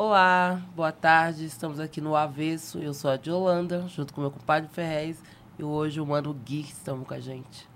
[0.00, 1.44] Olá, boa tarde.
[1.44, 2.78] Estamos aqui no Avesso.
[2.78, 5.20] Eu sou a de Holanda, junto com meu compadre Ferrez.
[5.58, 7.68] E hoje o Mano Gui estamos com a gente.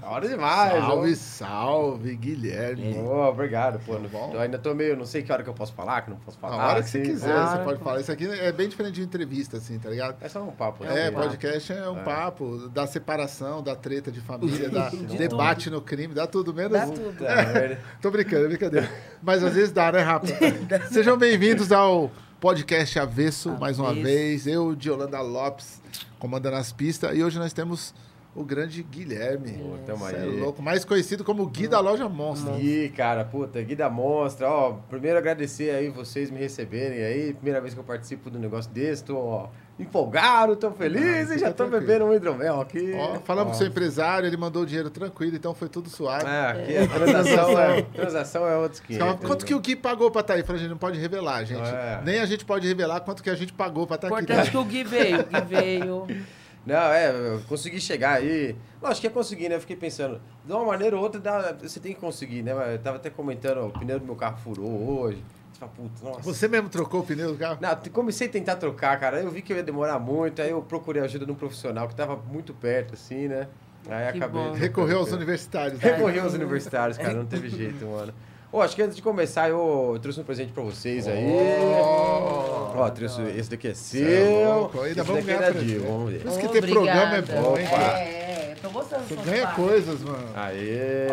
[0.00, 0.72] Da hora demais.
[0.84, 1.16] Salve, ó.
[1.16, 2.96] salve, Guilherme.
[2.98, 3.96] Ô, obrigado, pô.
[3.96, 4.30] Tudo bom?
[4.32, 6.38] Eu ainda tô meio, não sei que hora que eu posso falar, que não posso
[6.40, 6.68] A falar.
[6.68, 7.10] hora que você assim.
[7.10, 8.00] quiser, Ah, você pode falar.
[8.00, 10.16] Isso aqui é bem diferente de entrevista, assim, tá ligado?
[10.20, 10.84] É só um papo.
[10.84, 11.10] É, né?
[11.10, 12.02] podcast é um É.
[12.04, 16.72] papo da separação, da treta de família, da De debate no crime, dá tudo menos.
[16.72, 17.00] Dá tudo.
[17.16, 17.78] Puta merda.
[18.00, 18.88] Tô brincando, é brincadeira.
[19.20, 20.26] Mas às vezes dá, né, Rafa?
[20.92, 24.46] Sejam bem-vindos ao podcast Avesso, mais uma vez.
[24.46, 25.82] Eu, de Holanda Lopes,
[26.20, 27.16] comandando as pistas.
[27.16, 27.92] E hoje nós temos
[28.38, 29.52] o grande Guilherme.
[29.58, 30.40] Pô, tamo é aí.
[30.40, 32.54] louco, mais conhecido como Gui da Loja Monstro.
[32.54, 37.60] Gui, cara, puta, Gui da Monstra, ó, primeiro agradecer aí vocês me receberem aí, primeira
[37.60, 41.48] vez que eu participo do negócio desse, tô ó, empolgado, tô feliz Ah, e já
[41.48, 41.80] tô tranquilo.
[41.80, 42.92] bebendo um hidromel aqui.
[42.94, 43.50] Ó, falamos Ó.
[43.50, 46.24] com o seu empresário, ele mandou o dinheiro tranquilo, então foi tudo suave.
[46.24, 49.04] É, aqui a transação é, transação é outros 500.
[49.04, 50.44] Calma, quanto que o Gui pagou pra estar aí?
[50.44, 51.68] Falei, a gente não pode revelar, gente.
[51.68, 52.00] É.
[52.04, 54.22] Nem a gente pode revelar quanto que a gente pagou pra estar aqui.
[54.22, 55.20] Importante que o Gui veio.
[55.20, 56.06] O Gui veio.
[56.68, 58.54] Não, é, eu consegui chegar aí.
[58.82, 59.56] Lógico que é conseguir, né?
[59.56, 62.52] Eu fiquei pensando, de uma maneira ou outra, dá- você tem que conseguir, né?
[62.74, 65.22] Eu tava até comentando, o pneu do meu carro furou hoje.
[65.52, 66.20] Você fala, puta, nossa.
[66.22, 67.58] Você mesmo trocou o pneu do carro?
[67.60, 69.20] Não, comecei a tentar trocar, cara.
[69.20, 71.94] Eu vi que eu ia demorar muito, aí eu procurei ajuda de um profissional que
[71.96, 73.48] tava muito perto, assim, né?
[73.88, 74.42] Aí Que acabei.
[74.42, 74.52] bom.
[74.52, 75.80] Recorreu aos universitários.
[75.80, 75.90] né?
[75.90, 78.12] Recorreu aos universitários, cara, não teve jeito, mano.
[78.50, 81.22] Ô, acho que antes de começar, eu, trouxe um presente pra vocês aí.
[81.22, 82.78] Oh.
[82.78, 84.08] Ó, trouxe, esse daqui é seu.
[84.08, 86.20] É louco, ainda esse vamos daqui é da Dio, vamos ver.
[86.20, 87.98] Por isso que ter programa é bom, hein, cara?
[87.98, 89.56] É, tô gostando Você ganha parte.
[89.60, 90.30] coisas, mano.
[90.34, 91.06] Aê!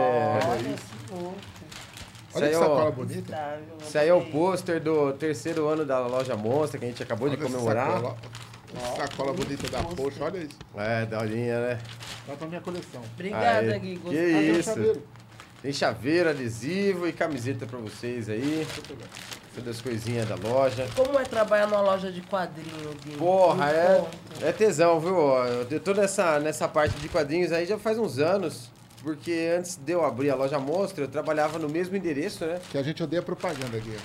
[0.47, 1.35] Olha esse fofo.
[2.35, 2.59] Olha que Isso aí, ó.
[2.59, 3.31] sacola bonita.
[3.33, 7.03] Tá, Esse aí é o pôster do terceiro ano da loja Monstra, que a gente
[7.03, 7.91] acabou de Olha essa comemorar.
[7.91, 8.17] Sacola,
[8.75, 10.57] Essa sacola bonita da Porsche, olha isso.
[10.77, 11.79] É, daorinha, né?
[12.27, 13.01] Dá pra minha coleção.
[13.13, 13.77] Obrigada.
[13.77, 13.97] Gui.
[13.97, 14.15] Que
[14.57, 15.01] isso.
[15.65, 18.67] Tem chaveiro, adesivo e camiseta pra vocês aí.
[19.55, 20.87] Todas as coisinhas da loja.
[20.95, 23.17] Como é trabalhar numa loja de quadrinho, Gui?
[23.17, 24.05] Porra, é,
[24.43, 25.17] é tesão, viu?
[25.71, 28.69] Eu tô nessa, nessa parte de quadrinhos aí já faz uns anos.
[29.01, 32.59] Porque antes de eu abrir a loja Monstra, eu trabalhava no mesmo endereço, né?
[32.69, 33.97] Que a gente odeia propaganda aqui.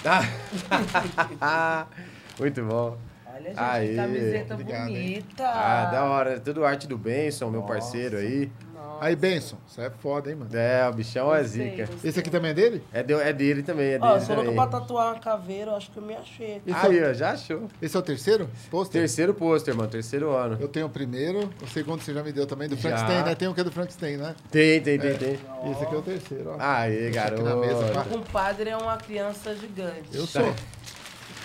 [1.39, 1.87] Ah,
[2.41, 2.97] Muito bom.
[3.27, 3.89] Olha, gente, Aê.
[3.89, 4.95] que camiseta Obrigado, hein?
[4.95, 5.47] bonita.
[5.47, 6.41] Ah, da hora.
[6.41, 7.73] Tudo arte do Benson, meu Nossa.
[7.75, 8.51] parceiro aí.
[8.81, 9.05] Nossa.
[9.07, 10.51] Aí, Benson, isso é foda, hein, mano?
[10.55, 11.87] É, o bichão é Gostei, zica.
[11.87, 12.11] gostei.
[12.11, 12.83] Esse aqui também é dele?
[12.93, 14.55] É, de- é dele também, é Ó, dele sou louca também.
[14.71, 16.63] pra tatuar uma caveira, eu acho que eu me achei.
[16.67, 17.69] Esse Aí, é, ó, já achou.
[17.81, 18.51] esse é o terceiro?
[18.71, 19.01] Pôster?
[19.01, 20.57] Terceiro pôster, mano, terceiro ano.
[20.61, 22.83] Eu tenho o primeiro, o segundo você já me deu também, do Já.
[22.83, 23.35] Frankenstein, né?
[23.35, 24.35] Tem um que é do Frankenstein, né?
[24.51, 25.15] Tem, tem, tem, É.
[25.15, 25.33] tem.
[25.73, 26.57] Esse aqui é o terceiro, ó.
[26.59, 27.43] Aê, Deixa aqui garoto.
[27.43, 28.01] na mesa, pá.
[28.03, 30.05] O compadre é uma criança gigante.
[30.13, 30.55] Eu sou.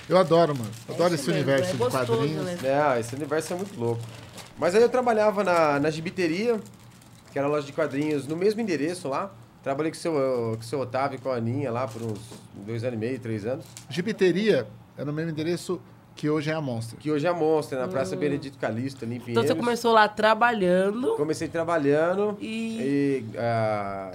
[0.08, 0.70] Eu adoro, mano.
[0.90, 2.46] Adoro É esse isso mesmo, universo é de gostoso, quadrinhos.
[2.46, 2.58] né?
[2.96, 4.02] É, esse universo é muito louco.
[4.58, 6.60] Mas aí eu trabalhava na, na gibiteria,
[7.36, 9.30] que era a loja de quadrinhos, no mesmo endereço lá.
[9.62, 12.18] Trabalhei com o seu, com o seu Otávio e com a Aninha lá por uns
[12.66, 13.66] dois anos e meio, três anos.
[13.90, 14.66] Gibiteria
[14.98, 15.82] é no mesmo endereço
[16.16, 16.98] que hoje é a Monster.
[16.98, 17.90] Que hoje é a Monstra, na Hum.
[17.90, 19.50] Praça Benedito Calixto, ali em Então Pinheiros.
[19.50, 23.38] você começou lá trabalhando Comecei trabalhando e e...
[23.38, 24.12] ah,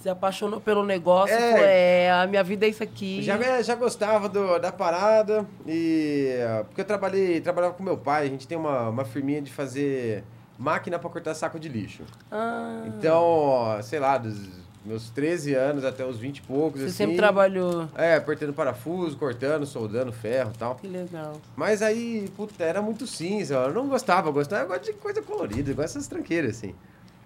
[0.00, 1.34] se apaixonou pelo negócio.
[1.36, 1.50] É.
[1.50, 3.20] falou, É, a minha vida é isso aqui.
[3.22, 8.26] Já, já gostava do- da parada e ah, porque eu trabalhei trabalhava com meu pai
[8.26, 10.24] a gente tem uma, uma firminha de fazer
[10.58, 14.48] máquina para cortar saco de lixo Ah, então sei lá dos
[14.84, 17.88] meus 13 anos até os 20 e poucos você assim, sempre trabalhou.
[17.96, 21.40] é apertando parafuso cortando soldando ferro e tal Que legal.
[21.56, 25.20] mas aí puta era muito cinza eu não gostava eu gostava eu gosto de coisa
[25.22, 26.74] colorida eu gosto dessas tranqueiras assim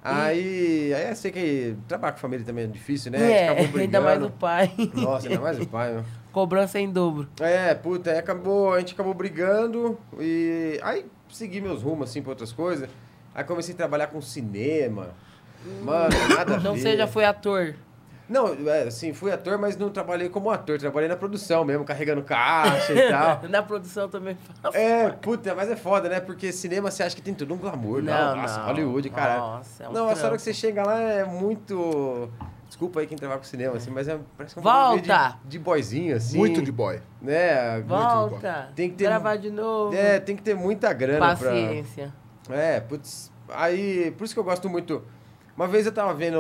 [0.02, 3.30] Aí, aí eu sei que trabalhar com família também é difícil, né?
[3.30, 3.48] É,
[3.78, 4.72] ainda mais o pai.
[4.94, 6.04] Nossa, ainda mais o pai, meu.
[6.32, 7.28] Cobrança em dobro.
[7.38, 12.30] É, puta, aí acabou, a gente acabou brigando e aí segui meus rumos assim pra
[12.30, 12.88] outras coisas.
[13.34, 15.08] Aí comecei a trabalhar com cinema.
[15.82, 16.80] Mano, nada a Então ver.
[16.80, 17.74] você já foi ator.
[18.28, 22.22] Não, é, assim, fui ator, mas não trabalhei como ator, trabalhei na produção mesmo, carregando
[22.22, 23.40] caixa e tal.
[23.50, 24.76] Na produção também faço.
[24.76, 26.20] É, puta, mas é foda, né?
[26.20, 28.66] Porque cinema você acha que tem tudo um glamour, Não, Nossa, não.
[28.66, 29.36] Hollywood, cara.
[29.36, 30.36] Nossa, é um não, a hora trampo.
[30.36, 32.30] que você chega lá é muito.
[32.68, 35.38] Desculpa aí quem trabalha com cinema, assim, mas é, parece que é um Volta!
[35.42, 36.38] de, de boyzinho, assim.
[36.38, 37.00] Muito de boy.
[37.20, 37.80] Né?
[37.80, 38.68] Volta.
[38.76, 39.92] Tem que ter- Gravar de novo.
[39.92, 42.04] É, tem que ter muita grana Paciência.
[42.12, 42.19] pra.
[42.52, 43.32] É, putz.
[43.48, 45.02] Aí, por isso que eu gosto muito.
[45.56, 46.38] Uma vez eu tava vendo.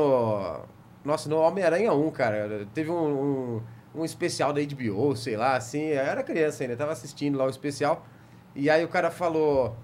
[1.04, 2.66] Nossa, no Homem-Aranha 1, cara.
[2.72, 3.62] Teve um, um,
[3.94, 5.86] um especial da HBO, sei lá, assim.
[5.86, 8.06] Eu era criança ainda, tava assistindo lá o especial.
[8.54, 9.76] E aí o cara falou: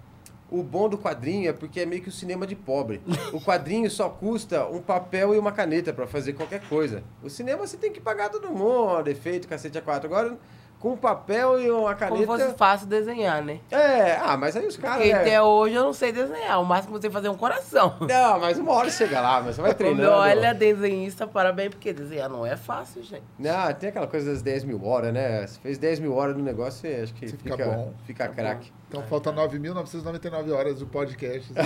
[0.51, 3.01] o bom do quadrinho é porque é meio que o cinema de pobre.
[3.33, 7.03] O quadrinho só custa um papel e uma caneta pra fazer qualquer coisa.
[7.23, 10.07] O cinema você tem que pagar todo mundo, efeito, cacete a quatro.
[10.07, 10.39] Agora,
[10.81, 12.59] com um papel e uma Como fosse caneta.
[12.59, 13.61] fácil desenhar, né?
[13.71, 14.99] É, ah, mas aí os caras.
[14.99, 15.21] Porque né?
[15.21, 16.61] até hoje eu não sei desenhar.
[16.61, 17.97] O máximo que você fazer é um coração.
[18.01, 20.11] Não, mas uma hora chega lá, mas você vai treinando.
[20.11, 23.25] olha desenhista, parabéns, porque desenhar não é fácil, gente.
[23.39, 25.47] Não, tem aquela coisa das 10 mil horas, né?
[25.47, 27.95] Você fez 10 mil horas no negócio, você acho que Você fica, fica bom.
[28.05, 28.73] fica craque.
[28.89, 31.53] Então falta 9.999 horas do podcast.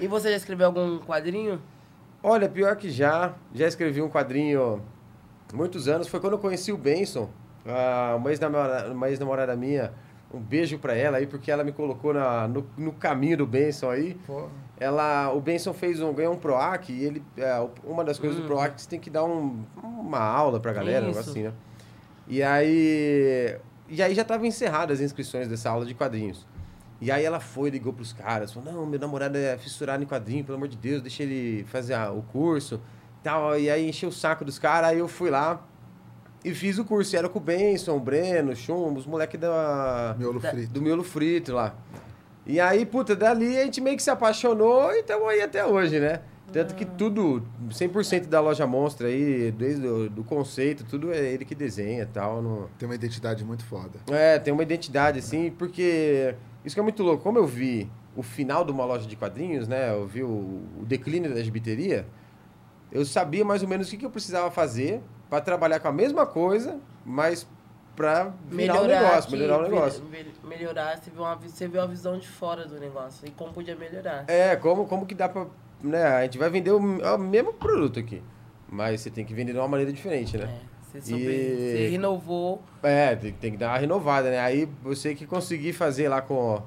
[0.00, 1.60] E você já escreveu algum quadrinho?
[2.22, 3.34] Olha, pior que já.
[3.54, 4.82] Já escrevi um quadrinho
[5.56, 6.06] muitos anos.
[6.08, 7.28] Foi quando eu conheci o Benson,
[8.16, 9.92] uma ex-namorada ex-namorada minha.
[10.34, 13.88] Um beijo pra ela aí, porque ela me colocou na, no, no caminho do Benson
[13.90, 14.14] aí.
[14.26, 14.48] Pô,
[14.78, 18.42] Ela, o Benson fez um, ganhou um PROAC e ele, é, uma das coisas do
[18.44, 18.46] Hum.
[18.48, 21.08] PROAC é que você tem que dar um, uma aula pra galera, Isso.
[21.08, 21.52] negócio assim, né?
[22.26, 23.56] E aí,
[23.88, 26.44] e aí já estavam encerradas as inscrições dessa aula de quadrinhos.
[27.00, 30.44] E aí ela foi, ligou pros caras, falou, não, meu namorado é fissurado em quadrinho,
[30.44, 32.80] pelo amor de Deus, deixa ele fazer a- o curso.
[33.26, 35.60] Tal, e aí encheu o saco dos caras, aí eu fui lá
[36.44, 37.12] e fiz o curso.
[37.12, 40.72] E era com o Benson, o Breno, o Chumbo, os moleques da miolo Da- frito.
[40.72, 41.74] do miolo frito lá.
[42.46, 45.98] E aí, puta, dali a gente meio que se apaixonou e estamos aí até hoje,
[45.98, 46.20] né?
[46.52, 51.44] Tanto que tudo, 100% da loja Monstra aí, desde o do conceito, tudo é ele
[51.44, 52.40] que desenha e tal.
[52.40, 52.70] No...
[52.78, 53.98] Tem uma identidade muito foda.
[54.08, 56.32] É, tem uma identidade, assim, porque
[56.64, 57.24] isso que é muito louco.
[57.24, 59.90] Como eu vi o final de uma loja de quadrinhos, né?
[59.92, 60.28] Eu vi o,
[60.80, 62.06] o declínio da gibiteria,
[62.96, 65.92] eu sabia mais ou menos o que, que eu precisava fazer para trabalhar com a
[65.92, 67.46] mesma coisa, mas
[67.94, 70.04] para virar o negócio, que- melhorar o negócio.
[70.04, 73.26] me- me- Melhorar, você viu, uma, você viu a visão de fora do negócio.
[73.26, 74.24] E como podia melhorar.
[74.28, 75.46] É, como, como que dá pra.
[75.82, 78.22] Né, a gente vai vender o, o mesmo produto aqui.
[78.68, 80.44] Mas você tem que vender de uma maneira diferente, né?
[80.44, 82.62] É, você, soube, E- você renovou.
[82.82, 84.38] É, tem, tem que dar uma renovada, né?
[84.40, 86.62] Aí você que conseguir fazer lá com.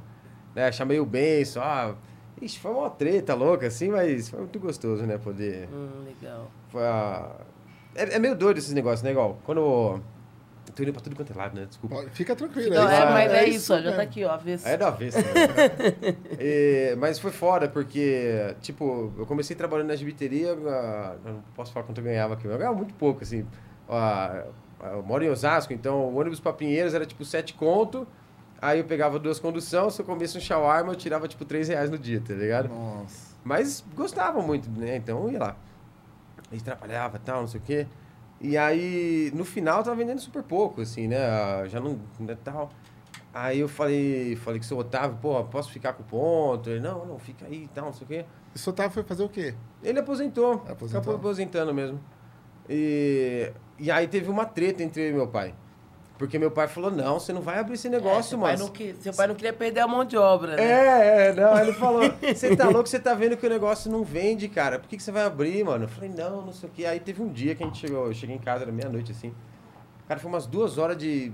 [0.55, 1.95] Né, chamei o Benção, ah.
[2.41, 5.17] Ixi, foi uma treta louca, assim, mas foi muito gostoso, né?
[5.17, 5.67] Poder.
[5.73, 6.49] Hum, legal.
[6.69, 7.31] Foi a-
[7.95, 9.11] é, é meio doido esses negócios, né?
[9.11, 9.99] Igual, quando.
[10.75, 11.65] Tô indo pra tudo quanto é lado, né?
[11.65, 12.05] Desculpa.
[12.11, 12.73] Fica tranquilo.
[12.73, 14.01] Não, é, mas é, é isso, isso ó, já tá mesmo.
[14.03, 14.29] aqui, ó.
[14.31, 14.67] Avesso.
[14.67, 15.17] É da avesso.
[15.17, 15.23] Né?
[16.39, 20.57] E- mas foi foda, porque, tipo, eu comecei trabalhando na gibiteria, eu
[21.25, 23.45] não posso falar quanto eu ganhava aqui, eu ganhava muito pouco, assim.
[24.81, 28.07] Eu moro em Osasco, então o ônibus pra Pinheiros era tipo 7 conto,
[28.61, 31.89] aí eu pegava duas condução, se eu comesse um shawarma, eu tirava tipo 3 reais
[31.89, 32.69] no dia, tá ligado?
[32.69, 33.35] Nossa.
[33.43, 34.97] Mas gostava muito, né?
[34.97, 35.55] Então eu ia lá.
[36.51, 37.87] Gente trabalhava e tal, não sei o quê.
[38.41, 41.17] E aí, no final, eu tava vendendo super pouco, assim, né?
[41.17, 41.99] Ah, Já não.
[42.19, 42.69] Né, tal.
[43.33, 46.69] Aí eu falei, falei que seu Otávio, pô, posso ficar com o ponto?
[46.69, 48.25] Ele, não, não, fica aí e tal, não sei o quê.
[48.55, 49.53] Isso Otávio foi fazer o quê?
[49.83, 50.63] Ele aposentou.
[50.67, 50.99] Aposentou.
[50.99, 51.99] Acabou aposentando mesmo.
[52.67, 55.53] E, e aí teve uma treta entre eu e meu pai.
[56.19, 58.65] Porque meu pai falou, não, você não vai abrir esse negócio, É, seu, pai mano.
[58.65, 60.61] não quis- seu pai não queria perder a mão de obra, né?
[60.63, 64.03] É, é, não, ele falou, você tá louco, você tá vendo que o negócio não
[64.03, 65.85] vende, cara, por que, que você vai abrir, mano?
[65.85, 66.85] Eu falei, não, não sei o que.
[66.85, 69.33] Aí teve um dia que a gente chegou, eu cheguei em casa, era meia-noite, assim,
[70.09, 71.31] cara, foi umas duas horas de...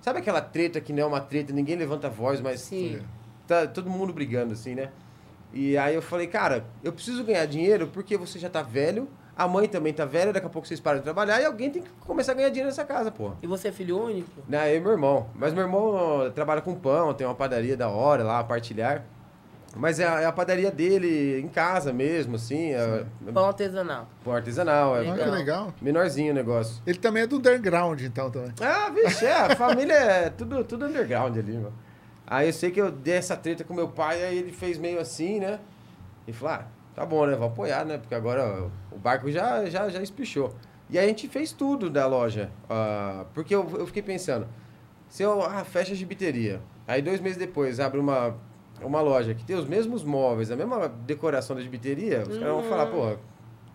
[0.00, 3.00] Sabe aquela treta que não é uma treta, ninguém levanta a voz, mas Sim.
[3.44, 4.90] tá todo mundo brigando, assim, né?
[5.52, 9.08] E aí eu falei, cara, eu preciso ganhar dinheiro porque você já tá velho,
[9.38, 11.80] a mãe também tá velha, daqui a pouco vocês param de trabalhar e alguém tem
[11.80, 13.30] que começar a ganhar dinheiro nessa casa, pô.
[13.40, 14.28] E você é filho único?
[14.48, 15.28] Né, eu e meu irmão.
[15.34, 19.04] Mas meu irmão trabalha com pão, tem uma padaria da hora lá, a partilhar.
[19.76, 22.72] Mas é a, é a padaria dele em casa mesmo, assim.
[22.72, 24.08] É, é Pão artesanal.
[24.24, 25.30] pão artesanal, é Ah, que Legal.
[25.30, 25.74] legal.
[25.80, 26.82] menorzinho o negócio.
[26.86, 28.50] Ele também é do underground, então, também.
[28.60, 31.74] Ah, vixe, é, a família é tudo, tudo underground ali, mano.
[32.26, 34.98] Aí eu sei que eu dei essa treta com meu pai, aí ele fez meio
[34.98, 35.60] assim, né?
[36.26, 36.64] E falou, ah,
[36.98, 37.36] tá bom, né?
[37.36, 37.96] Vou apoiar, né?
[37.96, 40.52] Porque agora o barco já, já, já espichou.
[40.90, 42.50] E aí a gente fez tudo da loja.
[42.68, 44.48] ah, porque eu, eu fiquei pensando,
[45.08, 48.34] se eu ah, fecha a gibiteria, aí dois meses depois abre uma,
[48.82, 52.62] uma loja que tem os mesmos móveis, a mesma decoração da gibiteria, os caras vão
[52.64, 53.16] falar, pô,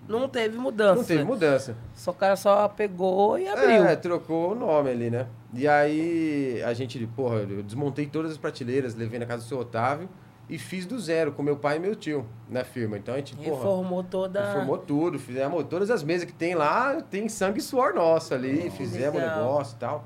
[0.06, 0.96] Não teve mudança.
[0.96, 1.78] não teve mudança.
[1.94, 3.86] Só o cara só pegou e abriu.
[3.86, 5.28] É, trocou o nome ali, né?
[5.54, 9.60] E aí a gente, porra, eu desmontei todas as prateleiras, levei na casa do seu
[9.60, 10.10] Otávio
[10.50, 12.98] e fiz do zero com meu pai e meu tio na firma.
[12.98, 14.46] Então a gente, porra, Reformou toda.
[14.46, 18.70] reformou tudo, fizemos todas as mesas que tem lá, tem sangue e suor nosso ali,
[18.72, 19.38] fizemos legal.
[19.38, 20.06] negócio e tal.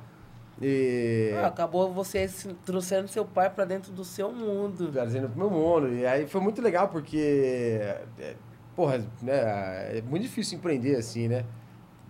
[0.61, 2.27] E Ah, acabou você
[2.65, 4.91] trouxendo seu pai pra dentro do seu mundo.
[4.91, 5.93] trazendo pro meu mundo.
[5.93, 7.79] E aí foi muito legal porque,
[8.19, 8.35] é,
[8.75, 11.45] porra, né, é muito difícil empreender assim, né?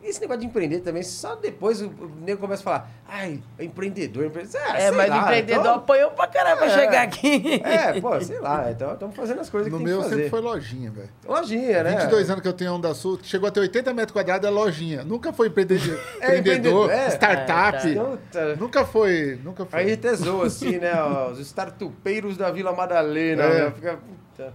[0.08, 4.62] Esse negócio de empreender também, só depois o, nego começa a falar, ai, empreendedor, empreendedor.
[4.66, 6.70] Ah, É, mas lá, empreendedor então- apanhou pra caramba pra É.
[6.70, 7.62] chegar aqui.
[7.64, 10.30] É, pô, sei lá, então estamos fazendo as coisas No que tem meu que sempre
[10.30, 11.10] foi lojinha, velho.
[11.28, 11.92] Lojinha, né?
[11.98, 15.04] 22 anos que eu tenho Onda Sul, chegou a ter 80 metros quadrados, é lojinha.
[15.04, 17.08] Nunca foi empreendedor, É, empreendedor é.
[17.10, 17.94] startup.
[17.94, 18.56] Puta.
[18.56, 19.80] Nunca foi, nunca foi.
[19.80, 20.94] Aí até zoa, assim, né?
[20.96, 23.66] ó, Os startupeiros da Vila Madalena, É.
[23.66, 23.72] né?
[23.72, 24.54] Fica, puta.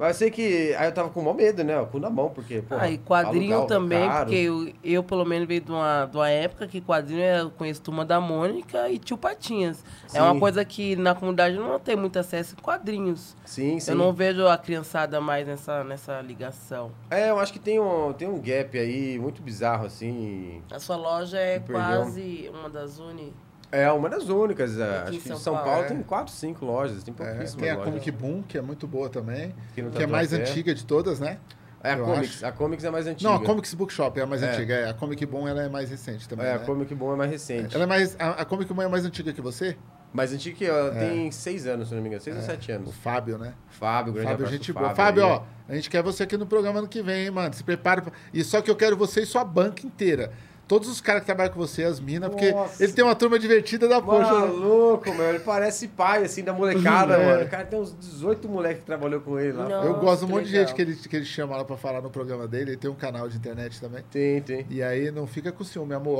[0.00, 0.74] Mas eu sei que.
[0.78, 1.78] Aí eu tava com maior medo, né?
[1.78, 2.62] O cu na mão, porque.
[2.62, 4.24] Pô, Ah, e quadrinho alugar o também, caro.
[4.24, 7.82] porque eu, eu, pelo menos veio de uma, de uma época que quadrinho eu conheço
[7.82, 9.84] Turma da Mônica e Tio Patinhas.
[10.14, 10.40] É uma Sim.
[10.40, 13.36] coisa que na comunidade não tem muito acesso em quadrinhos.
[13.44, 13.90] Sim, sim.
[13.90, 16.92] Eu não vejo a criançada mais nessa, nessa ligação.
[17.10, 20.62] É, eu acho que tem um, tem um gap aí muito bizarro, assim.
[20.72, 23.34] A sua loja é quase uma das uni.
[23.72, 24.78] É uma das únicas.
[24.78, 25.88] é, Aqui em acho que São em São Paulo, Paulo é.
[25.88, 27.84] tem 4, 5 lojas, tem É, pouquíssimas tem a lojas.
[27.92, 29.54] Comic Boom, que é muito boa também.
[29.74, 31.38] Que é mais antiga de todas, né?
[31.82, 32.30] É a eu Comics.
[32.36, 32.46] acho.
[32.46, 33.30] A Comics é mais antiga.
[33.30, 34.50] Não, a Comics Bookshop é a mais É.
[34.50, 34.74] antiga.
[34.74, 34.90] É.
[34.90, 36.44] A Comic Boom ela é mais recente também.
[36.46, 36.56] É, né?
[36.56, 37.74] a Comic Boom é mais recente.
[37.74, 39.76] Ela é mais, a, a Comic Boom é mais antiga que você?
[40.12, 42.20] Mais antiga que ela tem 6 anos, se não me engano.
[42.20, 42.94] 6 ou 7 O anos.
[42.96, 43.54] Fábio, né?
[43.68, 44.94] Fábio, grande Fábio, gente pro boa.
[44.94, 47.54] Fábio, ó, a gente quer você aqui no programa ano que vem, hein, mano.
[47.54, 48.02] Se prepara.
[48.02, 48.12] Pra...
[48.34, 50.32] E só que eu quero você e sua banca inteira.
[50.70, 52.80] Todos os caras que trabalham com você, as minas, porque Nossa.
[52.84, 54.20] ele tem uma turma divertida da poxa.
[54.32, 54.38] né?
[54.46, 55.28] Maluco, meu.
[55.30, 57.26] Ele parece pai, assim, da molecada, É.
[57.26, 57.44] mano.
[57.44, 59.68] O cara tem uns 18 moleques que trabalhou com ele lá.
[59.68, 59.82] Não.
[59.82, 60.66] Eu Nossa, gosto de um monte de legal.
[60.68, 62.70] gente que ele, que ele chama lá pra falar no programa dele.
[62.70, 64.04] Ele tem um canal de internet também.
[64.12, 64.64] Tem, tem.
[64.70, 66.18] E aí não fica com ciúme, amor,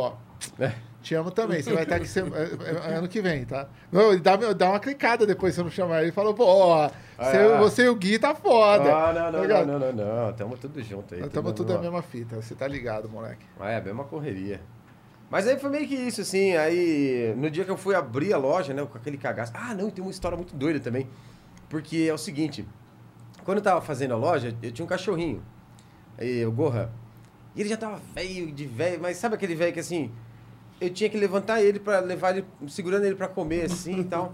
[0.59, 0.63] ó.
[0.65, 0.73] É.
[1.03, 1.63] Te amo também.
[1.63, 3.69] Você vai estar aqui sem- é, é, ano que vem, tá?
[3.91, 6.13] Não, ele dá, dá uma clicada depois se eu não chamar ele.
[6.13, 6.89] Falou, pô, ó,
[7.19, 7.59] você, Ah.
[7.59, 8.95] você e o Gui tá foda.
[8.95, 9.67] Ah, não, Tá não, ligado?
[9.67, 10.33] não, não, não, não.
[10.35, 11.21] Tamo tudo junto aí.
[11.21, 12.37] Nós estamos tudo na mesma fita.
[12.37, 13.47] Você tá ligado, moleque.
[13.59, 14.61] Ah, é, a mesma correria.
[15.31, 16.55] Mas aí foi meio que isso, assim.
[16.57, 19.53] Aí, no dia que eu fui abrir a loja, né, com aquele cagaço.
[19.55, 21.09] Ah, não, e tem uma história muito doida também.
[21.69, 22.67] Porque é o seguinte:
[23.45, 25.43] quando eu tava fazendo a loja, eu tinha um cachorrinho.
[26.19, 26.91] Aí, o Gorra.
[27.57, 30.11] E ele já tava velho, de velho, mas sabe aquele velho que assim.
[30.81, 34.33] Eu tinha que levantar ele pra levar ele, segurando ele pra comer, assim e tal.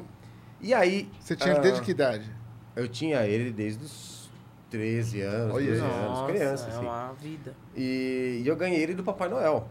[0.60, 1.10] E aí.
[1.20, 2.30] Você tinha ele ah, desde que idade?
[2.74, 4.30] Eu tinha ele desde os
[4.70, 5.90] 13 anos, Olha 12 aí.
[5.90, 6.84] anos, Nossa, criança, é assim.
[6.84, 7.54] uma vida.
[7.74, 9.68] E, e eu ganhei ele do Papai Noel.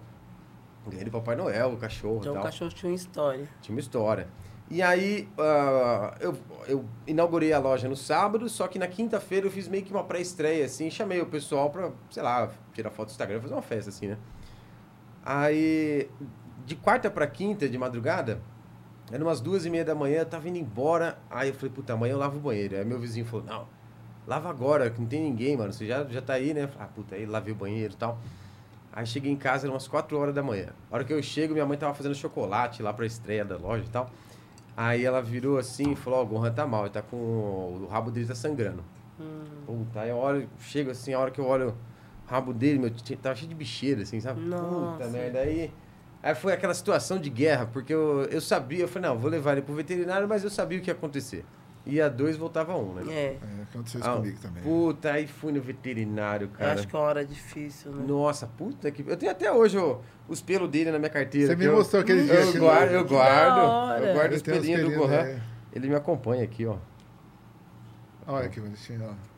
[0.88, 3.48] Ganhei do Papai Noel, o cachorro Então o cachorro tinha uma história.
[3.62, 4.28] Tinha uma história.
[4.70, 6.36] E aí, ah, eu,
[6.68, 10.04] eu inaugurei a loja no sábado, só que na quinta-feira eu fiz meio que uma
[10.04, 13.90] pré-estreia, assim, chamei o pessoal pra, sei lá, tirar foto do Instagram, fazer uma festa,
[13.90, 14.18] assim, né?
[15.24, 16.10] Aí,
[16.66, 18.42] de quarta pra quinta, de madrugada,
[19.12, 21.94] era umas duas e meia da manhã, eu tava indo embora, aí eu falei, puta,
[21.94, 22.76] amanhã eu lavo o banheiro.
[22.76, 23.68] Aí meu vizinho falou, não,
[24.26, 26.64] lava agora, que não tem ninguém, mano, você já, já tá aí, né?
[26.64, 28.20] Eu falei, ah, puta, aí lavei o banheiro e tal.
[28.92, 30.70] Aí cheguei em casa, eram umas 4 horas da manhã.
[30.90, 33.84] A hora que eu chego, minha mãe tava fazendo chocolate lá pra estreia da loja
[33.86, 34.10] e tal.
[34.76, 37.16] Aí ela virou assim e falou, ó, o Gohan tá mal, ele tá com...
[37.18, 38.84] O rabo dele tá sangrando.
[39.66, 41.76] Puta, aí eu olho, chego assim, a hora que eu olho
[42.28, 42.92] o rabo dele, meu,
[43.22, 44.42] tava cheio de bicheira, assim, sabe?
[44.42, 45.08] Puta Nossa.
[45.10, 45.72] merda, aí...
[46.26, 49.52] Aí foi aquela situação de guerra, porque eu, eu sabia, eu falei, não, vou levar
[49.52, 51.46] ele pro veterinário, mas eu sabia o que ia acontecer.
[51.86, 53.04] Ia dois, voltava um, né?
[53.14, 53.38] É, É,
[53.70, 54.64] aconteceu isso Ah, comigo também.
[54.64, 56.74] Puta, aí fui no veterinário, eu cara.
[56.74, 58.06] acho que é uma hora difícil, né?
[58.08, 59.06] Nossa, puta que.
[59.08, 61.50] Eu tenho até hoje ó, os pelos dele na minha carteira.
[61.50, 62.34] Você me eu- mostrou aquele dia.
[62.34, 64.04] Eu aquele- guardo, eu Que da guardo.
[64.04, 65.24] Eu guardo os pelinhos do Gohan.
[65.26, 65.42] né?
[65.74, 66.78] Ele me acompanha aqui, ó.
[68.26, 69.35] Olha que bonitinho, ó.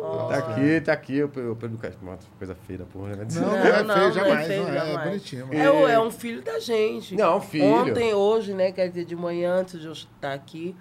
[0.00, 2.04] Ó, Tá aqui, tá aqui o pelo o pelo do cachorro.
[2.04, 3.26] Nossa, coisa feia da porra, né?
[3.32, 5.08] Não, não, é não, feio não é jamais, feio não é, é jamais.
[5.08, 5.60] bonitinho, mano.
[5.60, 7.14] É, o- é um filho da gente.
[7.16, 7.64] Não, filho.
[7.66, 8.72] Ontem, hoje, né?
[8.72, 10.74] Quer dizer, de manhã, antes de eu estar aqui,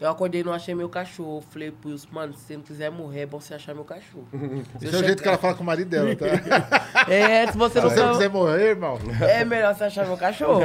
[0.00, 1.42] eu acordei e não achei meu cachorro.
[1.50, 4.28] Falei pro Wilson, mano, se você não quiser morrer, é bom você achar meu cachorro.
[4.78, 6.26] Se Esse é o jeito que chegar- ela fala com o marido dela, tá?
[7.10, 8.98] É, se você Se não você não quiser morrer, irmão.
[9.22, 10.62] É melhor você achar meu cachorro.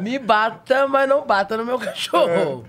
[0.00, 2.64] Me bata, mas não bata no meu cachorro.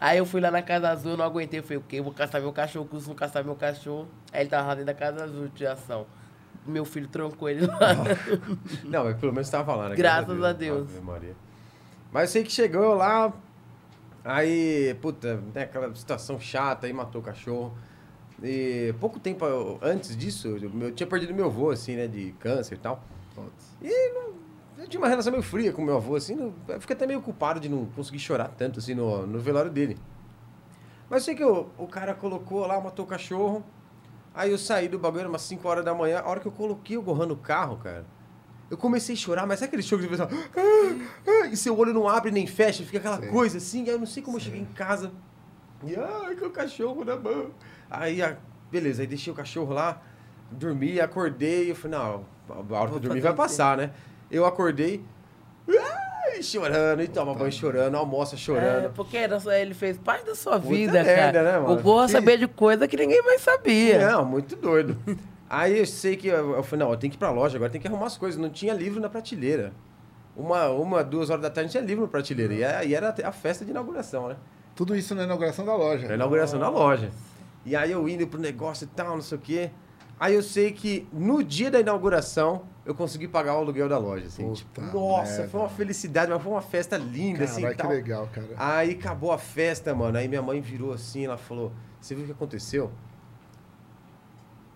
[0.00, 1.60] Aí eu fui lá na Casa Azul, não aguentei.
[1.60, 1.96] Falei, o quê?
[1.98, 4.08] Eu vou caçar meu cachorro, que o não caçar meu cachorro.
[4.32, 6.06] Aí ele tava lá dentro da Casa Azul de ação.
[6.66, 7.76] Meu filho trancou ele lá.
[8.84, 9.96] Não, mas pelo menos tava lá, né?
[9.96, 10.88] Graças a Deus.
[11.02, 11.34] Maria.
[12.12, 13.32] Mas eu sei que chegou lá,
[14.24, 17.76] aí, puta, né, aquela situação chata, aí matou o cachorro.
[18.42, 22.32] E pouco tempo eu- antes disso, eu, eu tinha perdido meu avô, assim, né, de
[22.40, 23.02] câncer e tal.
[23.82, 24.39] E não, eu
[24.90, 27.60] tinha uma relação meio fria com meu avô, assim, não, eu fiquei até meio culpado
[27.60, 29.96] de não conseguir chorar tanto, assim, no, no velório dele.
[31.08, 33.64] Mas sei que o, o cara colocou lá, matou o cachorro.
[34.34, 36.20] Aí eu saí do bagulho, era umas 5 horas da manhã.
[36.20, 38.06] A hora que eu coloquei o Gohan no carro, cara,
[38.70, 41.76] eu comecei a chorar, mas sabe aquele choro que você pensa, ah, ah, e seu
[41.76, 43.28] olho não abre nem fecha, fica aquela Sei.
[43.28, 43.82] coisa assim.
[43.82, 45.10] Aí eu não sei como eu cheguei em casa.
[45.84, 47.50] E ai, que o cachorro na mão.
[47.90, 48.36] Aí, ah,
[48.70, 50.00] beleza, aí deixei o cachorro lá,
[50.52, 51.72] dormi, acordei.
[51.72, 53.90] Eu falei, não, a hora que eu dormir vai passar, né?
[54.30, 55.02] Eu acordei,
[56.42, 58.92] chorando, e toma banho chorando, almoça É, chorando.
[58.94, 61.52] porque era só- ele fez parte da sua Puta vida, merda, cara.
[61.52, 61.78] né, mano?
[61.78, 64.10] o Gorra Que- sabia de coisa que ninguém mais sabia.
[64.10, 64.96] Não, muito doido.
[65.50, 67.70] Aí eu sei que eu, eu falei, não, eu tenho que ir pra loja agora,
[67.70, 68.40] tem que arrumar as coisas.
[68.40, 69.72] Não tinha livro na prateleira.
[70.36, 72.54] Uma, uma, duas horas da tarde não tinha livro na prateleira.
[72.54, 74.36] E a- e era a festa de inauguração, né?
[74.76, 76.06] Tudo isso na inauguração da loja.
[76.06, 77.10] Na inauguração da loja.
[77.66, 79.70] E aí eu indo pro negócio e tal, não sei o quê.
[80.20, 84.26] Aí eu sei que no dia da inauguração eu consegui pagar o aluguel da loja,
[84.26, 84.44] assim.
[84.44, 85.48] Puta tipo, nossa, merda.
[85.48, 87.62] foi uma felicidade, mas foi uma festa linda, assim.
[87.62, 87.90] Caralho, e que tal.
[87.90, 88.48] legal, cara.
[88.58, 90.18] Aí acabou a festa, mano.
[90.18, 92.90] Aí minha mãe virou assim, ela falou: Você viu o que aconteceu?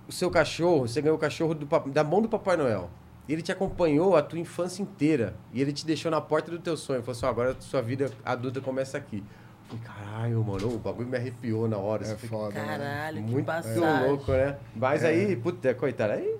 [0.08, 2.88] O seu cachorro, você ganhou o cachorro do da mão do Papai Noel.
[3.28, 5.36] Ele te acompanhou a tua infância inteira.
[5.52, 7.02] E ele te deixou na porta do teu sonho.
[7.02, 9.22] Falou assim: agora a sua vida adulta começa aqui.
[9.68, 12.04] Falei, caralho, mano, o bagulho me arrepiou na hora.
[12.06, 12.66] É assim, foda, né?
[12.66, 14.08] Caralho, que muito passagem.
[14.08, 14.56] louco, né?
[14.76, 15.08] Mas É.
[15.08, 16.36] aí, puta, coitado, aí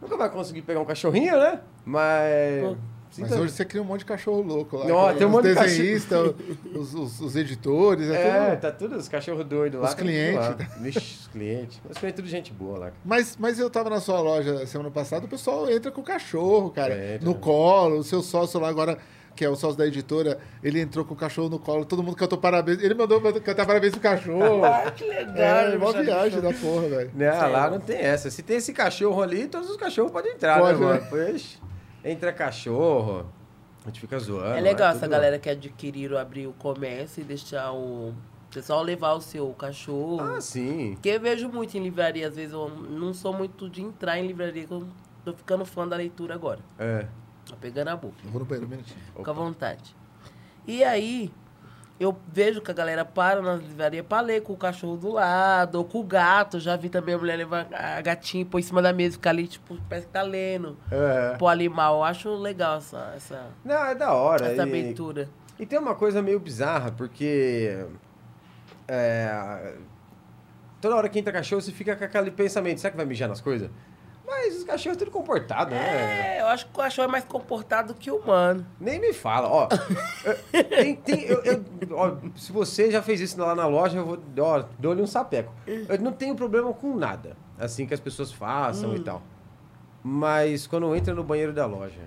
[0.00, 1.60] nunca vai conseguir pegar um cachorrinho, né?
[1.84, 2.62] Mas.
[2.64, 2.76] Pô.
[3.18, 4.86] Mas hoje você cria um monte de cachorro louco lá.
[4.86, 5.18] Ó, cara.
[5.18, 6.34] tem um os monte de desenhistas,
[6.74, 8.60] os, os- os editores, é, É, tudo.
[8.62, 9.88] tá tudo, os cachorros doidos lá.
[9.88, 10.34] Os tá clientes.
[10.40, 10.52] lá.
[10.80, 11.78] Vixe, os clientes.
[11.86, 12.90] Mas clientes tudo gente boa lá.
[13.04, 16.70] Mas, mas eu tava na sua loja semana passada, o pessoal entra com o cachorro,
[16.70, 17.26] cara, Entra.
[17.28, 17.98] no colo.
[17.98, 18.96] O seu sócio lá agora,
[19.34, 22.16] que é o sócio da editora, ele entrou com o cachorro no colo, todo mundo
[22.16, 22.82] cantou parabéns.
[22.82, 24.64] Ele mandou cantar parabéns pro cachorro.
[24.64, 25.36] Ai, que legal.
[25.36, 26.04] é, mó bicho.
[26.04, 27.10] viagem da porra, velho.
[27.14, 27.52] Né, Sério?
[27.52, 28.30] lá não tem essa.
[28.30, 30.92] Se tem esse cachorro ali, todos os cachorros podem entrar, Pode, né, né?
[30.94, 31.06] mano?
[31.08, 31.58] Pois,
[32.04, 33.26] entra cachorro,
[33.84, 34.56] a gente fica zoando.
[34.56, 38.12] É legal lá, essa galera que adquiriram abrir o comércio e deixar o
[38.52, 40.20] pessoal levar o seu cachorro.
[40.20, 40.92] Ah, sim.
[40.94, 44.26] Porque eu vejo muito em livraria, às vezes eu não sou muito de entrar em
[44.26, 44.86] livraria, que eu
[45.24, 46.60] tô ficando fã da leitura agora.
[46.78, 47.06] É.
[47.52, 48.14] Tô pegando a boca.
[48.24, 48.98] Eu vou no banheiro um minutinho.
[49.14, 49.94] Fica à vontade.
[50.66, 51.30] E aí,
[52.00, 55.74] eu vejo que a galera para nas livrarias pra ler com o cachorro do lado,
[55.76, 56.58] ou com o gato.
[56.58, 59.30] Já vi também a mulher levar a gatinha e pôr em cima da mesa, ficar
[59.30, 60.78] ali, tipo, parece que tá lendo.
[60.90, 61.36] É.
[61.36, 61.96] Pô, animal.
[61.96, 64.46] Eu acho legal essa, essa, Não, é da hora.
[64.46, 65.28] essa e, abertura.
[65.58, 67.86] e tem uma coisa meio bizarra, porque.
[68.88, 69.76] É,
[70.80, 73.42] toda hora que entra cachorro, você fica com aquele pensamento: será que vai mijar nas
[73.42, 73.70] coisas?
[74.34, 76.36] Mas os cachorros tudo comportado, né?
[76.38, 78.66] É, eu acho que o cachorro é mais comportado que o humano.
[78.80, 79.68] Nem me fala, ó.
[80.50, 84.18] tem- tem- eu- eu- ó, se você já fez isso lá na loja, eu vou
[84.40, 85.52] ó, dou-lhe um sapeco.
[85.66, 89.02] Eu não tenho problema com nada, assim que as pessoas façam e Hum.
[89.04, 89.22] tal.
[90.02, 92.00] Mas quando entra no banheiro da loja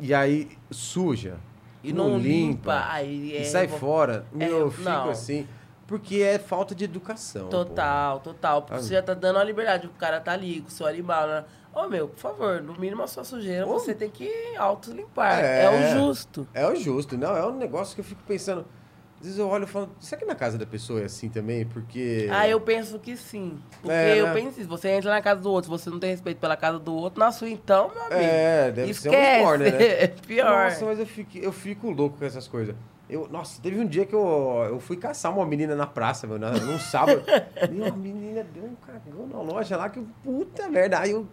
[0.00, 1.36] e aí suja
[1.84, 3.42] E não, limpa, aí é.
[3.42, 5.10] e sai fora, meu, eu é, fico não.
[5.10, 5.46] assim,
[5.86, 7.48] porque é falta de educação.
[7.48, 8.62] Total, total.
[8.62, 8.82] Porque Ah.
[8.82, 11.26] você já tá dando a liberdade, o cara tá ali com o seu animal.
[11.28, 11.44] Né?
[11.74, 13.74] Ô, meu, por favor, no mínimo a sua sujeira Ô.
[13.78, 15.38] você tem que auto-limpar.
[15.44, 15.64] É.
[15.64, 15.70] É.
[15.70, 16.48] o justo.
[16.52, 16.58] Pô.
[16.58, 18.64] É o justo, não, é um negócio que eu fico pensando.
[19.18, 21.64] Às vezes eu olho e falo, será que na casa da pessoa é assim também?
[21.64, 22.28] Porque.
[22.30, 23.58] Ah, eu penso que sim.
[23.80, 24.34] Porque É, eu né?
[24.34, 24.68] penso isso.
[24.68, 27.18] Você entra na casa do outro, se você não tem respeito pela casa do outro,
[27.18, 28.20] na sua então, meu amigo.
[28.20, 29.42] É, deve ser um Esquece.
[29.44, 29.84] corner, né?
[30.02, 30.64] É pior.
[30.64, 32.74] Nossa, mas eu fico, eu fico louco com essas coisas.
[33.08, 36.38] Eu, nossa, teve um dia que eu, eu fui caçar uma menina na praça, meu,
[36.38, 37.22] num sábado.
[37.70, 40.98] e uma menina deu um cagão na loja lá, que eu, puta merda.
[40.98, 41.26] Aí eu,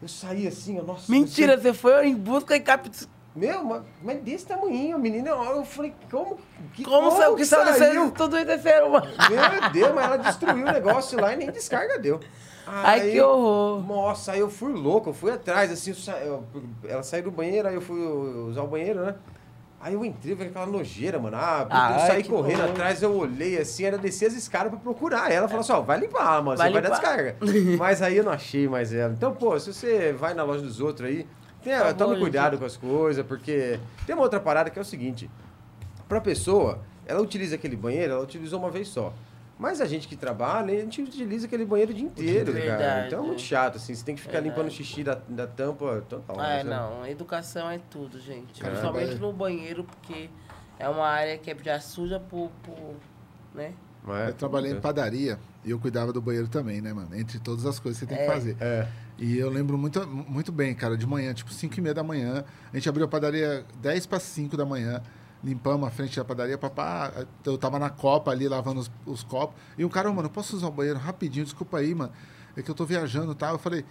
[0.00, 1.10] eu saí assim, ó, nossa.
[1.12, 2.90] Mentira, você- foi em busca e cap...
[3.34, 6.38] Meu, mas, mas desse tamanho, menina, eu falei, como
[6.74, 8.10] que Como, saiu que saiu saiu?
[8.10, 9.06] tudo isso terceiro, mano?
[9.30, 12.20] Meu Deus, mas ela destruiu o negócio lá e nem descarga deu.
[12.66, 13.82] Ai, que horror.
[13.86, 16.44] Nossa, aí eu fui louco, eu fui atrás, assim, eu sa- eu-
[16.86, 19.14] ela saiu do banheiro, aí eu fui usar o banheiro, né?
[19.82, 21.36] Aí eu entrei, vi aquela nojeira, mano.
[21.36, 25.30] Ah, Ai, eu saí correndo atrás, eu olhei assim, era descer as escadas pra procurar
[25.32, 25.48] ela.
[25.48, 27.00] Falou assim, ó, vai limpar, mano, Vai você vai dar limpar.
[27.00, 27.36] descarga.
[27.76, 29.12] Mas aí eu não achei mais ela.
[29.12, 31.26] Então, pô, se você vai na loja dos outros aí,
[31.60, 32.60] Por favor, tome cuidado gente.
[32.60, 35.28] com as coisas, porque tem uma outra parada que é o seguinte.
[36.08, 39.12] Pra pessoa, ela utiliza aquele banheiro, ela utilizou uma vez só.
[39.62, 42.64] Mas a gente que trabalha, a gente utiliza aquele banheiro o dia inteiro, cara.
[42.64, 43.06] Verdade.
[43.06, 43.94] Então é muito chato, assim.
[43.94, 44.56] Você tem que ficar Verdade.
[44.56, 46.34] limpando o xixi da, da tampa total.
[46.36, 46.64] Ah, né?
[46.64, 47.06] não.
[47.06, 48.60] Educação é tudo, gente.
[48.60, 49.18] Caramba, Principalmente é.
[49.20, 50.28] no banheiro, porque
[50.80, 52.96] é uma área que é já suja por, por
[53.54, 53.72] né?
[54.02, 57.14] Mas- Eu trabalhei em padaria e eu cuidava do banheiro também, né, mano?
[57.16, 58.56] Entre todas as coisas que você tem que fazer.
[58.60, 58.88] É.
[59.16, 62.44] E eu lembro muito, muito bem, cara, de manhã, tipo 5 e meia da manhã.
[62.72, 65.00] A gente abriu a padaria 10 para 5 da manhã.
[65.42, 67.12] Limpamos a frente da padaria, papá.
[67.44, 69.56] Eu tava na copa ali, lavando os, os copos.
[69.76, 71.44] E um cara, "Ô, mano, eu posso usar o banheiro rapidinho?
[71.44, 72.12] Desculpa aí, mano.
[72.56, 73.54] É que eu tô viajando e tal.
[73.54, 73.84] Eu falei,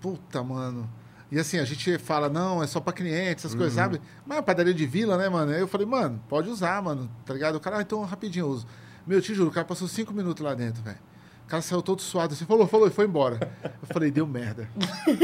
[0.00, 0.88] puta, mano.
[1.30, 4.00] E assim, a gente fala, não, é só pra clientes, essas coisas, sabe?
[4.26, 5.52] Mas é uma padaria de vila, né, mano?
[5.52, 7.56] Aí eu falei, mano, pode usar, mano, tá ligado?
[7.56, 8.66] O cara, ah, então rapidinho eu uso.
[9.06, 10.98] Meu, te juro, o cara passou cinco minutos lá dentro, velho.
[11.48, 13.38] O cara saiu todo suado assim, falou, falou e foi embora.
[13.64, 14.68] Eu falei, deu merda.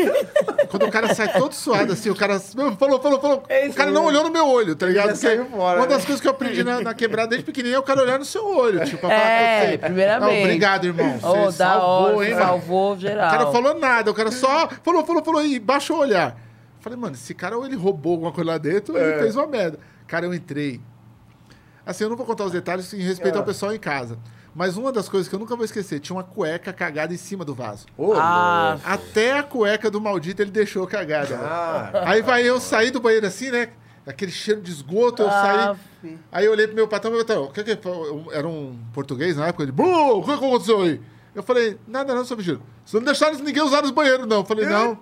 [0.70, 3.42] Quando o cara sai todo suado assim, o cara falou, falou, falou.
[3.46, 5.14] É o cara não olhou no meu olho, tá ligado?
[5.16, 6.06] saiu fora, uma das né?
[6.06, 8.42] coisas que eu aprendi na, na quebrada desde pequenininho é o cara olhar no seu
[8.42, 8.82] olho.
[8.86, 9.78] Tipo, É, eu sei.
[9.78, 10.44] primeiramente.
[10.44, 11.18] Obrigado, irmão.
[11.18, 13.30] Você da salvou, hora, hein, salvou O geral.
[13.30, 16.40] cara falou nada, o cara só falou, falou, falou e baixou o olhar.
[16.80, 19.10] Falei, mano, esse cara ou ele roubou alguma coisa lá dentro ou É.
[19.10, 19.78] ele fez uma merda.
[20.06, 20.80] Cara, eu entrei.
[21.84, 23.38] Assim, eu não vou contar os detalhes em respeito É.
[23.38, 24.16] ao pessoal em casa.
[24.54, 27.44] Mas uma das coisas que eu nunca vou esquecer, tinha uma cueca cagada em cima
[27.44, 27.86] do vaso.
[27.98, 28.78] Ô, Ah.
[28.84, 31.36] Até a cueca do maldito ele deixou cagada.
[31.42, 33.70] Ah, Aí vai eu sair do banheiro assim, né?
[34.06, 35.58] Aquele cheiro de esgoto, eu saí.
[35.58, 36.18] Ah, fi.
[36.30, 37.92] Aí eu olhei pro meu patrão, meu patrão, o que que foi?
[37.92, 41.00] Eu- era um português na época, ele, "Bô, o que que aconteceu aí?
[41.34, 42.62] Eu falei, nada não, seu vigílio.
[42.84, 44.36] Vocês não deixaram ninguém usar os banheiros, não.
[44.38, 44.98] Eu falei, não,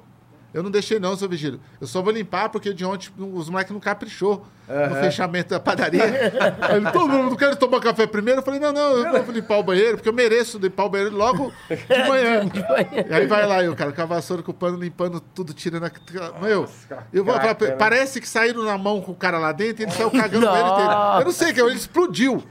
[0.55, 1.61] eu não deixei não, seu vigílio.
[1.81, 6.03] Eu só vou limpar porque de ontem os moleques não caprichou no fechamento da padaria.
[6.61, 8.41] Aí ele, todo mundo quer tomar café primeiro?
[8.41, 11.17] Eu falei, não, não, eu vou limpar o banheiro, porque eu mereço limpar o banheiro
[11.17, 12.43] logo de manhã.
[13.09, 15.85] E aí vai lá, eu, cara, com a vassoura, com o pano, limpando tudo, tirando
[15.85, 15.91] a...
[16.41, 16.67] Meu,
[17.13, 17.71] eu vou falar, né?
[17.73, 20.49] parece que saíram na mão com o cara lá dentro e ele saiu cagando o
[20.49, 20.93] banheiro inteiro.
[21.19, 22.43] Eu não sei o que, ele explodiu.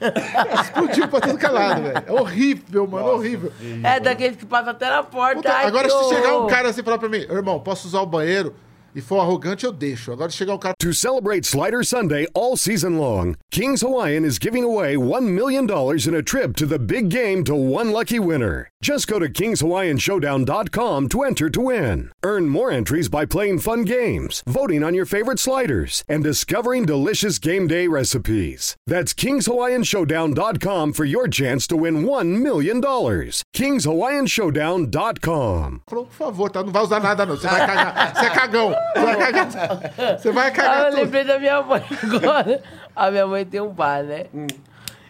[0.62, 2.04] Explodiu pra tudo que é lado, velho.
[2.06, 3.52] É horrível, mano, horrível.
[3.84, 5.36] É daqueles que passam até na porta.
[5.36, 8.02] Puta, ai, agora se chegar um cara assim e falar pra mim, irmão, posso usar
[8.02, 8.54] o banheiro?
[8.94, 10.12] E for arrogante, eu deixo.
[10.12, 10.74] Agora chegar um cara.
[10.80, 15.66] To celebrate Slider Sunday all season long, Kings Hawaiian is giving away $1 million
[16.08, 18.68] in a trip to the big game to one lucky winner.
[18.82, 22.10] Just go to KingsHawaiianShowdown.com to enter to win.
[22.24, 27.38] Earn more entries by playing fun games, voting on your favorite sliders, and discovering delicious
[27.38, 28.76] game day recipes.
[28.88, 32.82] That's KingsHawaiianShowdown.com for your chance to win $1 million.
[32.82, 35.82] KingsHawaiianShowdown.com.
[35.88, 36.64] Falou, por favor, tá?
[36.64, 37.38] Não vai usar nada, não.
[37.38, 38.16] Você vai cagar.
[38.16, 38.74] Você é cagão.
[38.94, 39.48] Você vai cagar.
[40.20, 41.02] Você vai Ah, cagar eu tudo.
[41.02, 42.62] lembrei da minha mãe agora.
[42.96, 44.26] A minha mãe tem um bar, né?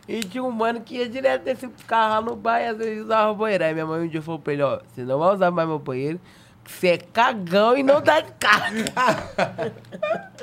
[0.07, 3.03] E tinha um mano que ia direto nesse carro lá no bar e às vezes
[3.05, 3.63] usava o banheiro.
[3.63, 5.79] Aí minha mãe um dia falou pra ele, ó, você não vai usar mais meu
[5.79, 6.19] banheiro,
[6.63, 8.91] que você é cagão e não dá carga.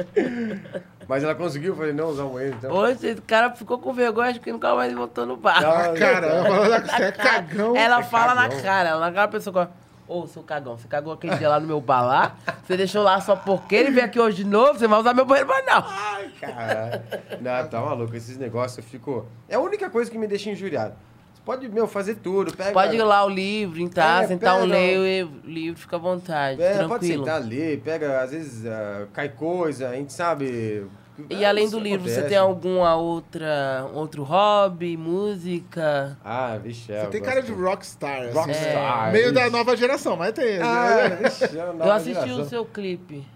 [1.09, 2.71] mas ela conseguiu, eu falei, não usar o banheiro, então.
[2.75, 5.59] Hoje esse cara ficou com vergonha, acho que nunca mais voltou no bar.
[5.65, 7.77] Ah, cara, ela falou que você é cagão.
[7.77, 8.63] Ela é fala na cagão.
[8.63, 9.71] cara, ela na cara a pessoa
[10.09, 13.21] Ô, seu cagão, você cagou aquele dia lá no meu bar lá, você deixou lá
[13.21, 15.85] só porque ele veio aqui hoje de novo, você vai usar meu banheiro não.
[15.87, 17.05] Ai, cara.
[17.41, 18.17] Não, tá maluco.
[18.17, 19.27] Esses negócios eu fico.
[19.47, 20.95] É a única coisa que me deixa injuriado.
[21.35, 22.57] Você pode, meu, fazer tudo.
[22.57, 22.73] Pega...
[22.73, 25.99] Pode ir lá o livro, casa, É, sentar um pega- ler o livro, fica à
[25.99, 27.25] vontade, É, pode tranquilo.
[27.27, 30.87] sentar, ler, pega, às vezes ah, cai coisa, a gente sabe.
[31.29, 36.17] E além do livro, você tem alguma outra, outro hobby, música?
[36.25, 38.23] Ah, vixe, é, Você tem cara de rockstar.
[38.23, 39.13] Assim, Rockstar.
[39.13, 39.51] Meio da isso.
[39.57, 40.61] nova geração, mas tem.
[40.63, 41.17] Ah, né?
[41.23, 42.41] vixe, é Eu assisti geração.
[42.41, 43.27] o seu clipe,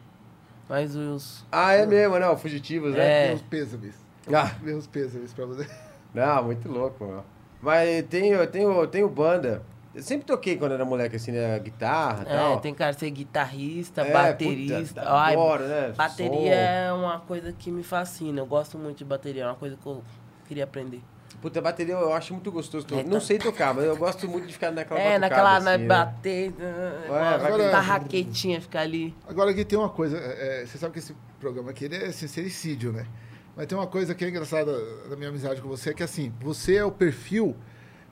[0.68, 1.44] mas os...
[1.50, 3.24] Ah, é mesmo, não, Fugitivos, né?
[3.24, 3.28] É.
[3.28, 3.94] Meus pêsames.
[4.32, 5.68] Ah, Meus pêsames pra você.
[6.14, 7.24] não, muito louco, meu.
[7.60, 9.62] Mas tenho, tenho, tenho banda.
[9.94, 11.58] Eu sempre toquei quando era moleque, assim, né?
[11.58, 12.60] Guitarra e É, tal.
[12.60, 15.00] tem cara de ser guitarrista, É, baterista.
[15.02, 15.92] puta, Ai, adoro, né?
[15.94, 16.48] Bateria Som.
[16.48, 18.40] é uma coisa que me fascina.
[18.40, 20.02] Eu gosto muito de bateria, é uma coisa que eu
[20.48, 21.02] queria aprender.
[21.42, 22.86] Puta, bateria eu acho muito gostoso.
[22.92, 23.20] É, Não tá.
[23.20, 25.88] sei tocar, mas eu gosto muito de ficar naquela é, naquela, na assim, né?
[25.88, 26.52] bater,
[27.08, 29.14] vai é, raquetinha ficar ali.
[29.26, 32.12] Agora aqui tem uma coisa, é, é, você sabe que esse programa aqui ele é
[32.12, 33.06] sincericídio, né?
[33.56, 34.72] Mas tem uma coisa que é engraçada
[35.08, 37.56] da minha amizade com você, que assim, você é o perfil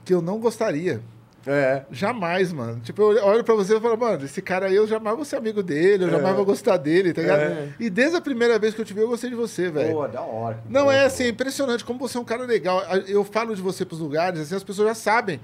[0.04, 1.00] que eu não gostaria.
[1.46, 1.82] É.
[1.90, 2.80] Jamais, mano.
[2.80, 5.36] Tipo, eu olho pra você e falo, mano, esse cara aí eu jamais vou ser
[5.36, 7.40] amigo dele, eu jamais vou gostar dele, tá ligado?
[7.40, 7.68] É.
[7.80, 9.92] E desde a primeira vez que eu te vi, eu gostei de você, velho.
[9.94, 10.58] Pô, da hora.
[10.68, 12.82] Não, bom, é assim, é impressionante como você é um cara legal.
[13.08, 15.40] Eu falo de você pros lugares, assim, as pessoas já sabem.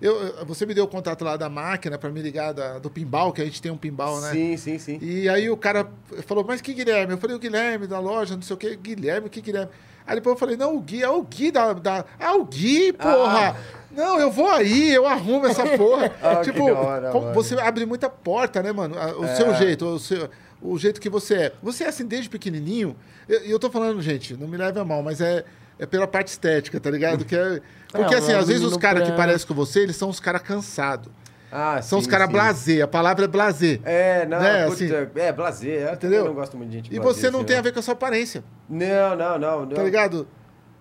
[0.00, 3.32] Eu, você me deu o contato lá da máquina pra me ligar da- do pinball,
[3.34, 4.30] que a gente tem um pinball, né?
[4.30, 4.98] Sim, sim, sim.
[5.02, 5.86] E aí o cara
[6.26, 7.12] falou, mas que Guilherme?
[7.12, 8.74] Eu falei, o Guilherme da loja, não sei o que.
[8.76, 9.70] Guilherme, que Guilherme?
[10.06, 11.74] Aí depois eu falei, não, o Gui, é o Gui da...
[11.74, 12.04] da...
[12.18, 13.54] Ah, o Gui, porra!
[13.90, 16.08] Não, eu vou aí, eu arrumo essa porra.
[16.44, 18.94] Que tipo, hora, você abre muita porta, né, mano?
[19.18, 20.28] O seu jeito, o, seu,
[20.62, 21.52] o jeito que você é.
[21.62, 22.96] Você é assim desde pequenininho.
[23.28, 25.44] E eu, eu tô falando, gente, não me leve a mal, mas é,
[25.78, 27.24] é pela parte estética, tá ligado?
[27.24, 27.60] Que é,
[27.92, 30.42] porque É, assim, às vezes os caras que parecem com você, eles são os caras
[30.42, 31.10] cansados.
[31.52, 32.32] Ah, São os sim, caras sim.
[32.32, 33.80] blasé, a palavra é blasé.
[33.84, 35.80] É, não, Né, puta, assim, é, blazer.
[35.88, 36.24] Eu entendeu?
[36.26, 37.94] não gosto muito de gente E blazer, você não tem a ver com a sua
[37.94, 39.60] aparência, Não, não, não.
[39.66, 39.74] não.
[39.74, 40.28] tá ligado?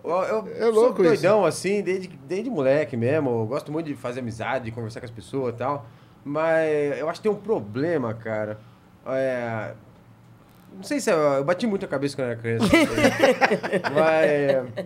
[0.04, 1.12] Eu, eu É sou louco isso.
[1.14, 3.30] doidão, assim, desde, desde moleque mesmo.
[3.42, 5.86] Eu gosto muito de fazer amizade, de conversar com as pessoas e tal.
[6.24, 8.58] Mas eu acho que tem um problema, cara.
[9.06, 9.74] É...
[10.76, 12.66] Não sei se eu, eu bati muito a cabeça quando era criança.
[13.94, 14.86] mas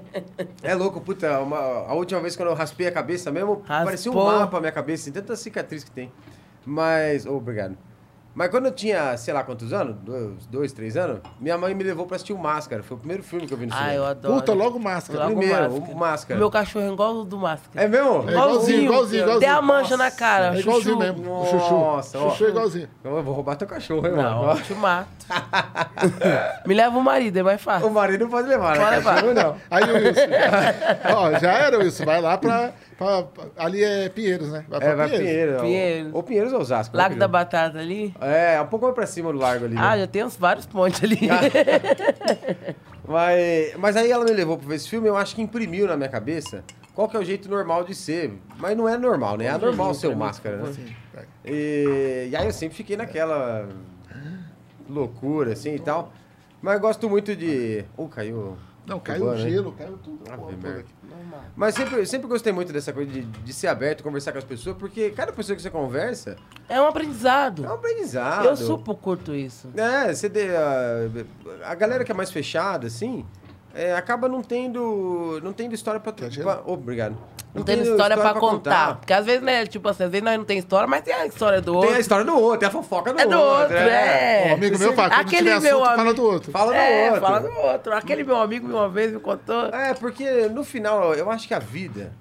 [0.63, 1.39] é louco, puta.
[1.41, 3.85] uma- a última vez quando eu raspei a cabeça mesmo, Raspou.
[3.85, 6.11] parecia um mapa a minha cabeça, assim, tanta cicatriz que tem.
[6.65, 7.25] Mas.
[7.25, 7.77] Oh, obrigado.
[8.35, 11.83] Mas quando eu tinha, sei lá quantos anos, dois, dois, três anos, minha mãe me
[11.83, 12.81] levou pra assistir o Máscara.
[12.81, 13.93] Foi o primeiro filme que eu vi no Ah, cinema.
[13.93, 14.33] eu adoro.
[14.35, 15.25] Puta, logo máscara.
[15.25, 15.91] Logo Primeiro, Máscara.
[15.93, 16.39] o Máscara.
[16.39, 17.85] Meu cachorro é igual o do Máscara.
[17.85, 18.27] É mesmo?
[18.27, 19.39] É igualzinho, igualzinho, igualzinho.
[19.39, 20.55] Tem a mancha na cara.
[20.55, 21.13] É igualzinho chuchu.
[21.13, 21.41] mesmo.
[21.41, 21.71] O chuchu.
[21.73, 22.29] Nossa, ó.
[22.31, 22.89] chuchu é igualzinho.
[23.03, 24.59] Eu vou roubar teu cachorro, hein, Não, mano?
[24.59, 25.07] eu te mato.
[26.65, 27.89] Me leva o marido, é mais O fácil.
[27.91, 28.83] marido pode levar, né?
[28.83, 29.13] Pode levar.
[29.15, 29.55] Cachorro não.
[29.69, 30.21] Aí o Wilson.
[31.15, 32.05] Ó, já era, Wilson.
[32.05, 33.27] Vai lá pra, pra-
[33.57, 34.65] Ali é Pinheiros, né?
[34.67, 35.59] Vai pra É, vai Pinheiro.
[35.61, 36.13] Pinheiros.
[36.13, 36.95] Ou Pinheiros ou Osasco.
[36.95, 37.27] Lago né, da?
[37.27, 38.13] Batata ali.
[38.21, 39.75] É, um pouco mais pra cima do largo ali.
[39.75, 39.81] né?
[39.83, 41.19] Ah, já tem uns vários pontos ali.
[43.05, 45.97] Mas, mas aí ela me levou pra ver esse filme, eu acho que imprimiu na
[45.97, 46.63] minha cabeça
[46.95, 48.31] qual que é o jeito normal de ser.
[48.57, 49.45] Mas não é normal, né?
[49.45, 50.73] É anormal ser o máscara, né?
[51.43, 53.67] E, e aí eu sempre fiquei naquela
[54.89, 56.13] loucura, assim, e tal.
[56.61, 57.83] Mas eu gosto muito de...
[57.97, 58.57] Uh, caiu...
[58.85, 59.37] Não, caiu o né?
[59.37, 60.19] gelo, caiu tudo.
[60.29, 60.93] Ave porra toda aqui.
[61.55, 64.75] Mas sempre, sempre gostei muito dessa coisa de, de ser aberto, conversar com as pessoas,
[64.77, 66.35] porque cada pessoa que você conversa
[66.67, 67.63] É um aprendizado.
[67.65, 68.45] é um aprendizado.
[68.45, 69.69] Eu super curto isso.
[69.75, 73.25] É, você dê, a, a galera que é mais fechada, assim,
[73.73, 76.11] é, acaba não tendo, não tendo história pra...
[76.11, 76.45] Quer gelo?
[76.51, 77.17] pra obrigado.
[77.53, 78.95] Não tem história, pra, contar.
[78.97, 81.27] Porque às vezes, né, tipo assim, às vezes nós não tem história, mas tem a
[81.27, 81.89] história do outro.
[81.89, 84.47] Tem a história do outro, tem a fofoca do É do outro, é.
[84.49, 86.51] Um amigo meu fala, quando Aquele tiver meu assunto, fala amigo- do outro.
[86.51, 87.21] Fala do é, outro.
[87.21, 87.93] fala do outro.
[87.93, 89.65] Aquele meu amigo uma vez me contou.
[89.67, 92.11] É, porque no final, eu acho que a vida,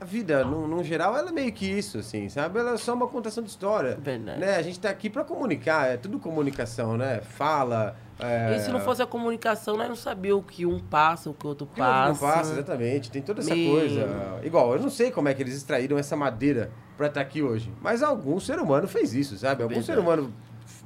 [0.00, 2.58] a vida, no, no geral, ela é meio que isso, assim, sabe?
[2.58, 3.96] Ela é só uma contação de história.
[4.00, 4.38] Verdade.
[4.40, 4.56] Né?
[4.56, 7.20] A gente tá aqui pra comunicar, é tudo comunicação, né?
[7.20, 7.96] Fala.
[8.18, 8.56] É...
[8.56, 11.46] E se não fosse a comunicação, nós não sabíamos o que um passa, o que
[11.46, 12.08] o outro passa.
[12.08, 13.10] não passa, exatamente.
[13.10, 14.06] Tem toda essa Me- coisa.
[14.42, 17.72] Igual, eu não sei como é que eles extraíram essa madeira pra estar aqui hoje.
[17.80, 19.62] Mas algum ser humano fez isso, sabe?
[19.62, 19.86] Algum Verdade.
[19.86, 20.32] ser humano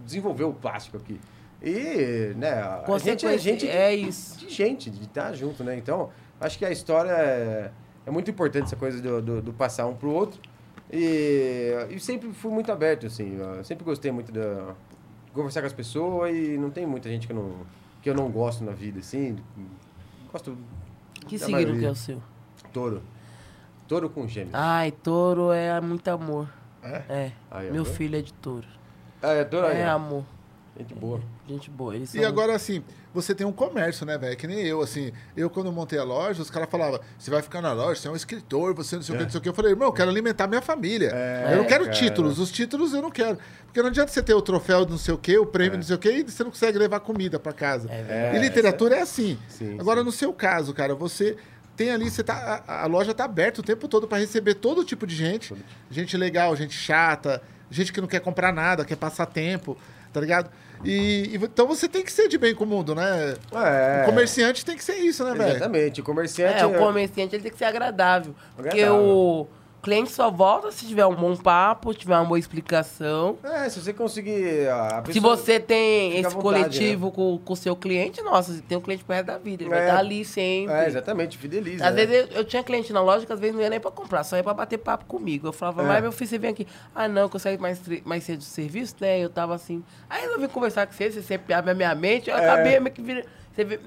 [0.04, 1.20] desenvolveu o plástico aqui.
[1.62, 4.38] E, né, a gente é gente de, é isso.
[4.38, 5.76] de gente, de estar junto, né?
[5.76, 7.70] Então, acho que a história é,
[8.06, 10.40] é muito importante, essa coisa do, do, do passar um pro outro.
[10.92, 13.36] E, e sempre fui muito aberto, assim.
[13.38, 14.72] Eu sempre gostei muito da,
[15.26, 17.52] de conversar com as pessoas e não tem muita gente que eu não,
[18.02, 19.36] que eu não gosto na vida, assim.
[20.32, 20.56] Gosto
[21.26, 22.20] Que signo que é o seu?
[22.72, 23.02] Touro.
[23.86, 24.54] Touro com gêmeos.
[24.54, 26.48] Ai, touro é muito amor.
[26.82, 27.02] É?
[27.08, 27.32] É.
[27.50, 27.86] É Meu amor?
[27.86, 28.66] filho é de touro.
[29.22, 29.66] Ah, é touro.
[29.66, 29.96] É ó.
[29.96, 30.24] amor.
[30.78, 31.20] Gente boa.
[31.46, 31.94] Gente boa.
[31.94, 34.36] Eles E são- agora, assim, você tem um comércio, né, velho?
[34.36, 35.12] Que nem eu, assim.
[35.36, 38.10] Eu, quando montei a loja, os caras falavam, você vai ficar na loja, você é
[38.10, 39.48] um escritor, você não sei o que, não sei o que.
[39.48, 41.10] Eu falei, irmão, eu quero alimentar minha família.
[41.50, 41.96] eu não É, quero cara.
[41.96, 42.38] títulos.
[42.38, 43.36] Os títulos eu não quero.
[43.66, 45.76] Porque não adianta você ter o troféu de não sei o que, o prêmio de
[45.78, 47.88] não sei o que, e você não consegue levar comida pra casa.
[48.34, 49.38] e literatura é assim.
[49.48, 50.06] Sim, agora, sim.
[50.06, 51.36] no seu caso, cara, você
[51.76, 52.62] tem ali, você tá.
[52.66, 55.54] A, a loja tá aberta o tempo todo pra receber todo tipo de gente.
[55.90, 59.76] Gente legal, gente chata, gente que não quer comprar nada, quer passar tempo,
[60.12, 60.50] tá ligado?
[60.84, 63.34] E, e então você tem que ser de bem com o mundo, né?
[63.52, 64.02] É.
[64.02, 65.50] O comerciante tem que ser isso, né, velho?
[65.56, 66.00] Exatamente.
[66.00, 66.62] O comerciante.
[66.62, 68.34] É, o comerciante ele tem que ser agradável.
[68.56, 69.48] Porque Agradável.
[69.80, 73.38] O cliente só volta se tiver um bom papo, tiver uma boa explicação.
[73.42, 74.66] É, se você conseguir.
[75.10, 76.42] Se você tem esse vontade, né?
[76.42, 79.62] coletivo com com o seu cliente, nossa, você tem um cliente pro resto da vida.
[79.62, 79.86] Ele vai É.
[79.86, 80.74] estar ali sempre.
[80.74, 81.86] É, exatamente, fideliza.
[81.88, 82.04] Às né?
[82.04, 84.22] vezes eu, eu tinha cliente na loja que às vezes não ia nem pra comprar,
[84.22, 85.48] só ia pra bater papo comigo.
[85.48, 85.86] Eu falava, É.
[85.86, 86.66] mas meu filho, você vem aqui.
[86.94, 89.18] Ah, não, que eu saí mais, mais cedo do serviço, né?
[89.18, 89.82] Eu tava assim.
[90.10, 92.28] Aí eu vim conversar com você, você sempre abre a minha mente.
[92.28, 93.24] Eu acabei meio que vira.
[93.54, 93.80] Você vê-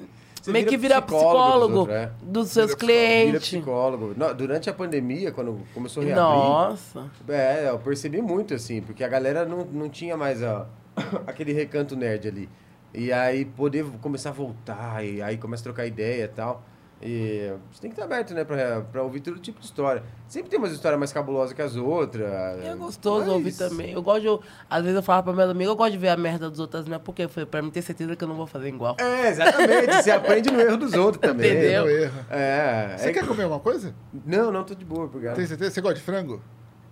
[0.43, 2.11] Você meio vira que vira psicólogo dos psicólogo outros, é.
[2.21, 3.41] dos seus Vira clientes.
[3.47, 4.13] psicólogo.
[4.17, 6.21] No- durante a pandemia, quando começou a reabrir.
[6.23, 7.05] Nossa.
[7.29, 10.67] É, eu percebi muito, assim, porque a galera não, não tinha mais ó,
[11.25, 12.49] aquele recanto nerd ali.
[12.93, 16.61] E aí poder começar a voltar, e aí começa a trocar ideia e tal.
[17.05, 20.01] E você tem que estar aberto, né, pra, pra ouvir todo tipo de história.
[20.25, 22.31] Sempre tem umas histórias mais cabulosas que as outras.
[22.63, 23.91] É gostoso mas- ouvir também.
[23.91, 24.47] Eu gosto de.
[24.69, 26.87] Às vezes eu falo pra meus amigos, eu gosto de ver a merda dos outros,
[26.87, 26.97] né?
[26.97, 28.95] Porque foi pra mim ter certeza que eu não vou fazer igual.
[28.99, 29.93] É, exatamente.
[30.01, 31.51] você aprende no erro dos outros também.
[31.51, 31.89] Entendeu?
[31.89, 32.25] Erro.
[32.29, 32.95] É.
[32.97, 33.93] Você é- quer comer alguma coisa?
[34.25, 35.35] Não, não, tô de boa, obrigado.
[35.35, 35.71] Tem certeza?
[35.71, 36.41] Você gosta de frango?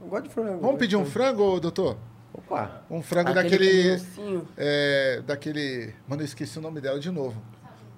[0.01, 0.59] Eu gosto de frango.
[0.59, 1.95] Vamos pedir um frango, doutor?
[2.33, 2.81] Opa.
[2.89, 4.43] Um frango Aquele daquele.
[4.57, 5.93] É, daquele.
[6.07, 7.41] Mano, eu esqueci o nome dela de novo.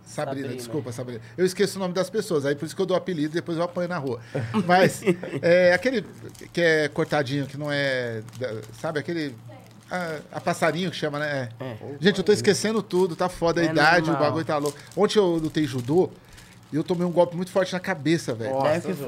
[0.06, 0.56] Sabrina, Sabrina.
[0.56, 1.22] desculpa, Sabrina.
[1.38, 3.58] Eu esqueço o nome das pessoas, aí por isso que eu dou apelido e depois
[3.58, 4.20] eu apanho na rua.
[4.66, 5.02] Mas,
[5.42, 6.06] é, aquele
[6.52, 8.22] que é cortadinho, que não é.
[8.80, 9.36] Sabe, aquele.
[9.92, 11.50] A, a passarinho que chama, né?
[11.60, 11.78] É.
[12.00, 14.22] Gente, eu tô esquecendo tudo, tá foda a É idade, normal.
[14.22, 14.78] o bagulho tá louco.
[14.96, 16.10] Ontem eu lutei judô
[16.72, 18.56] e eu tomei um golpe muito forte na cabeça, velho.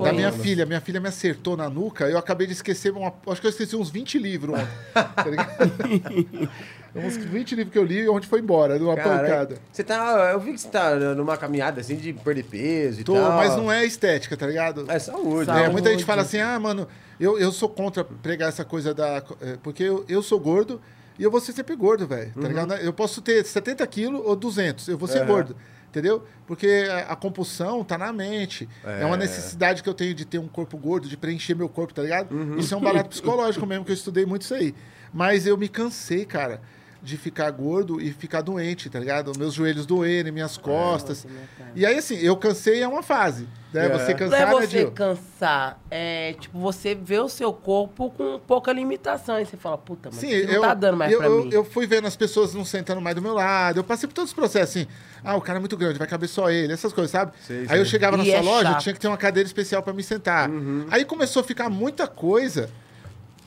[0.04, 0.44] Da minha Mano.
[0.44, 3.52] filha, minha filha me acertou na nuca, eu acabei de esquecer, uma, acho que eu
[3.52, 6.50] esqueci uns 20 livros ontem, tá ligado?
[6.96, 9.58] uns 20 livros que eu li onde foi embora, numa Cara, pancada.
[9.72, 10.30] você tá.
[10.32, 13.32] Eu vi que você tá numa caminhada assim de perder peso e Tô, tal.
[13.34, 14.86] mas não é estética, tá ligado?
[14.90, 15.46] É saúde.
[15.46, 15.64] Saúde.
[15.66, 16.88] É, muita gente fala assim, ah, mano,
[17.20, 19.24] eu, eu sou contra pregar essa coisa da.
[19.42, 20.82] é, Porque eu, eu sou gordo
[21.20, 22.32] e eu vou ser sempre gordo, velho.
[22.34, 22.74] Tá ligado?
[22.76, 25.28] Eu posso ter 70 quilos ou 200, eu vou ser Uhum.
[25.28, 25.56] gordo.
[25.90, 26.26] Entendeu?
[26.46, 28.68] Porque a, a compulsão tá na mente.
[28.84, 29.06] É.
[29.06, 29.20] uma É.
[29.20, 32.34] necessidade que eu tenho de ter um corpo gordo, de preencher meu corpo, tá ligado?
[32.36, 32.58] Uhum.
[32.58, 34.76] Isso é um barato psicológico mesmo, que eu estudei muito isso aí.
[35.14, 36.60] Mas eu me cansei, cara,
[37.06, 39.32] de ficar gordo e ficar doente, tá ligado?
[39.38, 41.28] Meus joelhos doerem, minhas costas.
[41.76, 43.48] E aí, assim, eu cansei é uma fase.
[43.72, 43.86] Né?
[43.86, 43.90] É.
[43.90, 44.92] Você Não é cansar, né, você Dil?
[44.92, 49.40] cansar, é tipo você vê o seu corpo com pouca limitação.
[49.40, 51.44] E você fala, puta, mas Sim, isso eu, não tá dando mais eu, pra eu,
[51.44, 51.50] mim.
[51.52, 53.80] eu fui vendo as pessoas não sentando mais do meu lado.
[53.80, 54.88] Eu passei por todos os processos, assim.
[55.24, 57.34] Ah, o cara é muito grande, vai caber só ele, essas coisas, sabe?
[57.46, 57.80] Sei, Aí sei.
[57.82, 58.82] eu chegava na E sua é loja, chato.
[58.82, 60.50] tinha que ter uma cadeira especial pra me sentar.
[60.50, 60.86] Uhum.
[60.90, 62.70] Aí começou a ficar muita coisa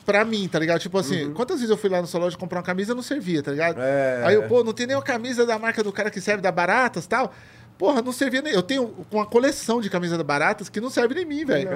[0.09, 0.81] pra mim, tá ligado?
[0.81, 3.43] Tipo assim, quantas vezes eu fui lá na sua loja comprar uma camisa não servia,
[3.43, 3.77] tá ligado?
[3.77, 3.83] Uhum.
[3.85, 4.23] É.
[4.25, 6.51] Aí eu, pô, não tem nem uma camisa da marca do cara que serve da
[6.51, 7.31] Baratas e tal.
[7.77, 8.55] Porra, não servia nem.
[8.55, 11.69] Eu tenho uma coleção de camisas baratas que não serve nem mim, velho.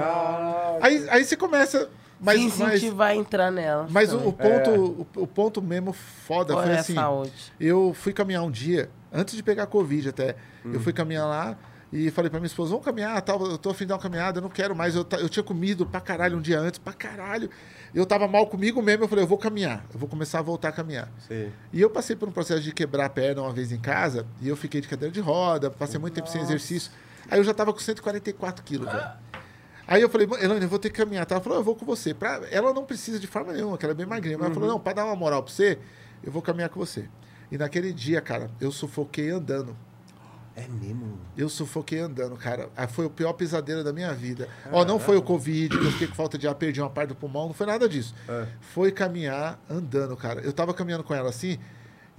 [0.81, 1.91] Aí, aí você começa.
[2.19, 3.87] Mas, Se mas, incentivar a entrar nela.
[3.91, 4.59] mas o, o também.
[4.59, 5.19] ponto, É.
[5.21, 6.95] o, o ponto mesmo foda foi a assim.
[6.95, 7.33] saúde.
[7.61, 10.37] Eu fui caminhar um dia, antes de pegar Covid até.
[10.65, 11.57] Eu fui caminhar lá
[11.93, 14.39] e falei pra minha esposa, vamos caminhar, tal, eu tô afim de dar uma caminhada,
[14.39, 14.95] eu não quero mais.
[14.95, 17.51] Eu, eu tinha comido pra caralho um dia antes, pra caralho.
[17.95, 20.69] Eu tava mal comigo mesmo, eu falei, eu vou caminhar, eu vou começar a voltar
[20.69, 21.13] a caminhar.
[21.29, 21.53] Sim.
[21.71, 24.49] E eu passei por um processo de quebrar a perna uma vez em casa, e
[24.49, 26.91] eu fiquei de cadeira de roda, passei muito tempo sem exercício.
[27.31, 29.11] Aí eu já tava com 144 quilos, velho.
[29.87, 31.27] Aí eu falei, Elaine, eu vou ter que caminhar.
[31.29, 32.15] Ela falou, eu vou com você.
[32.15, 32.41] Pra...
[32.51, 34.39] Ela não precisa de forma nenhuma, que ela é bem magrinha.
[34.39, 35.79] Mas ela falou, não, pra dar uma moral pra você,
[36.23, 37.09] eu vou caminhar com você.
[37.51, 39.77] E naquele dia, cara, eu sufoquei andando.
[40.55, 41.19] É mesmo?
[41.37, 42.69] Eu sufoquei andando, cara.
[42.77, 44.49] Ah, Foi o pior pesadelo da minha vida.
[44.71, 47.09] Ó, não foi o Covid, que eu fiquei com falta de ar, perdi uma parte
[47.09, 48.15] do pulmão, não foi nada disso.
[48.29, 48.47] É.
[48.61, 50.41] Foi caminhar andando, cara.
[50.43, 51.59] Eu tava caminhando com ela assim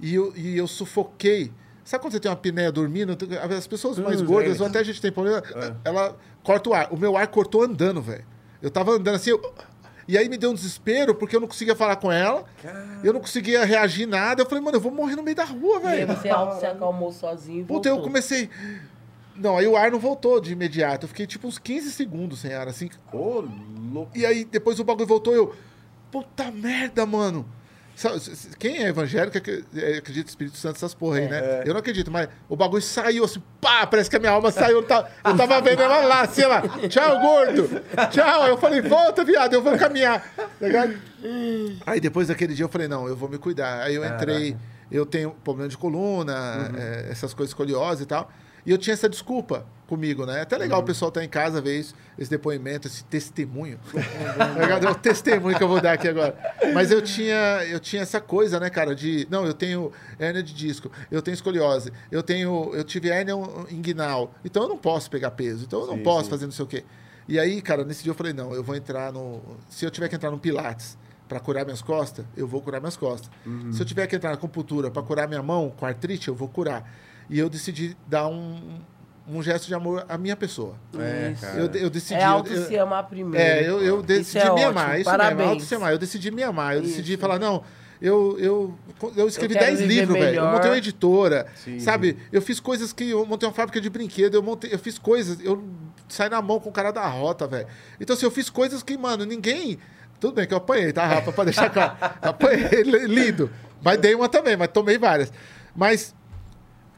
[0.00, 1.52] e eu, e eu sufoquei.
[1.84, 3.16] Sabe quando você tem uma apneia dormindo?
[3.56, 4.62] As pessoas mais Hum, gordas, é.
[4.62, 5.42] ou até a gente tem problema,
[5.84, 6.92] ela corta o ar.
[6.92, 8.24] O meu ar cortou andando, velho.
[8.62, 9.54] Eu tava andando assim, eu-
[10.06, 12.44] e aí me deu um desespero, porque eu não conseguia falar com ela,
[13.02, 14.42] eu não conseguia reagir nada.
[14.42, 16.06] Eu falei, mano, eu vou morrer no meio da rua, velho.
[16.06, 16.28] você
[16.60, 18.50] se acalmou sozinho Puta, eu comecei.
[19.36, 21.04] Não, aí o ar não voltou de imediato.
[21.04, 22.88] Eu fiquei tipo uns 15 segundos sem ar, assim.
[23.12, 23.44] Ô,
[23.92, 24.16] louco.
[24.16, 25.54] E aí depois o bagulho voltou, eu.
[26.10, 27.44] Puta merda, mano.
[28.58, 31.62] Quem é evangélico acre- é, acredita no Espírito Santo, essas porra aí, né?
[31.64, 34.78] Eu não acredito, mas o bagulho saiu assim, pá, parece que a minha alma saiu.
[34.78, 36.62] Eu tava, eu tava vendo ela lá, assim, lá.
[36.88, 37.68] Tchau, gordo.
[38.10, 38.46] Tchau.
[38.48, 40.20] Eu falei, volta, viado, eu vou caminhar.
[40.36, 40.88] Tá?
[41.86, 43.82] Aí depois daquele dia eu falei, não, eu vou me cuidar.
[43.82, 44.56] Aí eu entrei,
[44.90, 48.30] eu tenho problema de coluna, é, essas coisas, escoliose e tal.
[48.66, 50.38] E eu tinha essa desculpa comigo, né?
[50.38, 53.78] É até legal o pessoal estar em casa ver isso, esse depoimento, esse testemunho.
[54.36, 54.86] Tá ligado?
[54.86, 56.36] é o testemunho que eu vou dar aqui agora.
[56.72, 59.26] Mas eu tinha, eu tinha essa coisa, né, cara, de.
[59.30, 62.72] Não, eu tenho hérnia de disco, eu tenho escoliose, eu tenho.
[62.74, 63.34] Eu tive hérnia
[63.70, 64.34] inguinal.
[64.44, 66.30] Então eu não posso pegar peso, então eu não Sim, posso sim.
[66.30, 66.84] fazer não sei o quê.
[67.26, 69.40] E aí, cara, nesse dia eu falei, não, eu vou entrar no.
[69.68, 70.98] Se eu tiver que entrar no Pilates
[71.28, 73.30] para curar minhas costas, eu vou curar minhas costas.
[73.46, 73.72] Uhum.
[73.72, 76.48] Se eu tiver que entrar na acupuntura para curar minha mão com artrite, eu vou
[76.48, 76.84] curar.
[77.30, 78.78] E eu decidi dar um,
[79.26, 80.74] um gesto de amor à minha pessoa.
[80.98, 81.34] É.
[81.56, 82.14] Eu, eu decidi.
[82.20, 83.36] É auto eu- se amar primeiro.
[83.44, 85.00] é, eu, eu Isso decidi é me ótimo, amar.
[85.00, 85.36] Isso Parabéns.
[85.38, 85.92] mesmo, auto se amar.
[85.92, 86.74] Eu decidi me amar.
[86.76, 87.20] Eu decidi Isso.
[87.20, 87.62] falar, não,
[88.02, 88.74] eu, eu,
[89.16, 90.36] eu escrevi Eu quero 10 viver livros, velho.
[90.40, 92.18] Eu montei uma editora, Sim, sabe?
[92.30, 93.08] Eu fiz coisas que...
[93.10, 95.38] Eu montei uma fábrica de brinquedo, eu, montei, eu fiz coisas...
[95.40, 95.64] Eu
[96.08, 97.66] saí na mão com o cara da rota, velho.
[97.98, 99.78] Então, assim, eu fiz coisas que, mano, ninguém...
[100.20, 101.32] Tudo bem que eu apanhei, tá, Rafa?
[101.32, 101.96] Pra deixar claro.
[102.20, 103.50] apanhei, li- lindo.
[103.82, 105.32] Mas dei uma também, mas tomei várias.
[105.74, 106.14] Mas...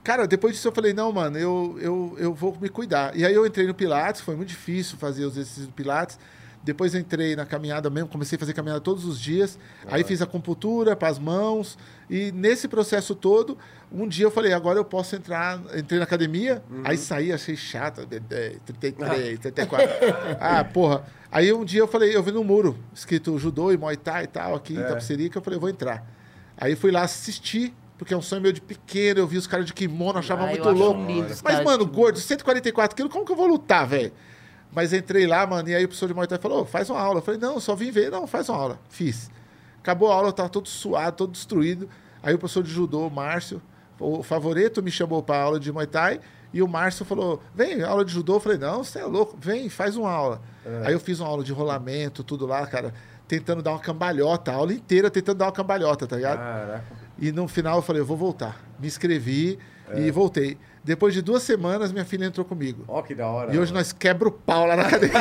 [0.06, 3.16] Cara, depois disso eu falei, não, mano, eu, eu, eu vou me cuidar.
[3.16, 6.16] E aí eu entrei no Pilates, foi muito difícil fazer os exercícios do Pilates.
[6.62, 9.58] Depois eu entrei na caminhada mesmo, comecei a fazer caminhada todos os dias.
[9.88, 11.76] Aí fiz acupuntura para as mãos.
[12.08, 13.58] E nesse processo todo,
[13.90, 15.60] um dia eu falei, agora eu posso entrar.
[15.76, 18.06] Entrei na academia, aí saí, achei chato.
[18.08, 19.88] é, é, 33, 34.
[20.38, 21.04] ah, porra.
[21.32, 24.28] Aí um dia eu falei, eu vi no muro, escrito judô e muay thai e
[24.28, 24.82] tal, aqui em É.
[24.82, 26.06] Itapecerica, eu falei, eu vou entrar.
[26.56, 29.64] Aí fui lá assistir, porque é um sonho meu de pequeno, eu vi os caras
[29.66, 31.00] de kimono, achava Ah, muito louco.
[31.00, 34.12] lindo Mas, mano, de gordo, 144 quilos, como que eu vou lutar, velho?
[34.72, 37.20] Mas entrei lá, mano, e aí o professor de Muay Thai falou, faz uma aula.
[37.20, 38.10] Eu falei, não, só vim ver.
[38.10, 38.80] Não, faz uma aula.
[38.90, 39.30] Fiz.
[39.80, 41.88] Acabou a aula, eu tava todo suado, todo destruído.
[42.22, 43.62] Aí o professor de judô, o Márcio,
[43.98, 46.20] o Favoreto me chamou pra aula de Muay Thai,
[46.52, 48.34] e o Márcio falou, vem, aula de judô.
[48.34, 50.42] Eu falei, não, você é louco, vem, faz uma aula.
[50.84, 52.92] Aí eu fiz uma aula de rolamento, tudo lá, cara,
[53.28, 56.38] tentando dar uma cambalhota, a aula inteira tentando dar uma cambalhota, tá ligado?
[56.38, 57.05] Caraca.
[57.18, 58.60] E no final eu falei, eu vou voltar.
[58.78, 59.58] Me inscrevi
[59.94, 60.58] e voltei.
[60.82, 62.84] Depois de duas semanas, minha filha entrou comigo.
[62.86, 63.52] Ó, que da hora.
[63.52, 63.80] E hoje mano.
[63.80, 65.16] nós quebra o pau lá na academia.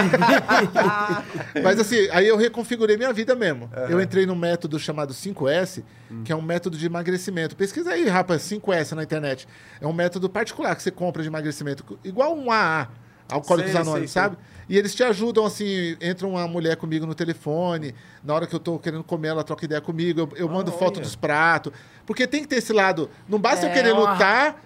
[1.64, 3.68] Mas assim, aí eu reconfigurei minha vida mesmo.
[3.90, 5.84] Eu entrei num método chamado 5S,
[6.24, 7.56] que é um método de emagrecimento.
[7.56, 9.48] Pesquisa aí, rapaz, 5S na internet.
[9.82, 12.90] É um método particular que você compra de emagrecimento, igual um AA,
[13.30, 14.38] Alcoólicos Sei, Anônimos, sei, sabe?
[14.68, 18.60] E eles te ajudam, assim, entra uma mulher comigo no telefone, na hora que eu
[18.60, 21.72] tô querendo comer, ela troca ideia comigo, eu, eu mando Ah, foto dos pratos.
[22.06, 23.10] Porque tem que ter esse lado.
[23.30, 24.60] Não basta eu É, querer uma- lutar,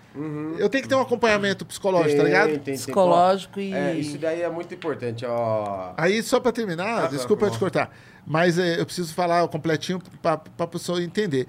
[0.58, 2.50] eu tenho que ter um acompanhamento psicológico, tá Tem, ligado?
[2.52, 2.74] tem, tem.
[2.76, 5.94] Psicológico e- É, isso daí é muito importante, ó.
[5.98, 7.92] Aí, só pra terminar, Ah, desculpa tá, eu te cortar,
[8.26, 11.46] mas é, eu preciso falar completinho pra, pra pessoa entender.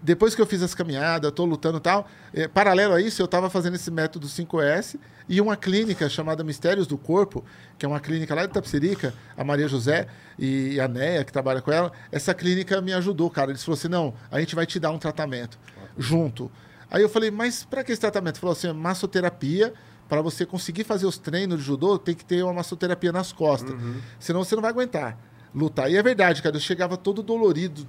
[0.00, 3.20] Depois que eu fiz as caminhadas, eu tô lutando e tal, é, paralelo a isso,
[3.20, 4.98] eu tava fazendo esse método 5S
[5.28, 7.44] e uma clínica chamada Mistérios do Corpo,
[7.76, 10.06] que é uma clínica lá de Tapsirica, a Maria José
[10.38, 13.50] e a Neia, que trabalha com ela, essa clínica me ajudou, cara.
[13.50, 15.58] Eles falaram assim, não, a gente vai te dar um tratamento
[15.96, 16.50] junto.
[16.90, 18.38] Aí eu falei, mas para que esse tratamento?
[18.38, 19.74] Falou assim, massoterapia,
[20.08, 23.74] para você conseguir fazer os treinos de judô, tem que ter uma massoterapia nas costas.
[24.18, 25.18] Senão você não vai aguentar
[25.54, 25.90] lutar.
[25.90, 27.86] E é verdade, cara, eu chegava todo dolorido,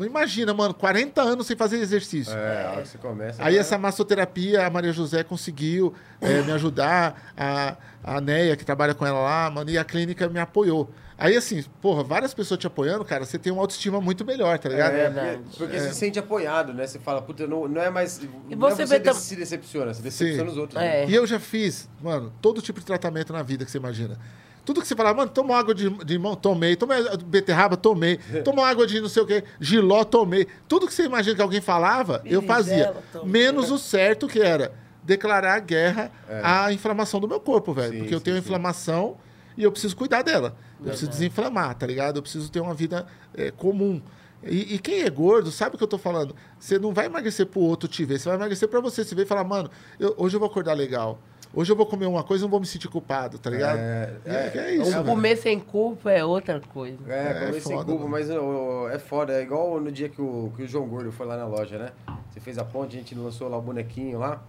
[0.00, 2.36] Imagina, mano, 40 anos sem fazer exercício.
[2.36, 3.42] É, a hora que você começa.
[3.42, 3.60] Aí né?
[3.60, 9.06] essa massoterapia, a Maria José conseguiu é, me ajudar, a, a Neia, que trabalha com
[9.06, 10.90] ela lá, mano, e a clínica me apoiou.
[11.16, 14.70] Aí, assim, porra, várias pessoas te apoiando, cara, você tem uma autoestima muito melhor, tá
[14.70, 14.94] ligado?
[14.94, 15.42] É, verdade.
[15.42, 16.86] porque, porque você se sente apoiado, né?
[16.86, 18.18] Você fala, puta, não, não é mais.
[18.48, 20.50] E não é você você vê tam- se decepciona, você decepciona Sim.
[20.50, 20.80] os outros.
[20.80, 21.04] É.
[21.04, 21.10] né?
[21.10, 24.18] E eu já fiz, mano, todo tipo de tratamento na vida que você imagina.
[24.64, 26.76] Tudo que você fala, mano, toma água de, de limão, tomei.
[26.76, 26.94] Toma
[27.24, 28.18] beterraba, tomei.
[28.44, 30.46] Toma água de não sei o quê, giló, tomei.
[30.68, 32.94] Tudo que você imagina que alguém falava, eu fazia.
[33.12, 33.28] Tomei.
[33.28, 36.10] Menos o certo que era declarar guerra
[36.42, 37.92] à inflamação do meu corpo, velho.
[37.92, 38.42] Sim, Porque eu tenho sim.
[38.42, 39.16] inflamação
[39.56, 40.54] e eu preciso cuidar dela.
[40.78, 42.16] Eu preciso desinflamar, tá ligado?
[42.18, 44.00] Eu preciso ter uma vida é, comum.
[44.42, 46.34] E, e quem é gordo sabe o que eu tô falando.
[46.58, 49.22] Você não vai emagrecer pro outro te ver, você vai emagrecer pra você se ver
[49.22, 51.18] e falar, mano, eu- hoje eu vou acordar legal.
[51.52, 53.78] Hoje eu vou comer uma coisa e não vou me sentir culpado, tá ligado?
[53.78, 55.04] É, É, é, é isso, O velho.
[55.04, 56.96] comer sem culpa é outra coisa.
[57.08, 58.08] É, É, comer sem foda, culpa, mano.
[58.10, 59.32] mas ô, é foda.
[59.32, 61.90] É igual no dia que o, que o João Gordo foi lá na loja, né?
[62.30, 64.40] Você fez a ponte, a gente lançou lá o bonequinho lá.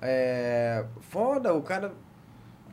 [0.00, 0.84] É.
[1.00, 1.92] Foda, o cara.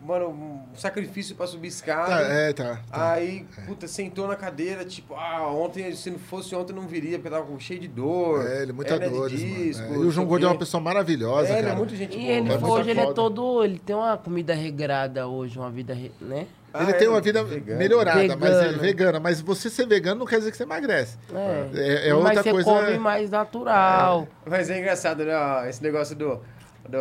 [0.05, 2.07] Mano, um sacrifício pra subir escada.
[2.07, 2.79] Tá, é, tá.
[2.89, 3.11] tá.
[3.13, 7.27] Aí, puta, sentou na cadeira, tipo, ah, ontem, se não fosse ontem, não viria, porque
[7.27, 8.45] eu tava com- cheio de dor.
[8.47, 9.27] É, ele é muita mano.
[9.29, 9.95] disco, É.
[9.95, 11.73] E o João Gordo é uma pessoa maravilhosa, É, ele cara.
[11.73, 12.31] é muito gente E boa.
[12.31, 13.63] ele, muito hoje ele é todo.
[13.65, 16.47] Ele tem uma comida regrada hoje, uma vida, né?
[16.79, 17.79] Ele Ah, tem é, uma vida vegano.
[17.79, 18.79] melhorada, mas é Vegano.
[18.79, 19.19] vegana.
[19.19, 21.17] Mas você ser vegano não quer dizer que você emagrece.
[21.33, 21.69] É.
[21.73, 22.69] É, é Mas outra você coisa.
[22.69, 24.27] come mais natural.
[24.45, 25.33] Mas é engraçado, né?
[25.67, 26.39] Esse negócio do,
[26.87, 26.97] do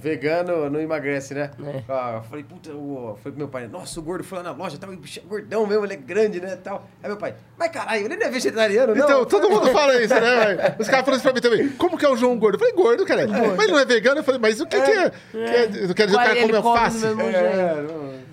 [0.00, 1.50] vegano não emagrece, né?
[1.64, 1.82] É.
[1.88, 4.52] Ah, eu falei, puta, eu falei pro meu pai, nossa, o gordo foi lá na
[4.52, 6.56] loja, tal, o bicho é gordão mesmo, ele é grande, né?
[6.56, 6.88] Tal.
[7.02, 9.04] Aí meu pai, mas caralho, ele não é vegetariano, não?
[9.04, 10.20] Então, todo mundo fala isso, né,
[10.56, 10.74] velho?
[10.78, 11.68] Os caras falam isso pra mim também.
[11.70, 12.56] Como que é o João Gordo?
[12.56, 13.26] Eu falei, gordo, cara.
[13.26, 14.20] Mas ele não é vegano?
[14.20, 15.10] Eu falei, mas o que, que é?
[15.10, 15.68] Que é?
[15.86, 17.04] Não quer dizer o cara ele come alface?
[17.06, 17.12] É,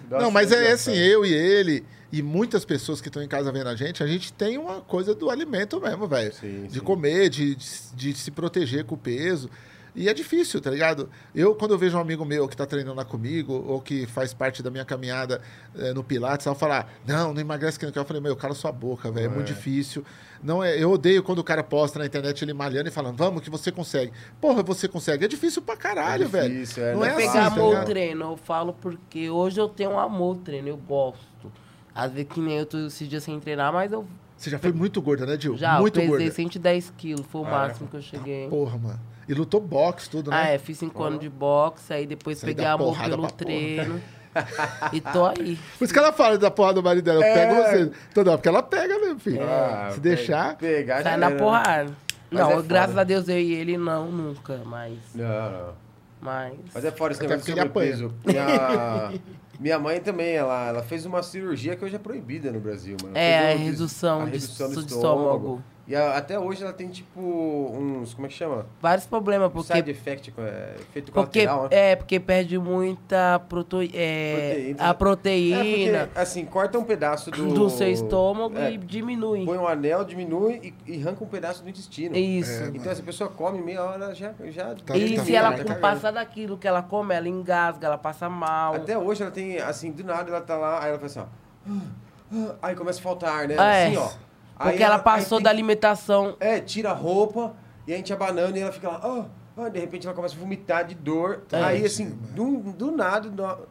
[0.10, 3.52] não, Não, mas é assim, eu e ele e muitas pessoas que estão em casa
[3.52, 6.34] vendo a gente, a gente tem uma coisa do alimento mesmo, velho.
[6.34, 6.80] Sim, De sim.
[6.80, 9.50] comer, de, de, de se proteger com o peso.
[9.96, 11.10] E é difícil, tá ligado?
[11.34, 14.34] Eu, quando eu vejo um amigo meu que tá treinando lá comigo, ou que faz
[14.34, 15.42] parte da minha caminhada
[15.76, 18.00] eh, no Pilates, ela falar, não, não emagrece que não quer.
[18.00, 20.04] Eu falei, meu, cala sua boca, velho, é muito difícil.
[20.42, 23.42] Não é, eu odeio quando o cara posta na internet ele malhando e falando, vamos,
[23.42, 24.14] que você consegue.
[24.40, 25.26] Porra, você consegue.
[25.26, 26.54] É difícil pra caralho, É velho.
[26.54, 27.86] difícil, é, não é é assim, pegar tá amor ligado?
[27.88, 31.52] treino, eu falo porque hoje eu tenho um amor treino, eu gosto.
[31.94, 34.72] Às vezes que nem eu tô esses dias sem treinar, mas eu Você já foi
[34.72, 35.58] muito gorda, né, Gil?
[35.58, 36.32] já muito pesei gorda.
[36.32, 38.48] 110 quilos, foi o Ah, máximo que eu cheguei.
[38.48, 39.00] Porra, mano.
[39.30, 40.38] E lutou boxe, tudo, né?
[40.42, 44.02] Ah, é, fiz cinco anos de boxe, aí depois Sai peguei amor pelo treino.
[44.92, 45.58] e tô aí.
[45.78, 47.20] Por isso que ela fala da porra do marido dela.
[47.20, 47.34] Eu É.
[47.34, 47.92] pego você.
[48.14, 49.44] Toda hora, porque ela pega mesmo, filho.
[49.44, 50.58] Ah, Se deixar.
[50.58, 51.36] Pegar Sai na né?
[51.38, 51.92] porrada.
[52.32, 52.68] Não, é foda.
[52.68, 54.98] graças a Deus eu e ele não, nunca, mas.
[55.14, 55.74] Não, não.
[56.22, 56.54] Mas.
[56.74, 58.14] Mas é fora esse negócio de sobrepeso.
[58.26, 59.12] Minha,
[59.60, 63.16] minha mãe também, ela, ela fez uma cirurgia que hoje é proibida no Brasil, mano.
[63.18, 65.64] É, a redução de- do de estômago.
[65.90, 68.14] E a- até hoje ela tem, tipo, uns...
[68.14, 68.68] Como é que chama?
[68.80, 69.74] Vários problemas, porque.
[69.74, 71.92] Side effect, é, efeito Porque, colateral, né?
[71.92, 73.90] é, porque perde muita prote...
[73.96, 74.36] é,
[74.76, 74.84] Proteína.
[74.84, 77.54] a É, proteína porque, assim, corta um pedaço do...
[77.56, 79.44] do seu estômago é, e diminui.
[79.46, 82.16] Põe um anel, diminui e, e arranca um pedaço do intestino.
[82.16, 82.66] Isso.
[82.66, 84.32] Então essa pessoa come meia hora, já...
[84.46, 87.88] já Tá- e tá se ela tá não passar daquilo que ela come, ela engasga,
[87.88, 88.76] ela passa mal.
[88.76, 92.54] Até hoje ela tem, assim, do nada ela tá lá, aí ela faz assim, ó.
[92.62, 93.56] Aí começa a faltar ar, né?
[93.56, 94.29] É, Assim, ó.
[94.60, 96.36] Aí Porque ela aí passou tem da alimentação.
[96.40, 97.56] É, tira a roupa
[97.88, 99.26] e a gente abanando e ela fica lá, ah,
[99.64, 101.44] ah, de repente ela começa a vomitar de dor.
[101.52, 101.64] É.
[101.64, 103.68] aí, assim, do, do nada, do,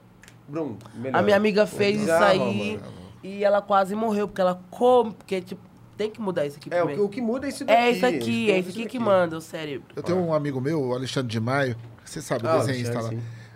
[0.49, 1.18] Brum, melhor.
[1.18, 2.80] A minha amiga fez isso aí
[3.22, 5.61] e ela quase morreu, porque ela come, porque, tipo,
[5.95, 7.05] tem que mudar isso aqui É, o, que- primeiro.
[7.05, 7.78] o que muda é isso daqui.
[7.78, 9.89] É isso aqui, é isso aqui que manda o cérebro.
[9.95, 11.76] Eu tenho um amigo meu, o Alexandre de Maio.
[12.05, 13.11] Você sabe, o Ah, desenhista lá.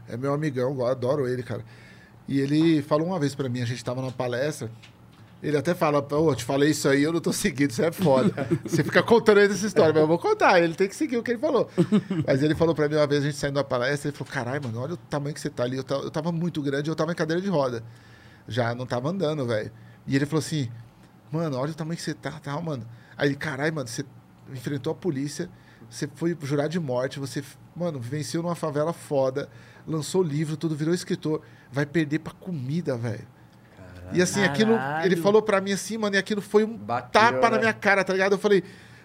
[0.06, 1.64] É meu amigão, eu adoro ele, cara.
[2.28, 4.70] E ele falou uma vez pra mim, a gente tava numa palestra.
[5.42, 8.32] Ele até fala, pô, te falei isso aí, eu não tô seguindo, isso é foda.
[8.64, 11.32] Você fica contando essa história, mas eu vou contar, ele tem que seguir o que
[11.32, 11.68] ele falou.
[12.24, 14.62] Mas ele falou pra mim uma vez, a gente saindo da palestra, ele falou, caralho,
[14.62, 15.76] mano, olha o tamanho que você tá ali.
[15.76, 17.82] Eu tava, eu tava muito grande, eu tava em cadeira de roda.
[18.46, 19.72] Já não tava andando, velho.
[20.06, 20.70] E ele falou assim,
[21.30, 22.86] mano, olha o tamanho que você tá, tal, mano.
[23.16, 24.04] Aí ele, caralho, mano, você
[24.52, 25.50] enfrentou a polícia,
[25.90, 27.42] você foi jurar de morte, você,
[27.74, 29.48] mano, venceu numa favela foda,
[29.86, 31.42] lançou livro, tudo, virou escritor.
[31.70, 33.26] Vai perder pra comida, velho.
[34.14, 35.06] E assim, aquilo, Caralho.
[35.06, 37.58] ele falou pra mim assim, mano, e aquilo foi um Bateu, tapa na né?
[37.60, 38.32] minha cara, tá ligado?
[38.32, 38.62] Eu falei,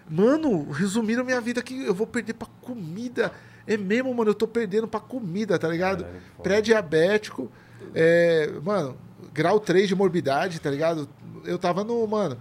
[0.08, 3.32] mano, resumiram minha vida aqui, eu vou perder pra comida.
[3.66, 6.04] É mesmo, mano, eu tô perdendo pra comida, tá ligado?
[6.04, 6.42] Que.
[6.42, 7.50] Pré-diabético,
[7.94, 8.96] é, mano,
[9.32, 11.08] grau 3 de morbidade, tá ligado?
[11.44, 12.38] Eu tava no, mano.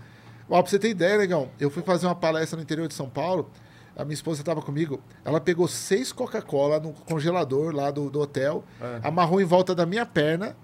[0.49, 3.09] Ó, pra você ter ideia, negão, eu fui fazer uma palestra no interior de São
[3.09, 3.49] Paulo,
[3.95, 8.63] a minha esposa tava comigo, ela pegou seis Coca-Cola no congelador lá do, do hotel,
[8.79, 9.01] É.
[9.03, 10.55] amarrou em volta da minha perna,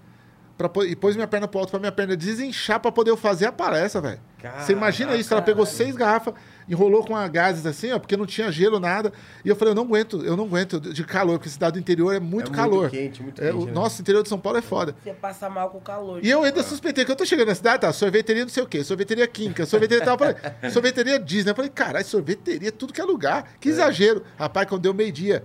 [0.56, 3.46] pra, e pôs minha perna pro alto pra minha perna desinchar pra poder eu fazer
[3.46, 4.20] a palestra, velho.
[4.58, 5.32] Você imagina isso?
[5.32, 6.34] Ela pegou seis garrafas,
[6.68, 9.10] enrolou com a gases assim, ó, porque não tinha gelo, nada.
[9.42, 12.14] E eu falei, eu não aguento, eu não aguento de calor, porque cidade do interior
[12.14, 12.90] é muito muito calor.
[12.90, 13.72] quente, muito É, quente, o né?
[13.72, 14.94] Nossa, o interior de São Paulo é foda.
[15.02, 16.22] Você passa mal com o calor.
[16.22, 17.92] E eu ainda suspeitei que eu tô chegando na cidade, tá?
[17.92, 20.18] Sorveteria não sei o quê, sorveteria química, sorveteria tal.
[20.18, 20.36] Falei,
[20.70, 21.52] sorveteria Disney.
[21.52, 23.54] Eu falei, caralho, sorveteria, tudo que é lugar.
[23.58, 24.22] Que exagero.
[24.38, 25.42] Rapaz, quando deu meio-dia,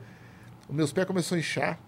[0.67, 1.79] os meus pés começaram a inchar.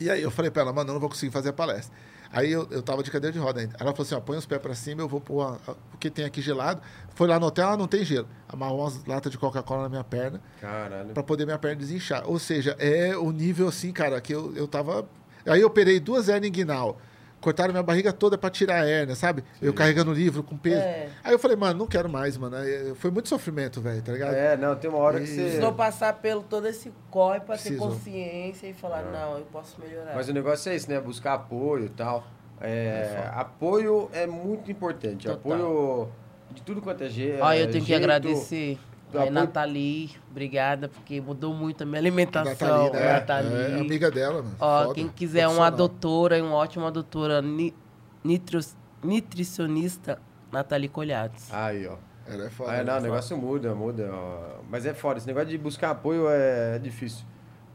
[0.00, 1.94] E aí eu falei pra ela, mano, eu não vou conseguir fazer a palestra.
[2.34, 3.74] Aí eu, eu tava de cadeira de roda ainda.
[3.78, 5.98] Ela falou assim, ó, põe os pés pra cima, eu vou pôr a- a- o
[5.98, 6.80] que tem aqui gelado.
[7.14, 8.26] Foi lá no hotel, ela não tem gelo.
[8.48, 11.10] Amarrou umas latas de Coca-Cola na minha perna Caralho.
[11.14, 12.24] pra poder minha perna desinchar.
[12.26, 15.06] Ou seja, é o nível assim, cara, que eu, eu tava.
[15.46, 16.98] Aí eu operei duas hernias inguinal.
[17.44, 19.44] Cortaram minha barriga toda pra tirar a hérnia, sabe?
[19.60, 20.80] Eu carregando o livro com peso.
[20.80, 21.10] É.
[21.22, 22.56] Aí eu falei, mano, não quero mais, mano.
[22.56, 24.32] Aí, Foi muito sofrimento, velho, tá ligado?
[24.32, 25.42] É, não, tem uma hora que E- você.
[25.42, 30.14] Precisou passar pelo todo esse corre pra ter consciência e falar, não, eu posso melhorar.
[30.14, 30.98] Mas o negócio é esse, né?
[30.98, 32.24] Buscar apoio e tal.
[32.62, 35.26] É, apoio é muito importante.
[35.26, 35.36] Total.
[35.54, 36.08] Apoio
[36.50, 37.42] de tudo quanto é jeito.
[37.42, 38.78] Olha, eu tenho que agradecer.
[39.22, 42.84] Aí, Nathalie, obrigada, porque mudou muito a minha alimentação.
[42.88, 43.12] Nathalie, né?
[43.12, 43.52] Nathalie.
[43.54, 44.56] É, amiga dela, mano.
[44.60, 44.94] Ó, Foda.
[44.94, 47.74] quem quiser uma doutora uma ótima doutora ni,
[48.22, 50.18] nitros- nutricionista,
[50.52, 51.52] Nathalie Colhados.
[51.52, 51.96] Aí, ó.
[52.26, 52.70] Ela é foda.
[52.72, 53.02] Ah, não, o né?
[53.02, 54.08] negócio muda, muda.
[54.10, 54.60] ó.
[54.70, 55.18] Mas é foda.
[55.18, 57.24] Esse negócio de buscar apoio é difícil.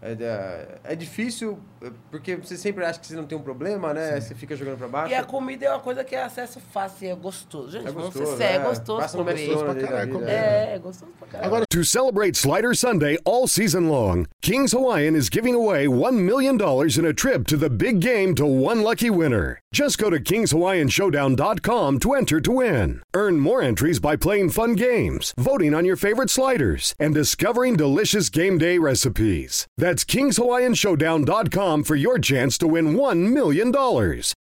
[0.02, 1.60] É, é- é difícil é,
[2.12, 4.20] porque você sempre acha que você não tem um problema, né?
[4.20, 5.12] Você fica jogando pra baixo.
[5.12, 7.72] E a comida é uma coisa que é acesso fácil e é gostoso.
[7.72, 8.66] Gente, É vamos ser gostoso, sérios, é.
[8.66, 9.40] é gostoso Passa no comer.
[9.40, 10.32] McDonald's pra caralho vida, comer.
[10.32, 10.70] é.
[10.72, 11.48] É, é gostoso pra caralho.
[11.48, 16.56] Agora, To celebrate Slider Sunday all season long, Kings Hawaiian is giving away $1 million
[17.00, 19.60] in a trip to the big game to one lucky winner.
[19.72, 23.02] Just go to KingsHawaiianShowdown.com to enter to win.
[23.14, 28.30] Earn more entries by playing fun games, voting on your favorite sliders, and discovering delicious
[28.30, 29.68] game day recipes.
[29.78, 33.72] That's KingsHawaiianShowdown.com for your chance to win $1 million.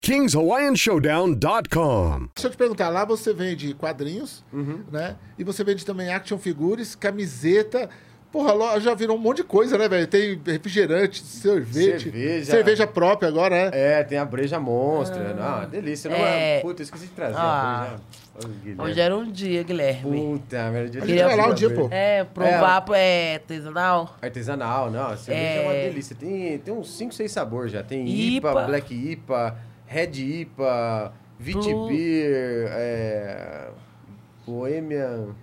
[0.03, 2.27] KingsHawaiianShowdown.com.
[2.35, 4.81] Deixa eu te perguntar, lá você vende quadrinhos, Uhum.
[4.91, 5.15] né?
[5.37, 7.89] E você vende também action figures, camiseta.
[8.31, 10.05] Porra, loja virou um monte de coisa, né, velho?
[10.05, 12.51] Tem refrigerante, sorvete, Cerveja.
[12.51, 13.69] cerveja própria agora, né?
[13.73, 15.33] É, tem a breja monstra.
[15.39, 16.09] Ah, delícia.
[16.09, 16.59] Não, É.
[16.59, 17.81] Puta, eu esqueci de trazer Ah.
[17.81, 18.01] a breja.
[18.37, 18.83] Ô.
[18.83, 20.37] Hoje era um dia, Guilherme.
[20.37, 20.89] Puta, merda.
[20.89, 21.87] dia A gente vai lá um dia, pô.
[21.91, 24.15] É, provar é, artesanal.
[24.21, 25.07] Artesanal, não.
[25.07, 25.63] A cerveja é...
[25.63, 25.89] uma É.
[25.89, 26.15] delícia.
[26.15, 27.81] Tem, tem uns 5, 6 sabores já.
[27.81, 28.65] Tem IPA, IPA.
[28.67, 29.57] Black IPA,
[29.87, 30.11] Red
[30.41, 31.87] IPA, Vit Blue.
[31.87, 33.69] Beer, é...
[34.45, 34.99] Bohemia...
[34.99, 35.35] Eu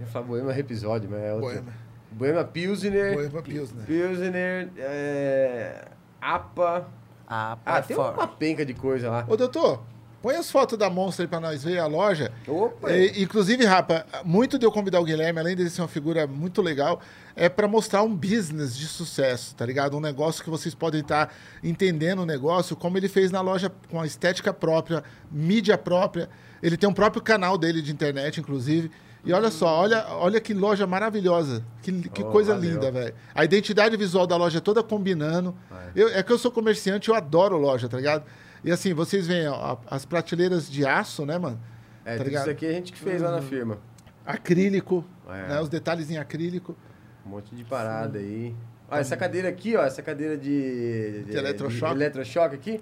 [0.00, 1.48] ia falar Bohemia episódio, mas é outra.
[1.48, 1.72] Bohemia.
[2.10, 3.14] Bohemia Pilsner.
[3.14, 3.86] Bohemia Pilsner.
[3.86, 5.84] Pilsner, é...
[6.20, 6.88] APA.
[7.28, 9.24] Ah, Ah, ah tem uma penca de coisa lá.
[9.28, 9.84] Ô, doutor,
[10.22, 12.30] põe as fotos da Monster aí pra nós ver a loja.
[12.46, 12.90] Opa!
[12.92, 16.60] E, inclusive, Rapa, muito de eu convidar o Guilherme, além de ser uma figura muito
[16.62, 17.00] legal,
[17.34, 19.96] é pra mostrar um business de sucesso, tá ligado?
[19.96, 24.00] Um negócio que vocês podem estar entendendo o negócio, como ele fez na loja com
[24.00, 26.28] a estética própria, mídia própria.
[26.62, 28.90] Ele tem um próprio canal dele de internet, inclusive.
[29.22, 31.62] E olha só, olha, olha que loja maravilhosa.
[31.82, 32.70] Que, que Oh, coisa valeu.
[32.70, 33.14] linda, velho.
[33.34, 35.54] A identidade visual da loja é toda combinando.
[35.94, 38.24] Eu- é que eu sou comerciante, eu adoro loja, tá ligado?
[38.62, 41.58] E assim, vocês veem ó, as prateleiras de aço, né, mano?
[42.04, 43.78] É, tá isso aqui a gente que fez lá na firma.
[44.24, 45.48] acrílico, É.
[45.48, 46.76] né, os detalhes em acrílico.
[47.24, 48.54] Um monte de parada aí.
[48.90, 51.22] Ó, essa cadeira aqui, ó, essa cadeira de...
[51.24, 51.94] De eletrochoque?
[51.94, 52.80] De eletrochoque aqui,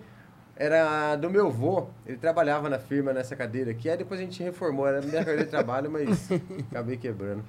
[0.57, 1.89] era do meu avô.
[2.07, 3.89] Ele trabalhava na firma nessa cadeira aqui.
[3.91, 4.87] Aí depois a gente reformou.
[4.89, 6.29] Era minha cadeira de trabalho, mas
[6.71, 7.45] acabei quebrando.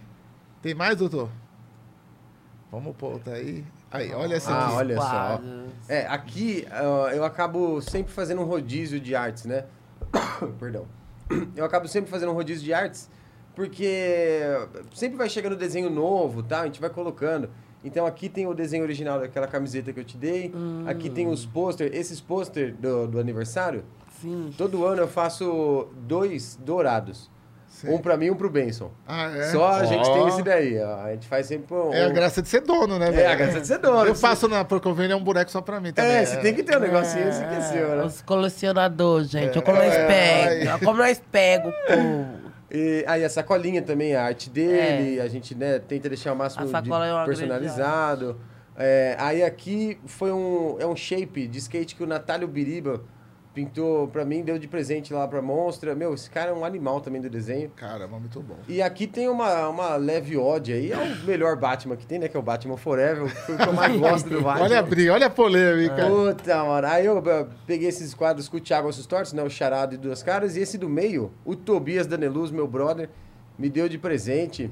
[0.62, 1.30] Tem mais, doutor?
[2.72, 3.64] Vamos pôr outra aí.
[3.92, 4.76] Aí, olha essa Ah, aqui.
[4.76, 5.42] olha só.
[5.88, 9.66] É, aqui ó, eu acabo sempre fazendo um rodízio de artes, né?
[10.60, 10.86] Perdão.
[11.56, 13.08] Eu acabo sempre fazendo um rodízio de artes,
[13.56, 14.42] porque
[14.96, 16.62] sempre vai chegando desenho novo, tá?
[16.62, 17.50] A gente vai colocando.
[17.84, 20.52] Então aqui tem o desenho original daquela camiseta que eu te dei.
[20.88, 23.84] Aqui tem os pôster, esses pôster do, do aniversário.
[24.22, 24.52] Sim.
[24.58, 27.30] Todo ano eu faço dois dourados.
[27.82, 27.94] Sim.
[27.94, 28.92] Um pra mim e um pro Benson.
[29.08, 29.44] Ah, é?
[29.52, 31.02] Só a gente tem esse daí, ó.
[31.02, 31.94] A gente faz sempre um...
[31.94, 33.30] É a graça de ser dono, né, É, velho?
[33.32, 34.06] a graça de ser dono.
[34.06, 36.12] Eu faço na Procovênia um boneco só pra mim também.
[36.12, 38.04] É, você tem que ter um negocinho, É, que é seu, né?
[38.04, 39.52] Os colecionadores, gente.
[39.58, 40.74] Olha como nós É, pega.
[40.74, 40.80] ai.
[40.80, 42.50] Como nós pega o povo.
[42.72, 46.66] E, aí a sacolinha também, a arte dele, a gente né, tenta deixar o máximo
[46.66, 47.22] É.
[47.22, 48.40] É personalizado.
[48.78, 53.02] É, aí aqui foi um, é um shape de skate que o Natálio Biriba
[53.60, 55.94] pintou pra mim, deu de presente lá pra Monstra.
[55.94, 57.70] Meu, esse cara é um animal também do desenho.
[57.76, 58.56] Caramba, muito bom.
[58.70, 62.30] E aqui tem uma, uma leve ode aí, é o melhor Batman que tem, né?
[62.30, 64.64] Que é o Batman Forever, o que eu mais gosto do Batman.
[64.64, 66.08] Olha a briga, olha a polêmica.
[66.08, 66.88] Puta, mano.
[66.88, 67.22] Aí eu
[67.68, 69.44] peguei esses quadros com o Thiago Ossos Tortos, né?
[69.44, 70.56] O Charado e Duas Caras.
[70.56, 73.10] E esse do meio, o Tobias Daneluz, meu brother,
[73.58, 74.72] me deu de presente.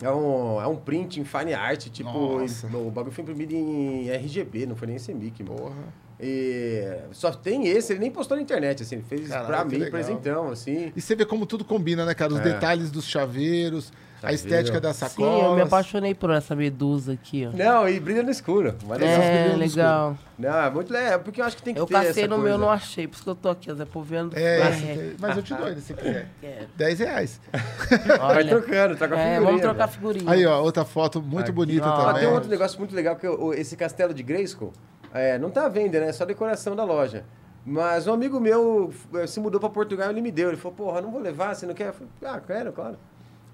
[0.00, 2.66] É um, é um print em fine art, tipo, Nossa.
[2.66, 5.56] o bagulho foi imprimido em RGB, não foi nem CMYK, mano.
[5.56, 6.03] Porra.
[6.20, 9.72] E só tem esse, ele nem postou na internet, assim, ele fez Caralho, pra mim,
[9.78, 9.90] legal.
[9.90, 10.92] presentão, assim.
[10.94, 12.32] E você vê como tudo combina, né, cara?
[12.32, 12.44] Os É.
[12.44, 13.92] detalhes dos chaveiros,
[14.22, 14.34] a Chaveiro.
[14.36, 15.44] estética das Sim, sacolas.
[15.44, 17.56] eu me apaixonei por essa medusa aqui, ó.
[17.56, 18.74] Não, e brilha no escuro.
[18.86, 19.20] Mas legal.
[19.22, 20.18] É, legal.
[20.38, 22.36] Não, é muito legal, porque eu acho que tem que Eu ter cacei essa no
[22.36, 22.42] coisa.
[22.48, 23.06] meu, não achei.
[23.08, 24.38] Por isso que eu tô aqui, ó, Zé vendo.
[24.38, 26.28] É, aqui- mas eu te dou ele se quiser.
[26.40, 26.66] quero.
[26.76, 27.40] 10 reais.
[28.06, 29.40] Vai Olha, trocando, troca a é, figurinha.
[29.42, 29.92] vamos trocar velho.
[29.98, 30.30] figurinha.
[30.30, 31.52] Aí, ó, outra foto muito Aqui.
[31.52, 32.20] bonita Ah, também.
[32.20, 34.72] tem um outro negócio muito legal, que o- esse castelo de Grayskull,
[35.14, 36.08] é, não tá à venda, né?
[36.08, 37.24] É só decoração da loja.
[37.64, 40.48] Mas um amigo meu eh, se mudou pra Portugal e ele me deu.
[40.48, 41.88] Ele falou, porra, não vou levar, você não quer?
[41.88, 42.98] Eu falei, ah, quero, claro.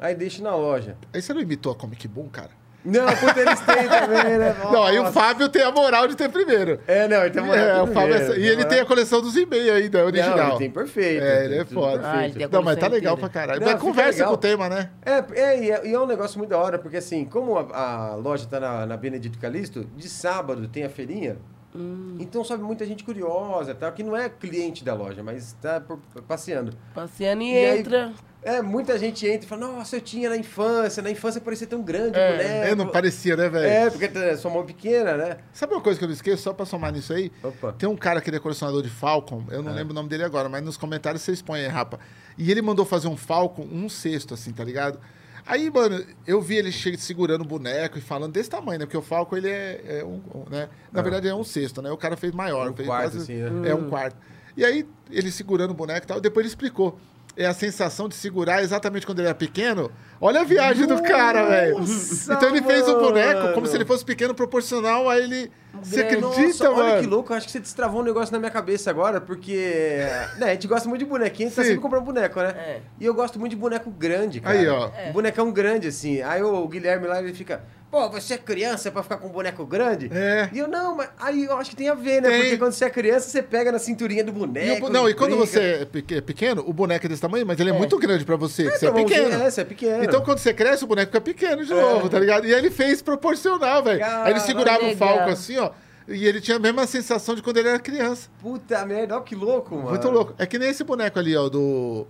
[0.01, 0.97] Aí deixa na loja.
[1.13, 2.51] Aí você não imitou a Comic Boom, cara?
[2.85, 4.57] Não, puta, eles têm também, né?
[4.73, 5.13] Não, aí o Nossa.
[5.21, 6.81] Fábio tem a moral de ter primeiro.
[6.87, 10.05] É, não, então É, o Fábio é- E ele tem a coleção dos e-mails ainda,
[10.05, 10.37] original.
[10.37, 11.23] Não, ele tem perfeito.
[11.23, 12.01] É, ele é foda.
[12.05, 13.31] Ah, ele tem a Não, mas tá legal inteira.
[13.31, 13.61] pra caralho.
[13.61, 14.29] Não, mas conversa legal.
[14.29, 14.91] com o tema, né?
[15.05, 18.13] É, é, e é, e é um negócio muito da hora, porque assim, como a,
[18.13, 21.37] a loja tá na, na Benedito Calixto, de sábado tem a feirinha,
[21.73, 22.17] Hum.
[22.19, 23.93] então sobe muita gente curiosa, tá?
[23.93, 26.73] que não é cliente da loja, mas tá por- passeando.
[26.93, 28.13] Passeando e, E aí- entra.
[28.43, 31.83] É, muita gente entra e fala, nossa, eu tinha na infância, na infância parecia tão
[31.83, 32.29] grande É.
[32.29, 32.67] o boneco.
[32.69, 33.67] É, não parecia, né, velho?
[33.67, 35.37] É, porque é sua mão pequena, né?
[35.53, 37.31] Sabe uma coisa que eu não esqueço, só pra somar nisso aí?
[37.43, 37.73] Opa.
[37.75, 39.63] Tem um cara que ele é colecionador de Falcon, eu É.
[39.63, 41.99] não lembro o nome dele agora, mas nos comentários vocês põem aí, rapa.
[42.39, 44.99] E ele mandou fazer um Falcon, um cesto, assim, tá ligado?
[45.47, 48.87] Aí, mano, eu vi ele segurando o boneco e falando desse tamanho, né?
[48.87, 50.21] Porque o Falcon, ele é, é um,
[50.51, 50.69] né?
[50.93, 51.91] Na verdade, é um cesto, né?
[51.91, 52.71] O cara fez maior.
[52.71, 53.69] Um fez quarto, assim, né?
[53.71, 54.17] É um quarto.
[54.57, 56.99] E aí, ele segurando o boneco e tal, depois ele explicou.
[57.37, 59.91] É a sensação de segurar exatamente quando ele era pequeno.
[60.21, 61.79] Olha a viagem do cara, velho.
[61.79, 65.51] Nossa, Então ele fez o boneco como se ele fosse pequeno proporcional a ele.
[65.83, 66.83] Você acredita, Nossa, mano?
[66.83, 70.03] olha que louco, eu acho que você destravou um negócio na minha cabeça agora, porque
[70.37, 72.49] né, a gente gosta muito de bonequinho, a gente tá sempre comprando boneco, né?
[72.59, 72.81] É.
[72.99, 74.59] E eu gosto muito de boneco grande, cara.
[74.59, 74.91] Aí, ó.
[75.09, 76.21] Um bonecão grande, assim.
[76.23, 79.65] Aí o Guilherme lá, ele fica, pô, você é criança pra ficar com um boneco
[79.67, 80.09] grande?
[80.13, 80.49] É.
[80.53, 82.29] E eu, não, mas aí eu acho que tem a ver, né?
[82.31, 82.41] Tem.
[82.43, 84.89] Porque quando você é criança, você pega na cinturinha do E o boneco.
[84.89, 87.75] não, e quando você é peque- pequeno, o boneco é desse tamanho, mas ele é,
[87.75, 87.77] É.
[87.77, 89.43] muito grande pra você, que você é Então, pequeno.
[89.43, 90.05] É, você é pequeno.
[90.05, 91.77] Então, quando você cresce, o boneco fica pequeno de É.
[91.77, 92.47] novo, tá ligado?
[92.47, 94.05] E aí ele fez proporcional, velho.
[94.05, 94.97] Aí ele segurava o.
[94.97, 95.71] Falco assim, ó.
[96.09, 98.29] E ele tinha a mesma sensação de quando ele era criança.
[98.43, 99.91] Puta merda, olha que louco, mano.
[99.91, 100.35] Muito louco.
[100.39, 102.07] É que nem esse boneco ali, ó, do.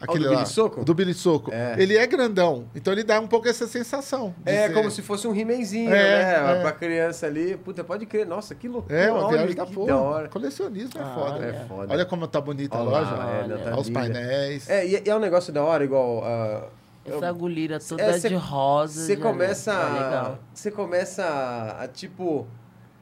[0.00, 0.36] Aquele do lá.
[0.36, 0.84] Billy Soco?
[0.84, 1.50] Do Billy Soco.
[1.52, 1.74] É.
[1.78, 2.64] Ele é grandão.
[2.74, 4.34] Então ele dá um pouco essa sensação.
[4.46, 5.92] É ser- como se fosse um rimenzinho, É,
[6.52, 6.58] né?
[6.58, 6.60] é.
[6.62, 7.56] Pra criança ali.
[7.56, 8.26] Puta, pode crer.
[8.26, 8.98] Nossa, que loucura.
[8.98, 9.86] É, uma olha viagem da porra.
[9.88, 10.28] da hora.
[10.28, 11.44] Colecionismo é Ah, foda.
[11.46, 11.92] É foda.
[11.92, 13.14] Olha como tá bonita a Olha lá, loja.
[13.14, 14.68] é, não, tá Olha os painéis.
[14.70, 16.22] É, e, e é um negócio da hora, igual.
[16.24, 16.68] ah,
[17.04, 19.00] Essa agulheira toda é, cê- de rosa.
[19.06, 19.72] Você começa.
[19.72, 20.38] é.
[20.54, 22.46] Você começa a, a, tipo.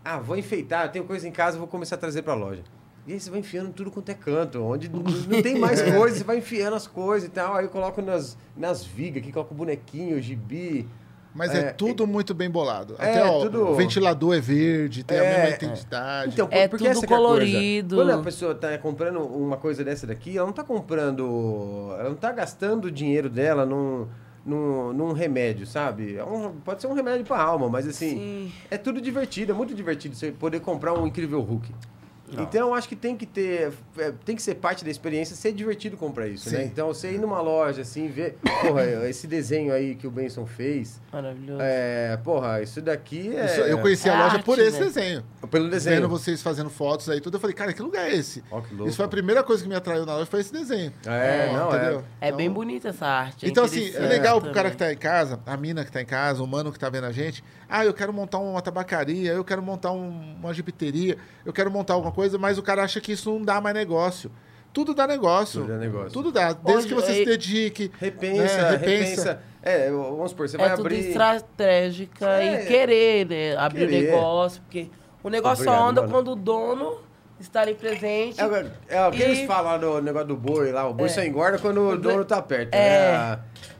[0.05, 2.63] Ah, vou enfeitar, eu tenho coisa em casa, vou começar a trazer pra loja.
[3.09, 6.25] E aí você vai enfiando tudo quanto é canto, onde não tem mais coisa, você
[6.25, 7.55] vai enfiando as coisas e tal.
[7.57, 10.87] Aí eu coloco nas, nas vigas aqui, coloco o bonequinho, o gibi.
[11.35, 12.97] Mas é, É, tudo muito bem bolado.
[12.99, 15.55] é, Até ó, tudo- o ventilador é verde, tem a É, mesma é.
[15.57, 16.33] identidade.
[16.35, 17.07] Então, É porque tudo é a coisa.
[17.07, 17.97] colorido.
[17.97, 21.91] Quando a pessoa tá comprando uma coisa dessa daqui, ela não tá comprando.
[21.99, 24.07] Ela não tá gastando o dinheiro dela num,
[24.45, 26.17] num, num remédio, sabe?
[26.17, 28.11] É um- pode ser um remédio pra alma, mas assim.
[28.11, 28.53] Sim.
[28.71, 31.71] É tudo divertido, é muito divertido você poder comprar um incrível Hulk.
[32.33, 35.53] Então eu acho que tem que ter, é, tem que ser parte da experiência ser
[35.53, 36.59] divertido comprar isso, né?
[36.61, 36.65] Sim.
[36.67, 41.01] Então você ir numa loja assim, ver, porra, esse desenho aí que o Benson fez,
[41.13, 41.61] Maravilhoso.
[41.63, 44.87] é, porra, isso daqui é Isso- eu conheci a É loja arte, por esse né?
[44.87, 45.25] desenho.
[45.51, 45.97] pelo desenho.
[45.97, 48.43] Vendo vocês fazendo fotos aí tudo, eu falei, cara, que lugar é esse?
[48.51, 48.89] Ó, que louco.
[48.89, 50.93] Isso foi a primeira coisa que me atraiu na loja, foi esse desenho.
[51.07, 52.05] É, não, entendeu?
[52.21, 53.47] É Então- bem bonita essa arte.
[53.47, 56.03] é Então, assim, é legal pro cara que tá em casa, a mina que tá
[56.03, 57.43] em casa, o mano que tá vendo a gente.
[57.69, 61.95] Ah, eu quero montar uma tabacaria, eu quero montar um- uma gipiteria, eu quero montar
[61.95, 64.31] alguma coisa, mas o cara acha que isso não dá mais negócio.
[64.73, 65.63] Tudo dá negócio.
[65.63, 66.11] Tudo dá negócio.
[66.13, 66.53] Tudo dá.
[66.53, 67.91] Desde Hoje, que você é- se dedique.
[67.99, 69.41] Repensa, né, repensa.
[69.63, 71.09] É, vamos supor, você vai É tudo abrir.
[71.09, 72.63] estratégica É.
[72.63, 73.57] e querer, né?
[73.57, 74.11] Abrir Querer.
[74.13, 74.89] negócio, porque
[75.23, 76.13] o negócio só Obrigado, anda mano.
[76.13, 76.99] quando o dono
[77.41, 78.41] está ali presente.
[78.41, 81.07] É, o- é o que E- eles falam no negócio do boi lá, o boi
[81.07, 81.11] É.
[81.11, 82.73] só engorda quando o dono boi- tá perto.
[82.75, 82.79] É.
[82.79, 83.17] Né?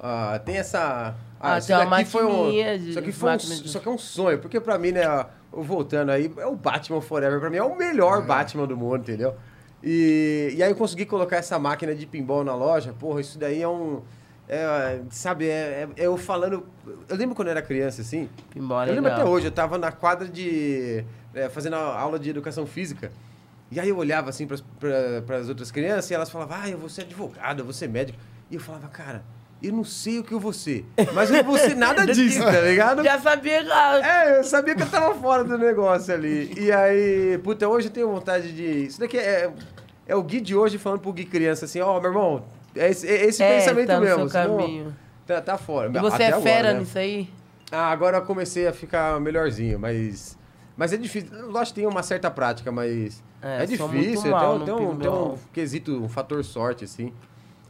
[0.01, 1.15] Ah, ah, tem essa.
[1.41, 3.91] Ah, isso tem uma daqui foi um, de- Isso aqui foi um, isso aqui é
[3.91, 5.03] um sonho, porque pra mim, né,
[5.53, 9.35] voltando aí, é o Batman Forever, pra mim é o melhor Batman do mundo, entendeu?
[9.83, 13.63] E, e aí eu consegui colocar essa máquina de pinball na loja, porra, isso daí
[13.63, 14.03] é um.
[14.49, 16.67] é, sabe, é, é eu falando.
[17.09, 18.29] Eu lembro quando eu era criança, assim.
[18.51, 19.21] Pinball é Eu lembro legal.
[19.21, 21.05] até hoje, eu tava na quadra de.
[21.33, 23.13] é, fazendo a aula de educação física.
[23.71, 26.89] E aí eu olhava assim para as outras crianças e elas falavam, ah, eu vou
[26.89, 28.19] ser advogado, eu vou ser médico.
[28.51, 29.23] E eu falava, cara,
[29.63, 30.85] eu não sei o que eu vou ser.
[31.15, 33.03] Mas eu não vou ser nada disso, tá ligado?
[33.03, 33.65] Já sabia.
[33.71, 36.53] ah, É, eu sabia que eu tava fora do negócio ali.
[36.59, 38.87] E aí, puta, hoje eu tenho vontade de.
[38.87, 39.51] Isso daqui é,
[40.07, 42.45] é o Gui de hoje falando pro Gui criança assim, ó, meu irmão,
[42.77, 44.19] é esse, é esse É, pensamento tá no mesmo.
[44.21, 44.97] seu senão caminho.
[45.27, 45.89] Tá, tá fora.
[45.89, 46.79] E você Até é agora, fera né?
[46.81, 47.29] nisso aí?
[47.71, 50.39] Ah, agora eu comecei a ficar melhorzinho, mas.
[50.77, 51.29] Mas é difícil.
[51.51, 53.23] Lógico que tem uma certa prática, mas.
[53.43, 54.31] É, É, difícil.
[54.31, 57.13] mal tem, um- tem um, tem um quesito, um fator sorte, assim.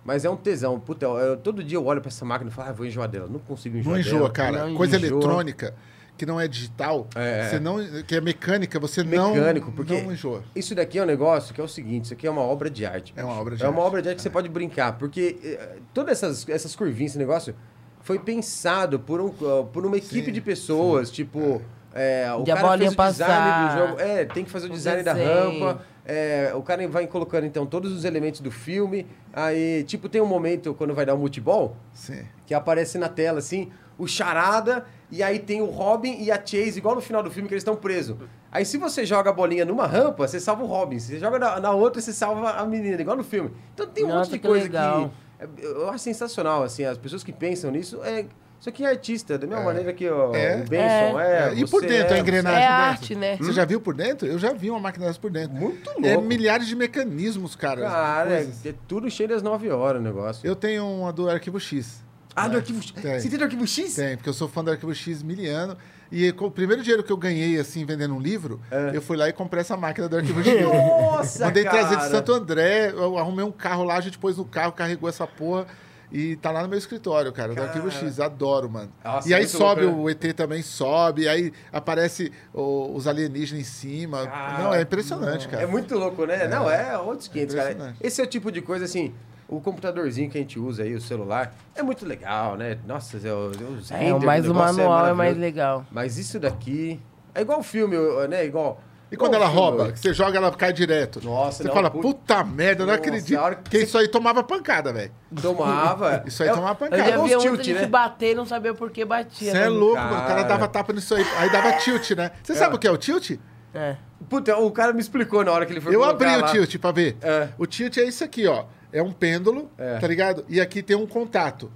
[0.08, 0.80] Mas é um tesão.
[0.80, 3.06] Puta, eu, eu- todo dia eu olho pra essa máquina e falo, ah, vou enjoar
[3.08, 3.28] dela.
[3.30, 4.30] Não consigo enjoar Não enjoa, dela.
[4.30, 4.66] cara.
[4.66, 5.10] Não Coisa enjoa.
[5.10, 5.74] eletrônica,
[6.16, 7.46] que não é digital, É.
[7.50, 10.42] você não, que é mecânica, você não, Mecânico, porque não enjoa.
[10.56, 12.86] isso daqui é um negócio que é o seguinte, isso aqui é uma obra de
[12.86, 13.12] arte.
[13.14, 13.86] É uma obra de É uma arte.
[13.86, 17.54] obra de arte que você pode brincar, porque eh, todas essas, essas curvinhas, esse negócio,
[18.00, 21.60] foi pensado por, um, uh, por uma equipe Sim, de pessoas, tipo...
[21.94, 24.00] é, o De cara fez o design do jogo.
[24.00, 25.60] É, tem que fazer o o design da desenho.
[25.60, 25.82] rampa.
[26.08, 29.06] É, o cara vai colocando, então, todos os elementos do filme.
[29.32, 32.24] Aí, tipo, tem um momento quando vai dar o multiball, Sim.
[32.46, 36.78] que aparece na tela, assim, o Charada, e aí tem o Robin e a Chase,
[36.78, 38.16] igual no final do filme, que eles estão presos.
[38.50, 40.98] Aí se você joga a bolinha numa rampa, você salva o Robin.
[40.98, 43.50] Se você joga na, na outra, você salva a menina, igual no filme.
[43.74, 45.12] Então tem um Nossa, monte de que coisa legal.
[45.38, 45.44] que...
[45.44, 48.24] é, Eu acho sensacional, assim, as pessoas que pensam nisso, é...
[48.60, 50.56] Isso aqui é artista, da mesma maneira que ó, É.
[50.56, 51.48] o Benson é.
[51.50, 52.82] É, e por dentro, a é, engrenagem É dentro?
[52.82, 53.36] arte, né?
[53.36, 54.26] Você já viu por dentro?
[54.26, 55.54] Eu já vi uma máquina dessa por dentro.
[55.56, 56.26] Muito É louco.
[56.26, 57.82] milhares de mecanismos, cara.
[57.82, 60.44] Cara, é, é tudo cheio das 9 horas o negócio.
[60.46, 62.02] Eu tenho uma do Arquivo X.
[62.34, 62.92] Ah, do arquivo X?
[62.92, 63.18] Tem.
[63.20, 63.94] Você tem do arquivo X?
[63.96, 65.76] Tem, porque eu sou fã do Arquivo X miliano.
[66.10, 68.60] E com o primeiro dinheiro que eu ganhei, assim, vendendo um livro,
[68.94, 70.52] eu fui lá e comprei essa máquina do Arquivo X.
[70.52, 70.62] É.
[70.62, 71.78] Nossa, Mandei cara.
[71.78, 75.08] trazer de Santo André, eu arrumei um carro lá, a gente pôs no carro, carregou
[75.08, 75.66] essa porra.
[76.10, 78.18] E tá lá no meu escritório, cara, do Arquivo X.
[78.18, 78.90] Adoro, mano.
[79.04, 80.02] Nossa, e aí sobe, louco, né?
[80.04, 84.26] o ET também sobe, aí aparece o- os alienígenas em cima.
[84.26, 85.62] Cara, Não, é impressionante, cara.
[85.62, 86.48] É muito louco, né?
[86.48, 87.70] Não, é outros 500, cara.
[87.72, 87.98] Impressionante.
[88.06, 89.12] Esse é o tipo de coisa, assim,
[89.46, 92.78] o computadorzinho que a gente usa aí, o celular, é muito legal, né?
[92.86, 95.40] Nossa, é, o- os É, render mas o manual é mais maravilhoso.
[95.40, 95.86] legal.
[95.90, 97.00] Mas isso daqui...
[97.34, 97.96] É igual filme,
[98.28, 98.44] né?
[98.46, 98.82] Igual...
[99.10, 101.24] E quando igual ela rouba, que você joga, ela cai direto.
[101.24, 103.38] Nossa, Você não, fala, put- puta merda, eu não Nossa, acredito.
[103.40, 105.10] que Porque você- isso aí tomava pancada, velho.
[105.40, 106.22] Tomava.
[106.28, 106.96] Isso aí É- tomava Eu pancada.
[107.02, 107.86] já Cara, vi tilt, gente né?
[107.86, 109.50] bater e não sabia por que batia.
[109.50, 109.68] Você é né?
[109.68, 110.12] louco, mano.
[110.14, 110.42] O cara Cara.
[110.44, 111.24] dava tapa nisso aí.
[111.38, 112.30] Aí dava tilt, né?
[112.42, 113.38] Você sabe o que é o tilt?
[113.74, 113.96] É.
[114.28, 116.48] Puta, o cara me explicou na hora que ele foi Eu abri o lá.
[116.50, 117.16] tilt pra ver.
[117.22, 117.48] É.
[117.56, 118.64] O tilt é isso aqui, ó.
[118.92, 119.98] É um pêndulo, É.
[119.98, 120.44] tá ligado?
[120.48, 121.70] E aqui tem um contato.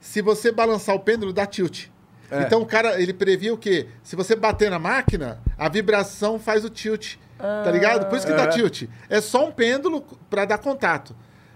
[0.00, 1.86] Se você balançar o pêndulo, dá tilt.
[2.32, 2.42] É.
[2.42, 3.88] Então o cara, ele previa o quê?
[4.02, 7.16] Se você bater na máquina, a vibração faz o tilt.
[7.38, 8.06] Tá ligado?
[8.08, 8.48] Por isso que dá É.
[8.48, 8.84] tilt.
[9.10, 11.14] É só um pêndulo pra dar contato.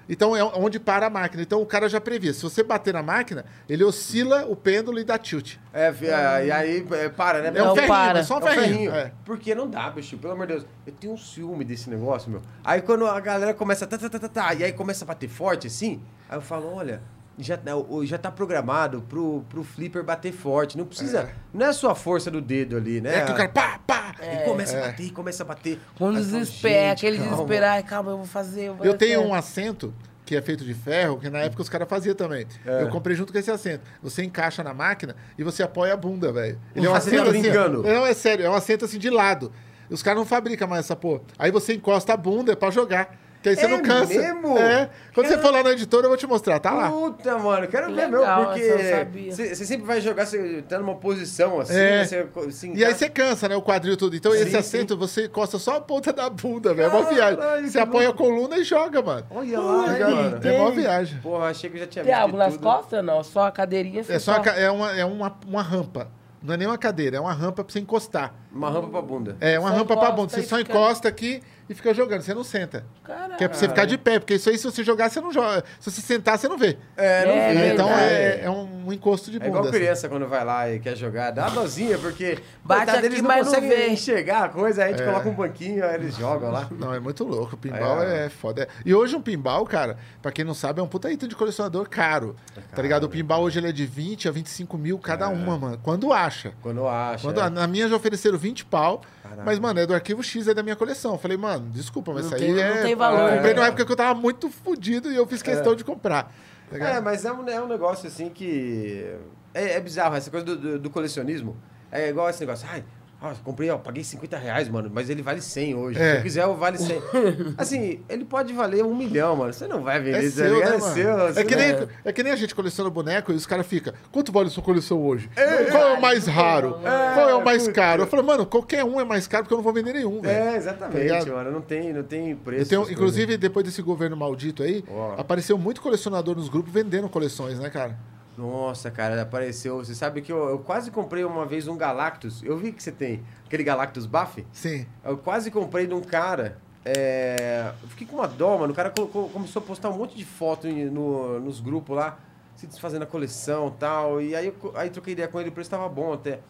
[0.08, 1.42] Então é onde para a máquina.
[1.42, 2.32] Então o cara já previa.
[2.32, 5.56] Se você bater na máquina, ele oscila o pêndulo e dá tilt.
[5.72, 7.58] É, é, e aí é, para, né?
[7.58, 8.18] É um Não, ferrinho, para.
[8.20, 8.68] é só um É um ferrinho.
[8.68, 8.94] ferrinho.
[8.94, 9.12] É.
[9.24, 10.66] Porque não dá, bicho, pelo amor de Deus.
[10.86, 12.40] Eu tenho um ciúme desse negócio, meu.
[12.64, 13.84] Aí quando a galera começa.
[13.86, 16.72] Tá, tá, tá, tá, tá, e aí começa a bater forte assim, aí eu falo,
[16.72, 17.00] olha.
[17.38, 17.58] Já,
[17.88, 20.78] o- já tá programado pro, pro flipper bater forte.
[20.78, 21.28] Não precisa.
[21.52, 23.18] Não é só a força do dedo ali, né?
[23.18, 24.14] É que o cara pá, pá.
[24.22, 25.78] E começa a bater, começa a bater.
[25.98, 27.18] Quando eu desespera, é aquele
[27.64, 28.70] ai, calma, eu vou fazer.
[28.70, 29.92] vou Eu tenho um assento
[30.24, 32.46] que é feito de ferro, que na época os caras faziam também.
[32.64, 32.82] É.
[32.82, 33.82] Eu comprei junto com esse assento.
[34.02, 36.58] Você encaixa na máquina e você apoia a bunda, velho.
[36.74, 37.40] Ele é um tá assento assim.
[37.42, 37.80] brincando?
[37.80, 37.82] ó.
[37.82, 39.52] Não, é sério, é um assento assim de lado.
[39.88, 41.20] Os caras não fabricam mais essa porra.
[41.38, 43.25] Aí você encosta a bunda é pra jogar.
[43.46, 44.12] Que aí você É não cansa.
[44.12, 44.58] mesmo?
[44.58, 44.90] É.
[45.14, 46.90] Quando você for lá na editora, eu vou te mostrar, tá lá.
[46.90, 50.96] Puta, mano, quero Que ver meu, porque você você sempre vai jogar, você tá numa
[50.96, 51.98] posição assim, É.
[51.98, 53.54] né, você, assim, E aí tá- você cansa, né?
[53.54, 54.16] O quadril tudo.
[54.16, 54.56] Então, Sim, esse sim.
[54.56, 56.86] assento, você encosta só a ponta da bunda, velho.
[56.86, 57.68] É uma Caralho, viagem.
[57.70, 59.24] Você apoia a coluna e joga, mano.
[59.30, 60.40] Olha lá, mano.
[60.42, 61.20] É uma viagem.
[61.20, 63.04] Porra, achei que eu já tinha Tem visto de nas costas?
[63.04, 64.00] Não, só a cadeirinha.
[64.00, 66.08] É você só uma, ca- é uma, é uma, uma rampa.
[66.42, 68.34] Não é nem uma cadeira, é uma rampa pra você encostar.
[68.56, 69.36] Uma rampa pra bunda.
[69.40, 70.28] É uma Só rampa pra encosta bunda.
[70.32, 72.22] Você e só fica- encosta aqui e fica jogando.
[72.22, 72.84] Você não senta.
[73.04, 73.36] Caralho.
[73.36, 75.32] Que é pra você ficar de pé, porque isso aí, se você jogar, você não
[75.32, 75.64] joga.
[75.80, 76.78] Se você sentar, você não vê.
[76.96, 77.72] É, não É, vi.
[77.74, 79.50] então é, é um encosto de É bunda.
[79.50, 79.72] igual assim.
[79.72, 81.32] criança quando vai lá e quer jogar.
[81.32, 83.88] Dá uma dozinha, porque Bate coitado, aqui, eles não mas não conseguem vê.
[83.88, 86.68] enxergar a coisa, aí a gente coloca um banquinho, aí eles jogam lá.
[86.70, 87.54] Não, é muito louco.
[87.54, 88.26] O pinball É.
[88.26, 88.68] é, foda.
[88.84, 91.88] E hoje um pinball, cara, pra quem não sabe, é um puta item de colecionador
[91.88, 92.36] caro.
[92.74, 93.04] tá ligado?
[93.04, 95.80] O pinball hoje ele é de 20 a 25 mil cada uma, mano.
[95.82, 96.52] Quando acha.
[96.62, 97.22] Quando acha.
[97.26, 97.50] Quando, é.
[97.50, 99.42] Na minha já ofereceram 20 pau, Caraca.
[99.44, 101.18] mas, mano, é do arquivo X, é da minha coleção.
[101.18, 102.74] Falei, mano, desculpa, mas Não isso aí tem- é.
[102.76, 103.60] não tem valor, Eu comprei né?
[103.60, 106.32] na época que eu tava muito fudido e eu fiz questão de comprar.
[106.70, 106.76] tá?
[106.78, 109.14] É, mas é um, é um negócio assim que.
[109.54, 111.56] É, é bizarro, essa coisa do, do- do colecionismo.
[111.90, 112.68] É igual esse negócio.
[112.70, 112.84] Ai,
[113.20, 115.98] ó, comprei, ó, paguei 50 reais, mano, mas ele vale 100 hoje.
[116.00, 116.12] É.
[116.12, 117.00] Se eu quiser, eu vale 100.
[117.58, 119.52] assim, ele pode valer um milhão, mano.
[119.52, 120.94] Você não vai vender É isso, seu, tá né, É mano?
[120.94, 121.28] seu.
[121.40, 124.30] é, que nem, é que nem a gente coleciona boneco e os caras ficam, quanto
[124.32, 125.28] vale sua coleção hoje?
[125.70, 126.78] Qual é o mais raro?
[127.14, 128.02] Qual é o mais caro?
[128.02, 130.36] Eu falei, mano, qualquer um é mais caro porque eu não vou vender nenhum, velho.
[130.36, 131.32] É, Tá exatamente, ligado?
[131.32, 131.50] mano.
[131.52, 132.68] Não tem, não tem preço.
[132.70, 135.14] Tenho, inclusive, depois desse governo maldito aí, Ó.
[135.18, 137.96] apareceu muito colecionador nos grupos vendendo coleções, né, cara?
[138.36, 139.78] Nossa, cara, apareceu.
[139.78, 142.42] Você sabe que eu, eu quase comprei uma vez um Galactus.
[142.42, 144.46] Eu vi que você tem aquele Galactus Buff.
[144.52, 144.86] Sim.
[145.04, 146.58] Eu quase comprei de um cara.
[146.84, 147.72] É...
[147.82, 148.72] Eu fiquei com uma dó, mano.
[148.72, 152.18] O cara colocou- começou a postar um monte de foto no- nos grupos lá,
[152.54, 154.20] se desfazendo a coleção e tal.
[154.20, 156.40] E aí eu aí troquei ideia com ele, o preço tava bom até.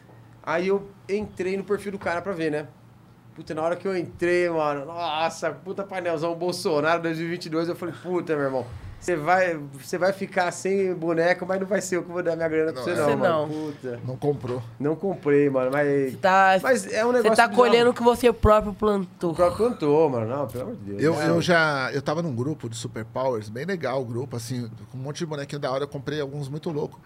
[0.42, 2.66] Aí eu entrei no perfil do cara pra ver, né?
[3.34, 8.34] Puta, na hora que eu entrei, mano, nossa, puta painelzão Bolsonaro 2022, eu falei, puta,
[8.34, 8.66] meu irmão,
[9.06, 12.34] você vai, você vai ficar sem boneco, mas não vai ser eu que vou dar
[12.34, 13.46] minha grana pra você, Não, não, Você mano.
[13.46, 13.48] não.
[13.72, 14.00] Puta.
[14.04, 14.62] Não comprou.
[14.80, 16.10] Não comprei, mano, mas.
[16.12, 17.36] Você tá, Mas é um você negócio.
[17.36, 17.54] tá bizarro.
[17.54, 19.32] colhendo o que você próprio O plantou.
[19.34, 20.26] próprio cantor, mano.
[20.26, 21.02] Não, pelo amor de Deus.
[21.02, 21.36] Eu, Não.
[21.36, 21.90] eu já.
[21.92, 25.26] Eu tava num grupo de Superpowers, bem legal o grupo, assim, com um monte de
[25.26, 25.84] bonequinho da hora.
[25.84, 26.98] Eu comprei alguns muito loucos.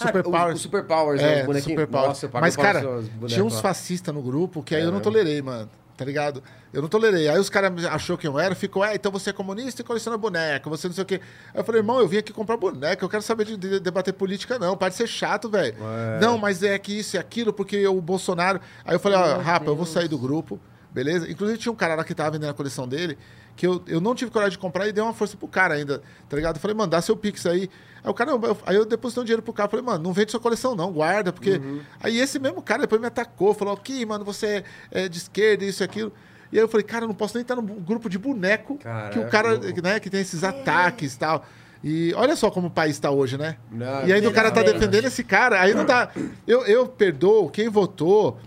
[0.00, 0.54] Ah, o- Superpowers.
[0.54, 1.64] o Super Powers, é, os do bonequinhos.
[1.80, 2.08] Superpowers.
[2.08, 2.82] Nossa, eu pago Mas, cara,
[3.26, 5.68] tinha uns fascistas no grupo que aí É eu não tolerei, mano.
[5.98, 6.40] Tá ligado?
[6.72, 7.28] Eu não tolerei.
[7.28, 10.16] Aí os caras achou que eu era, ficou, é, então você é comunista e coleciona
[10.16, 11.20] boneca, você não sei o quê.
[11.52, 14.14] Aí eu falei, irmão, eu vim aqui comprar boneca, eu quero saber de, de- debater
[14.14, 14.76] política, não.
[14.76, 15.74] Para de ser chato, velho.
[16.16, 16.20] É.
[16.20, 18.60] Não, mas é que isso e aquilo, porque o Bolsonaro.
[18.84, 19.88] Aí eu falei, ó, Meu rapa, eu vou Deus.
[19.88, 20.60] sair do grupo,
[20.92, 21.28] beleza?
[21.28, 23.18] Inclusive tinha um cara lá que tava vendendo a coleção dele,
[23.58, 26.00] que eu, eu não tive coragem de comprar e dei uma força pro cara ainda,
[26.28, 26.54] tá ligado?
[26.56, 27.68] Eu falei, mano, dá seu Pix aí.
[28.04, 30.30] Aí o cara, eu- aí eu depositei um dinheiro pro cara, falei, mano, não vende
[30.30, 31.56] sua coleção não, guarda, porque...
[31.56, 31.80] Uhum.
[32.00, 35.82] Aí esse mesmo cara depois me atacou, falou, que, mano, você é de esquerda, isso
[35.82, 36.12] e aquilo.
[36.52, 39.18] E aí eu falei, cara, eu não posso nem estar num grupo de boneco que
[39.18, 39.24] o Caraca.
[39.28, 41.44] cara, né, que tem esses ataques e tal.
[41.82, 43.56] E olha só como o país está hoje, né?
[43.72, 46.10] Não, e aí o cara tá defendendo esse cara, aí não dá.
[46.46, 48.38] Eu, eu perdoo quem votou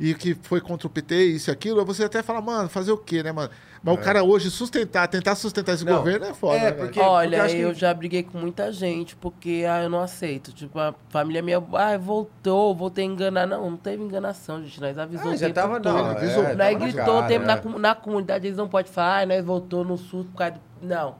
[0.00, 2.96] e que foi contra o PT, isso e aquilo, você até fala, mano, fazer o
[2.96, 3.50] quê, né, mano?
[3.84, 6.56] Mas o cara hoje sustentar, tentar sustentar esse Não, governo é foda.
[6.56, 9.82] é, né, porque- Olha, eu acho que- eu já briguei com muita gente, porque ah,
[9.82, 10.52] eu não aceito.
[10.52, 13.44] Tipo, a família minha, ah, voltou, voltei a enganar.
[13.46, 14.80] Não, não teve enganação, gente.
[14.80, 15.92] Nós avisou Ah, o já tempo tava, todo.
[15.96, 16.44] não, avisou.
[16.44, 17.48] é, Nós gritou cara, tempo é.
[17.48, 20.60] na, na comunidade, eles não podem falar, ah, nós voltou no sul por causa do...
[20.86, 21.16] Não.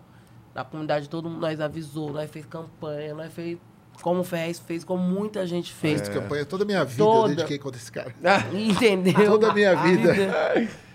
[0.54, 3.58] Na comunidade todo mundo nós avisou, nós fez campanha, nós fez
[4.02, 6.00] como o Ferrez fez, como muita gente fez.
[6.00, 7.28] Fiz campanha toda a minha vida, eu Toda.
[7.34, 8.14] dediquei contra esse cara.
[8.52, 9.14] Entendeu?
[9.32, 10.14] Toda a minha vida.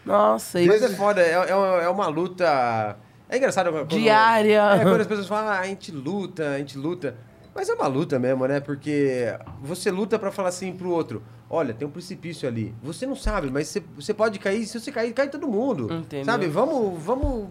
[0.08, 0.94] Nossa, Mas isso.
[0.94, 2.98] é foda, é, é uma, é uma luta.
[3.30, 3.88] É engraçado quando.
[3.88, 4.62] Diária.
[4.76, 7.16] É, quando as pessoas falam, ah, a gente luta, a gente luta.
[7.54, 8.60] Mas é uma luta mesmo, né?
[8.60, 12.74] Porque você luta pra falar assim pro outro: olha, tem um precipício ali.
[12.82, 14.66] Você não sabe, mas você, você pode cair.
[14.66, 15.92] Se você cair, cai todo mundo.
[15.94, 16.26] Entendeu?
[16.26, 16.48] Sabe?
[16.48, 17.50] Vamos, vamos,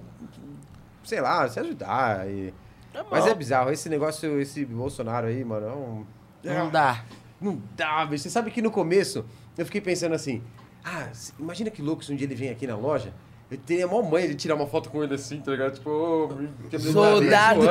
[1.04, 2.26] sei lá, se ajudar.
[2.30, 2.54] E...
[2.94, 3.04] Bom.
[3.10, 3.70] Mas é bizarro.
[3.70, 6.06] Esse negócio, esse Bolsonaro aí, mano, é um.
[6.42, 7.04] Não dá.
[7.40, 8.22] Não dá, bicho.
[8.22, 9.24] Você sabe que no começo
[9.58, 10.42] eu fiquei pensando assim:
[10.86, 11.08] ah,
[11.38, 13.12] imagina que louco se um dia ele vem aqui na loja.
[13.50, 15.74] Eu teria a maior mãe de tirar uma foto com ele assim, tá ligado?
[15.74, 17.62] Tipo, ô, me quebrando o nariz, Soldado.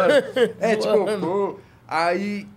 [0.60, 1.60] É, tipo, pô.
[1.88, 2.48] Aí.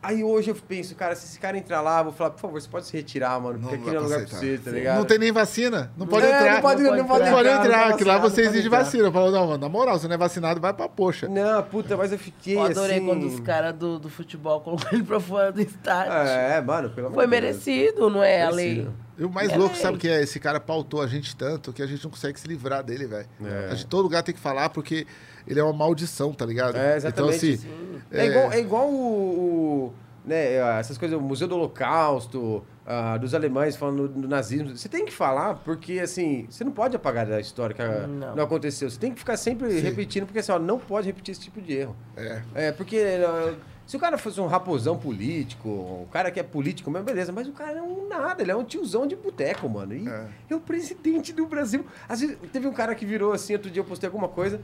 [0.00, 2.60] Aí hoje eu penso, cara, se esse cara entrar lá, eu vou falar, por favor,
[2.60, 4.56] você pode se retirar, mano, porque Não aqui não é lugar pra pra aceitar.
[4.56, 4.96] você, tá ligado?
[4.98, 6.54] Não tem nem vacina, não pode É, entrar.
[6.54, 8.78] Não pode, Não não pode Não pode entrar, entrar, que lá você exige entrar.
[8.84, 9.02] vacina.
[9.08, 11.26] Eu falo, não, mano, na moral, você não é vacinado, vai pra poxa.
[11.28, 13.06] Não, puta, mas eu fiquei Eu adorei assim...
[13.06, 16.12] quando os caras do, do futebol colocou ele pra fora do estádio.
[16.12, 17.42] É, mano, pelo amor Foi de Deus.
[17.42, 18.88] merecido, não é a lei?
[19.18, 20.22] E o mais É louco, sabe o que é?
[20.22, 23.26] Esse cara pautou a gente tanto que a gente não consegue se livrar dele, velho.
[23.44, 23.66] É.
[23.72, 25.06] A gente, todo lugar tem que falar porque
[25.46, 26.76] ele é uma maldição, tá ligado?
[26.76, 27.46] É, exatamente.
[27.46, 29.94] Então, assim, É, igual, é igual o, o-
[30.24, 34.76] né, essas coisas, o Museu do Holocausto, ah, dos alemães falando do nazismo.
[34.76, 38.36] Você tem que falar, porque assim, você não pode apagar da história que Não.
[38.36, 38.44] não.
[38.44, 38.88] aconteceu.
[38.90, 39.80] Você tem que ficar sempre Sim.
[39.80, 41.96] repetindo, porque assim, ó, não pode repetir esse tipo de erro.
[42.16, 42.42] é.
[42.54, 43.54] É, porque ah,
[43.88, 47.48] se o cara fosse um raposão político, o cara que é político mesmo, beleza, mas
[47.48, 49.94] o cara é um nada, ele é um tiozão de boteco, mano.
[49.94, 50.26] E É.
[50.50, 50.54] é.
[50.54, 51.86] o presidente do Brasil.
[52.06, 54.60] Às vezes, teve um cara que virou assim, outro dia eu postei alguma coisa,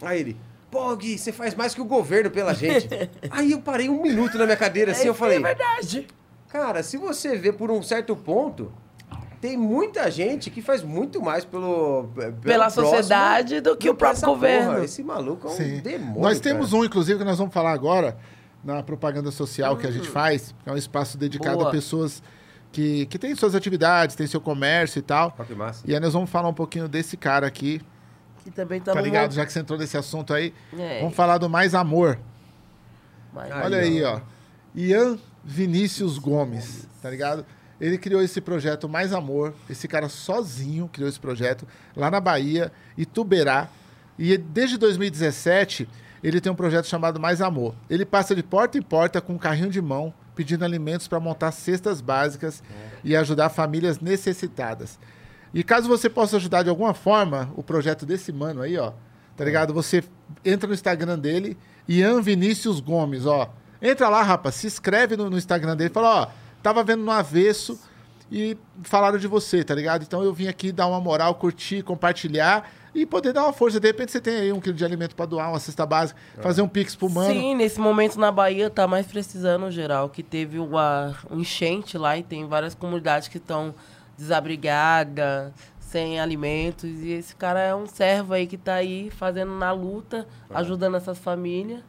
[0.00, 0.36] aí ele,
[0.70, 2.88] pô, Gui, você faz mais que o governo pela gente.
[3.32, 6.06] aí eu parei um minuto na minha cadeira assim, eu falei, É verdade.
[6.48, 8.70] cara, se você vê por um certo ponto,
[9.40, 13.92] tem muita gente que faz muito mais pelo, pelo Pela próximo sociedade do que o
[13.92, 14.72] que próprio governo.
[14.74, 14.84] porra.
[14.84, 15.80] Esse maluco é um Sim.
[15.80, 16.22] demônio.
[16.22, 16.80] Nós temos cara.
[16.80, 18.16] um, inclusive, que nós vamos falar agora,
[18.64, 21.68] na propaganda social que a gente faz, que é um espaço dedicado Boa.
[21.68, 22.22] a pessoas
[22.72, 25.34] que, que têm suas atividades, têm seu comércio e tal.
[25.38, 25.82] Ó, que massa.
[25.86, 27.80] E aí nós vamos falar um pouquinho desse cara aqui,
[28.44, 29.32] Que também tá, tá ligado?
[29.32, 31.00] Já que você entrou nesse assunto aí, É.
[31.00, 32.18] vamos falar do Mais Amor.
[33.36, 34.16] Aí, Olha aí, ó.
[34.16, 34.20] ó.
[34.74, 37.44] Ian Vinícius Gomes, tá ligado?
[37.80, 39.54] Ele criou esse projeto Mais Amor.
[39.70, 43.68] Esse cara sozinho criou esse projeto lá na Bahia, Ituberá.
[44.18, 45.88] E desde 2017,
[46.22, 47.74] ele tem um projeto chamado Mais Amor.
[47.88, 51.52] Ele passa de porta em porta com um carrinho de mão, pedindo alimentos para montar
[51.52, 52.62] cestas básicas
[53.02, 54.98] e ajudar famílias necessitadas.
[55.52, 58.92] E caso você possa ajudar de alguma forma o projeto desse mano aí, ó,
[59.36, 59.72] tá ligado?
[59.72, 60.04] Você
[60.44, 61.56] entra no Instagram dele,
[61.88, 63.50] Ian Vinícius Gomes, ó.
[63.80, 66.28] Entra lá, rapaz, se inscreve no, no Instagram dele, fala, ó,
[66.62, 67.80] tava vendo no avesso
[68.30, 70.02] e falaram de você, tá ligado?
[70.02, 73.78] Então eu vim aqui dar uma moral, curtir, compartilhar e poder dar uma força.
[73.78, 76.62] De repente você tem aí um quilo de alimento pra doar, uma cesta básica, fazer
[76.62, 77.32] um pix pro mano.
[77.32, 82.16] Sim, nesse momento na Bahia tá mais precisando, geral, que teve uma um enchente lá
[82.16, 83.74] e tem várias comunidades que estão
[84.16, 86.84] desabrigadas, sem alimentos.
[87.02, 91.18] E esse cara é um servo aí que tá aí fazendo na luta, ajudando essas
[91.18, 91.80] famílias.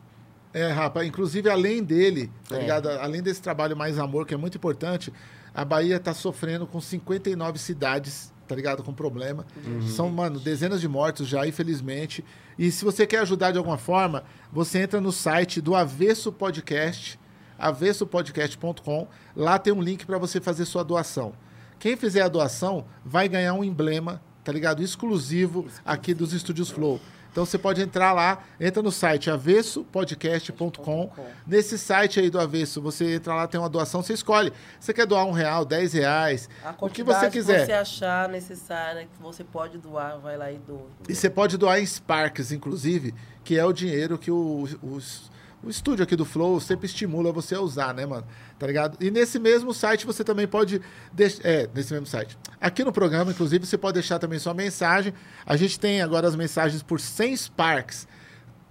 [0.54, 2.60] É, rapaz, inclusive além dele, tá É.
[2.62, 2.90] ligado?
[2.90, 5.14] Além desse trabalho mais amor, que é muito importante,
[5.54, 8.84] A Bahia está sofrendo com 59 cidades, tá ligado?
[8.84, 9.46] Com problema.
[9.88, 12.26] São, mano, dezenas de mortos já, infelizmente.
[12.58, 17.20] E se você quer ajudar de alguma forma, você entra no site do Avesso Podcast,
[17.60, 19.08] avessopodcast.com.
[19.36, 21.34] Lá tem um link para você fazer sua doação.
[21.78, 24.82] Quem fizer a doação vai ganhar um emblema, tá ligado?
[24.82, 27.00] Exclusivo aqui dos Estúdios Flow.
[27.32, 31.12] Então você pode entrar lá, entra no site avessopodcast.com.
[31.46, 34.52] Nesse site aí do Avesso, você entra lá, tem uma doação, você escolhe.
[34.80, 37.60] Você quer doar um real, dez reais, A o que você quiser.
[37.62, 40.88] que você achar necessária, que você pode doar, vai lá e doa.
[41.08, 43.14] E você pode doar em Sparks, inclusive,
[43.44, 45.30] que é o dinheiro que o, os-
[45.64, 48.26] o estúdio aqui do Flow sempre estimula você a usar, né, mano?
[48.58, 48.98] Tá ligado?
[49.04, 50.82] E nesse mesmo site você também pode.
[51.12, 52.38] deix- É, nesse mesmo site.
[52.62, 55.14] Aqui no programa, inclusive, você pode deixar também sua mensagem.
[55.46, 58.08] A gente tem agora as mensagens por 100 Sparks.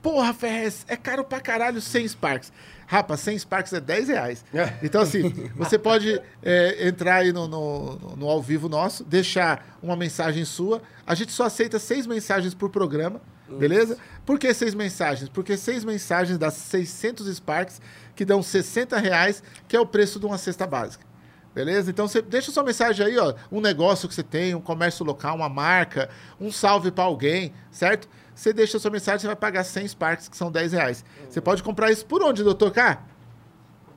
[0.00, 2.52] Porra, Ferrez, é caro pra caralho 100 Sparks.
[2.86, 4.44] Rapa, 100 Sparks é 10 reais.
[4.82, 9.96] Então, assim, você pode é, entrar aí no, no, no ao vivo nosso, deixar uma
[9.96, 10.80] mensagem sua.
[11.06, 13.20] A gente só aceita seis mensagens por programa,
[13.56, 13.96] beleza?
[14.26, 15.28] Por que seis mensagens?
[15.28, 17.80] Porque seis mensagens dá 600 Sparks,
[18.14, 21.06] que dão 60 reais, que é o preço de uma cesta básica.
[21.54, 21.90] Beleza?
[21.90, 23.34] Então você deixa sua mensagem aí, ó.
[23.50, 26.08] Um negócio que você tem, um comércio local, uma marca,
[26.40, 28.08] um salve pra alguém, certo?
[28.34, 31.04] Você deixa sua mensagem, você vai pagar 100 Sparks, que são 10 reais.
[31.28, 33.02] Você pode comprar isso por onde, doutor K?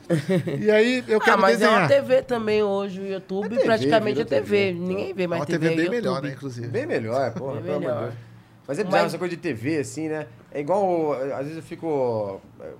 [0.60, 1.78] E aí, eu Ah, quero mas é desenhar.
[1.82, 4.40] uma TV também hoje, o YouTube É TV, praticamente é TV.
[4.40, 4.72] TV.
[4.72, 6.26] Ninguém vê É mais uma TV, TV bem é melhor, YouTube.
[6.28, 6.66] né, inclusive.
[6.66, 8.12] Bem melhor, porra, Bem pelo amor de melhor.
[8.70, 10.28] Mas é bizarro Mas- essa coisa de TV, assim, né?
[10.52, 12.70] É igual, às vezes eu fico, é,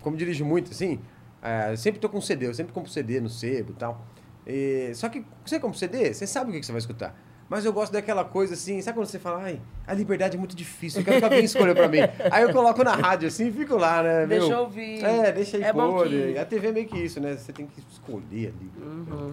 [0.00, 1.00] como dirijo muito, assim,
[1.42, 4.06] é, eu sempre tô com CD, eu sempre compro CD no sebo e tal.
[4.46, 7.16] E, só que você compra CD, você sabe o que que você vai escutar.
[7.48, 10.54] Mas eu gosto daquela coisa assim, sabe quando você fala, ai, a liberdade é muito
[10.54, 11.98] difícil, eu quero que alguém escolha pra mim.
[12.30, 14.24] Aí eu coloco na rádio assim e fico lá, né?
[14.24, 14.56] Deixa meu?
[14.56, 15.04] eu ouvir.
[15.04, 16.06] É, deixa aí É pôr.
[16.06, 17.36] que- A TV é meio que isso, né?
[17.36, 18.70] Você tem que escolher ali.
[18.80, 19.32] Uhum.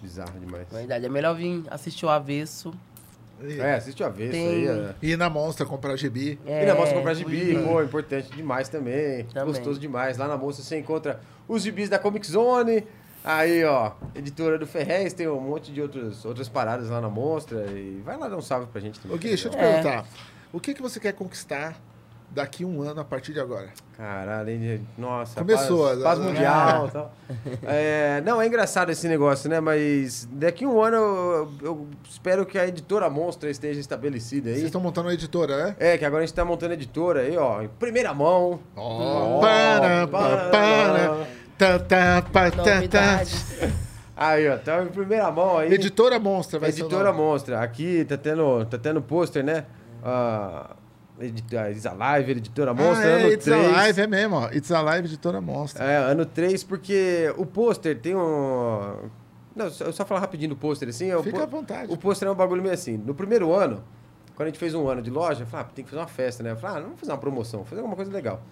[0.00, 0.68] Bizarro demais.
[0.70, 2.72] Verdade, é melhor vir assistir o avesso.
[3.58, 4.78] É, assiste a vez Tem- isso aí.
[4.78, 4.94] É.
[5.02, 6.38] Ir na Monstra comprar gibi.
[6.46, 9.24] É, E na Mostra comprar gibi, pô, importante demais também.
[9.24, 9.46] Também.
[9.46, 10.18] Gostoso demais.
[10.18, 12.84] Lá na Mostra você encontra os gibis da Comic Zone.
[13.22, 17.66] Aí, ó, editora do Ferrez, tem um monte de outros, outras paradas lá na Mostra.
[17.70, 19.14] E vai lá dar um salve pra gente também.
[19.16, 19.60] Ô, Gui, deixa eu te É.
[19.60, 20.06] perguntar.
[20.52, 21.76] O que, que você quer conquistar
[22.30, 23.68] daqui um ano a partir de agora?
[23.96, 24.86] Caralho, hein?
[24.96, 26.04] Nossa, Começou, paz, né?
[26.04, 27.14] paz mundial e tal.
[27.64, 29.60] É, não, é engraçado esse negócio, né?
[29.60, 34.66] Mas daqui um ano eu, eu espero que a editora Monstra esteja estabelecida Vocês aí.
[34.66, 35.76] estão montando uma editora, né?
[35.78, 38.60] É, que agora a gente tá montando a editora aí, ó, em primeira mão.
[38.76, 41.26] Ó, para, para, para.
[41.58, 43.22] Tá, tá, pá, tá, tá.
[44.16, 45.72] Aí, ó, tá em primeira mão aí.
[45.72, 47.18] Editora Monstra vai ser Editora nome.
[47.18, 47.60] Monstra.
[47.60, 49.64] Aqui tá tendo, tá tendo pôster, né?
[50.02, 50.70] Ah,
[51.24, 53.76] edit- a Isa Live, Editora Monstra, ah, é, ano It's 3.
[53.76, 54.50] Alive, é mesmo, ó.
[54.50, 55.84] It's Alive, Editora Monstra.
[55.84, 59.08] É, ano 3, porque o pôster tem um.
[59.54, 61.10] Não, eu só falar rapidinho do pôster assim.
[61.10, 61.92] é Fica pô- à vontade.
[61.92, 62.96] O pôster é um bagulho meio assim.
[62.96, 63.82] No primeiro ano,
[64.36, 66.08] quando a gente fez um ano de loja, eu falei, ah, tem que fazer uma
[66.08, 66.52] festa, né?
[66.52, 68.42] Eu falei, ah, vamos fazer uma promoção, fazer alguma coisa legal.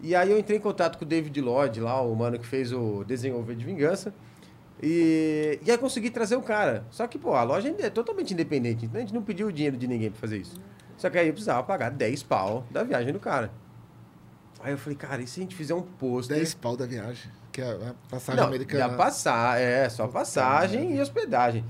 [0.00, 2.72] E aí eu entrei em contato com o David Lloyd lá, o mano que fez
[2.72, 4.14] o desenho de Vingança.
[4.80, 6.84] E, e aí consegui trazer o cara.
[6.90, 8.86] Só que, pô, a loja é totalmente independente.
[8.86, 10.54] Então a gente não pediu o dinheiro de ninguém pra fazer isso.
[10.98, 13.50] Só que aí eu precisava pagar 10 pau da viagem do cara.
[14.60, 16.36] Aí eu falei, cara, e se a gente fizer um pôster?
[16.36, 18.88] 10 pau da viagem, que é a passagem Não, americana.
[18.88, 21.64] já passar, é, só passagem e hospedagem.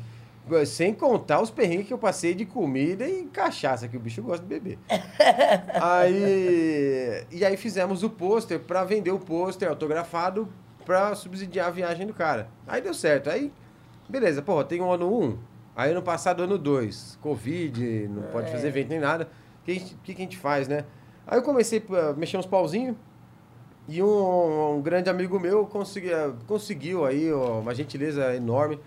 [0.66, 4.42] Sem contar os perrengues que eu passei de comida e cachaça, que o bicho gosta
[4.42, 4.78] de beber.
[5.78, 10.48] aí, e aí fizemos o pôster pra vender o pôster autografado
[10.86, 12.48] pra subsidiar a viagem do cara.
[12.66, 13.28] Aí deu certo.
[13.28, 13.52] Aí,
[14.08, 15.38] beleza, pô, tem o ano 1,
[15.78, 19.28] aí ano passado ano 2, Covid, não pode fazer evento nem nada.
[19.62, 20.84] O que, a gente- que, que a gente faz, né?
[21.26, 22.96] Aí eu comecei a mexer uns pauzinhos.
[23.88, 26.10] E um, um grande amigo meu consegui-
[26.46, 28.78] conseguiu aí ó, uma gentileza enorme,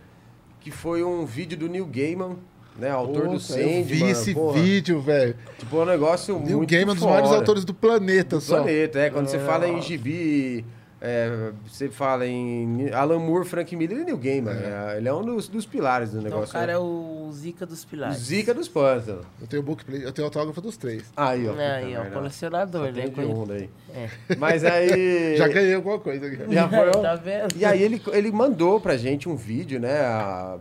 [0.60, 2.36] que foi um vídeo do Neil Gaiman,
[2.78, 2.90] né?
[2.92, 3.80] Autor do Puta, Sandman.
[3.80, 4.60] Eu vi esse porra.
[4.62, 5.36] vídeo, velho.
[5.58, 8.58] Tipo, é um negócio Neil muito Gaiman, um dos maiores autores do planeta, do só.
[8.58, 9.00] planeta.
[9.00, 10.64] É, quando você fala em gibi,
[11.02, 14.52] é, você fala em Alan Moore, Frank Miller e Neil Gaiman.
[14.54, 16.54] é, ele é um dos, dos pilares do Então o negócio.
[16.54, 16.74] cara né?
[16.74, 18.18] é o Zica dos O pilares.
[18.18, 19.26] Zica dos pântanos.
[19.42, 21.04] Eu tenho book play, eu tenho autógrafo dos três.
[21.18, 21.56] Aí, ó.
[21.56, 23.08] É, aí, ó, colecionador, Só né?
[23.10, 23.70] tem um daí.
[23.96, 24.10] É.
[24.38, 25.36] Mas aí...
[25.42, 26.54] Já ganhei alguma coisa aqui.
[26.54, 27.56] Já foi tá vendo?
[27.58, 30.02] E aí ele, ele mandou pra gente um vídeo, né?
[30.02, 30.58] a-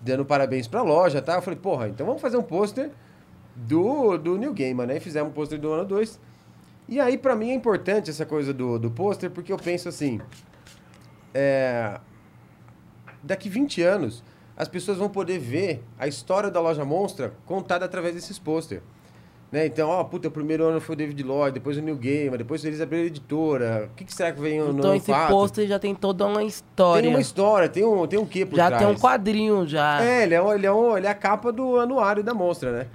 [0.00, 1.34] dando parabéns pra loja, tá?
[1.34, 2.90] Eu falei, porra, então vamos fazer um pôster
[3.56, 4.96] do, do New Gaiman, né?
[4.98, 6.18] E fizemos um pôster do ano 2.
[6.88, 10.20] E aí, pra mim, é importante essa coisa do, do pôster, porque eu penso assim...
[11.34, 11.98] É,
[13.22, 14.22] daqui 20 anos,
[14.56, 18.80] as pessoas vão poder ver a história da loja Monstra contada através desses pôster.
[19.52, 19.66] Né?
[19.66, 22.64] Então, ó, puta, o primeiro ano foi o David Lloyd, depois o New Gamer, depois
[22.64, 23.88] eles abriram a editora.
[23.92, 25.28] O que, que será que vem no Então esse 4?
[25.28, 27.02] pôster já tem toda uma história.
[27.02, 28.82] Tem uma história, tem um, tem um quê por já trás.
[28.82, 30.02] tem um quadrinho já.
[30.02, 32.72] É, ele é, um- ele, é um- ele é a capa do anuário da Monstra,
[32.72, 32.86] né?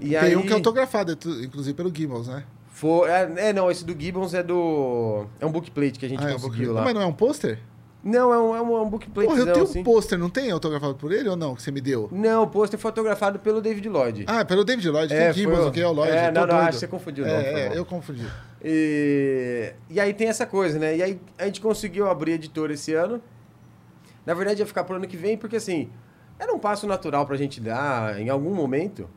[0.00, 2.44] E Tem aí, um que é autografado, inclusive pelo Gibbons, né?
[3.06, 5.26] É, é, não, esse do Gibbons é do...
[5.40, 6.82] É um bookplate que a gente Ah, é um conseguiu lá.
[6.82, 7.58] Mas não é um pôster?
[8.04, 9.80] Não, é um, é um, é um bookplate, Porra, eu tenho assim.
[9.80, 12.08] um pôster, não tem autografado por ele ou não, que você me deu?
[12.12, 14.24] Não, o pôster foi fotografado pelo David Lloyd.
[14.28, 16.12] Ah, pelo David Lloyd, É, tem Gibbons, o- que é o Lloyd.
[16.12, 16.60] É, não, não, doido.
[16.60, 18.24] acho que você confundiu o nome, foi É, é, eu confundi.
[18.64, 20.96] E, e aí tem essa coisa, né?
[20.96, 23.20] E aí a gente conseguiu abrir editora esse ano.
[24.24, 25.90] Na verdade ia ficar pro ano que vem, porque assim,
[26.38, 29.08] era um passo natural pra gente dar em algum momento,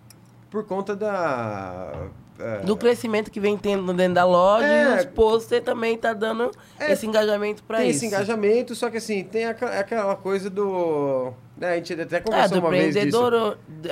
[0.50, 2.08] por conta da...
[2.42, 4.96] é, Do crescimento que vem tendo dentro da loja É.
[4.96, 7.98] e os pôster também tá dando É, esse engajamento pra tem isso.
[7.98, 11.32] esse engajamento, só que assim, tem aca- aquela coisa do...
[11.58, 13.20] Né, a gente até É, conversou do uma vez disso.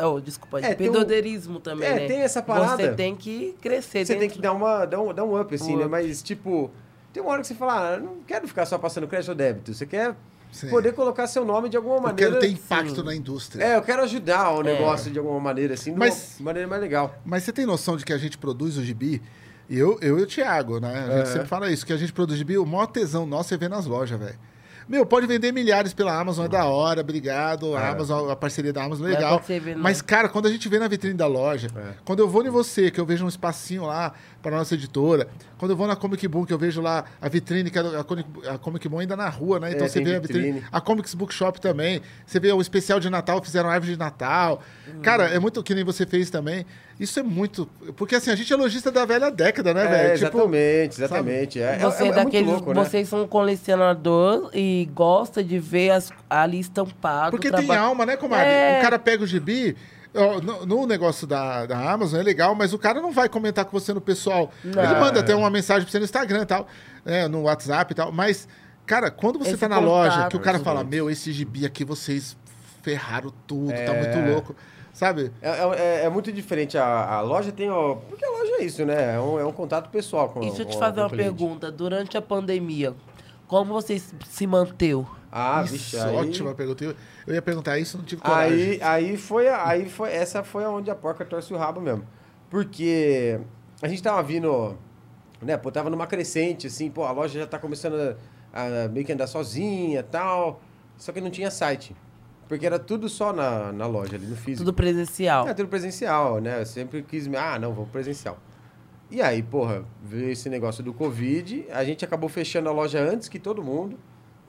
[0.04, 2.08] Oh, desculpa, É, de tem um- empreendedorismo também, É, né?
[2.08, 2.76] tem essa parada.
[2.84, 5.76] Você tem que crescer Você tem que dar, uma, dar, um, dar um up, assim,
[5.76, 5.86] né?
[5.86, 6.72] Mas, tipo,
[7.14, 9.72] tem uma hora que você fala, ah, não quero ficar só passando crédito ou débito.
[9.74, 10.16] Você quer
[10.52, 10.70] Sim.
[10.70, 12.32] poder colocar seu nome de alguma Eu maneira.
[12.32, 13.64] quero ter impacto na indústria.
[13.64, 16.82] É, eu quero ajudar o negócio de alguma maneira, assim, de Mas- uma maneira mais
[16.82, 17.16] legal.
[17.26, 19.22] Mas você tem noção de que a gente produz o gibi?
[19.70, 20.89] E eu, eu e o Thiago, né?
[20.91, 21.26] A gente Aham.
[21.34, 23.86] sempre fala isso, que a gente produz gibi, o maior tesão nosso é ver nas
[23.86, 24.36] lojas, velho.
[24.88, 27.76] Meu, pode vender milhares pela Amazon, é da hora, obrigado.
[27.76, 29.39] A Amazon, a parceria da Amazon é legal.
[29.76, 31.93] no- Mas, cara, quando a gente vê na vitrine da loja, É.
[32.04, 35.27] quando eu vou em você, que eu vejo um espacinho lá para nossa editora,
[35.57, 38.57] quando eu vou na Comic que eu vejo lá a vitrine, que a, Comic- a
[38.57, 39.71] Comic Boom ainda na rua, né?
[39.71, 40.45] Então É, você vê a vitrine.
[40.53, 40.67] vitrine.
[40.71, 42.01] A Comics Bookshop também.
[42.25, 44.61] Você vê o especial de Natal, fizeram árvore de Natal.
[45.01, 46.65] Cara, é muito que nem você fez também.
[46.99, 47.65] Isso é muito.
[47.95, 50.13] Porque assim, a gente é lojista da velha década, né, É, velho?
[50.19, 51.59] Tipo, exatamente, exatamente.
[51.61, 52.83] É, é- Você é, é é daqueles, muito louco, né?
[52.85, 57.31] vocês são um colecionador e gosta de ver as, ali estampado.
[57.31, 58.47] Porque traba- tem alma, né, comadre?
[58.47, 58.79] É.
[58.79, 59.75] O cara pega o gibi.
[60.14, 63.72] No, no negócio da, da Amazon é legal, mas o cara não vai comentar com
[63.72, 64.51] você no pessoal.
[64.64, 64.84] Não.
[64.84, 66.68] Ele manda até uma mensagem pra você no Instagram e tal,
[67.05, 68.12] né, no WhatsApp e tal.
[68.12, 68.47] Mas,
[68.88, 71.86] cara, quando você Esse tá na loja, que o cara fala, meu, esse gibi aqui
[71.86, 72.36] vocês
[72.82, 74.01] ferraram tudo, tá É.
[74.16, 74.55] muito louco.
[74.91, 75.32] Sabe?
[75.41, 75.49] É,
[76.01, 76.78] é- é muito diferente.
[76.78, 77.70] A, a loja tem.
[77.70, 79.16] Ó, porque a loja é isso, né?
[79.16, 81.30] É um, é um contato pessoal com E deixa eu te fazer uma cliente.
[81.30, 81.72] pergunta.
[81.72, 82.93] Durante a pandemia,
[83.47, 85.07] como você se manteu?
[85.32, 86.15] Ah, Isso, bicho, aí...
[86.15, 86.84] ótima pergunta.
[86.84, 86.95] Eu-
[87.27, 88.80] Eu ia perguntar isso, não tive coragem.
[88.82, 92.03] Aí, aí foi, aí foi, essa foi onde a porca torce o rabo mesmo.
[92.49, 93.39] Porque
[93.82, 94.75] a gente tava vindo,
[95.41, 98.17] né, pô, tava numa crescente, assim, pô, a loja já tá começando
[98.51, 100.59] a, a meio que andar sozinha e tal,
[100.97, 101.95] só que não tinha site.
[102.47, 104.65] Porque era tudo só na, na loja, ali no físico.
[104.65, 105.47] Tudo presencial.
[105.47, 106.61] É, tudo presencial, né?
[106.61, 108.39] Eu sempre quis, ah, não, vamos presencial.
[109.11, 113.29] E aí, porra, veio esse negócio do Covid, a gente acabou fechando a loja antes
[113.29, 113.99] que todo mundo.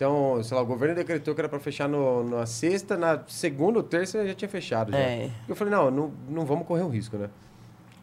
[0.01, 3.81] Então, sei lá, o governo decretou que era para fechar no, na sexta, na segunda
[3.81, 4.93] ou terça já tinha fechado.
[4.93, 4.99] Já.
[4.99, 5.31] É.
[5.47, 7.29] Eu falei, não, não, não vamos correr o risco, né?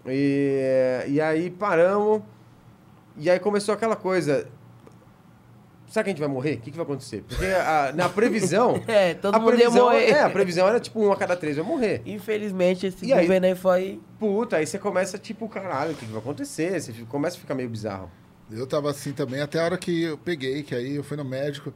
[0.06, 2.22] E, e aí paramos,
[3.18, 4.48] e aí começou aquela coisa.
[5.88, 6.57] Será que a gente vai morrer?
[6.57, 7.24] O que, que vai acontecer?
[7.28, 8.80] Porque a- na previsão.
[8.88, 10.10] É, todo a mundo ia previsão, morrer.
[10.11, 12.03] É, a previsão era tipo um a cada três vai morrer.
[12.06, 13.22] Infelizmente, esse E aí?
[13.26, 13.99] governo aí foi...
[14.19, 16.80] Puta, aí você começa tipo, caralho, o que, que vai acontecer?
[16.80, 18.11] Você começa a ficar meio bizarro.
[18.52, 21.26] Eu tava assim também, até a hora que eu peguei, que aí eu fui no
[21.26, 21.74] médico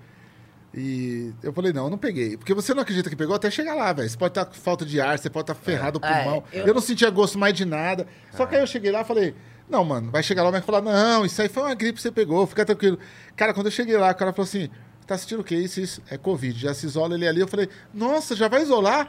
[0.73, 2.37] e eu falei, não, eu não peguei.
[2.37, 4.09] Porque você não acredita que pegou até chegar lá, velho.
[4.09, 6.43] Você pode estar com falta de ar, você pode estar ferrado o É, pulmão.
[6.53, 6.73] eu- eu...
[6.73, 8.07] não sentia gosto mais de nada.
[8.35, 9.35] Só que aí eu cheguei lá e falei,
[9.69, 12.01] Não, mano, vai chegar lá, o médico falar, não, isso aí foi uma gripe que
[12.01, 12.99] você pegou, fica tranquilo.
[13.37, 14.69] Cara, quando eu cheguei lá, o cara falou assim,
[15.07, 15.55] tá sentindo o quê?
[15.55, 17.39] Isso, isso, é Covid, já se isola ele ali.
[17.39, 19.07] Eu falei, nossa, já vai isolar?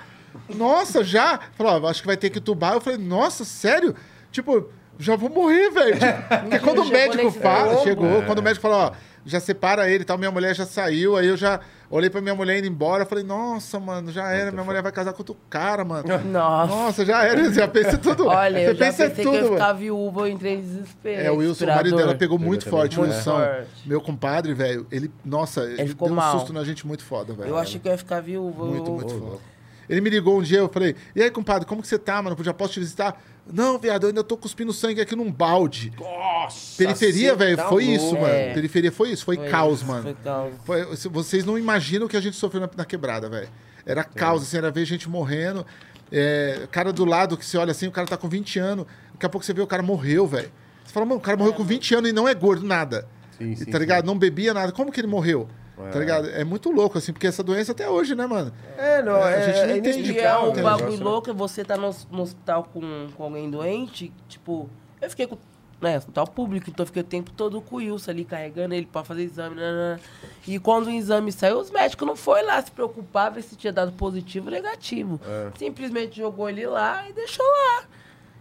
[0.54, 1.40] Nossa, já?
[1.54, 2.74] Falou, acho que vai ter que tubar.
[2.74, 3.94] Eu falei, nossa, sério?
[4.30, 4.68] Tipo,
[5.00, 5.94] já vou morrer, velho.
[5.94, 8.92] Tipo, porque quando o médico fala, chegou, quando o médico falou, ó,
[9.24, 12.34] já separa ele e tal, minha mulher já saiu, aí eu já olhei pra minha
[12.34, 15.84] mulher indo embora, falei, nossa, mano, já era, minha mulher vai casar com outro cara,
[15.84, 16.04] mano.
[16.24, 16.74] Nossa.
[16.74, 18.26] Nossa, já era, eu já pensei tudo.
[18.26, 21.22] Olha, Você eu já pensa pensei tudo, que eu ficar viúva, eu entrei em desespero.
[21.22, 23.16] É, o Wilson, o marido dela pegou muito forte, o também.
[23.16, 23.36] Wilson.
[23.36, 23.88] Muito forte.
[23.88, 26.38] Meu compadre, velho, ele, nossa, ele, ficou deu um mal.
[26.38, 27.50] susto na gente muito foda, velho.
[27.50, 28.64] Eu achei que eu ia ficar viúva.
[28.64, 29.52] Muito, muito foda.
[29.88, 32.36] Ele me ligou um dia, eu falei, e aí, compadre, como que você tá, mano?
[32.38, 33.20] Eu já posso te visitar?
[33.52, 35.92] Não, viado, eu ainda tô cuspindo sangue aqui num balde.
[35.98, 36.76] Nossa!
[36.78, 37.96] Periferia, velho, tá foi louco.
[38.04, 38.26] isso, mano.
[38.34, 38.54] É.
[38.54, 40.02] Periferia foi isso, foi, Foi caos, isso, mano.
[40.02, 40.52] Foi caos.
[40.64, 43.48] Foi- vocês não imaginam o que a gente sofreu na, na quebrada, velho.
[43.84, 45.66] Era caos, assim, era ver gente morrendo.
[46.10, 48.86] É, cara do lado que você olha assim, o cara tá com 20 anos.
[49.12, 50.50] Daqui a pouco você vê o cara morreu, velho.
[50.84, 53.06] Você fala, mano, o cara morreu com 20 anos e não é gordo, nada.
[53.38, 54.04] Sim, E, sim, tá ligado?
[54.04, 54.72] Não bebia nada.
[54.72, 55.48] Como que ele morreu?
[55.90, 56.28] Tá ligado?
[56.30, 58.52] É muito louco, assim, porque essa doença até hoje, né, mano?
[58.76, 61.04] É, não, É, é, a gente não é entende E é um né, bagulho né?
[61.04, 64.68] louco, é você tá no, no hospital com, com alguém doente, tipo,
[65.00, 65.36] eu fiquei com,
[65.80, 68.86] né, hospital público, então eu fiquei o tempo todo com o Wilson ali, carregando ele
[68.86, 70.00] pra fazer exame, né, né.
[70.46, 73.72] E quando o exame saiu, os médicos não foi lá se preocupar, ver se tinha
[73.72, 75.20] dado positivo ou negativo.
[75.26, 75.50] É.
[75.58, 77.84] Simplesmente jogou ele lá e deixou lá.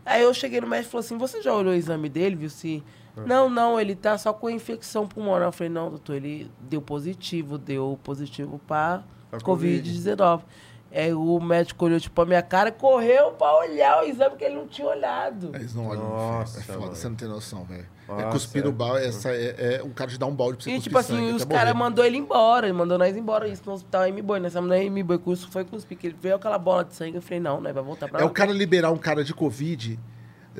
[0.06, 2.50] Aí eu cheguei no médico e falou assim, você já olhou o exame dele, viu
[2.50, 2.84] se...
[3.18, 3.22] É.
[3.26, 5.48] Não, não, ele tá só com infecção pulmonar.
[5.50, 10.42] Eu falei, não, doutor, ele deu positivo, deu positivo pra Pra Covid-19.
[10.94, 14.44] Aí o médico olhou, tipo, a minha cara e correu pra olhar o exame que
[14.44, 15.52] ele não tinha olhado.
[15.54, 16.04] Eles não olham.
[16.04, 16.96] Nossa, é foda, mano.
[16.96, 17.86] você não tem noção, velho.
[18.20, 18.68] É cuspir é.
[18.68, 20.98] o balde, essa é, é um cara te dá um balde pra você E, tipo
[20.98, 22.68] assim, sangue os caras mandou ele embora.
[22.68, 23.48] Ele mandou nós embora.
[23.48, 24.42] Isso no hospital M-Boy.
[24.42, 25.16] Nós estamos na M-Boy.
[25.16, 25.98] O curso foi cuspir.
[25.98, 27.16] Que ele veio aquela bola de sangue.
[27.16, 27.72] Eu falei, não, né?
[27.72, 28.30] Vai voltar pra É lá.
[28.30, 29.98] o cara liberar um cara de Covid.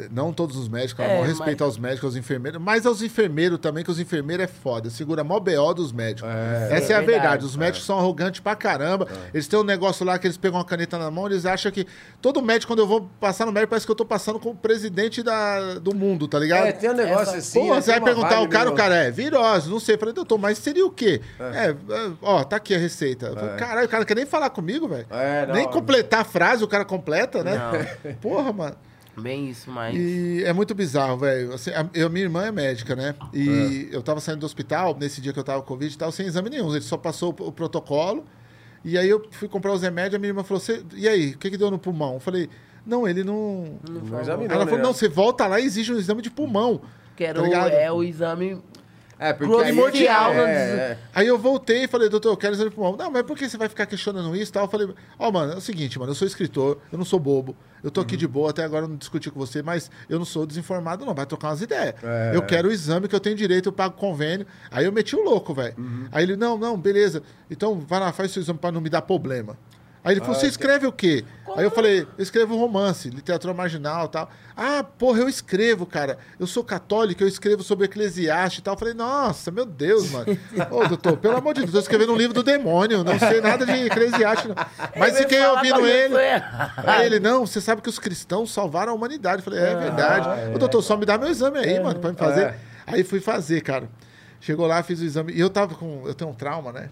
[0.10, 3.60] Não todos os médicos, É, é, mas- respeito aos médicos, aos enfermeiros, mas aos enfermeiros
[3.60, 4.90] também, que os enfermeiros é foda.
[4.90, 6.30] Segura mó BO dos médicos.
[6.32, 7.06] Essa é, É a verdade.
[7.06, 7.46] verdade.
[7.46, 9.06] Os médicos são arrogantes pra caramba.
[9.34, 11.86] Eles têm um negócio lá que eles pegam uma caneta na mão, eles acham que.
[12.22, 14.56] Todo médico, quando eu vou passar no médico, parece que eu tô passando com o
[14.56, 16.68] presidente da, do mundo, tá ligado?
[16.68, 17.60] É, tem um negócio Essa- assim.
[17.60, 19.96] Pô, né, você vai perguntar ao cara, o cara é virose, não sei.
[19.96, 21.20] Eu falei, doutor, mas seria o quê?
[21.38, 21.76] É, é,
[22.22, 23.26] ó, tá aqui a receita.
[23.26, 25.06] Eu falei, caralho, o cara quer nem falar comigo, velho.
[25.12, 27.60] É, não, nem é- completar a frase, o cara completa, né?
[28.22, 28.76] Porra, mano.
[29.20, 29.96] Bem isso, mas...
[29.96, 31.54] E é muito bizarro, velho.
[31.54, 33.14] Assim, a, eu, minha irmã é médica, né?
[33.34, 36.12] E eu tava saindo do hospital, nesse dia que eu tava com Covid e tal,
[36.12, 36.72] sem exame nenhum.
[36.72, 38.26] Ele só passou o, o protocolo.
[38.86, 41.38] E aí eu fui comprar os remédios, a minha irmã falou, "Cê- e aí, o
[41.38, 42.16] que que deu no pulmão?
[42.16, 42.50] Eu falei,
[42.86, 43.78] não, ele não...
[43.88, 44.72] Não examinou, Ela né?
[44.72, 46.82] falou, não, você volta lá e exige um exame de pulmão.
[47.16, 47.72] Quero tá ligado?
[47.74, 48.60] é o exame...
[49.22, 50.52] É, porque aí Primordial, é, né?
[50.52, 52.98] é, Aí eu voltei e falei, doutor, eu quero exame de pulmão.
[52.98, 54.64] Não, mas por que você vai ficar questionando isso e tal?
[54.64, 54.90] Eu falei,
[55.20, 57.56] ó, mano, é o seguinte, mano, eu sou escritor, eu não sou bobo.
[57.84, 60.26] Eu tô aqui de boa, até agora eu não discuti com você, mas eu não
[60.26, 61.14] sou desinformado, não.
[61.14, 61.94] Vai trocar umas ideias.
[62.04, 62.32] É.
[62.34, 64.48] Eu quero o exame que eu tenho direito, eu pago convênio.
[64.72, 65.76] Aí eu meti o louco, velho.
[66.12, 67.22] Aí ele, não, não, beleza.
[67.50, 69.56] Então vai lá, faz seu exame pra não me dar problema.
[70.04, 71.24] Aí ele falou, você escreve o quê?
[71.56, 74.30] Aí eu falei, eu escrevo romance, literatura marginal e tal.
[74.56, 76.18] Ah, porra, eu escrevo, cara.
[76.40, 78.74] Eu sou católico, eu escrevo sobre Eclesiastes e tal.
[78.74, 80.26] Eu falei, nossa, meu Deus, mano.
[80.72, 83.42] Ô, doutor, pelo amor de Deus, eu tô escrevendo um livro do demônio, não sei
[83.42, 84.48] nada de Eclesiastes.
[84.48, 84.56] Não.
[84.98, 86.16] Mas Ele fiquei ouvindo ele.
[86.78, 89.38] Aí ele, não, você sabe que os cristãos salvaram a humanidade.
[89.38, 90.56] Eu falei, é verdade.
[90.56, 92.46] Ô, doutor, só me dá meu exame aí, mano, pra me fazer.
[92.46, 92.56] É.
[92.88, 93.88] Aí fui fazer, cara.
[94.40, 95.34] Chegou lá, fiz o exame.
[95.34, 96.04] E eu tava com.
[96.08, 96.90] Eu tenho um trauma, né?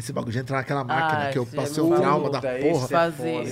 [0.00, 2.00] Esse bagulho de entrar naquela máquina, Ah, que eu você passei um falou.
[2.02, 2.54] trauma da porra.
[2.58, 2.68] é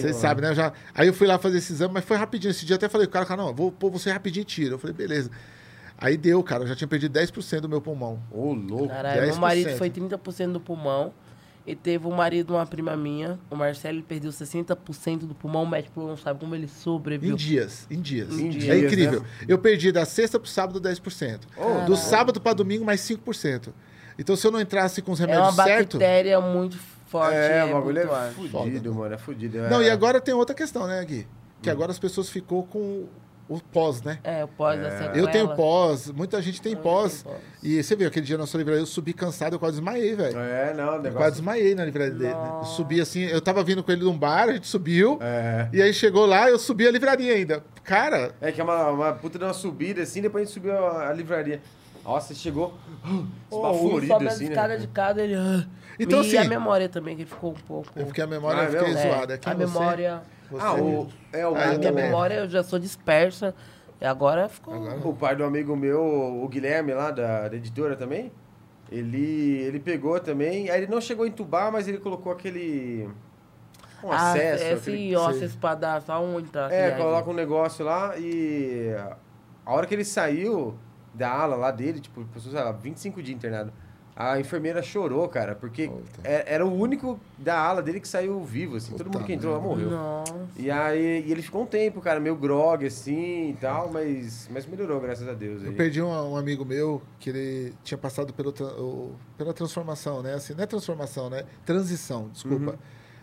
[0.07, 0.51] hein, sabem, né?
[0.51, 0.73] Eu Já...
[0.95, 2.51] Aí eu fui lá fazer esse exame, mas foi rapidinho.
[2.51, 4.75] Esse dia eu até falei, o cara, cara, não, vou pôr você rapidinho e tira.
[4.75, 5.31] Eu falei, beleza.
[5.99, 8.19] Aí deu, cara, eu já tinha perdido 10% do meu pulmão.
[8.31, 8.89] Ô, louco.
[8.89, 9.39] Caralho, meu 10%.
[9.39, 11.13] marido foi 30% do pulmão.
[11.67, 15.65] E teve um marido de uma prima minha, o Marcelo, ele perdeu 60% do pulmão.
[15.65, 17.37] O médico não sabe como ele Em sobreviveu.
[17.37, 18.33] dias, em dias.
[18.39, 19.21] Em é dias, incrível.
[19.21, 19.27] né?
[19.47, 21.41] Eu perdi da sexta pro sábado 10%.
[21.85, 23.69] Do sábado pra domingo mais 5%.
[24.19, 25.99] Então se eu não entrasse com os É uma remédios certos...
[25.99, 27.35] bactéria muito forte.
[27.35, 29.15] É, o é bagulho muito é fudido, Foda, mano.
[29.15, 29.59] É fudido.
[29.71, 29.87] Não, é.
[29.87, 31.27] e agora tem outra questão, né, Gui?
[31.63, 33.07] Que agora as pessoas ficou com
[33.49, 34.19] o pós, né?
[34.23, 35.17] É, o pós da sequela.
[35.17, 37.23] Eu tenho pós, muita gente tem pós.
[37.23, 37.45] tenho pós.
[37.63, 40.39] E você viu, aquele dia na sua livraria eu subi cansado, eu quase desmaiei, velho.
[40.39, 41.19] É, não, o Eu negócio...
[41.19, 42.35] quase desmaiei na livraria dele.
[42.35, 42.63] né?
[42.77, 45.19] Subi assim, eu tava vindo com ele num bar, a gente subiu.
[45.23, 45.69] É.
[45.73, 47.65] E aí chegou lá, eu subi a livraria ainda.
[47.83, 50.77] Cara, É que é uma, uma puta de uma subida, assim, depois a gente subiu
[50.77, 51.63] a, a livraria.
[52.09, 52.73] Nossa, chegou
[53.53, 54.77] esbaforido, sobe a assim, né?
[54.79, 55.35] de cada, ele...
[55.35, 55.67] ah.
[56.01, 57.91] Então, e a assim- memória também, que ele ficou um pouco...
[57.95, 58.95] eu fiquei a memória, Ah, eu fiquei?
[58.95, 59.35] É, zoada.
[59.35, 60.23] Aqui a você- memória...
[60.51, 61.09] você- Ah, o...
[61.33, 62.05] É, o, Ah, a minha também.
[62.05, 63.55] memória, eu já sou dispersa.
[64.01, 64.75] E agora ficou...
[65.05, 68.33] o pai do amigo meu, o Guilherme, lá da, da editora também,
[68.91, 73.07] ele, ele pegou também, aí ele não chegou a entubar, mas ele colocou aquele...
[74.03, 74.65] Um Ah, acesso.
[74.65, 76.73] esse aquele- ó, esse espadaço, aonde tá?
[76.73, 78.95] É, aquele- coloca um negócio lá e
[79.67, 80.79] A hora que ele saiu
[81.19, 83.73] da ala lá dele, tipo, passou, sei lá, 25 dias internado.
[84.21, 86.21] A enfermeira chorou, cara, porque Puta.
[86.25, 88.91] é- era o único da ala dele que saiu vivo, assim.
[88.93, 89.91] Todo Puta mundo que entrou lá morreu.
[89.91, 90.35] Nossa.
[90.57, 94.67] E aí e ele ficou um tempo, cara, meio grog, assim e tal, mas, mas
[94.67, 95.63] melhorou, graças a Deus.
[95.63, 95.77] Eu aí.
[95.77, 100.35] perdi um, um amigo meu que ele tinha passado pelo, o- pela transformação, né?
[100.35, 101.45] Assim, não é transformação, né?
[101.65, 102.73] Transição, desculpa.
[102.73, 102.79] Uhum.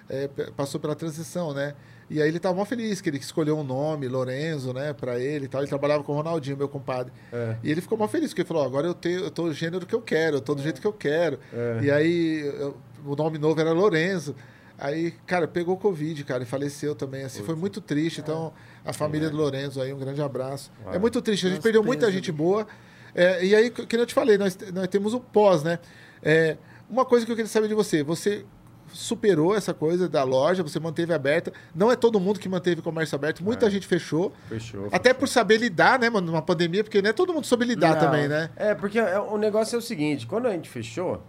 [0.08, 1.76] É, passou pela transição, né?
[2.10, 5.46] E aí ele tava mó feliz que ele escolheu um nome, Lorenzo, né, pra ele
[5.46, 5.62] e tal.
[5.62, 7.12] Ele trabalhava com o Ronaldinho, meu compadre.
[7.34, 7.56] É.
[7.64, 9.54] E ele ficou mó feliz, porque ele falou, "Ó, agora eu, tenho, eu tô o
[9.54, 11.40] gênero que eu quero, eu tô do jeito que eu quero.
[11.52, 11.80] É.
[11.84, 14.36] E aí eu- o nome novo era Lorenzo.
[14.78, 17.24] Aí, cara, pegou Covid, cara, e faleceu também.
[17.24, 18.20] Assim, foi muito triste.
[18.20, 18.52] Então,
[18.84, 20.70] a família do Lorenzo aí, um grande abraço.
[20.92, 22.68] É muito triste, a gente Nossa, perdeu muita gente boa.
[23.16, 25.80] É, e aí, que eu te falei, nós, nós temos o pós, né?
[26.22, 26.58] É,
[26.90, 28.46] uma coisa que eu queria saber de você, você
[28.94, 31.52] superou essa coisa da loja, você manteve aberta.
[31.74, 34.32] Não é todo mundo que manteve o comércio aberto, muita gente fechou.
[34.48, 34.88] Fechou.
[34.92, 37.96] Até por saber lidar, né, mano, numa pandemia, porque não é todo mundo soube lidar
[37.96, 38.00] Não.
[38.00, 38.50] também, né?
[38.56, 41.22] É, porque é- o negócio é o seguinte, quando a gente fechou,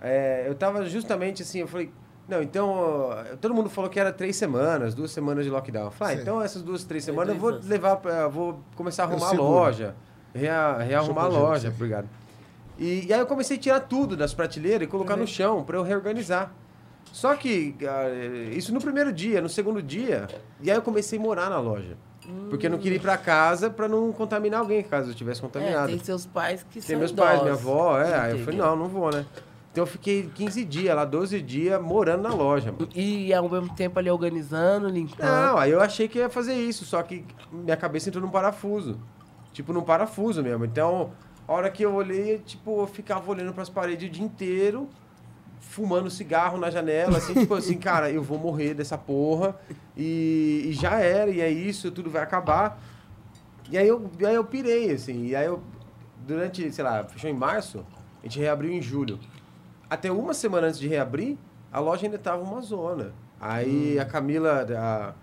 [0.00, 1.92] é, eu tava justamente assim, eu falei,
[2.28, 3.10] não, então,
[3.40, 5.86] todo mundo falou que era três semanas, duas semanas de lockdown.
[5.86, 7.66] Eu falei, ah, então essas duas, três Foi semanas eu vou anos.
[7.66, 9.94] levar, pra, vou começar a Eu arrumar a loja,
[10.34, 12.08] rea- rearrumar a eu loja, obrigado.
[12.78, 15.76] E, e aí eu comecei a tirar tudo das prateleiras e colocar no chão pra
[15.76, 16.52] eu reorganizar.
[17.12, 18.08] Só que ah,
[18.52, 20.28] isso no primeiro dia, no segundo dia,
[20.60, 21.96] e aí eu comecei a morar na loja.
[22.48, 25.42] Porque eu não queria ir pra casa pra não contaminar alguém caso eu tivesse É,
[25.42, 25.88] contaminado.
[25.88, 27.68] tem seus pais que Tem são meus pais, minha idosos.
[27.68, 28.14] avó, é.
[28.20, 29.26] Aí eu falei, não, não vou, né?
[29.72, 32.88] Então eu fiquei 15 dias lá, 12 dias, morando na loja, mano.
[32.94, 35.26] E ao mesmo tempo ali organizando, limpando.
[35.26, 38.98] Não, aí eu achei que ia fazer isso, só que minha cabeça entrou num parafuso.
[39.52, 40.64] Tipo, num parafuso mesmo.
[40.64, 41.10] Então,
[41.48, 44.88] a hora que eu olhei, tipo, eu ficava olhando pras paredes o dia inteiro,
[45.60, 49.56] fumando cigarro na janela, assim, tipo assim, cara, eu vou morrer dessa porra.
[49.96, 52.80] E, e já era, e é isso, tudo vai acabar.
[53.70, 55.26] E aí eu, aí eu pirei, assim.
[55.26, 55.62] E aí eu,
[56.26, 57.84] durante, sei lá, fechou em março,
[58.20, 59.18] a gente reabriu em julho.
[59.88, 61.36] Até uma semana antes de reabrir,
[61.72, 63.12] a loja ainda tava uma zona.
[63.40, 65.14] Aí a Camila, a,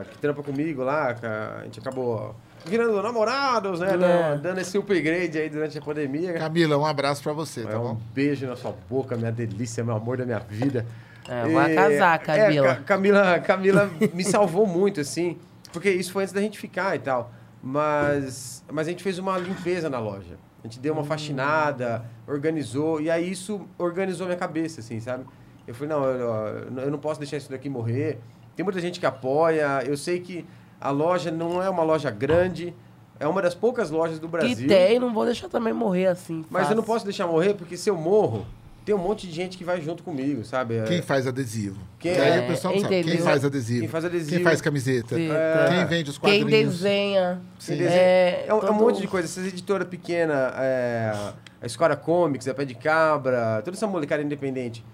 [0.00, 2.34] a- que trampa comigo lá, a, a gente acabou
[2.66, 3.88] virando namorados, né?
[3.94, 4.36] É.
[4.38, 6.34] Dando, esse upgrade aí durante a pandemia.
[6.34, 8.00] Camila, um abraço pra você, tá É um bom?
[8.14, 10.84] beijo na sua boca, minha delícia, meu amor da minha vida.
[11.28, 12.68] É, vai casar, Camila.
[12.68, 15.36] É, Ca- Camila, Camila me salvou muito, assim,
[15.72, 17.32] porque isso foi antes da gente ficar e tal.
[17.62, 20.38] Mas, mas a gente fez uma limpeza na loja.
[20.62, 25.24] A gente deu uma faxinada, organizou, e aí isso organizou minha cabeça, assim, sabe?
[25.66, 28.18] Eu falei, não, eu, eu não posso deixar isso daqui morrer.
[28.54, 30.44] Tem muita gente que apoia, eu sei que
[30.86, 32.72] a loja não é uma loja grande,
[33.18, 34.56] é uma das poucas lojas do Brasil.
[34.56, 36.44] Que tem, não vou deixar também morrer assim.
[36.50, 36.76] Mas eu fácil.
[36.76, 38.46] não posso deixar morrer, porque se eu morro,
[38.84, 40.76] tem um monte de gente que vai junto comigo, sabe?
[40.76, 41.76] É, Quem faz adesivo?
[41.98, 43.02] Quem- Que aí é, o pessoal sabe.
[43.02, 43.80] Quem faz adesivo?
[43.80, 44.30] Quem faz adesivo.
[44.36, 45.16] Quem faz camiseta?
[45.16, 45.66] Fita.
[45.70, 46.72] Quem vende os Quem quadrinhos?
[46.74, 47.40] desenha.
[47.58, 47.66] Sim.
[47.72, 49.26] Quem desenha- É, É, um, é um todo- monte de coisa.
[49.26, 51.12] Essas editoras pequenas, é,
[51.60, 54.84] a Escora Comics, a Pé de Cabra, toda essa molecada independente.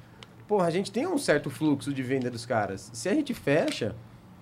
[0.48, 2.88] Porra, a gente tem um certo fluxo de venda dos caras.
[2.94, 3.94] Se a gente fecha,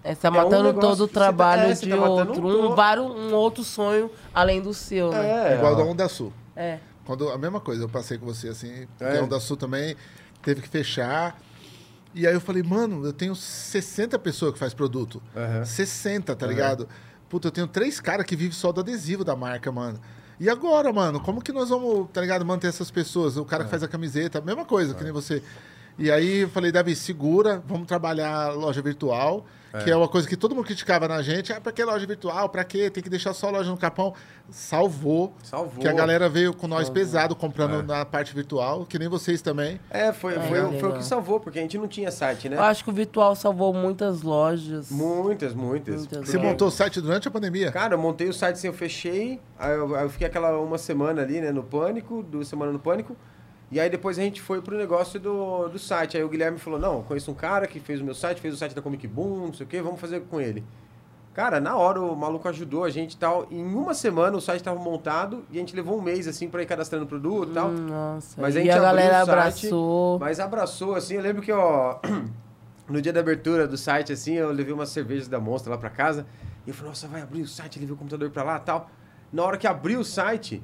[0.03, 1.93] É, você tá É um matando negócio todo o você tá- trabalho é, você de
[1.93, 2.47] tá outro.
[2.47, 5.53] um Um, to- um outro sonho além do seu, né?
[5.53, 5.57] é.
[5.57, 6.33] Igual da Onda Sul.
[6.57, 6.79] É.
[7.05, 9.19] Quando, a mesma coisa, eu passei com você assim, É.
[9.19, 9.97] a Onda Sul também
[10.43, 11.39] teve que fechar.
[12.15, 15.23] E aí eu falei, mano, eu tenho 60 pessoas que faz produto.
[15.37, 15.65] Aham.
[15.65, 16.89] 60, tá ligado?
[17.29, 20.01] Puta, eu tenho três caras que vivem só do adesivo da marca, mano.
[20.41, 23.37] E agora, mano, como que nós vamos, tá ligado, manter essas pessoas?
[23.37, 23.45] O É.
[23.45, 25.43] cara que faz a camiseta, a mesma coisa, que nem você.
[25.99, 29.47] E aí eu falei, Davi, segura, vamos trabalhar loja virtual,
[29.85, 31.53] que é uma coisa que todo mundo criticava na gente.
[31.53, 32.49] Ah, pra que loja virtual?
[32.49, 32.91] Pra quê?
[32.91, 34.15] Tem que deixar só a loja no capão.
[34.51, 35.33] Salvou.
[35.43, 35.81] Salvou.
[35.81, 37.83] Que a galera veio com nós pesado comprando É.
[37.83, 39.81] na parte virtual, que nem vocês também.
[39.89, 40.73] É, foi, foi, legal.
[40.81, 42.57] foi o que salvou, porque a gente não tinha site, né?
[42.57, 44.91] Eu acho que o virtual salvou muitas lojas.
[44.91, 45.97] Muitas, muitas.
[46.07, 46.41] Muitas Você É.
[46.41, 47.71] montou o site durante a pandemia?
[47.73, 50.79] Cara, eu montei o site assim, eu fechei, aí eu, aí eu fiquei aquela uma
[50.79, 53.17] semana ali, né, no pânico, duas semanas no pânico,
[53.71, 56.17] e aí depois a gente foi pro negócio do, do site.
[56.17, 58.57] Aí o Guilherme falou, não, conheço um cara que fez o meu site, fez o
[58.57, 60.65] site da Comic Boom, não sei o quê, vamos fazer com ele.
[61.33, 63.47] Cara, na hora o maluco ajudou a gente e tal.
[63.51, 66.63] Em uma semana o site estava montado e a gente levou um mês assim pra
[66.63, 67.69] ir cadastrando produto e tal.
[67.69, 68.41] Hum, Nossa.
[68.41, 70.19] Mas a gente a galera o site, abraçou.
[70.19, 72.01] Mas abraçou, assim, eu lembro que, ó,
[72.91, 75.89] no dia da abertura do site, assim, eu levei umas cervejas da Monster lá pra
[75.91, 76.27] casa,
[76.67, 78.91] e eu falei, nossa, vai abrir o site, levei o computador pra lá e tal.
[79.33, 80.61] Na hora que abriu o site,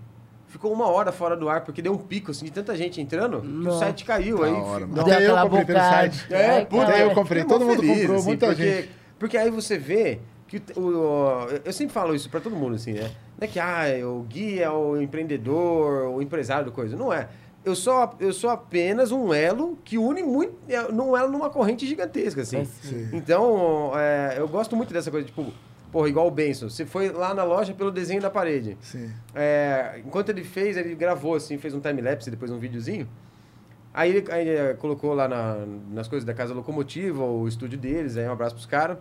[0.48, 3.40] ficou uma hora fora do ar, porque deu um pico, assim, de tanta gente entrando,
[3.40, 4.42] que o site caiu.
[4.42, 4.86] Aí, hora.
[4.86, 6.26] Deu Até eu comprei pelo site.
[6.32, 8.90] é, Ai, puta, eu comprei, todo mundo comprou, muita porque, gente.
[9.18, 12.92] Porque aí você vê que o, o- eu sempre falo isso pra todo mundo, assim,
[12.92, 13.10] né?
[13.38, 16.96] Não é que, ah, o Gui é o empreendedor, o empresário do coisa.
[16.96, 17.28] Não é.
[17.64, 21.84] Eu sou, eu sou apenas um elo que une muito, é, num elo numa corrente
[21.86, 22.58] gigantesca, assim.
[22.58, 23.08] É, Sim.
[23.12, 25.52] Então, é, eu gosto muito dessa coisa, tipo,
[25.96, 26.68] porra, igual o Benson.
[26.68, 28.76] Você foi lá na loja pelo desenho da parede.
[28.82, 29.10] Sim.
[29.34, 33.08] É, enquanto ele fez, ele gravou assim, fez um time-lapse, depois um videozinho.
[33.94, 38.18] Aí ele, aí ele, colocou lá na- nas coisas da Casa Locomotiva, o estúdio deles,
[38.18, 38.98] aí um abraço pros caras.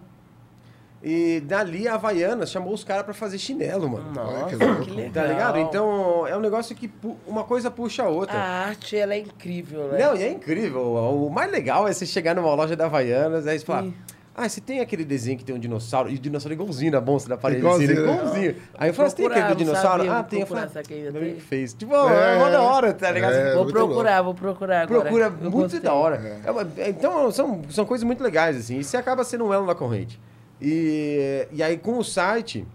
[1.04, 4.12] E dali a Havaianas chamou os caras pra fazer chinelo, mano.
[4.14, 4.46] Nossa,
[4.86, 5.12] que legal.
[5.14, 5.60] Tá ligado?
[5.60, 6.90] Então é um negócio que
[7.28, 8.38] uma coisa puxa a outra.
[8.38, 10.00] A arte, ela é incrível, né?
[10.00, 10.82] Não, e é incrível.
[10.94, 13.84] O mais legal é você chegar numa loja da Havaianas, aí você fala.
[13.84, 13.94] Sim.
[14.38, 17.00] Ah, você tem aquele desenho que tem um dinossauro, e o dinossauro é igualzinho na
[17.00, 17.62] bolsa da parede.
[17.62, 18.14] Igualzinho, assim, né?
[18.14, 18.56] igualzinho.
[18.74, 20.04] Aí eu falei, você tem aquele do dinossauro?
[20.04, 20.42] sabia, ah, tem.
[20.42, 21.40] Eu falei, que meu amigo tem?
[21.40, 21.74] fez.
[21.74, 23.34] Tipo, é, mó da hora, tá ligado?
[23.34, 25.02] É, Vou procurar, vou procurar agora.
[25.04, 25.80] Procura Eu muito gostei.
[25.80, 26.42] da hora.
[26.44, 28.78] É uma- então, são, são coisas muito legais, assim.
[28.80, 30.20] E você acaba sendo um elo na corrente.
[30.62, 32.68] E, e aí, com o site,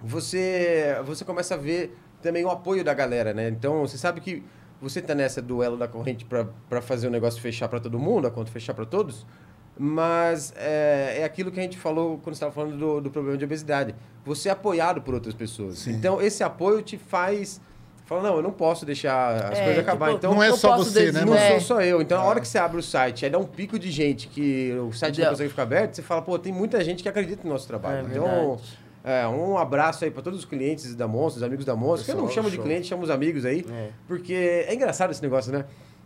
[0.00, 3.48] você, você começa a ver também o apoio da galera, né?
[3.48, 4.42] Então, você sabe que
[4.80, 8.26] você tá nessa do elo da corrente pra fazer o negócio fechar pra todo mundo,
[8.26, 9.26] a conta fechar pra todos.
[9.76, 13.44] Mas é, é aquilo que a gente falou quando estava falando do, do problema de
[13.44, 13.94] obesidade.
[14.24, 15.78] Você é apoiado por outras pessoas.
[15.80, 15.92] Sim.
[15.92, 17.60] Então, esse apoio te faz...
[18.06, 20.06] Fala, não, eu não posso deixar as É, coisas acabar.
[20.08, 21.50] tipo, Então, Não é eu só posso você, né, desenhar- não mano?
[21.52, 22.02] sou só eu.
[22.02, 24.72] Então, a hora que você abre o site, aí dá um pico de gente que
[24.78, 27.50] o site não consegue ficar aberto, você fala, pô, tem muita gente que acredita no
[27.50, 28.06] nosso trabalho.
[28.06, 28.58] É então,
[29.02, 32.12] é, um abraço aí para todos os clientes da Monstros, os amigos da Monstros, que
[32.12, 32.64] eu não chamo de show.
[32.64, 33.88] cliente, chamo os amigos aí, É.
[34.06, 34.34] porque
[34.68, 35.64] é engraçado esse negócio, né?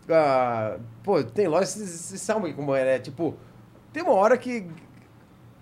[0.08, 2.98] Ah, pô, tem loja, vocês sabem como é, né?
[3.00, 3.34] Tipo,
[3.98, 4.64] tem uma hora que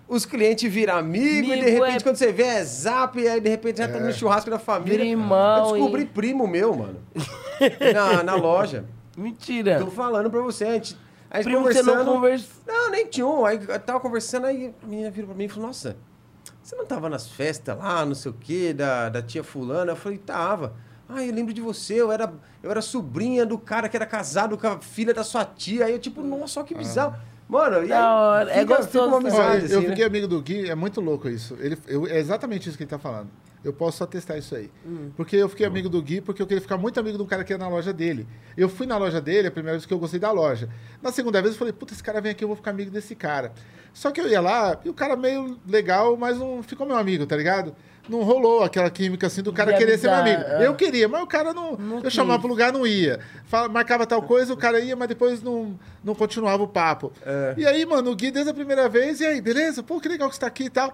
[0.07, 3.41] os clientes viram amigo, e de repente é- quando você vê é zap, e aí
[3.41, 4.99] de repente já tá no churrasco da família.
[4.99, 6.99] Vira irmão eu descobri e- primo meu, mano,
[7.93, 8.85] na, na loja.
[9.17, 9.79] Mentira.
[9.79, 10.95] Tô falando pra você, a gente,
[11.31, 12.05] a gente Primo que você conversando...
[12.05, 12.47] não conversa.
[12.67, 13.43] Não, nem tinha um.
[13.43, 15.97] Aí eu tava conversando, aí a menina virou pra mim e falou, nossa,
[16.61, 19.93] você não tava nas festas lá, não sei o quê, da, da tia fulana?
[19.93, 20.75] Eu falei, tava.
[21.09, 22.31] Ah, eu lembro de você, eu era,
[22.61, 25.85] eu era sobrinha do cara que era casado com a filha da sua tia.
[25.85, 27.15] Aí eu, tipo, nossa, olha que bizarro.
[27.47, 29.31] Mano, e aí hora, é gostoso uma também.
[29.39, 30.09] Ó, amizade, eu assim, fiquei né?
[30.09, 31.55] amigo do Gui, é muito louco isso.
[31.59, 33.29] Ele, eu- é exatamente isso que ele tá falando.
[33.63, 34.69] Eu posso só testar isso aí.
[34.85, 35.09] Hum.
[35.15, 37.43] Porque eu fiquei amigo do Gui porque eu queria ficar muito amigo de um cara
[37.43, 38.27] que ia na loja dele.
[38.55, 40.69] Eu fui na loja dele, a primeira vez que eu gostei da loja.
[41.01, 43.15] Na segunda vez eu falei, puta, esse cara vem aqui, eu vou ficar amigo desse
[43.15, 43.51] cara.
[43.93, 47.25] Só que eu ia lá e o cara meio legal, mas não ficou meu amigo,
[47.25, 47.75] tá ligado?
[48.09, 50.41] Não rolou aquela química assim do cara De querer ser meu amigo.
[50.43, 50.67] é.
[50.67, 51.75] Eu queria, mas o cara não.
[51.75, 53.19] Não eu chamava pro lugar, não ia.
[53.45, 57.11] Fala- marcava tal coisa, o cara ia, mas depois não, não continuava o papo.
[57.25, 57.53] É.
[57.57, 59.83] E aí, mano, o Gui desde a primeira vez, e aí, beleza?
[59.83, 60.93] Pô, que legal que você tá aqui e tal.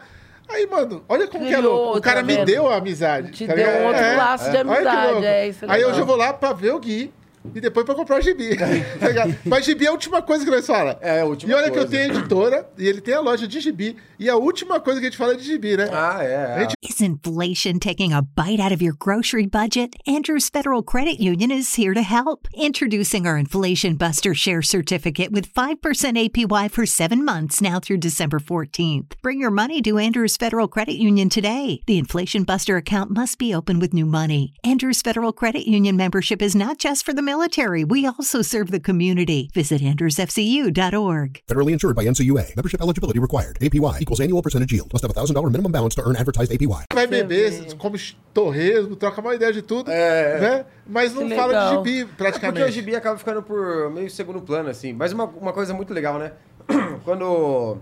[0.49, 1.98] Aí, mano, olha como que é louco.
[1.98, 3.31] O cara tá me deu a amizade.
[3.31, 3.81] Te tá deu ligado?
[3.81, 4.15] um outro É.
[4.18, 5.23] laço de Olha que amizade, louco.
[5.26, 5.91] é isso é Aí legal.
[5.91, 7.14] hoje eu vou lá pra ver o Gui
[7.53, 8.56] e depois pra comprar o gibi.
[8.99, 9.36] tá ligado?
[9.45, 10.98] Mas gibi é a última coisa que nós fala.
[11.02, 13.48] É, a última E olha que eu tenho a editora e ele tem a loja
[13.48, 13.95] de gibi.
[14.20, 15.90] E a última coisa que a gente fala é de gibi, né?
[15.91, 16.56] Ah, é.
[16.56, 19.95] A gente Is inflation taking a bite out of your grocery budget?
[20.06, 22.48] Andrews Federal Credit Union is here to help.
[22.53, 28.40] Introducing our Inflation Buster Share Certificate with 5% APY for seven months now through December
[28.40, 29.14] 14th.
[29.24, 31.82] Bring your money to Andrews Federal Credit Union today.
[31.88, 34.53] The Inflation Buster account must be open with new money.
[34.64, 38.80] Andrews Federal Credit Union membership is not just for the military, we also serve the
[38.80, 39.50] community.
[39.54, 41.42] Visit andrewsfcu.org.
[41.48, 42.56] Federally insured by NCUA.
[42.56, 43.56] Membership eligibility required.
[43.60, 44.90] APY equals annual percentage yield.
[44.94, 46.86] Must have a $1,000 minimum balance to earn advertised APY.
[46.94, 47.98] vai beber, come
[48.34, 50.40] torresmo, troca uma ideia de tudo, É.
[50.40, 50.66] né?
[50.86, 51.78] Mas não Que fala de legal.
[51.86, 52.70] gibi, É porque praticamente.
[52.70, 54.94] o gibi acaba ficando por meio segundo plano, assim.
[54.94, 56.34] Mas uma, uma coisa muito legal, né?
[57.04, 57.78] Quando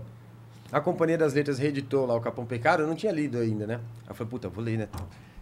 [0.70, 3.74] a Companhia das Letras reeditou lá o Capão Pecado, eu não tinha lido ainda, né?
[4.04, 4.88] Aí eu falei, puta, eu vou ler, né?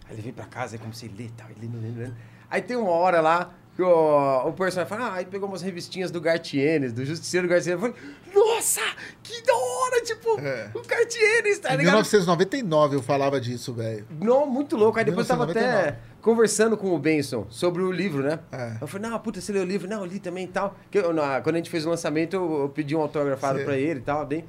[0.09, 2.15] Aí levei pra casa, aí comecei a ler e tal, e lendo, lendo, lendo.
[2.51, 6.11] Aí tem uma hora lá que o, o personagem fala, ah, aí pegou umas revistinhas
[6.11, 7.82] do Gartienes, do Justiceiro Gartienes.
[7.82, 7.94] Eu falei,
[8.35, 8.81] nossa,
[9.23, 10.70] que da hora, tipo, É.
[10.74, 11.94] o Gartienes, tá Em ligado?
[11.94, 14.07] 1999 eu falava disso, velho.
[14.20, 14.98] Não, muito louco.
[14.98, 16.11] Aí depois eu tava até 1999.
[16.20, 18.39] conversando com o Benson sobre o livro, né?
[18.52, 18.77] É.
[18.81, 19.89] Eu falei, não, puta, você leu o livro?
[19.89, 20.77] Não, eu li também e tal.
[20.90, 23.77] Que eu- na- quando a gente fez o lançamento, eu, eu pedi um autografado pra
[23.78, 24.44] ele e tal, bem.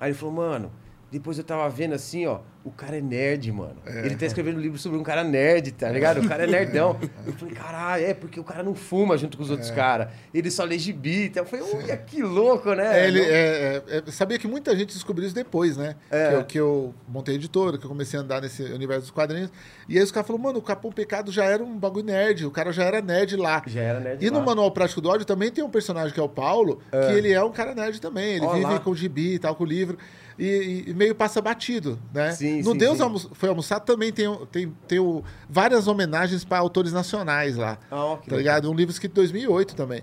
[0.00, 0.72] Aí ele falou, mano,
[1.10, 3.76] depois eu tava vendo assim, ó, o cara é nerd, mano.
[3.86, 6.20] Ele tá escrevendo um livro sobre um cara nerd, tá ligado?
[6.20, 6.98] O cara é nerdão.
[7.26, 10.08] Eu falei, caralho, é porque o cara não fuma junto com os outros caras.
[10.32, 11.26] Ele só lê gibi.
[11.26, 13.00] Então eu falei, olha que louco, né?
[13.00, 15.96] É, ele, é, é, é, sabia que muita gente descobriu isso depois, né?
[16.10, 16.28] É.
[16.28, 19.50] Que, eu, que eu montei editora, que eu comecei a andar nesse universo dos quadrinhos.
[19.88, 22.50] E aí os caras falaram, mano, o Capão Pecado já era um bagulho nerd, o
[22.50, 23.62] cara já era nerd lá.
[23.66, 24.44] Já era nerd E no lá.
[24.44, 27.42] Manual Prático do Ódio também tem um personagem que é o Paulo, que ele é
[27.42, 28.34] um cara nerd também.
[28.34, 29.96] Ele Ó vive com gibi e tal, com o livro.
[30.42, 32.32] E, e- meio passa batido, né?
[32.32, 33.02] Sim, no sim, Deus sim.
[33.02, 37.76] Almo- Foi Almoçar também tem, tem, tem o- várias homenagens para autores nacionais lá.
[37.90, 38.70] Ah, que tá ligado?
[38.70, 40.02] Um livro escrito em 2008 também.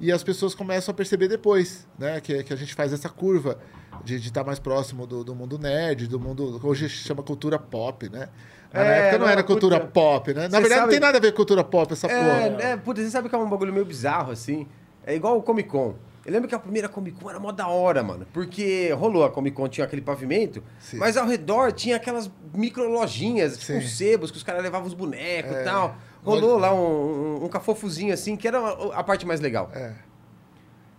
[0.00, 2.20] E as pessoas começam a perceber depois, né?
[2.20, 3.58] Que, que a gente faz essa curva
[4.04, 6.60] de estar mais próximo do, do mundo nerd, do mundo.
[6.62, 8.28] Hoje chama cultura pop, né?
[8.72, 9.90] Na É, época não, não, era cultura puta.
[9.92, 10.42] pop, né?
[10.48, 12.20] Na verdade, não sabe- tem nada a ver com cultura pop, essa porra.
[12.20, 14.66] É, é, puta, você sabe que é um bagulho meio bizarro, assim.
[15.04, 15.94] É igual o Comic Con.
[16.28, 18.26] Eu lembro que a primeira Comic Con era mó da hora, mano.
[18.34, 20.98] Porque rolou a Comic Con, tinha aquele pavimento, Sim.
[20.98, 23.78] mas ao redor tinha aquelas micro lojinhas, tipo Sim.
[23.78, 25.62] uns sebos, que os caras levavam os bonecos É.
[25.62, 25.96] e tal.
[26.22, 28.58] Rolou lá um, um, um cafofuzinho assim, que era
[28.92, 29.70] a parte mais legal.
[29.74, 29.94] É.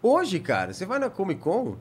[0.02, 1.76] Hoje, cara, você vai na Comic Con.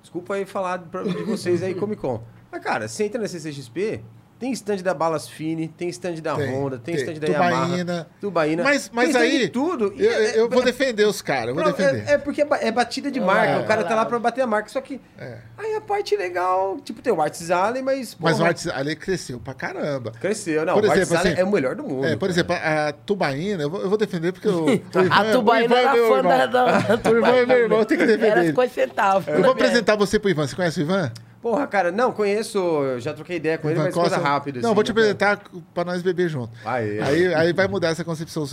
[0.00, 2.22] Desculpa aí falar de vocês aí, Comic Con.
[2.50, 4.02] Mas, cara, você entra na CCXP,
[4.38, 7.04] tem stand da Balas Fini, tem stand da Tem, Honda, tem, tem.
[7.04, 7.76] stand da Tubaína.
[7.92, 8.06] Yamaha.
[8.20, 8.62] Tubaína.
[8.62, 9.48] Mas, mas aí.
[9.48, 9.94] tudo.
[9.96, 12.04] Eu, é- eu vou defender os caras, eu vou Não, defender.
[12.06, 13.52] É, é porque é ba- é batida de marca.
[13.52, 13.58] É.
[13.58, 14.68] o cara tá lá pra bater a marca.
[14.68, 15.00] Só que.
[15.18, 15.38] É.
[15.56, 18.16] Aí a parte legal, tipo, tem o Arts Alley, mas.
[18.20, 20.12] Mas o porra, Arts ali cresceu pra caramba.
[20.20, 20.74] Cresceu, não.
[20.74, 22.04] Por o Arts exemplo, Alley assim, é o melhor do mundo.
[22.06, 22.32] É, por cara.
[22.32, 25.30] exemplo, a, a Tubaína, eu vou, eu vou defender porque o, o Ivan, A é-
[25.30, 26.22] o Tubaína é era fã irmão.
[26.22, 26.66] da, da,
[27.10, 28.48] O Ivan é meu irmão, eu tenho que defender Era ele.
[28.50, 29.28] 50 centavos.
[29.28, 30.46] Eu vou apresentar você pro Ivan.
[30.46, 31.10] Você conhece o Ivan?
[31.46, 32.58] Porra, cara, não, conheço,
[32.98, 34.60] já troquei ideia com ele, mas coisa rápida.
[34.60, 35.40] Não, assim, vou te né, apresentar
[35.72, 36.50] pra nós beber junto.
[36.64, 36.98] Aí.
[36.98, 38.44] Aí, aí vai mudar essa concepção.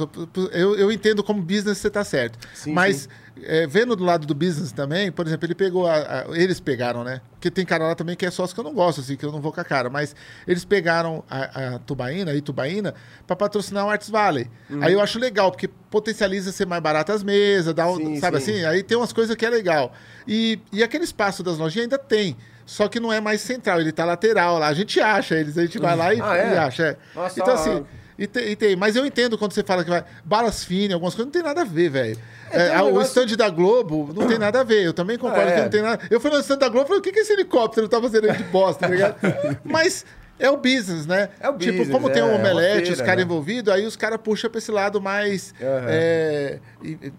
[0.52, 2.38] Eu, eu entendo como business você tá certo.
[2.54, 3.10] Sim, Mas
[3.42, 5.88] é, vendo do lado do business também, por exemplo, ele pegou.
[5.88, 7.20] a- a- eles pegaram, né?
[7.32, 9.32] Porque tem cara lá também que é sócio que eu não gosto, assim, que eu
[9.32, 9.90] não vou com a cara.
[9.90, 10.16] Mas
[10.48, 12.94] eles pegaram a, a Tubaína, a Itubaína,
[13.26, 14.52] pra patrocinar o Arts Valley.
[14.82, 18.40] Aí eu acho legal, porque potencializa ser mais barato as mesas, dá um, Sim, sabe
[18.40, 18.52] sim.
[18.52, 18.66] assim?
[18.66, 19.94] Aí tem umas coisas que é legal.
[20.28, 22.38] E, e aquele espaço das lojinhas ainda tem.
[22.66, 24.68] Só que não é mais central, ele tá lateral lá.
[24.68, 26.54] A gente acha eles, a gente vai lá e, Ah, é?
[26.54, 26.84] e acha.
[26.84, 26.98] é.
[27.16, 27.86] Nossa, então, assim,
[28.18, 30.04] e tem, e tem- mas eu entendo quando você fala que vai.
[30.24, 32.18] Balas finas, algumas coisas, não tem nada a ver, velho.
[32.52, 34.84] É, tem um É, o stand da Globo não tem nada a ver.
[34.84, 35.56] Eu também concordo Ah, é.
[35.56, 36.04] que não tem nada.
[36.10, 38.30] Eu fui no stand da Globo e falei, o que, que esse helicóptero tá fazendo
[38.30, 39.16] aí de bosta, tá ligado?
[39.66, 40.06] mas.
[40.40, 41.30] É o business, né?
[41.40, 43.22] É o tipo, business, como tem é, um é omelete, feira, os caras né?
[43.22, 45.86] envolvidos, aí os caras puxam pra esse lado mais, Aham.
[45.88, 46.60] é,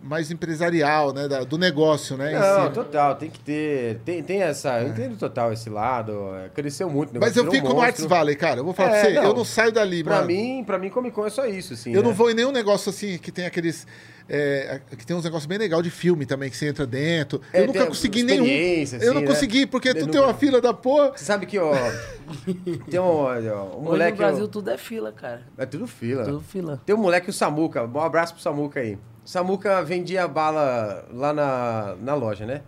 [0.03, 1.27] mais empresarial, né?
[1.29, 2.33] da- do negócio, né?
[2.39, 2.73] Não, si.
[2.75, 3.99] total, tem que ter.
[4.05, 4.81] Tem, tem essa.
[4.81, 6.13] Eu entendo total esse lado.
[6.37, 7.17] é, Cresceu muito.
[7.17, 8.05] o Mas eu fico um no Arts.
[8.05, 8.61] Valley, cara.
[8.61, 9.23] Eu vou falar É, pra você, não.
[9.25, 10.27] eu não saio dali, Pra mano.
[10.27, 11.93] mim, pra mim, Comic Con é só isso, assim.
[11.93, 12.09] Eu né?
[12.09, 13.87] não vou em nenhum negócio assim que tem aqueles.
[14.29, 17.41] é, que tem uns negócios bem legais de filme também, que você entra dentro.
[17.53, 18.45] É, eu nunca consegui nenhum.
[18.45, 19.27] experiência, eu não assim, né?
[19.27, 21.13] consegui, porque Eu tu nunca- tem uma fila da porra.
[21.15, 21.73] Você sabe que, ó.
[22.91, 23.35] tem um, ó,
[23.79, 24.13] um moleque.
[24.13, 25.43] no Brasil ó, tudo é fila, cara.
[25.59, 26.25] é tudo fila.
[26.25, 26.81] Tudo fila.
[26.87, 27.85] Tem um moleque, o Samuca.
[27.85, 28.97] Um abraço pro Samuca aí.
[29.25, 32.63] Samuca vendia bala lá na, na loja, né?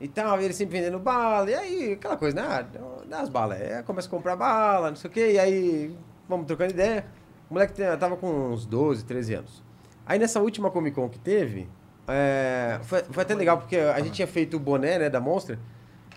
[0.00, 1.48] E tal, ele sempre vendendo bala.
[1.50, 2.42] E aí, aquela coisa, né?
[2.46, 2.64] Ah,
[3.08, 3.60] dá as balas.
[3.60, 5.32] Aí começa a comprar bala, não sei o quê.
[5.32, 5.96] E aí,
[6.28, 7.06] vamos trocando ideia.
[7.48, 9.62] O moleque tava com uns 12, 13 anos.
[10.06, 11.68] Aí nessa última Comic Con que teve,
[12.06, 15.58] é, foi, foi até legal, porque a gente tinha feito o boné, né, da Monster.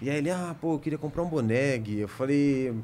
[0.01, 1.99] E aí ele, ah, pô, eu queria comprar um boné, Gui.
[1.99, 2.75] Eu falei,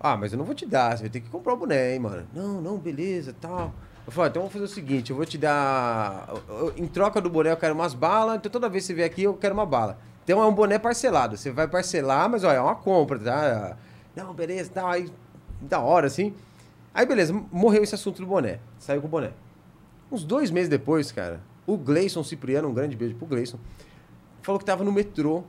[0.00, 1.98] ah, mas eu não vou te dar, você vai ter que comprar o boné, hein,
[1.98, 2.26] mano.
[2.32, 3.74] Não, não, beleza, tal.
[4.06, 6.28] Eu falei, então vamos fazer o seguinte, eu vou te dar.
[6.76, 9.24] Em troca do boné eu quero umas balas, então toda vez que você vier aqui
[9.24, 9.98] eu quero uma bala.
[10.22, 11.36] Então é um boné parcelado.
[11.36, 13.76] Você vai parcelar, mas olha, é uma compra, tá?
[14.14, 14.88] Não, beleza, tal.
[14.88, 15.10] Aí,
[15.60, 16.34] da hora, assim.
[16.94, 18.60] Aí, beleza, morreu esse assunto do boné.
[18.78, 19.32] Saiu com o boné.
[20.10, 23.58] Uns dois meses depois, cara, o Gleison Cipriano, um grande beijo pro Gleison,
[24.40, 25.42] falou que tava no metrô.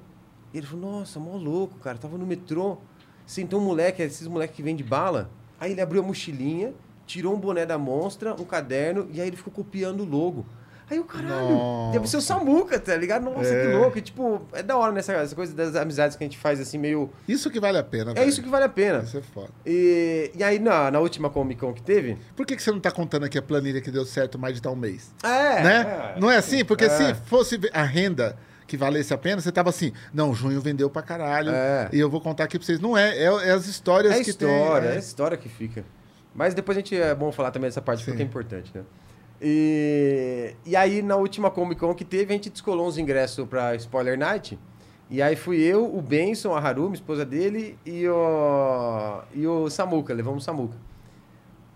[0.51, 2.77] Ele falou, nossa, mó louco, cara, tava no metrô.
[3.25, 5.29] Sentou um moleque, esses moleques que vende bala.
[5.59, 6.73] Aí ele abriu a mochilinha,
[7.07, 10.45] tirou um boné da monstra, um caderno, e aí ele ficou copiando o logo.
[10.89, 11.91] Aí o caralho, Nossa.
[11.91, 13.23] deve ser o Samuca, tá ligado?
[13.25, 13.97] Nossa, que louco.
[13.97, 16.77] E, tipo, é da hora nessa essa coisa das amizades que a gente faz assim,
[16.77, 17.09] meio.
[17.27, 18.29] Isso que vale a pena, É velho.
[18.29, 18.99] isso que vale a pena.
[18.99, 19.49] Isso é foda.
[19.65, 22.17] E, e aí, na, na última Comic Con que teve.
[22.37, 24.61] Por que, que você não tá contando aqui a planilha que deu certo mais de
[24.61, 25.13] tal mês?
[25.23, 26.13] É, né?
[26.15, 26.19] é.
[26.21, 26.63] Não é assim?
[26.63, 26.89] Porque É.
[26.89, 31.01] se fosse a renda que valesse a pena, você tava assim, não, junho vendeu pra
[31.01, 31.51] caralho.
[31.51, 31.89] É.
[31.91, 32.79] E eu vou contar aqui pra vocês.
[32.79, 34.91] Não é, é, é as histórias É a que história, tem.
[34.91, 35.83] é a história que fica.
[36.37, 38.11] Mas depois a gente é bom falar também dessa parte Sim.
[38.11, 38.83] porque é importante, né?
[39.41, 43.75] E, e aí, na última Comic Con que teve, a gente descolou uns ingressos pra
[43.75, 44.57] Spoiler Night.
[45.09, 50.13] E aí fui eu, o Benson, a Harumi, esposa dele, e o, e o Samuca,
[50.13, 50.77] levamos o Samuca.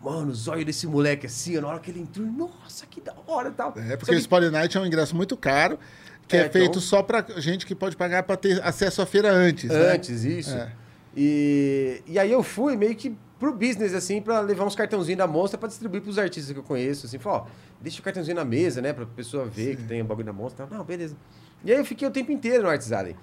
[0.02, 3.50] Mano, o zóio desse moleque assim, na hora que ele entrou, nossa, que da hora
[3.50, 3.74] e tal.
[3.78, 5.80] É, porque Só o Spoiler Night é um ingresso muito caro,
[6.28, 9.06] que é, É, então- feito só pra gente que pode pagar pra ter acesso à
[9.06, 9.70] feira antes.
[9.70, 9.94] né?
[9.94, 10.56] Antes, isso.
[10.56, 10.72] É.
[11.16, 15.26] E, e aí eu fui meio que pro business, assim, pra levar uns cartãozinhos da
[15.26, 17.46] mostra pra distribuir pros artistas que eu conheço, assim, falou, ó,
[17.82, 20.68] deixa o cartãozinho na mesa, né, pra pessoa ver que tem o bagulho da mostra.
[20.70, 21.18] Não, beleza.
[21.66, 23.16] E aí eu fiquei o tempo inteiro no Arts Alley.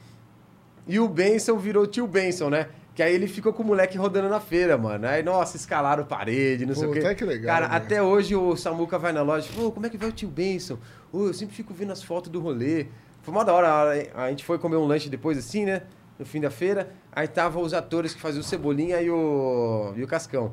[0.88, 2.66] E o Benson virou o tio Benson, né?
[2.96, 5.06] Que aí ele ficou com o moleque rodando na feira, mano.
[5.06, 7.14] Aí, nossa, escalaram parede, não sei o quê.
[7.14, 7.76] que legal, Cara, né?
[7.76, 10.12] até hoje o Samuca vai na loja e falou, "Ô, como é que vai o
[10.12, 10.78] tio Benson?
[11.12, 12.86] Ô, eu sempre fico vendo as fotos do rolê.
[13.22, 15.82] Foi mó da hora, a gente foi comer um lanche depois, assim, né?
[16.18, 16.90] No fim da feira.
[17.12, 20.52] Aí tava os atores que faziam o Cebolinha e o, e o Cascão.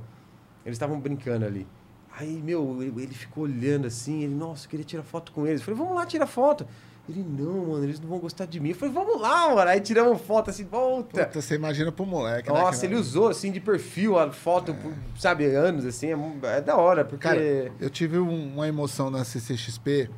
[0.65, 1.67] Eles estavam brincando ali.
[2.17, 5.59] Aí, meu, ele ficou olhando assim, ele, nossa, eu queria tirar foto com eles.
[5.61, 6.65] Eu falei, vamos lá tirar foto.
[7.09, 8.69] Ele, não, mano, eles não vão gostar de mim.
[8.69, 9.69] Eu falei, vamos lá, mano.
[9.69, 11.25] Aí tiramos foto assim, volta.
[11.25, 12.51] Puta, você imagina pro moleque.
[12.51, 16.17] né, Nossa, que ele usou assim de perfil a foto, por, sabe, anos assim, é,
[16.57, 17.21] é da hora, porque.
[17.27, 20.09] Cara, eu tive um- uma emoção na CCXP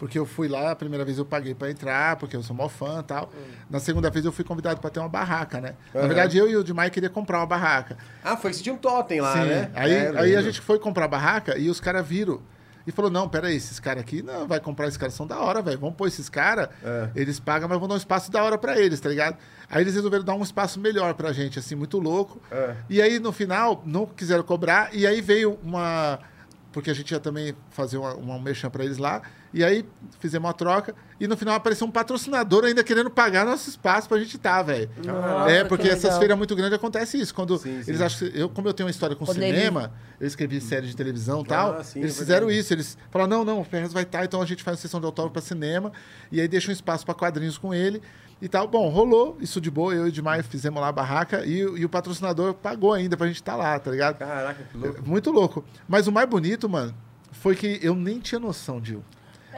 [0.00, 2.70] Porque eu fui lá, a primeira vez eu paguei pra entrar, porque eu sou mó
[2.70, 3.30] fã e tal.
[3.68, 5.74] Na segunda vez eu fui convidado pra ter uma barraca, né?
[5.92, 6.08] Na Aham.
[6.08, 7.98] verdade, eu e o Dimai queria comprar uma barraca.
[8.24, 9.48] Ah, foi que tinha um totem lá, Sim.
[9.48, 9.70] né?
[9.74, 12.40] Aí, É, aí a gente foi comprar a barraca e os caras viram.
[12.86, 15.60] E falou, não, peraí, esses caras aqui, não, vai comprar esses caras, são da hora,
[15.60, 15.78] velho.
[15.78, 17.10] Vamos pôr esses caras, É.
[17.14, 19.36] eles pagam, mas vão dar um espaço da hora pra eles, tá ligado?
[19.70, 22.40] Aí eles resolveram dar um espaço melhor pra gente, assim, muito louco.
[22.50, 22.74] É.
[22.88, 26.18] E aí, no final, não quiseram cobrar, e aí veio uma...
[26.72, 29.22] Porque a gente ia também fazer uma, uma merchan pra eles lá.
[29.52, 29.84] E aí,
[30.20, 30.94] fizemos uma troca.
[31.18, 34.88] E no final apareceu um patrocinador ainda querendo pagar nosso espaço pra gente estar, velho.
[35.04, 37.34] Nossa, É, que porque essas feiras muito grandes acontece isso.
[37.34, 37.90] Quando Sim, sim.
[37.90, 38.38] eles acham que.
[38.38, 41.46] Eu, como eu tenho uma história com Quando cinema, eu escrevi série de televisão e
[41.46, 41.72] tal.
[41.74, 42.60] Ah, sim, eles é fizeram verdade.
[42.60, 42.72] isso.
[42.72, 45.06] Eles falaram: não, não, o Ferraz vai estar, então a gente faz uma sessão de
[45.06, 45.90] autógrafo pra cinema.
[46.30, 48.00] E aí deixa um espaço pra quadrinhos com ele
[48.40, 48.66] e tal.
[48.68, 49.94] Bom, rolou isso de boa.
[49.94, 53.16] Eu e o Maio fizemos lá a barraca e, o- e o patrocinador pagou ainda
[53.16, 54.18] pra gente estar lá, tá ligado?
[54.18, 55.02] Caraca, que louco.
[55.08, 55.64] Muito louco.
[55.88, 56.94] Mas o mais bonito, mano,
[57.32, 59.04] foi que eu nem tinha noção, Dil.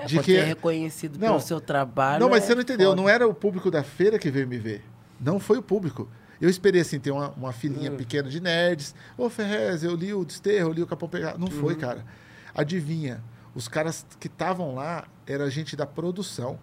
[0.06, 1.28] de Quando que você é reconhecido Não.
[1.28, 2.20] pelo seu trabalho.
[2.20, 2.90] não, mas é você não entendeu.
[2.90, 3.00] foda.
[3.02, 4.84] Não era o público da feira que veio me ver.
[5.20, 6.08] Não foi o público.
[6.40, 7.96] Eu esperei, assim, ter uma, uma filinha Hum.
[7.96, 8.94] pequena de nerds.
[9.16, 11.38] Ô, Ferrez, eu li o Desterro, eu li o Capão Pegado.
[11.38, 11.60] Não Uhum.
[11.60, 12.04] foi, cara.
[12.52, 13.22] Adivinha.
[13.54, 16.58] Os caras que estavam lá era gente da produção.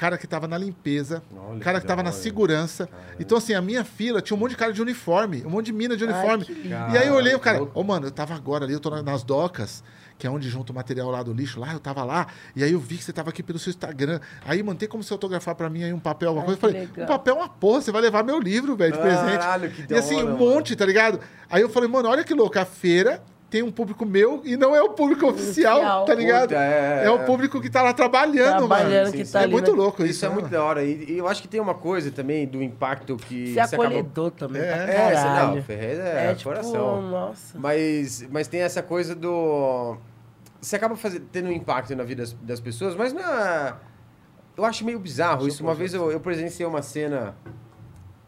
[0.00, 1.22] Cara que tava na limpeza.
[1.30, 2.88] Olha cara que que tava da na segurança.
[3.18, 5.42] Então, assim, a minha fila tinha um monte de cara de uniforme.
[5.44, 6.46] Um monte de mina de uniforme.
[6.46, 7.62] que e aí eu olhei o cara...
[7.74, 9.84] Ô, mano, eu tava agora ali, eu tô na- nas docas,
[10.16, 11.60] que é onde junta o material lá do lixo.
[11.60, 14.20] Lá eu tava lá, e aí eu vi que você tava aqui pelo seu Instagram.
[14.46, 16.66] Aí, mano, tem como você autografar pra mim aí um papel, alguma Ai, coisa?
[16.66, 17.04] Eu falei, legal.
[17.04, 19.86] um papel é uma porra, você vai levar meu livro, velho, de Caralho, presente.
[19.86, 21.20] que e assim, hora, um monte, tá ligado?
[21.50, 24.74] Aí eu falei, mano, olha que louco, a feira tem um público meu e não
[24.76, 26.04] é o público oficial, Oficial.
[26.04, 26.48] tá ligado?
[26.50, 27.24] Puta, é, é, o é.
[27.24, 29.12] público que tá lá trabalhando, Trabalhando, mano.
[29.12, 30.84] que sim, tá é ali muito na- louco isso, Isso é né, muito da hora.
[30.84, 33.86] E, e eu acho que tem uma coisa também do impacto que você acabou...
[33.86, 34.62] acolhedor também.
[34.62, 34.66] É.
[34.66, 35.56] pra É, você- caralho.
[35.56, 37.02] não, Ferrez é, É, tipo, coração.
[37.02, 37.58] nossa.
[37.58, 39.96] Mas, mas tem essa coisa do.
[40.60, 43.74] Você acaba faze- tendo um impacto na vida das, das pessoas, mas é.
[44.56, 45.62] Eu acho meio bizarro isso.
[45.62, 47.34] Uma vez eu, eu presenciei uma cena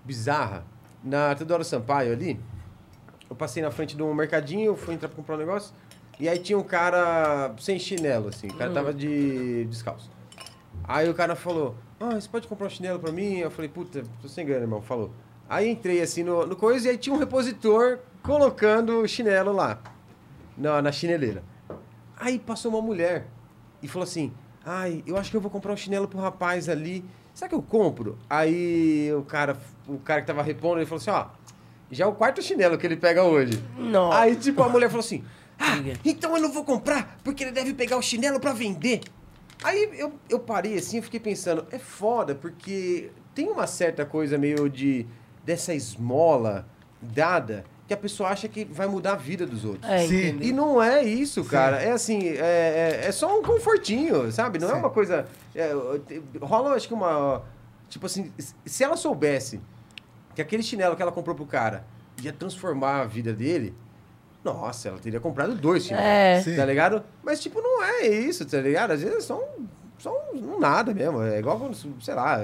[0.05, 0.65] bizarra
[1.05, 2.41] na Teodoro Sampaio ali.
[3.33, 5.75] Eu passei na frente de um mercadinho, fui entrar pra comprar um negócio.
[6.21, 8.47] E aí tinha um cara sem chinelo, assim.
[8.49, 10.11] O cara tava de descalço.
[10.85, 13.39] Aí o cara falou: Ah, você pode comprar um chinelo pra mim?
[13.39, 14.83] Eu falei: Puta, tô sem grana, irmão.
[14.83, 15.15] Falou.
[15.49, 19.79] Aí entrei assim no, no coisa e aí tinha um repositor colocando o chinelo lá,
[20.55, 21.43] na, na chineleira.
[22.15, 23.29] Aí passou uma mulher
[23.83, 24.31] e falou assim:
[24.63, 27.03] Ai, eu acho que eu vou comprar um chinelo pro rapaz ali.
[27.33, 28.19] Será que eu compro?
[28.29, 29.57] Aí o cara,
[29.89, 31.29] o cara que tava repondo, ele falou assim: Ó,
[31.93, 33.63] já é o quarto chinelo que ele pega hoje.
[33.77, 34.19] Nossa.
[34.19, 35.23] Aí, tipo, a mulher falou assim:
[35.59, 39.03] Ah, então eu não vou comprar, porque ele deve pegar o chinelo pra vender.
[39.63, 44.39] Aí eu, eu parei assim e fiquei pensando: é foda, porque tem uma certa coisa
[44.39, 45.07] meio de.
[45.45, 46.67] dessa esmola
[47.01, 49.91] dada que a pessoa acha que vai mudar a vida dos outros.
[49.91, 50.39] É, Sim.
[50.41, 51.83] E não é isso, cara.
[51.83, 54.59] É assim, é, é, é só um confortinho, sabe?
[54.59, 54.79] Não é Sim.
[54.79, 55.27] uma coisa.
[55.55, 55.73] é,
[56.41, 57.43] rola, acho que uma.
[57.91, 58.33] Tipo assim,
[58.65, 59.61] se ela soubesse
[60.35, 61.85] que aquele chinelo que ela comprou pro cara
[62.23, 63.75] ia transformar a vida dele,
[64.45, 66.05] nossa, ela teria comprado dois chinelos.
[66.05, 66.41] É.
[66.43, 66.57] Sim.
[66.57, 67.03] Tá ligado?
[67.23, 68.93] Mas, tipo, não é isso, tá ligado?
[68.93, 69.67] Às vezes é só um,
[69.99, 71.23] só um nada mesmo.
[71.23, 72.41] É igual quando, sei lá.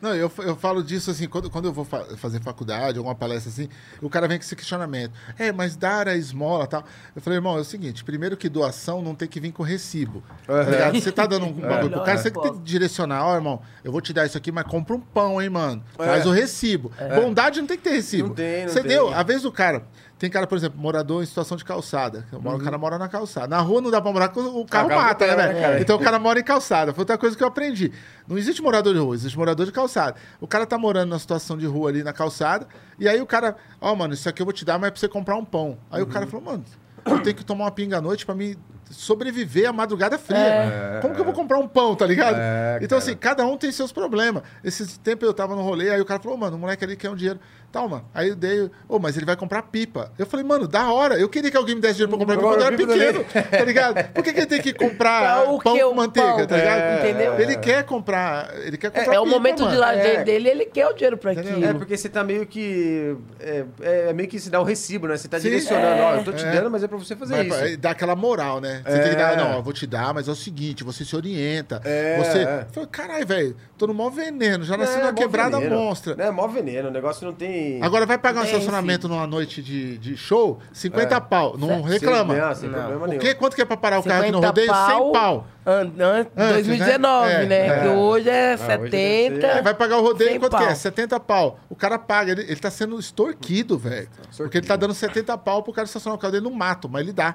[0.00, 3.50] Não, eu, eu falo disso assim, quando, quando eu vou fa- fazer faculdade, alguma palestra
[3.50, 3.68] assim,
[4.02, 5.12] o cara vem com esse questionamento.
[5.38, 6.84] É, mas dar a esmola e tal.
[7.14, 10.22] Eu falei, irmão, é o seguinte: primeiro que doação não tem que vir com recibo.
[10.46, 11.00] Tá ligado?
[11.00, 13.90] Você tá dando um bagulho pro cara, você que tem que direcionar, ó, irmão, eu
[13.90, 15.82] vou te dar isso aqui, mas compra um pão, hein, mano.
[15.98, 16.26] É.
[16.26, 16.92] o recibo.
[17.14, 18.28] Bondade não tem que ter recibo.
[18.28, 18.88] Não tem, não Você tem.
[18.90, 19.82] deu, a vez do cara.
[20.18, 22.24] Tem cara, por exemplo, morador em situação de calçada.
[22.32, 22.58] O Uhum.
[22.58, 23.48] cara mora na calçada.
[23.48, 25.82] Na rua não dá pra morar, porque o carro carro mata, né, velho?
[25.82, 26.94] Então o cara mora em calçada.
[26.94, 27.92] Foi outra coisa que eu aprendi.
[28.26, 30.16] Não existe morador de rua, existe morador de calçada.
[30.40, 32.66] O cara tá morando numa situação de rua ali na calçada,
[32.98, 35.00] e aí o cara, ó, mano, isso aqui eu vou te dar, mas é pra
[35.00, 35.76] você comprar um pão.
[35.90, 36.10] Aí o Uhum.
[36.10, 36.64] cara falou, mano,
[37.04, 38.56] eu tenho que tomar uma pinga à noite pra me
[38.90, 40.98] sobreviver à madrugada fria.
[41.02, 42.36] Como que eu vou comprar um pão, tá ligado?
[42.38, 43.02] É, então, cara.
[43.02, 44.42] assim, cada um tem seus problemas.
[44.64, 47.10] Esse tempo eu tava no rolê, aí o cara falou, mano, o moleque ali quer
[47.10, 47.38] um dinheiro.
[47.76, 48.04] Toma.
[48.14, 50.10] Aí eu dei, ô, mas ele vai comprar pipa.
[50.18, 51.18] Eu falei, mano, da hora.
[51.18, 53.64] Eu queria que alguém me desse dinheiro pra comprar pipa quando eu era pequeno, tá
[53.66, 54.12] ligado?
[54.14, 56.46] Por que, que ele tem que comprar Tá, o pão que com o manteiga, pão,
[56.46, 56.80] tá ligado?
[56.80, 57.38] é, entendeu?
[57.38, 59.78] Ele quer comprar, ele quer comprar É o pipa, momento de mano.
[59.78, 60.24] lazer É.
[60.24, 61.52] dele, ele quer o dinheiro pra Entendeu?
[61.52, 61.66] aquilo.
[61.68, 63.14] É porque você tá meio que.
[63.38, 63.64] É,
[64.08, 65.16] é meio que se dá um recibo, né?
[65.18, 65.44] Você tá Sim.
[65.44, 66.50] direcionando, ó, eu tô te É.
[66.52, 67.78] dando, mas é pra você fazer Vai isso.
[67.78, 68.82] dá aquela moral, né?
[68.86, 69.00] Você É.
[69.00, 71.80] tem que dar, não, eu vou te dar, mas é o seguinte, você se orienta.
[71.84, 72.38] É, você.
[72.38, 72.60] é.
[72.68, 75.76] Eu falei, caralho, velho, tô no maior veneno, já nasci É, mó quebrada veneno.
[75.76, 76.16] monstra.
[76.18, 77.65] É, mó veneno, o negócio não tem.
[77.82, 81.20] Agora vai pagar um estacionamento numa noite de, de show, 50 É.
[81.20, 81.56] pau.
[81.58, 81.84] Não Certo.
[81.86, 82.34] reclama.
[82.34, 82.78] Sem, não, sem Não.
[82.78, 83.20] problema O nenhum.
[83.20, 83.34] quê?
[83.34, 84.66] Quanto que é pra parar o carro aqui no 50 rodeio?
[84.66, 85.12] 100 pau.
[85.12, 85.46] pau.
[85.66, 87.44] An- an- 2019, né?
[87.46, 87.66] né?
[87.66, 87.80] É.
[87.82, 89.46] Que hoje é hoje deve 70.
[89.46, 90.66] É, vai pagar o rodeio quanto que é?
[90.68, 90.76] pau.
[90.76, 91.58] 70 pau.
[91.68, 94.08] O cara paga, ele, ele tá sendo extorquido, velho.
[94.36, 97.02] Porque ele tá dando 70 pau pro cara estacionar o carro dele no mato, mas
[97.02, 97.34] ele dá.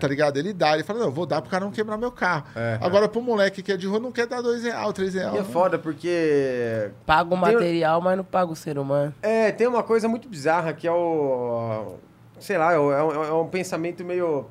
[0.00, 0.38] Tá ligado?
[0.38, 0.72] Ele dá.
[0.74, 2.44] Ele fala, não, eu vou dar pro cara não quebrar meu carro.
[2.56, 2.78] É.
[2.80, 5.34] Agora, pro moleque que é de rua, não quer dar 2 reais, 3 reais.
[5.34, 6.90] E é foda porque.
[7.04, 9.14] Paga o Tem- material, mas não paga o ser humano.
[9.22, 11.96] É, tem uma coisa muito bizarra que é o.
[12.38, 12.92] Sei lá, é, um-
[13.24, 14.46] é um pensamento meio.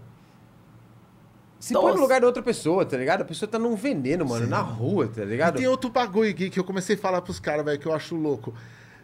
[1.67, 2.01] Se põe no Nossa.
[2.01, 3.21] lugar da outra pessoa, tá ligado?
[3.21, 5.57] A pessoa tá num veneno, mano, na rua, tá E ligado?
[5.57, 8.15] tem outro bagulho, Gui, que eu comecei a falar pros caras, velho, que eu acho
[8.15, 8.53] louco.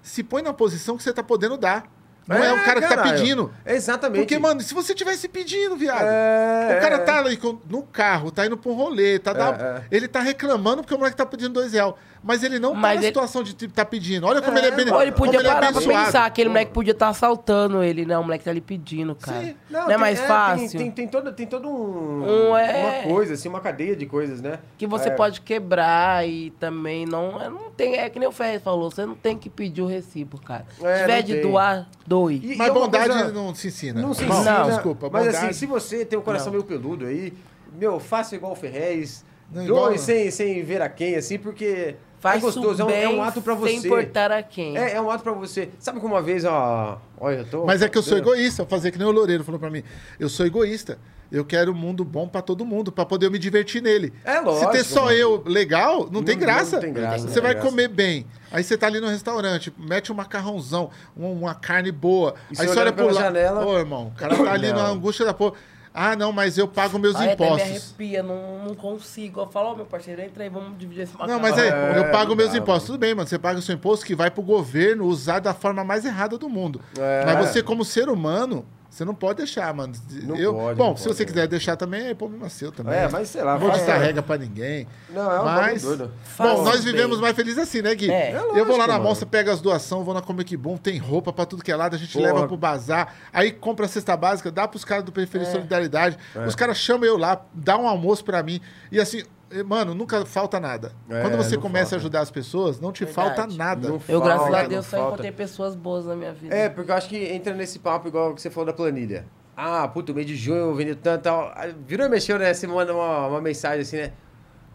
[0.01, 1.85] Se põe na posição que você tá podendo dar.
[2.25, 3.17] Não é, o cara que tá caralho.
[3.17, 3.53] pedindo.
[3.65, 4.21] Exatamente.
[4.21, 6.05] Porque, mano, se você tivesse pedindo, viado.
[6.05, 6.99] É, o cara é.
[6.99, 7.37] tá ali
[7.69, 9.83] no carro, tá indo pra um rolê, tá dá- é.
[9.95, 11.93] ele tá reclamando porque o moleque tá pedindo dois reais.
[12.25, 14.25] Mas ele não tá Mas na ele- situação de tá pedindo.
[14.25, 14.89] Olha como ele é bem.
[14.89, 16.05] Ou ele podia como é parar pra abençoado.
[16.05, 18.17] pensar, aquele moleque podia estar assaltando ele, né?
[18.17, 19.41] O moleque tá ali pedindo, cara.
[19.41, 19.55] Sim.
[19.69, 20.79] Não, é tem- mais tem- fácil?
[20.79, 24.41] Tem, tem, todo, tem todo um, Um é- uma coisa, assim, uma cadeia de coisas,
[24.41, 24.59] né?
[24.77, 27.41] Que você É, pode quebrar e também não.
[27.41, 29.85] é, não tem, é que nem o Ferrez falou, você não tem que pedir o
[29.85, 30.65] recibo, cara.
[30.81, 31.41] É, Se tiver não de tem.
[31.41, 32.35] doar, doe.
[32.41, 34.01] E- Mas é uma bondade coisa- não se ensina.
[34.01, 34.63] Não se ensina.
[34.63, 35.45] Desculpa, mas bondade.
[35.45, 36.53] assim, se você tem um coração Não.
[36.53, 37.33] meio peludo aí,
[37.77, 39.25] meu, faça igual o Ferrez.
[39.51, 42.87] Não, doe igual- sem, sem ver a quem, assim, porque Faz é gostoso, é um,
[42.87, 43.71] bem, é um ato pra você.
[43.71, 44.77] Sem importar a quem.
[44.77, 45.69] É, é um ato pra você.
[45.77, 47.01] Sabe que uma vez, ó.
[47.19, 47.65] Olha, eu tô.
[47.65, 49.83] Mas é que eu sou egoísta, fazer que nem o Loureiro falou pra mim.
[50.17, 50.97] Eu sou egoísta.
[51.29, 54.13] Eu quero um mundo bom pra todo mundo, pra poder eu me divertir nele.
[54.23, 55.17] É lógico, Se ter só mano.
[55.17, 56.75] eu legal, não, tem Não- graça.
[56.75, 57.67] não tem graça, Você vai tem graça.
[57.69, 58.25] comer bem.
[58.51, 62.35] Aí você tá ali no restaurante, mete um macarrãozão, uma, uma carne boa.
[62.51, 63.23] E aí você olha pro pela lado.
[63.33, 64.75] janela- Ô, irmão, o cara tá ali Não.
[64.77, 65.55] na angústia da porra.
[65.93, 67.69] Ah, não, mas eu pago meus Ai, até me impostos.
[67.69, 69.41] arrepia, não, não consigo.
[69.41, 71.35] Eu falo, ó, meu parceiro, entra aí, vamos dividir esse macarrão.
[71.35, 72.87] Não, mas é, É, eu pago não meus impostos.
[72.87, 73.27] Tudo bem, mano.
[73.29, 76.49] Você paga o seu imposto que vai pro governo usar da forma mais errada do
[76.49, 76.81] mundo.
[76.97, 77.23] É.
[77.25, 79.91] Mas você, como ser humano, você não pode deixar, mano.
[80.21, 81.27] Não eu, pode, bom, não se pode, você né?
[81.31, 82.93] quiser deixar também, é problema seu também.
[82.93, 84.87] É, mas sei lá, Não vou regra pra ninguém.
[85.09, 86.11] Não, é um mas, doido.
[86.23, 86.93] Faz Bom, nós bem.
[86.93, 88.11] vivemos mais felizes assim, né, Gui?
[88.11, 88.33] É.
[88.33, 89.03] É eu vou lá lógico, na mano.
[89.05, 91.95] mostra, pego as doações, vou na Comic Boom, tem roupa pra tudo que é lado,
[91.95, 92.33] a gente Porra.
[92.33, 95.13] leva pro bazar, aí compra a cesta básica, dá pros caras do É.
[95.15, 96.17] Periferia Solidariedade,
[96.47, 98.61] os caras chamam eu lá, dá um almoço pra mim,
[98.91, 99.23] e assim,
[99.61, 100.93] mano, nunca falta nada.
[101.09, 101.95] É, Quando você começa falta.
[101.95, 103.35] a ajudar as pessoas, não te Verdade.
[103.35, 103.89] falta nada.
[103.89, 105.07] Não Eu, graças falta, a Deus, só falta.
[105.13, 106.55] encontrei pessoas boas na minha vida.
[106.55, 109.25] É, porque eu acho que entra nesse papo igual que você falou da planilha.
[109.55, 111.51] Ah, puto, mês de junho eu vendi tanto e tal.
[111.55, 112.51] Aí Virou e mexeu, né?
[112.53, 114.13] Você manda uma, uma mensagem assim, né?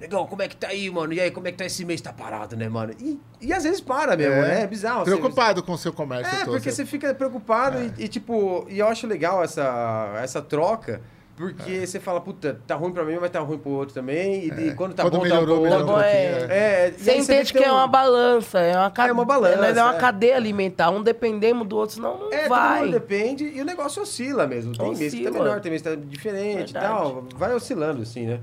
[0.00, 1.12] Legal, como é que tá aí, mano?
[1.12, 2.00] E aí, como é que tá esse mês?
[2.00, 2.94] Tá parado, né, mano?
[3.00, 4.62] E, e às vezes para mesmo, É.
[4.62, 5.00] é, bizarro.
[5.04, 6.52] você- Preocupado com o seu comércio É, todo.
[6.54, 11.00] porque você fica preocupado e, e, tipo, e eu acho legal essa, essa troca,
[11.38, 14.46] porque você fala, puta, tá ruim pra mim, mas tá ruim pro outro também.
[14.46, 15.62] E, e quando tá Quando bom, melhorou, tá bom.
[15.62, 16.12] melhorou Tá bom, é.
[16.12, 16.88] é.
[16.88, 19.12] É, Você entende que é um- uma balança, é uma, cade...
[19.12, 19.98] uma balança, Mas é uma é.
[19.98, 20.90] cadeia alimentar.
[20.90, 22.80] Um dependemos do outro, senão não É, todo vai.
[22.80, 24.76] mundo depende e o negócio oscila mesmo.
[24.76, 25.44] Tem mês que tá Oscila.
[25.44, 27.24] melhor, tem mês que tá diferente e tal.
[27.36, 28.40] Vai oscilando, assim, né?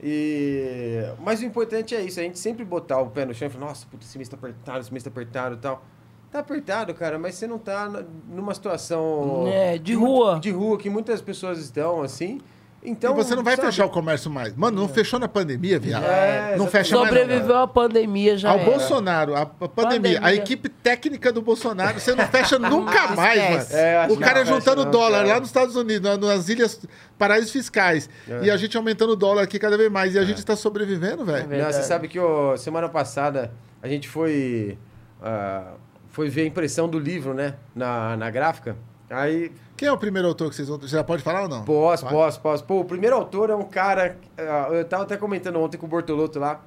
[0.00, 1.02] E...
[1.20, 3.66] Mas o importante é isso, a gente sempre botar o pé no chão e falar,
[3.66, 5.84] nossa, puta, esse mês tá apertado, esse mês tá apertado e tal.
[6.30, 7.90] Tá apertado, cara, mas você não tá
[8.28, 9.46] numa situação...
[9.48, 10.38] É, de rua.
[10.40, 12.40] De rua, que muitas pessoas estão, assim.
[12.80, 13.66] Então, e você não vai sabe?
[13.68, 14.54] fechar o comércio mais.
[14.54, 16.04] Mano, não fechou na pandemia, viado.
[16.04, 17.10] É, não fecha mais.
[17.12, 17.18] não.
[17.20, 18.70] Sobreviveu à pandemia já Ao era.
[18.70, 20.34] Bolsonaro, a, a pandemia, a Pandemia.
[20.34, 23.66] equipe técnica do Bolsonaro, você não fecha nunca mais, mano.
[23.72, 25.28] É, o cara não fecha juntando não, dólar cara.
[25.28, 26.80] lá nos Estados Unidos, na- nas ilhas
[27.18, 28.08] paraísos fiscais.
[28.28, 28.44] É.
[28.44, 30.14] E a gente aumentando o dólar aqui cada vez mais.
[30.14, 31.52] E a gente tá sobrevivendo, velho.
[31.52, 33.50] É você sabe que ó, semana passada
[33.82, 34.78] a gente foi,
[35.20, 35.72] ah,
[36.18, 37.54] foi ver a impressão do livro, né?
[37.72, 38.76] Na, na gráfica.
[39.08, 40.76] Aí, Quem é o primeiro autor que vocês vão.
[40.80, 41.64] Você já pode falar ou não?
[41.64, 42.12] posso, Pode?
[42.14, 42.64] posso, posso.
[42.64, 44.16] Pô, o primeiro autor é um cara.
[44.36, 46.60] ah, eu tava até comentando ontem com o Bortolotto lá,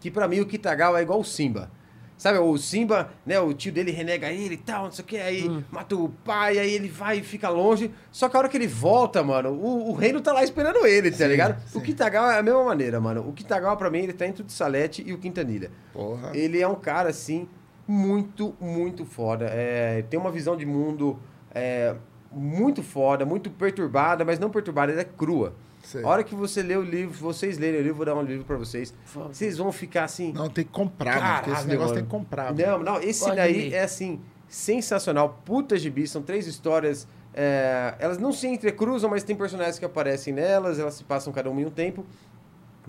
[0.00, 1.68] que pra mim o Kitagawa é igual o Simba.
[2.16, 5.16] Sabe, o Simba, né, o tio dele renega ele e tal, não sei o que,
[5.18, 5.62] aí Hum.
[5.70, 7.90] mata o pai, aí ele vai e fica longe.
[8.12, 11.10] Só que a hora que ele volta, mano, o, o reino tá lá esperando ele,
[11.10, 11.60] tá ligado?
[11.66, 11.76] sim.
[11.78, 13.28] O Kitagawa é a mesma maneira, mano.
[13.28, 15.70] O Kitagawa pra mim, ele tá entre o de Salete e o Quintanilha.
[15.92, 16.30] Porra.
[16.32, 17.46] Ele é um cara, assim,
[17.86, 19.46] muito, muito foda.
[19.46, 21.18] É, tem uma visão de mundo
[21.54, 21.94] é,
[22.30, 25.54] muito foda, muito perturbada, mas não perturbada, ela é crua.
[25.82, 26.02] Sei.
[26.02, 28.44] A hora que você lê o livro, vocês lerem o livro, vou dar um livro
[28.44, 30.32] pra vocês, vocês vão ficar assim...
[30.32, 31.34] Não, tem que comprar, mano.
[31.34, 32.00] Porque esse Caralho, negócio mano.
[32.00, 32.52] tem que comprar.
[32.52, 32.84] mano.
[32.84, 33.72] Não, não, esse Pode daí ler.
[33.76, 35.40] é assim, sensacional.
[35.44, 37.06] Puta gibi, são três histórias.
[37.32, 41.48] é, elas não se entrecruzam, mas tem personagens que aparecem nelas, elas se passam cada
[41.48, 42.04] uma em um tempo.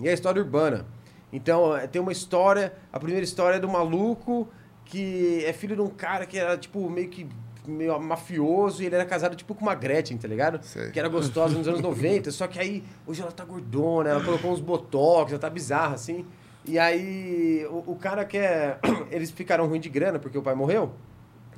[0.00, 0.84] E é a história urbana.
[1.32, 2.72] Então, é, tem uma história.
[2.92, 4.48] A primeira história é do maluco
[4.88, 7.26] que é filho de um cara que era, tipo, meio que
[7.66, 10.58] meio mafioso e ele era casado, tipo, com uma Gretchen, tá ligado?
[10.64, 10.90] Sei.
[10.90, 14.50] Que era gostosa nos anos 90, só que aí, hoje ela tá gordona, ela colocou
[14.50, 16.24] uns botox, ela tá bizarra, assim.
[16.64, 18.78] E aí, o, o cara quer...
[19.12, 20.92] Eles ficaram ruim de grana porque o pai morreu.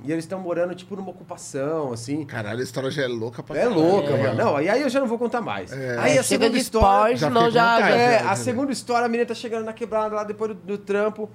[0.02, 2.24] E eles estão morando, tipo, numa ocupação, assim.
[2.24, 3.78] Caralho, a história já é louca pra É caralho.
[3.81, 4.23] louca, É.
[4.23, 4.35] mano.
[4.35, 5.70] Não, e aí eu já não vou contar mais.
[5.73, 5.90] É.
[5.98, 7.15] Aí a Chega segunda história.
[7.15, 7.74] spoiler, Já com já...
[7.77, 7.93] vontade.
[7.93, 10.55] já- É, É, a segunda história, a menina tá chegando na quebrada lá depois do,
[10.57, 11.28] do trampo.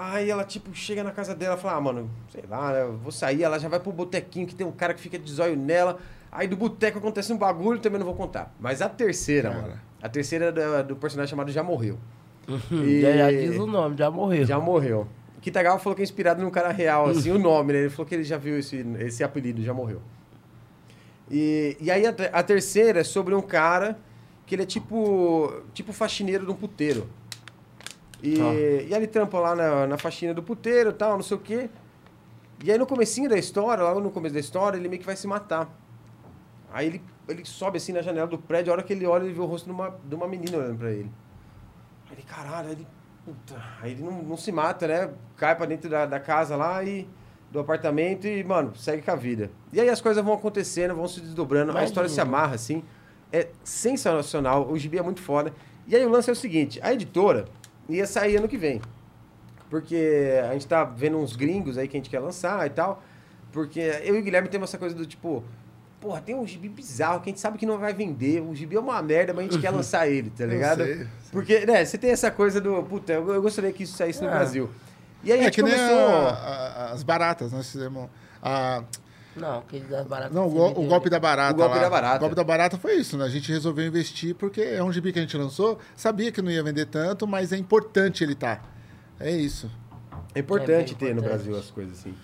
[0.00, 3.10] Aí ela, tipo, chega na casa dela e fala, ah, mano, sei lá, né, vou
[3.10, 3.42] sair.
[3.42, 5.98] Ela já vai pro botequinho que tem um cara que fica de zóio nela.
[6.30, 8.54] Aí do boteco acontece um bagulho, também não vou contar.
[8.60, 9.62] Mas a terceira, Cara.
[9.62, 9.80] mano.
[10.00, 11.98] A terceira é da- do personagem chamado Já Morreu.
[12.70, 14.46] E- Já, já diz o nome, já morreu.
[14.46, 15.08] Já morreu.
[15.40, 17.80] Kitagawa falou que é inspirado num cara real, assim, o nome, né?
[17.80, 20.00] Ele falou que ele já viu esse, esse apelido, já morreu.
[21.30, 23.98] E, e aí a, a terceira é sobre um cara
[24.46, 27.08] que ele é tipo, tipo faxineiro de um puteiro.
[28.22, 28.44] E, Tá.
[28.54, 31.70] e aí ele trampa lá na, na faxina do puteiro tal, não sei o quê.
[32.64, 35.14] E aí no comecinho da história, logo no começo da história, ele meio que vai
[35.16, 35.68] se matar.
[36.72, 39.32] Aí ele, ele sobe assim na janela do prédio, a hora que ele olha, ele
[39.32, 41.10] vê o rosto de uma, de uma menina olhando pra ele.
[42.10, 42.86] Aí ele, caralho, aí ele,
[43.24, 45.10] puta, aí ele não, não se mata, né?
[45.36, 47.08] Cai pra dentro da, da casa lá e
[47.52, 49.50] do apartamento e, mano, segue com a vida.
[49.72, 51.86] E aí as coisas vão acontecendo, vão se desdobrando, a Imagina.
[51.86, 52.82] história se amarra, assim.
[53.32, 55.54] É sensacional, o gibi é muito foda.
[55.86, 57.46] E aí o lance é o seguinte, a editora
[57.88, 58.80] ia sair ano que vem.
[59.70, 63.02] Porque a gente tá vendo uns gringos aí que a gente quer lançar e tal.
[63.52, 65.44] Porque eu e o Guilherme temos essa coisa do tipo,
[66.00, 68.40] porra, tem um gibi bizarro que a gente sabe que não vai vender.
[68.42, 70.84] O gibi é uma merda, mas a gente quer lançar ele, tá ligado?
[70.84, 71.06] sei, sei.
[71.30, 74.28] Porque, né, você tem essa coisa do, puta, eu, eu gostaria que isso saísse no
[74.28, 74.32] Ah.
[74.32, 74.70] Brasil.
[75.22, 76.08] E aí a É gente que nem começou.
[76.28, 78.08] a- a- as baratas, nós fizemos.
[78.42, 78.82] A,
[79.38, 80.32] Não, aquele das baratas.
[80.34, 81.54] não, o, go- o golpe da barata.
[81.54, 81.82] O golpe lá.
[81.82, 82.16] da barata.
[82.16, 83.24] O golpe da barata foi isso, né?
[83.24, 86.50] A gente resolveu investir porque é um gibi que a gente lançou, sabia que não
[86.50, 88.62] ia vender tanto, mas é importante ele estar.
[89.20, 89.70] É isso.
[90.34, 91.42] É importante É bem ter no importante.
[91.44, 92.14] Brasil as coisas assim.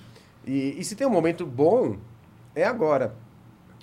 [0.46, 1.96] E, e se tem um momento bom,
[2.54, 3.14] é agora.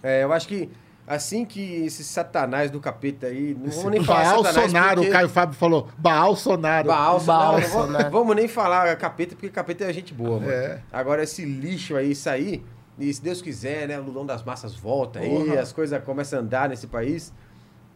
[0.03, 0.69] É, eu acho que
[1.07, 3.55] assim que esse satanás do capeta aí.
[3.59, 4.71] Não vamos nem falar Baal satanás.
[4.71, 5.89] Sonaro, porque- o Caio Fábio falou.
[5.97, 6.87] Baal Sonaro.
[6.87, 8.09] Baal, Baal, não vamos- Sonaro.
[8.11, 10.51] vamos nem falar capeta, porque capeta é gente boa, mano.
[10.51, 10.81] É.
[10.91, 12.63] Agora esse lixo aí sair,
[12.99, 16.41] e se Deus quiser, né, o Lulão das Massas volta aí, as coisas começam a
[16.41, 17.33] andar nesse país.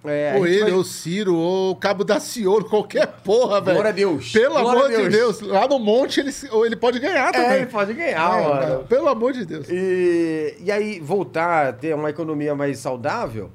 [0.08, 3.74] É, Ou ele, vai- ou Ciro, ou o Cabo da Ciolo, qualquer porra, velho.
[3.78, 4.32] Glória a Deus.
[4.32, 5.42] Pelo Glória amor a de Deus.
[5.42, 7.50] Lá no monte ele, ou ele pode ganhar também.
[7.50, 8.84] É, ele pode ganhar, É, mano.
[8.84, 9.68] Pelo amor de Deus.
[9.68, 13.50] E, e aí, voltar a ter uma economia mais saudável.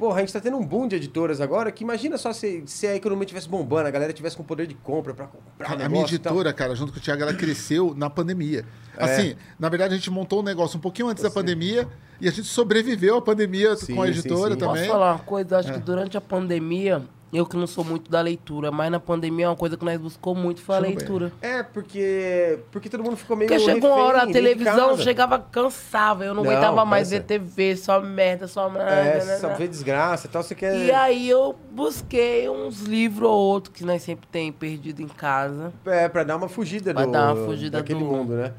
[0.00, 2.86] Porra, a gente tá tendo um boom de editoras agora que imagina só se, se
[2.86, 5.88] a economia tivesse bombando, a galera tivesse com poder de compra pra comprar Cara, a
[5.90, 8.64] minha editora, cara, junto com o Thiago, ela cresceu na pandemia.
[8.96, 9.04] É.
[9.04, 11.86] Assim, na verdade, a gente montou um negócio um pouquinho antes da pandemia
[12.18, 14.58] e a gente sobreviveu à pandemia Sim, com a sim, editora sim.
[14.58, 14.76] também.
[14.86, 15.58] Posso falar uma coisa?
[15.58, 15.72] Acho É.
[15.74, 17.02] que durante a pandemia,
[17.32, 20.34] eu que não sou muito da leitura, mas na pandemia uma coisa que nós buscou
[20.34, 21.30] muito foi a leitura.
[21.40, 26.24] É, porque, porque todo mundo ficou meio Porque chegou uma hora, a televisão chegava cansava,
[26.24, 28.90] eu não, Não, aguentava mais ver TV, só merda, só merda.
[28.90, 29.54] É, né, só né.
[29.54, 30.76] vê desgraça e tal, você quer...
[30.76, 35.72] E aí eu busquei uns livros ou outros que nós sempre tem perdido em casa.
[35.86, 38.52] É, pra dar uma fugida Pra do, dar uma fugida daquele do mundo, né?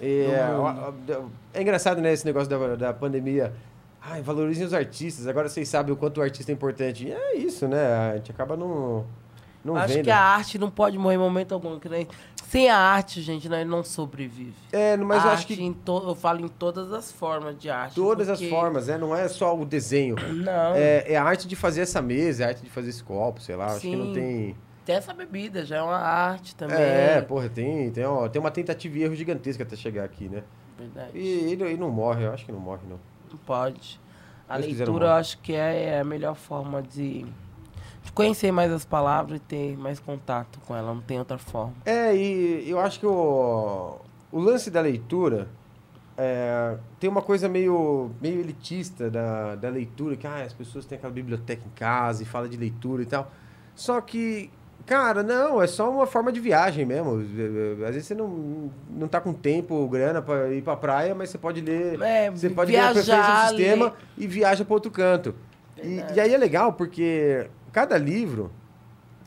[0.00, 1.20] E, é,
[1.54, 3.52] é engraçado, né, esse negócio da, da pandemia.
[4.08, 5.26] Ai, valorizem os artistas.
[5.26, 7.06] Agora vocês sabem o quanto o artista é importante.
[7.06, 7.92] E é isso, né?
[8.12, 9.04] A gente acaba não,
[9.64, 10.04] não Acho vendo.
[10.04, 11.78] que a arte não pode morrer em momento algum.
[11.80, 12.06] Que nem...
[12.48, 14.54] Sem a arte, gente, nós não sobrevive.
[14.72, 16.04] É, mas a eu acho que to...
[16.06, 17.96] eu falo em todas as formas de arte.
[17.96, 18.96] todas as porque- formas, né?
[18.96, 20.14] Não é só o desenho.
[20.32, 20.74] Não.
[20.76, 23.40] É, é a arte de fazer essa mesa, é a arte de fazer esse copo,
[23.40, 23.66] sei lá.
[23.66, 24.12] Acho que não Sim.
[24.14, 24.56] tem...
[24.84, 26.76] Até essa bebida já é uma arte também.
[26.78, 30.44] É, porra, tem, tem, ó, tem uma tentativa e erro gigantesca até chegar aqui, né?
[30.78, 31.10] Verdade.
[31.18, 33.00] E, e, não- e não morre, eu acho que não morre, não.
[33.36, 34.00] Não pode.
[34.48, 37.26] A não leitura eu acho que é, é a melhor forma de,
[38.02, 40.94] de conhecer mais as palavras e ter mais contato com ela.
[40.94, 41.74] Não tem outra forma.
[41.84, 43.98] É, e eu acho que o,
[44.32, 45.48] o lance da leitura
[46.16, 50.96] é, tem uma coisa meio, meio elitista da, da leitura, que ah, as pessoas têm
[50.96, 53.30] aquela biblioteca em casa e fala de leitura e tal.
[53.74, 54.50] Só que,
[54.86, 57.18] cara, não, é só uma forma de viagem mesmo.
[57.86, 61.38] Às vezes você não, não tá com tempo, grana pra ir pra praia, mas você
[61.38, 62.00] pode ler.
[62.00, 63.94] É, você pode ler a preferência viajar, do sistema ler.
[64.16, 65.34] e viaja para outro canto.
[65.82, 68.50] E, e aí é legal porque cada livro,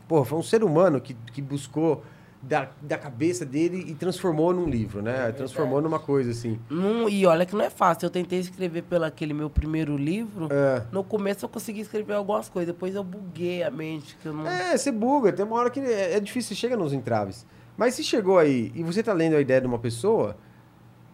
[0.08, 2.02] pô, foi um ser humano que, que buscou
[2.42, 5.30] da, da cabeça dele e transformou num livro, né?
[5.32, 6.58] transformou numa coisa assim.
[6.70, 8.06] Não- e olha que não é fácil.
[8.06, 10.48] Eu tentei escrever pelo aquele meu primeiro livro.
[10.50, 10.82] É.
[10.90, 12.72] No começo eu consegui escrever algumas coisas.
[12.72, 14.16] Depois eu buguei a mente.
[14.22, 14.46] Que eu não...
[14.46, 17.46] É, você buga, tem uma hora que é, é difícil, chega nos entraves.
[17.76, 20.36] Mas se chegou aí e você tá lendo a ideia de uma pessoa,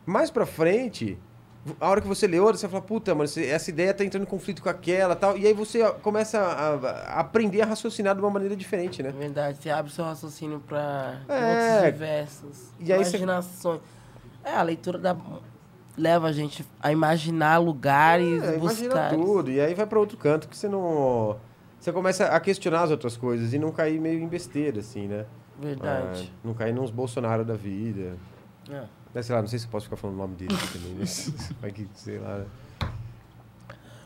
[0.05, 1.19] mais pra frente,
[1.81, 4.27] a hora que você lê outra, você fala, puta, mano, essa ideia tá entrando em
[4.27, 5.37] conflito com aquela tal.
[5.37, 6.75] E aí você começa a,
[7.17, 9.09] a aprender a raciocinar de uma maneira diferente, né?
[9.09, 11.75] É verdade, você abre seu raciocínio para É.
[11.75, 12.73] outros diversos.
[12.81, 13.81] E aí você- imaginações.
[14.45, 15.17] É, a leitura da...
[15.97, 19.11] leva a gente a imaginar lugares, É, imagina buscar.
[19.11, 19.51] tudo.
[19.51, 21.37] E aí vai pra outro canto que você não.
[21.81, 25.25] Você começa a questionar as outras coisas e não cair meio em besteira, assim, né?
[25.61, 26.31] Verdade.
[26.35, 28.15] Ah, não cair nos Bolsonaro da vida.
[28.71, 28.83] É.
[29.17, 30.93] Né, Sei lá, não sei se eu posso ficar falando o nome dele também.
[30.93, 31.05] Né?
[31.61, 32.45] Vai que, sei lá, né?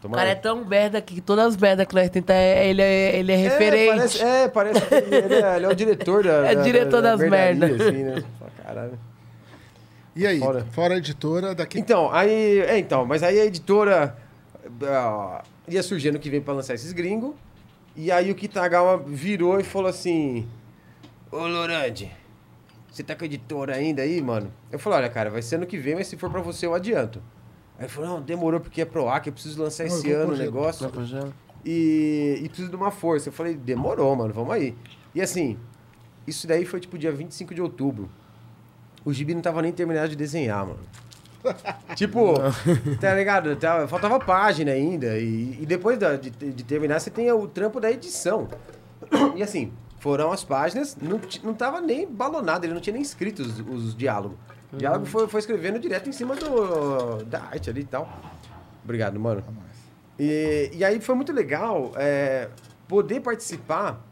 [0.04, 3.32] O cara é tão merda que todas as merdas que nós tentamos, ele é, ele
[3.32, 3.90] é referente.
[3.90, 6.30] É, parece, é, parece que ele, é, ele é o diretor da.
[6.48, 7.80] É da- diretor da- da das merdas.
[7.80, 8.24] Assim, né?
[8.64, 8.98] Caralho.
[10.16, 10.66] E aí, Fora.
[10.70, 11.78] fora, a editora, daqui.
[11.80, 12.60] Então, aí.
[12.60, 14.16] É, então, mas aí a editora
[14.84, 17.34] ah, ia surgir ano que vem pra lançar esses gringos.
[17.96, 20.48] E aí o Kitagawa virou e falou assim:
[21.30, 22.10] Ô Lorande,
[22.90, 24.52] você tá com a editora ainda aí, mano?
[24.70, 26.74] Eu falei: olha, cara, vai ser ano que vem, mas se for pra você eu
[26.74, 27.22] adianto.
[27.78, 30.36] Aí ele falou: não, demorou porque é ProAC, eu preciso lançar Não, esse ano o
[30.36, 30.90] pro negócio.
[31.64, 33.28] E, e preciso de uma força.
[33.28, 34.74] Eu falei, demorou, mano, vamos aí.
[35.14, 35.58] E assim,
[36.26, 38.08] isso daí foi tipo dia 25 de outubro.
[39.04, 40.80] O gibi não tava nem terminado de desenhar, mano.
[41.96, 42.34] tipo,
[43.00, 43.56] tá ligado?
[43.56, 45.18] Tava- Faltava página ainda.
[45.18, 48.48] E, e depois da- de, de terminar, você tem o trampo da edição.
[49.34, 53.40] E assim, foram as páginas, não, não tava nem balonado, ele não tinha nem escrito
[53.40, 54.36] os, os diálogos.
[54.72, 58.08] O diálogo foi, foi escrevendo direto em cima do, da arte ali e tal.
[58.82, 59.44] Obrigado, mano.
[60.18, 62.48] E, e aí foi muito legal é,
[62.88, 64.04] poder participar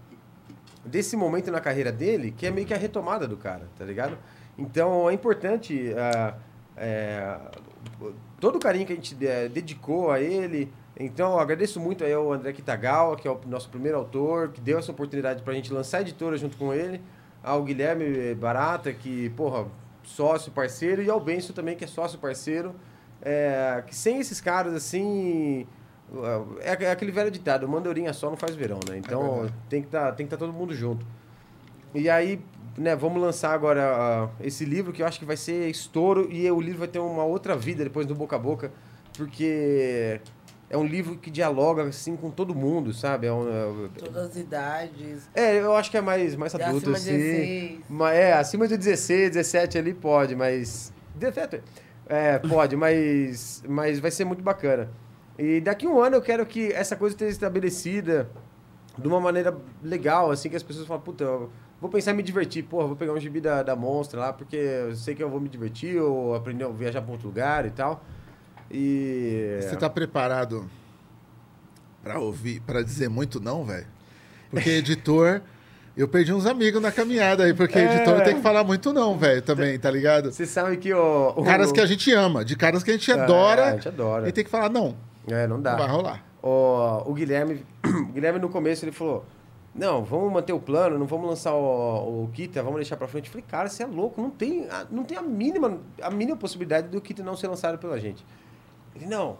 [0.85, 4.17] desse momento na carreira dele, que é meio que a retomada do cara, tá ligado?
[4.57, 6.35] Então é importante ah,
[6.77, 7.39] é,
[8.41, 10.73] todo o carinho que a gente é, dedicou a ele.
[10.99, 14.61] Então eu agradeço muito aí ao André Kitagawa, que é o nosso primeiro autor, que
[14.61, 17.01] deu essa oportunidade pra gente lançar a editora junto com ele.
[17.43, 19.67] Ao Guilherme Barata, que, porra,
[20.03, 22.75] sócio, parceiro, e ao Benço também, que é sócio, parceiro.
[23.23, 25.67] É, que sem esses caras, assim,
[26.61, 28.99] é, é aquele velho ditado, mandorinha só não faz verão, né?
[28.99, 29.55] Então verdade.
[29.69, 31.07] tem que tá, estar todo mundo junto.
[31.95, 32.41] E aí,
[32.77, 36.51] né, vamos lançar agora ah, esse livro que eu acho que vai ser estouro e
[36.51, 38.73] o livro vai ter uma outra vida depois do boca a boca,
[39.17, 40.21] porque
[40.71, 43.27] é um livro que dialoga assim com todo mundo, sabe?
[43.27, 45.29] É, um, Todas as idades.
[45.35, 47.29] é, eu acho que é mais, mais É adulto, acima de assim.
[47.31, 47.81] 16.
[47.89, 50.93] Mas, é, acima de 16, 17 ali pode, mas.
[51.15, 51.63] 17,
[52.07, 54.91] É, pode, mas, mas vai ser muito bacana.
[55.39, 58.29] E daqui a um ano eu quero que essa coisa esteja estabelecida
[58.99, 61.25] de uma maneira legal, assim, que as pessoas falam, puta,
[61.81, 64.57] vou pensar em me divertir, porra, vou pegar um gibi da, da Monstra lá, porque
[64.57, 67.71] eu sei que eu vou me divertir, ou aprender a viajar para outro lugar e
[67.71, 68.03] tal.
[68.71, 69.59] E.
[69.63, 70.69] Você tá preparado
[72.03, 73.87] pra ouvir, pra dizer muito não, velho?
[74.51, 75.41] Porque editor.
[75.97, 77.93] Eu perdi uns amigos na caminhada aí, porque É.
[77.97, 80.31] editor tem que falar muito não, velho, também, tá ligado?
[80.31, 81.31] Você sabe que o.
[81.37, 83.67] o- Caras que a gente ama, de caras que a gente É, adora.
[83.67, 84.29] a gente adora.
[84.29, 84.95] E tem que falar não,
[85.27, 85.73] É, não dá.
[85.73, 86.25] não vai rolar.
[86.41, 89.27] o, o Guilherme, o Guilherme no começo ele falou:
[89.75, 93.27] Não, vamos manter o plano, não vamos lançar o, o Kita, vamos deixar pra frente.
[93.27, 96.87] Eu falei, cara, você é louco, não tem, não tem a mínima, a mínima possibilidade
[96.91, 98.25] do Kita não ser lançado pela gente.
[99.01, 99.37] Ele, não,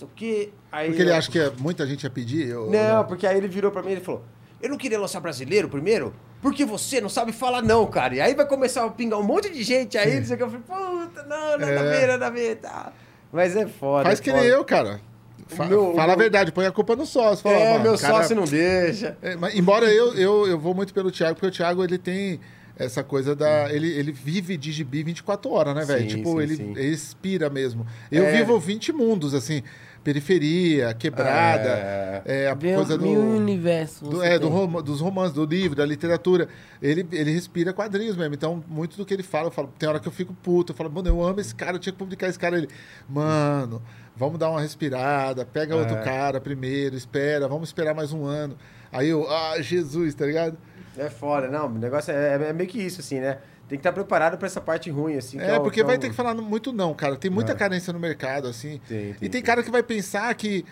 [0.00, 0.50] não o quê.
[0.72, 2.48] Aí Porque ele eu- acha que é- muita gente ia pedir.
[2.48, 4.22] eu- Não, porque aí ele virou pra mim e falou:
[4.62, 8.14] Eu não queria lançar brasileiro primeiro, porque você não sabe falar não, cara.
[8.14, 10.42] E aí vai começar a pingar um monte de gente aí, não sei o que.
[10.44, 10.62] Eu falei,
[11.06, 11.90] puta, não, nada a É.
[12.00, 12.92] ver, nada a ver, tá.
[13.32, 14.04] Mas é foda.
[14.04, 14.42] Faz é que foda.
[14.42, 15.00] nem eu, cara.
[15.48, 17.42] Fa- meu- fala meu- a verdade, põe a culpa no sócio.
[17.42, 19.18] Fala, É, mano, meu cara- sócio não deixa.
[19.20, 22.40] É, mas embora eu, eu, eu vou muito pelo Thiago, porque o Thiago ele tem
[22.76, 23.72] essa coisa da.
[23.72, 26.06] Ele, ele vive de gibi 24 horas, né, velho?
[26.08, 26.70] Tipo, sim, ele, sim.
[26.76, 27.86] ele expira mesmo.
[28.10, 28.32] Eu É.
[28.32, 29.62] vivo 20 mundos, assim.
[30.02, 32.22] Periferia, quebrada, É.
[32.44, 33.04] é, a Vê coisa do.
[33.06, 34.06] mil universos.
[34.06, 36.46] do- é, do rom- dos romances, do livro, da literatura.
[36.82, 38.34] Ele, ele respira quadrinhos mesmo.
[38.34, 40.72] Então, muito do que ele fala, eu falo, tem hora que eu fico puto.
[40.72, 42.58] Eu falo, mano, eu amo esse cara, eu tinha que publicar esse cara.
[42.58, 42.68] Ele,
[43.08, 43.82] mano,
[44.14, 46.02] vamos dar uma respirada, pega outro É.
[46.02, 48.56] cara primeiro, espera, vamos esperar mais um ano.
[48.92, 50.56] Aí eu, ah, Jesus, tá ligado?
[50.98, 51.66] É foda, não.
[51.66, 53.38] O negócio é, é meio que isso, assim, né?
[53.68, 55.40] Tem que estar preparado pra essa parte ruim, assim.
[55.40, 57.16] É, o- porque vai o- ter que falar muito não, cara.
[57.16, 57.54] Tem muita É.
[57.54, 58.80] carência no mercado, assim.
[58.86, 59.42] Tem, e tem, tem, tem.
[59.42, 60.64] cara que vai pensar que.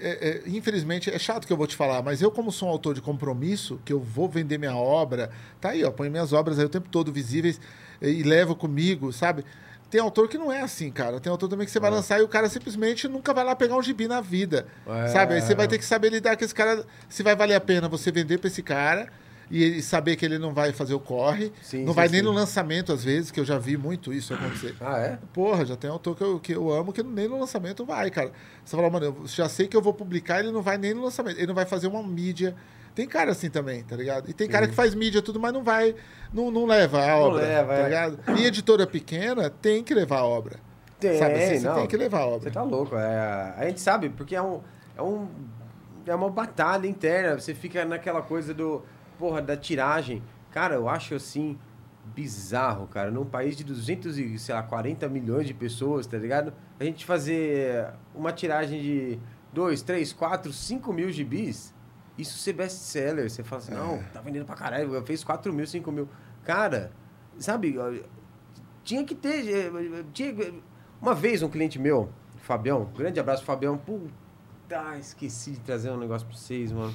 [0.00, 2.70] é, é, infelizmente, é chato que eu vou te falar, mas eu, como sou um
[2.72, 5.30] autor de compromisso, que eu vou vender minha obra,
[5.60, 7.60] tá aí, ó, põe minhas obras aí o tempo todo visíveis
[8.02, 9.44] e, levo comigo, sabe?
[9.88, 11.20] Tem autor que não é assim, cara.
[11.20, 13.76] Tem autor também que você vai lançar e o cara simplesmente nunca vai lá pegar
[13.76, 14.66] um gibi na vida.
[14.84, 15.06] É.
[15.08, 15.34] Sabe?
[15.34, 16.84] Aí você vai ter que saber lidar com esse cara.
[17.08, 19.08] Se vai valer a pena você vender pra esse cara
[19.50, 21.52] e saber que ele não vai fazer o corre.
[21.62, 22.26] Sim, não sim, vai nem sim.
[22.26, 24.74] no lançamento, às vezes, que eu já vi muito isso acontecer.
[24.80, 25.18] Ah, é?
[25.32, 28.32] Porra, já tem autor que eu, que eu amo que nem no lançamento vai, cara.
[28.64, 31.02] Você fala, mano, eu já sei que eu vou publicar, ele não vai nem no
[31.04, 31.36] lançamento.
[31.36, 32.54] Ele não vai fazer uma mídia.
[32.94, 34.30] Tem cara assim também, tá ligado?
[34.30, 35.96] E tem cara que faz mídia tudo, mas não vai,
[36.32, 37.84] não, não leva a Não obra, leva, tá é.
[37.84, 38.18] ligado?
[38.38, 40.60] E editora pequena tem que levar a obra.
[41.00, 41.74] Tem, sabe assim, você não.
[41.74, 42.50] tem que levar a Você obra.
[42.52, 42.96] tá louco.
[42.96, 44.60] É, a gente sabe, porque é um,
[44.96, 45.28] é um.
[46.06, 47.38] É uma batalha interna.
[47.38, 48.82] Você fica naquela coisa do.
[49.18, 50.22] Porra, da tiragem.
[50.50, 51.58] Cara, eu acho assim.
[52.14, 53.10] Bizarro, cara.
[53.10, 56.52] Num país de 200 e, sei lá, 40 milhões de pessoas, tá ligado?
[56.78, 59.18] A gente fazer uma tiragem de
[59.54, 61.72] 2, 3, 4, 5 mil gibis.
[62.18, 63.30] Isso ser best-seller.
[63.30, 65.02] Você fala assim, não, tá vendendo pra caralho.
[65.06, 66.06] Fez 4 mil, 5 mil.
[66.44, 66.92] Cara,
[67.38, 67.78] sabe?
[68.84, 69.48] tinha que ter.
[69.48, 69.70] eh,
[70.00, 70.52] eh, tinha-
[71.00, 73.78] uma vez um cliente meu, Fabião, grande abraço, Fabião.
[73.78, 76.94] Puta, esqueci de trazer um negócio pra vocês, mano.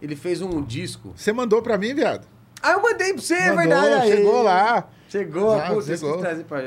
[0.00, 1.12] Ele fez um disco.
[1.16, 2.26] Você mandou pra mim, viado?
[2.62, 4.02] Ah, eu mandei pra você, é Mandou, verdade.
[4.02, 4.10] aí.
[4.16, 4.88] chegou lá.
[5.08, 6.18] Chegou, Já, esqueci chegou.
[6.18, 6.60] trazer pra.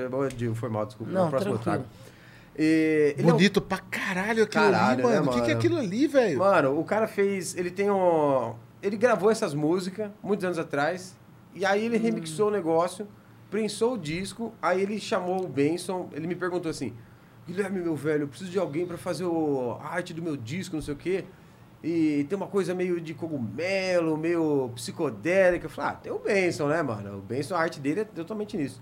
[0.56, 1.12] Foi mal, desculpa.
[1.12, 1.84] Não, Na próxima eu trago.
[2.58, 5.32] E, ele é um- Bonito pra caralho aquilo ali, Caralho, né, mano.
[5.32, 5.58] O que, que é mano?
[5.58, 6.40] aquilo ali, velho?
[6.40, 7.56] Mano, o cara fez.
[7.56, 8.54] Ele tem um.
[8.82, 11.16] Ele gravou essas músicas muitos anos atrás.
[11.54, 13.08] E aí ele remixou o negócio,
[13.50, 14.54] prensou o disco.
[14.62, 16.10] Aí ele chamou o Benson.
[16.14, 16.94] Ele me perguntou assim:
[17.48, 20.76] Guilherme, meu velho, eu preciso de alguém pra fazer o, a arte do meu disco,
[20.76, 21.26] não sei o quê.
[21.84, 25.66] E tem uma coisa meio de cogumelo, meio psicodélica.
[25.66, 27.20] Eu falei, ah, tem o Benson, né, mano?
[27.20, 28.82] O Benson, a arte dele é totalmente nisso.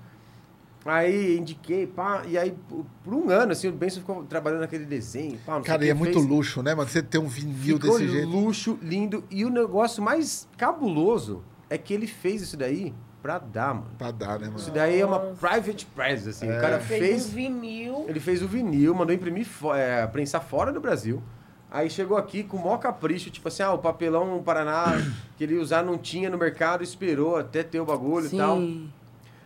[0.85, 2.55] Aí indiquei, pá, e aí
[3.03, 5.93] por um ano, assim, o Benson ficou trabalhando naquele desenho, pá, Cara, o e é
[5.93, 6.25] muito fez.
[6.25, 6.87] luxo, né, mano?
[6.89, 8.27] Você ter um vinil Ficou desse jeito.
[8.29, 9.23] luxo, lindo.
[9.29, 13.91] E o negócio mais cabuloso é que ele fez isso daí pra dar, mano.
[13.97, 14.73] Pra dar, né, Isso mano?
[14.75, 16.47] daí é uma private press, assim.
[16.47, 16.57] É.
[16.57, 17.25] O cara Fez, fez...
[17.27, 18.05] um vinil.
[18.07, 19.45] Ele fez o vinil, mandou imprimir,
[19.75, 21.21] é, prensar fora do Brasil.
[21.69, 24.85] Aí chegou aqui com o maior capricho, tipo assim, ah, o papelão Paraná
[25.37, 28.57] que ele ia usar não tinha no mercado, esperou até ter o bagulho e tal.
[28.57, 28.89] Sim.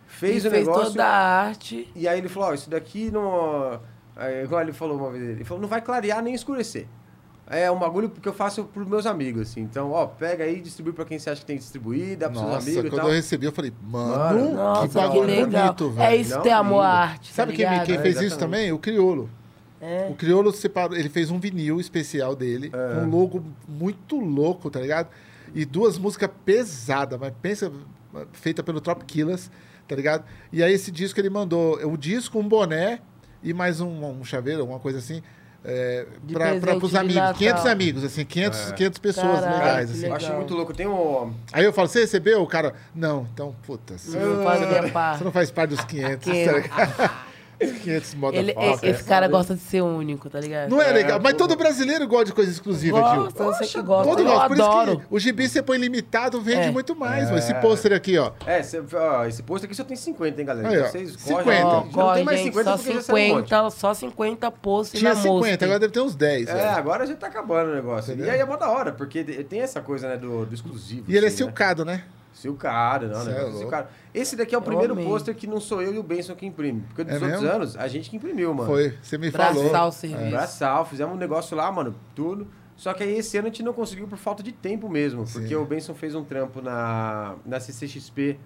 [0.08, 0.92] Fez E o fez negócio.
[0.92, 1.90] toda a arte.
[1.96, 3.80] E aí ele falou, ó, isso daqui não...
[4.16, 6.86] É, igual ele falou uma vez, ele falou, não vai clarear nem escurecer.
[7.48, 9.62] É um bagulho que eu faço pros meus amigos, assim.
[9.62, 12.40] Então, ó, pega aí, distribui pra quem você acha que tem que distribuir, dá pros
[12.40, 13.10] seus Nossa, amigos e quando tal.
[13.10, 15.64] eu recebi, eu falei, mano, Nossa, que que, bagulho legal.
[15.64, 16.10] bonito, velho.
[16.10, 17.34] é isso Não, ter amor à arte.
[17.34, 18.40] Sabe tá quem, quem É, fez isso exatamente.
[18.40, 18.72] também?
[18.72, 19.30] O Criolo.
[19.82, 20.08] É.
[20.12, 23.00] O Criolo separou, ele fez um vinil especial dele, É.
[23.02, 25.10] um logo muito louco, tá ligado?
[25.56, 27.72] E duas músicas pesadas, mas pensa,
[28.34, 29.50] feita pelo Trop Killers,
[29.88, 30.24] tá ligado?
[30.52, 33.00] E aí esse disco ele mandou o disco, um boné
[33.44, 35.22] e mais um, um chaveiro, alguma coisa assim,
[35.66, 36.06] é,
[36.78, 37.16] pros de amigos.
[37.16, 37.34] Natal.
[37.36, 39.98] 500 amigos, assim, 500, 500 pessoas Caralho, legais, assim.
[40.06, 40.18] Eu legal.
[40.18, 40.74] acho muito louco.
[40.74, 41.34] Tem um...
[41.52, 42.42] Aí eu falo, você recebeu?
[42.42, 45.24] O cara, não, então, puta, você Não fazia você parte.
[45.24, 46.54] não faz parte dos 500, tá 500.
[46.64, 47.12] ligado?
[47.62, 48.88] Os 500 moda Ele, foda.
[48.88, 50.70] esse cara gosta de ser único, tá ligado?
[50.70, 53.24] Não é legal, mas todo brasileiro gosta de coisa exclusiva, Gil.
[53.24, 54.10] Gosta, eu sei que gosta.
[54.10, 54.48] Todo eu gosta.
[54.48, 54.92] Por adoro.
[54.92, 56.72] isso que o gibi você põe limitado, vende É.
[56.72, 57.26] muito mais.
[57.26, 57.38] mano.
[57.38, 58.32] Esse pôster aqui, ó.
[58.46, 60.70] É, cê, ó, esse posto aqui só tem 50, hein, galera?
[60.70, 61.44] Aí, ó, vocês 50.
[61.44, 61.64] correm.
[61.64, 63.50] Ó, não corre, tem mais gente, 50 só porque já saiu um monte.
[63.50, 65.66] 50, só 50 posts Tinha na 50, mostra.
[65.66, 66.48] agora deve ter uns 10.
[66.48, 66.70] É, velho.
[66.70, 68.14] agora já tá acabando o negócio.
[68.14, 68.28] Entendeu?
[68.28, 71.04] E aí é mó da hora, porque tem essa coisa, né, do, do exclusivo.
[71.08, 71.44] E ele é assim,
[71.86, 72.04] né?
[72.34, 73.16] Silcado, né?
[73.16, 73.56] Silcado, não, né?
[73.56, 73.58] é.
[73.60, 73.88] Silcado.
[74.14, 75.06] Esse daqui é o primeiro amei.
[75.06, 76.82] pôster que não sou eu e o Benson que imprime.
[76.88, 77.56] Porque dos É outros mesmo?
[77.56, 78.70] anos, a gente que imprimiu, mano.
[78.70, 79.88] Foi, você me Braçal falou.
[79.90, 80.30] o serviço.
[80.32, 82.48] Braçal, fizemos um negócio lá, mano, tudo.
[82.76, 85.24] Só que aí esse ano a gente não conseguiu por falta de tempo mesmo.
[85.32, 85.56] Porque Sim.
[85.56, 88.40] o Benson fez um trampo na, na CCXP.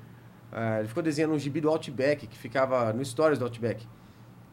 [0.52, 3.88] ah, ele ficou desenhando um gibi do Outback, que ficava no Stories do Outback.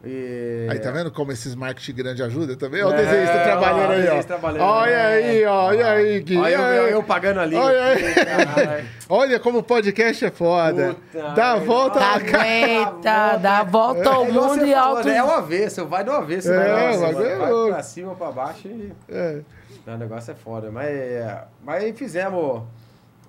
[0.05, 0.67] E...
[0.69, 2.83] Aí tá vendo como esses marketing grande ajudam também?
[2.83, 4.23] Olha o É, desenhista trabalhando ó, o aí, ó.
[4.23, 4.61] trabalhando.
[4.61, 5.65] Olha aí, ó.
[5.67, 6.37] Olha aí, Gui.
[6.37, 6.91] Olha eu, Olha eu, aí.
[6.91, 7.55] eu pagando ali.
[7.55, 8.85] Olha aí.
[9.07, 10.93] Olha como o podcast é foda.
[10.95, 12.43] Puta Dá a volta Tá na cara.
[12.43, 15.07] aguenta, dá a volta ao É mundo e alto.
[15.07, 15.15] né?
[15.17, 16.51] É o avesso, vai do avesso.
[16.51, 17.25] É, o negócio, o mano.
[17.25, 18.91] é vai pra cima ou pra baixo e...
[19.07, 19.39] É.
[19.85, 20.69] Não, o negócio é foda.
[20.69, 20.89] Mas,
[21.63, 22.63] mas fizemos...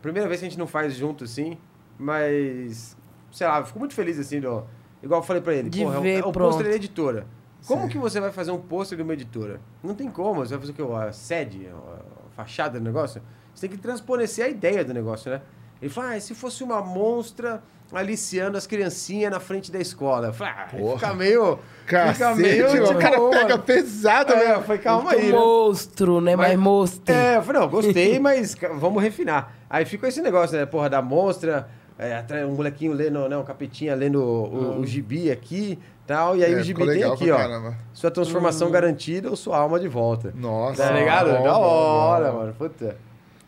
[0.03, 1.57] Primeira vez que a gente não faz junto, assim.
[1.97, 2.97] Mas...
[3.33, 4.65] Sei lá, eu fico muito feliz, assim, do...
[5.05, 5.69] Igual eu falei pra ele.
[5.71, 6.53] De porra, é o- ver, é o pronto.
[6.53, 7.27] pôster da editora.
[7.67, 7.89] Como Sim.
[7.89, 9.61] que você vai fazer um pôster de uma editora?
[9.83, 10.45] Não tem como.
[10.45, 10.95] Você vai fazer o quê?
[11.07, 11.69] A sede?
[11.69, 13.23] A fachada do negócio?
[13.55, 15.41] Você tem que transparecer a ideia do negócio, né?
[15.81, 17.63] Ele falou, ah, se fosse uma monstra
[17.93, 20.29] aliciando as criancinhas na frente da escola?
[20.29, 20.95] Eu falei, ah, Porra.
[20.99, 21.59] fica meio...
[21.85, 22.65] fica Cacete, meio...
[22.69, 22.83] mano.
[22.83, 23.31] o tipo, cara mano.
[23.31, 24.55] pega pesado, É, né?
[24.55, 25.39] eu falei, calma Muito aí, né?
[25.39, 26.37] monstro, né?
[26.37, 27.15] Mas- Mas monstro.
[27.15, 29.55] É, eu falei, não, gostei, mas vamos refinar.
[29.71, 30.67] Aí ficou esse negócio, né?
[30.67, 31.69] Porra, da monstra,
[31.99, 33.37] é, um molequinho lendo, né?
[33.37, 36.37] Um capetinha lendo o, o gibi aqui tal.
[36.37, 37.37] E aí É, o gibi tem legal aqui, ó.
[37.37, 37.77] caramba.
[37.93, 40.33] Sua transformação garantida ou sua alma de volta.
[40.37, 40.83] Nossa.
[40.83, 41.31] Tá ligado?
[41.37, 42.39] bom, da hora, bom.
[42.39, 42.55] mano.
[42.55, 42.97] Puta.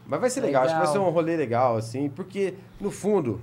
[0.06, 0.62] Mas vai ser legal.
[0.62, 1.10] acho que vai ser Legal.
[1.10, 3.40] um rolê legal, assim, porque, no fundo.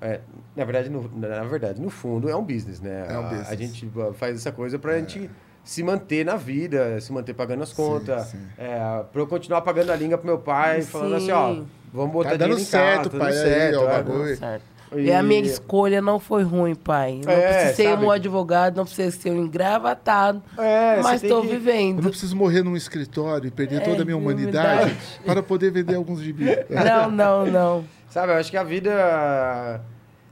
[0.00, 0.18] é,
[0.56, 3.06] na verdade, no, na verdade, no fundo, é um business, né?
[3.08, 3.48] É um A- business.
[3.48, 3.52] É.
[3.52, 5.30] A, gente uh, faz essa coisa pra gente
[5.62, 8.26] se manter na vida, se manter pagando as contas.
[8.26, 8.38] sim.
[8.58, 11.66] É, pra eu continuar pagando a língua pro meu pai, falando assim, ó, Sim.
[11.92, 13.78] Vamos botar Tá dando dinheiro em certo, casa, tá pai, dando aí, certo.
[13.78, 14.02] ó, é.
[14.02, 14.36] bagulho.
[14.36, 14.62] Certo.
[14.94, 17.20] E- E a minha escolha não foi ruim, pai.
[17.24, 18.04] Não É, precisa ser sabe?
[18.04, 20.42] um advogado, não precisa ser um engravatado.
[20.58, 22.02] É, mas tô que- Eu não vivendo.
[22.10, 25.20] preciso morrer num escritório e perder É, toda a minha humanidade humanidade.
[25.24, 26.46] para poder vender alguns gibis.
[26.68, 27.84] Não, não, não.
[28.10, 29.80] Sabe, eu acho que a vida.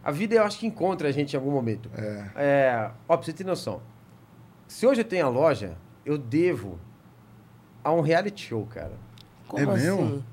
[0.04, 1.90] A vida eu acho que encontra a gente em algum momento.
[1.96, 2.24] É.
[2.36, 3.80] É, ó, pra você ter noção.
[4.68, 5.72] Se hoje eu tenho a loja,
[6.04, 6.78] eu devo
[7.82, 8.92] a um reality show, cara.
[9.48, 9.84] Como É assim?
[9.84, 10.24] mesmo?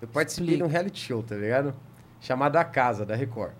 [0.00, 0.56] Eu participei Explica.
[0.56, 1.74] de um reality show, tá ligado?
[2.20, 3.52] Chamado A Casa, da Record.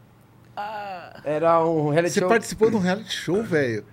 [0.56, 2.28] Ah, Era um reality Você show.
[2.28, 3.84] participou de um reality show, velho?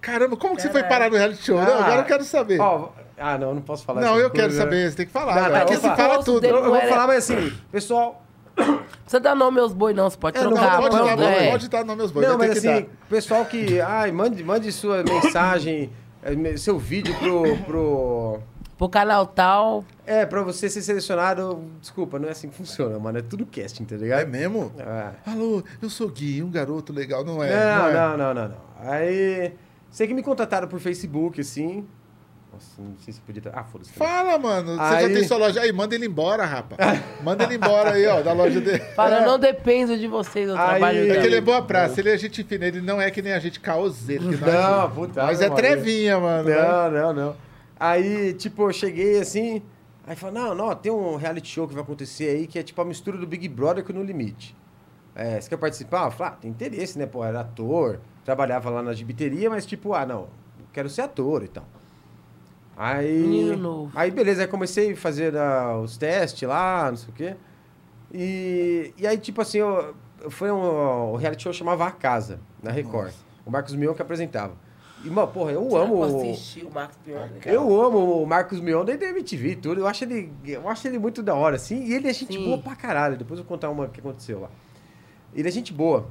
[0.00, 1.56] Caramba, como que você foi parar no reality show?
[1.60, 2.60] Não, Ah, agora eu quero saber.
[2.60, 4.64] Ó, ah, não, não posso falar não, eu quero coisas, né?
[4.64, 5.34] saber, você tem que falar.
[5.34, 5.54] Não, velho.
[5.54, 6.44] não, Aqui você vou fala tudo.
[6.46, 8.22] Eu, eu vou Não falar, mas assim, pessoal,
[8.54, 10.08] precisa dar nome aos boi, não.
[10.08, 10.76] Você pode É, não, trocar.
[10.80, 11.50] pode, pode dar, é.
[11.50, 12.28] pode dar nome aos bois.
[12.28, 12.86] Não, mas assim, dar.
[13.08, 13.80] pessoal que.
[13.80, 15.90] Ai, mande, mande sua mensagem,
[16.22, 17.56] eh, seu vídeo pro.
[17.64, 18.38] pro
[18.78, 19.84] Pro canal tal.
[20.06, 21.62] é, pra você ser selecionado.
[21.80, 23.18] Desculpa, não é assim que funciona, mano.
[23.18, 24.28] É tudo casting, tá É ligado?
[24.28, 24.70] mesmo?
[24.78, 25.30] É.
[25.30, 27.50] Alô, eu sou Gui, um garoto legal, não é?
[27.50, 27.92] não, é?
[27.94, 28.56] não, não, não, não.
[28.80, 29.52] Aí.
[29.90, 31.86] Sei que me contataram por Facebook, assim.
[32.52, 33.42] Nossa, não sei se podia.
[33.54, 33.92] Ah, foda-se.
[33.94, 34.72] Fala, mano.
[34.72, 35.60] Você já Aí- tem sua loja.
[35.62, 36.76] Aí, manda ele embora, rapa.
[37.22, 38.78] Manda ele embora aí, ó, da loja dele.
[38.94, 41.98] Fala, eu não dependo de vocês, eu Aí- trabalho É que ele é boa praça,
[42.00, 44.24] ele é gente fina, ele não é que nem a gente caoseiro.
[44.24, 45.22] Não, nós- puta.
[45.24, 46.48] Mas é trevinha, mano.
[46.48, 46.56] né?
[46.62, 47.45] Não, não, não.
[47.78, 49.62] Aí, tipo, eu cheguei assim.
[50.06, 52.80] Aí falou: não, não, tem um reality show que vai acontecer aí que é tipo
[52.80, 54.56] a mistura do Big Brother com o No Limite.
[55.14, 56.04] É, você quer participar?
[56.04, 57.06] Eu falei, ah, tem interesse, né?
[57.06, 60.28] Pô, era ator, trabalhava lá na gibiteria, mas tipo, ah, não,
[60.72, 61.64] quero ser ator e tal.
[62.76, 63.22] Aí.
[63.22, 63.92] Menino novo.
[63.94, 67.36] Aí, beleza, aí comecei a fazer ah, os testes lá, não sei o quê.
[68.12, 69.94] E, e aí, tipo assim, eu,
[70.28, 73.12] foi um, o reality show chamava A Casa, na Record.
[73.44, 74.54] O Marcos Mion que apresentava.
[75.04, 75.94] E, mano, porra, eu Será amo.
[75.94, 77.28] eu o- assisti o Marcos Pior?
[77.44, 79.80] eu amo o Marcos Mion desde a MTV e tudo.
[79.80, 81.84] Eu acho, ele, eu acho ele muito da hora, assim.
[81.84, 82.44] E ele é gente Sim.
[82.44, 83.16] boa pra caralho.
[83.16, 84.50] Depois eu vou contar uma que aconteceu lá.
[85.34, 86.08] Ele é gente boa.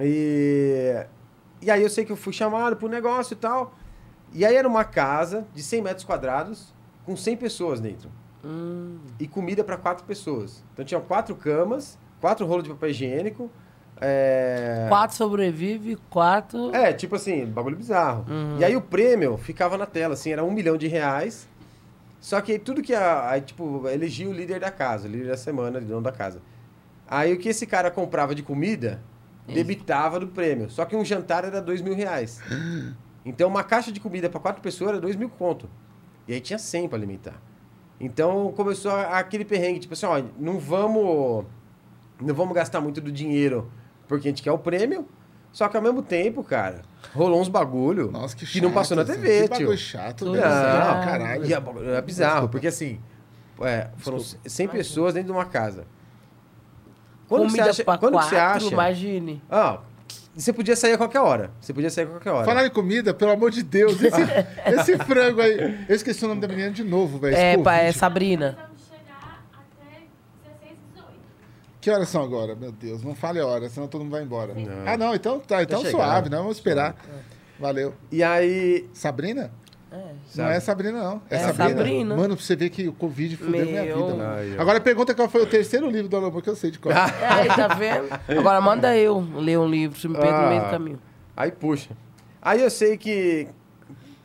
[0.00, 1.04] E,
[1.60, 3.74] e aí eu sei que eu fui chamado pro negócio e tal.
[4.32, 6.72] E aí era uma casa de 100 metros quadrados
[7.04, 8.10] com 100 pessoas dentro.
[8.44, 10.62] Hum, E comida pra quatro pessoas.
[10.72, 13.50] Então tinha quatro camas, quatro rolos de papel higiênico.
[14.00, 14.86] É...
[14.88, 16.74] Quatro sobrevive, quatro.
[16.74, 18.24] É, tipo assim, bagulho bizarro.
[18.28, 18.58] Uhum.
[18.58, 21.48] E aí o prêmio ficava na tela, assim, era um milhão de reais.
[22.20, 23.30] Só que aí tudo que a.
[23.30, 26.40] Aí, tipo, elegia o líder da casa, o líder da semana, o dono da casa.
[27.08, 29.00] Aí o que esse cara comprava de comida,
[29.46, 30.68] debitava do prêmio.
[30.70, 32.40] Só que um jantar era dois mil reais.
[33.24, 35.68] Então uma caixa de comida para quatro pessoas era dois mil conto.
[36.26, 37.42] E aí tinha 100 para alimentar.
[38.00, 41.44] Então começou aquele perrengue, tipo assim, ó, não vamos.
[42.18, 43.70] Não vamos gastar muito do dinheiro
[44.08, 45.06] porque a gente quer o prêmio.
[45.52, 46.82] Só que ao mesmo tempo, cara,
[47.14, 49.58] rolou uns bagulho Nossa, que que não passou na chato, TV, que tio.
[49.58, 50.44] bagulho chato, Não, velho.
[50.44, 51.44] Ah, caralho.
[51.46, 53.00] E é, é bizarro, porque assim,
[53.62, 55.86] é, foram 100 pessoas dentro de uma casa.
[57.28, 58.66] Quando comida você acha, pra quando quatro, você acha?
[58.66, 59.42] imagine.
[59.50, 59.80] Ah,
[60.34, 61.50] você podia sair a qualquer hora.
[61.60, 62.44] Você podia sair a qualquer hora.
[62.44, 64.20] Falar em comida, pelo amor de Deus, esse,
[64.94, 65.84] esse frango aí.
[65.88, 67.36] Eu esqueci o nome da menina de novo, velho.
[67.36, 67.90] É, pá, é.
[67.92, 68.56] Sabrina.
[68.56, 70.06] Vamos chegar até
[70.48, 71.08] 16, 18.
[71.88, 72.54] Que horas são agora?
[72.54, 74.52] Meu Deus, não fale a hora, senão todo mundo vai embora.
[74.52, 74.86] Não.
[74.86, 76.36] Ah, não, então tá, então suave, né?
[76.36, 76.94] Vamos esperar.
[77.58, 77.94] Valeu.
[78.12, 78.86] E aí.
[78.92, 79.50] Sabrina?
[79.90, 80.12] É.
[80.36, 81.22] Não é Sabrina, não.
[81.30, 81.68] É, É Sabrina.
[81.78, 82.14] Sabrina.
[82.16, 83.96] Mano, pra você ver que o Covid fudeu minha Meu.
[84.06, 84.18] vida.
[84.18, 84.22] Mano.
[84.36, 84.56] Ai.
[84.58, 86.92] Agora pergunta qual foi o terceiro livro do Alô, que eu sei de qual.
[87.26, 88.06] Aí, tá vendo?
[88.38, 90.70] Agora manda eu ler um livro, se me perco no meio do Ah.
[90.70, 90.98] caminho.
[91.34, 91.96] Aí puxa.
[92.42, 93.48] Aí eu sei que.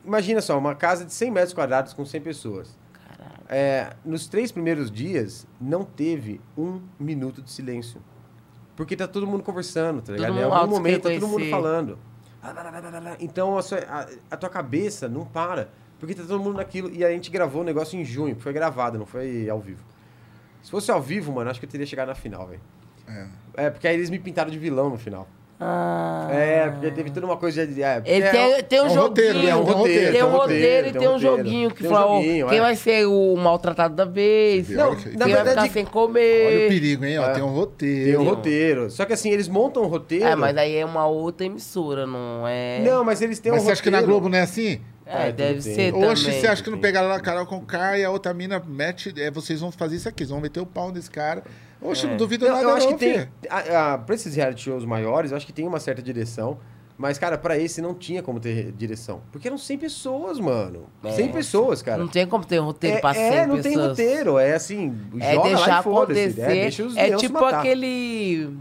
[0.06, 2.78] Imagina só, uma casa de 100 metros quadrados com 100 pessoas.
[3.54, 8.02] É, nos três primeiros dias, não teve um minuto de silêncio.
[8.76, 10.32] Porque tá todo mundo conversando, tá ligado?
[10.32, 12.00] Em mundo algum momento tá todo mundo falando.
[13.20, 15.70] Então a, sua- a- a tua cabeça não para.
[16.00, 16.90] Porque tá todo mundo naquilo.
[16.92, 19.84] E a gente gravou o negócio em junho, foi gravado, não foi ao vivo.
[20.62, 22.62] Se fosse ao vivo, mano, acho que eu teria chegado na final, velho.
[23.56, 23.70] É.
[23.70, 25.28] porque aí eles me pintaram de vilão no final.
[25.66, 26.28] Ah.
[26.30, 27.82] É, porque teve toda uma coisa de.
[27.82, 29.02] É, Ele é- tem, tem um é um joguinho.
[29.08, 31.94] roteiro, é um roteiro, Tem um roteiro e tem um roteiro, joguinho que tem um
[31.94, 32.62] fala ó, joguinho, quem é.
[32.62, 34.70] vai ser o maltratado da vez.
[34.70, 36.68] Não, que- quem Na vai verdade, ficar sem Olha o comer.
[36.70, 37.18] perigo, hein?
[37.20, 37.34] Ó, É.
[37.34, 38.22] tem um Tem roteiro.
[38.22, 38.90] um roteiro.
[38.92, 40.26] Só que assim, eles montam um roteiro.
[40.26, 42.80] É, mas aí é uma outra emissora, não é?
[42.84, 44.12] Não, mas eles têm Mas um você acha que na roteiro.
[44.20, 44.82] Globo não é assim?
[45.06, 45.76] É, Ah, deve tem.
[45.76, 46.10] ser também.
[46.10, 48.62] Oxe, você acha que não pegaram lá a Carol com K e a outra mina
[48.66, 49.14] mete.
[49.18, 51.44] É, vocês vão fazer isso aqui, vocês vão meter o pau nesse cara.
[51.84, 53.28] Oxe, não duvido Eu, nada, eu acho não, que tem.
[53.50, 56.58] A, a, pra esses reality shows maiores, eu acho que tem uma certa direção.
[56.96, 59.22] Mas, cara, pra esse não tinha como ter direção.
[59.32, 60.86] Porque eram 100 pessoas, mano.
[61.04, 61.98] 100 pessoas, cara.
[61.98, 63.64] Não tem como ter roteiro é, pra 100 é, não pessoas.
[63.76, 64.38] tem roteiro.
[64.38, 66.42] É assim, É joga lá deixar e foda-se.
[66.42, 67.60] É, deixa os É tipo matar.
[67.60, 68.56] aquele.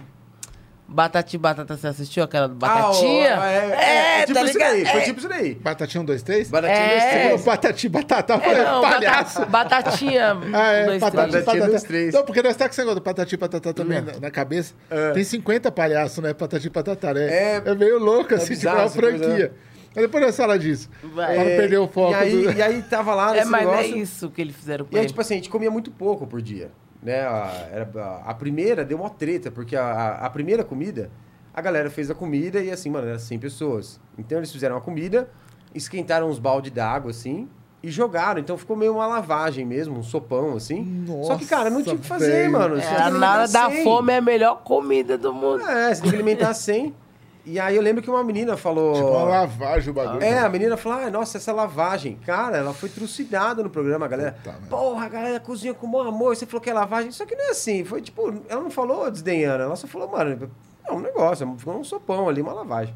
[0.93, 3.39] Batati Batata, você assistiu aquela do Ah, Batatinha?
[3.41, 4.87] ó, é, é, é tipo tá isso daí.
[4.87, 5.05] Foi É.
[5.05, 5.55] tipo isso daí.
[5.55, 6.51] Batatinha 1, 2, 3?
[6.51, 6.89] Batatinha É.
[6.91, 7.23] dois, Você três.
[7.25, 9.39] falou patati, batata, eu É, não, palhaço.
[9.47, 9.51] bata-
[9.81, 10.37] batatinha.
[10.53, 11.45] Ah, é, dois, patati, três.
[11.45, 11.73] Batatinha patata.
[11.73, 12.15] dos três.
[12.15, 14.75] Não, porque nós tá com esse negócio do patati, patata também na, na cabeça.
[15.15, 16.35] Tem 50 palhaços, né?
[16.35, 17.25] Patati, patata, né?
[17.29, 19.53] É- É, meio louco, assim, tipo, bizarro é uma coisa, franquia.
[19.95, 20.89] Mas depois nós falar disso.
[21.03, 21.35] Vai.
[21.35, 22.13] Pra não É, perder o foco.
[22.13, 23.85] E aí, do- e aí tava lá É, nesse mas negócio.
[23.95, 25.09] é isso que eles fizeram com E aí, ele.
[25.09, 26.71] tipo assim, a gente comia muito pouco por dia.
[27.03, 27.21] Né?
[27.21, 31.11] A, era, a, primeira deu uma treta, porque a, a, a primeira comida,
[31.53, 34.01] a galera fez a comida e assim, mano, era 100 pessoas.
[34.17, 35.29] Então eles fizeram a comida,
[35.75, 37.49] esquentaram uns balde d'água, assim,
[37.83, 38.41] e jogaram.
[38.41, 41.05] Então ficou meio uma lavagem mesmo, um sopão, assim.
[41.25, 42.53] Só que, cara, não tinha o que fazer, velho.
[42.53, 42.77] mano.
[42.77, 43.83] É, a nada da 100.
[43.83, 45.67] fome é a melhor comida do mundo.
[45.67, 46.95] É, você tem que alimentar 100.
[47.45, 48.95] E aí eu lembro que uma menina falou.
[48.95, 50.23] Tipo uma lavagem o bagulho.
[50.23, 52.17] É, a menina falou, ah, nossa, essa lavagem.
[52.25, 54.33] Cara, ela foi trucidada no programa, a galera.
[54.33, 54.53] Puta.
[54.71, 56.37] Porra, a galera cozinha com bom amor.
[56.37, 57.11] Você falou que é lavagem.
[57.11, 57.85] Só que não é assim.
[57.85, 59.63] Foi tipo, ela não falou desdenhando.
[59.65, 60.51] Ela só falou, mano,
[60.87, 61.53] é um negócio.
[61.59, 62.95] Ficou um sopão ali, uma lavagem.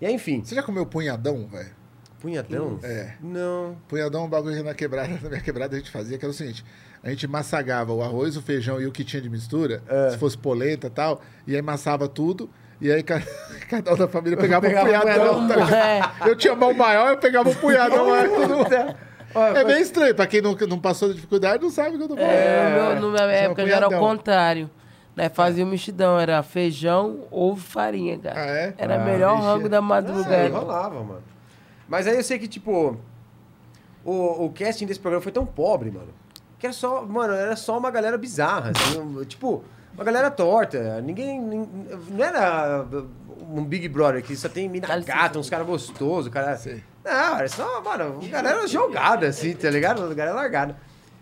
[0.00, 1.70] E aí, enfim, Você já comeu punhadão, velho?
[2.20, 2.78] punhadão?
[2.82, 3.12] É.
[3.20, 3.76] Não.
[3.86, 6.30] Punhadão é um bagulho que na quebrada, na minha quebrada a gente fazia, que era
[6.32, 6.64] o seguinte:
[7.04, 10.10] a gente massagava o arroz, o feijão e o que tinha de mistura, É.
[10.10, 12.50] se fosse polenta e tal, e aí amassava tudo.
[12.80, 13.22] E aí ca-
[13.68, 15.38] cada um da família pegava, Pegava um punhadão.
[15.40, 16.28] um tá ligado?
[16.28, 18.06] Eu tinha mão maior, eu pegava um punhadão.
[19.34, 22.04] Olha, É bem estranho, pra quem nunca não passou da dificuldade, não sabe o que
[22.04, 22.30] eu tô falando.
[22.30, 24.08] É, no meu, no minha época já era o punhadão.
[24.08, 24.70] contrário.
[25.14, 25.28] Né?
[25.30, 28.38] Fazia o mexidão, era feijão, ovo e farinha, cara.
[28.40, 28.74] Ah, é?
[28.76, 29.46] Era Ah, o melhor vixe.
[29.48, 30.48] rango da É, madrugada.
[30.48, 31.22] rolava, mano.
[31.88, 32.98] Mas aí eu sei que, tipo,
[34.04, 36.08] o, o casting desse programa foi tão pobre, mano.
[36.58, 39.64] Que era só, mano, era só uma galera bizarra, assim, um- tipo,
[39.96, 41.00] uma galera torta.
[41.00, 41.68] Ninguém, nin-
[42.10, 42.86] não era
[43.50, 46.56] um Big Brother que só tem mina gata, uns caras gostosos, cara.
[46.56, 46.82] Sei.
[47.04, 50.00] Não, era só, mano, uma galera jogada, assim, tá ligado?
[50.04, 50.76] Uma galera largada.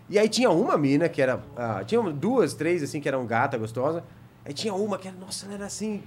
[0.09, 1.39] E aí tinha uma mina que era.
[1.55, 4.03] ah, tinha duas, três, assim, que eram gata, gostosa.
[4.45, 6.03] Aí tinha uma que era, nossa, ela era assim.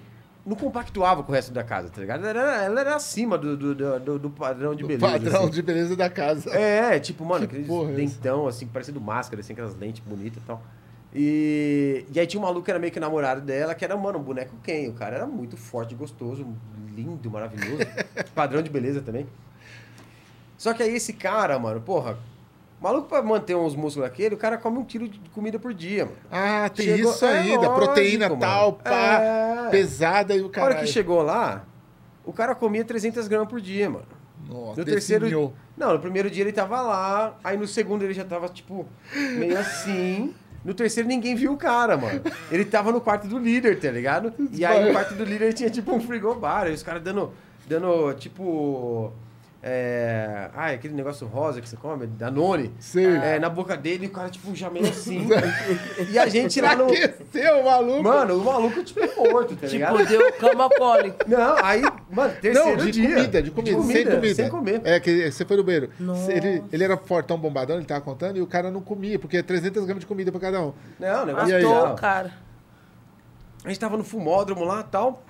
[0.47, 2.27] Não compactuava com o resto da casa, tá ligado?
[2.27, 5.07] Ela era, ela era acima do, do, do, do- do padrão de O beleza.
[5.13, 5.51] padrão assim.
[5.51, 6.49] de beleza da casa.
[6.51, 10.43] É, tipo, mano, Que aqueles porra é dentão, assim, parecendo máscara, assim, aquelas lentes bonitas
[10.43, 10.63] e tal.
[11.15, 14.19] E, e aí tinha um maluco que era meio que namorado dela, que era, mano,
[14.19, 14.89] um boneco Ken.
[14.89, 16.47] O cara era muito forte, gostoso,
[16.95, 17.79] lindo, maravilhoso.
[18.35, 19.27] padrão de beleza também.
[20.57, 22.19] Só que aí esse cara, mano, porra,
[22.81, 26.05] maluco pra manter uns músculos daquele, o cara come um quilo de comida por dia,
[26.05, 26.17] mano.
[26.31, 27.57] Ah, tem Chegou- isso é ainda.
[27.69, 28.41] lógico, proteína mano.
[28.41, 29.69] tal, pá, É.
[29.71, 30.67] pesada e o A cara.
[30.67, 31.65] hora que chegou lá,
[32.25, 34.05] o cara comia 300 gramas por dia, mano.
[34.49, 35.53] Nossa, No terceiro.
[35.77, 39.59] Não, no primeiro dia ele tava lá, aí no segundo ele já tava, tipo, meio
[39.59, 40.35] assim.
[40.65, 42.21] No terceiro ninguém viu o cara, mano.
[42.51, 44.33] Ele tava no quarto do líder, tá ligado?
[44.53, 46.67] E aí no quarto do líder tinha, tipo, um frigobar.
[46.67, 47.33] Aí os caras dando,
[47.67, 49.13] dando, tipo.
[49.61, 50.51] É...
[50.55, 52.73] Ai, aquele negócio rosa que você come, Danone.
[52.79, 53.07] Sei.
[53.07, 55.27] É, na boca dele, e o cara, tipo, já meio assim.
[56.11, 56.85] e a gente lá no.
[56.85, 58.03] Aqueceu, maluco.
[58.05, 59.99] Mano, o maluco, tipo, morto, tá ligado?
[59.99, 61.19] Tipo, deu cama cólico.
[61.27, 63.15] Não, aí, mano, terceiro Não, de dia.
[63.15, 64.35] comida, de comida, sem comida.
[64.35, 64.81] Sem comer.
[64.85, 65.91] É, que você foi no banheiro.
[66.29, 69.43] Ele, ele era fortão, bombadão, ele tava contando, e o cara não comia, porque é
[69.43, 70.73] 300 gramas de comida pra cada um.
[71.01, 71.65] Não, o negócio aí?
[71.65, 72.33] Matou o cara.
[73.65, 75.25] A gente tava no fumódromo lá e tal.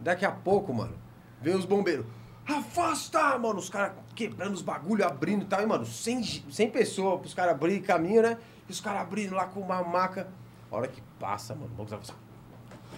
[0.00, 0.92] Daqui a pouco, mano,
[1.40, 2.04] veio os bombeiros.
[2.46, 5.62] Afasta, mano, os caras quebrando os bagulho, abrindo e tal.
[5.62, 8.36] E, mano, 100, gi- 100 pessoas pros caras abrirem caminho, né?
[8.68, 10.28] E os caras abrindo lá com uma maca.
[10.70, 11.98] A hora que passa, mano, vamos lá.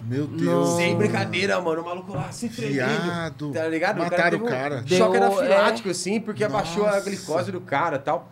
[0.02, 0.70] Meu Deus.
[0.76, 3.52] Sem brincadeira, mano, o maluco lá se tremendo.
[3.52, 3.98] Tá ligado?
[3.98, 4.76] Mataram teve o cara.
[4.84, 7.00] Um choque Deu- anafilático, assim, porque abaixou a Nossa.
[7.02, 8.28] glicose do cara e tal.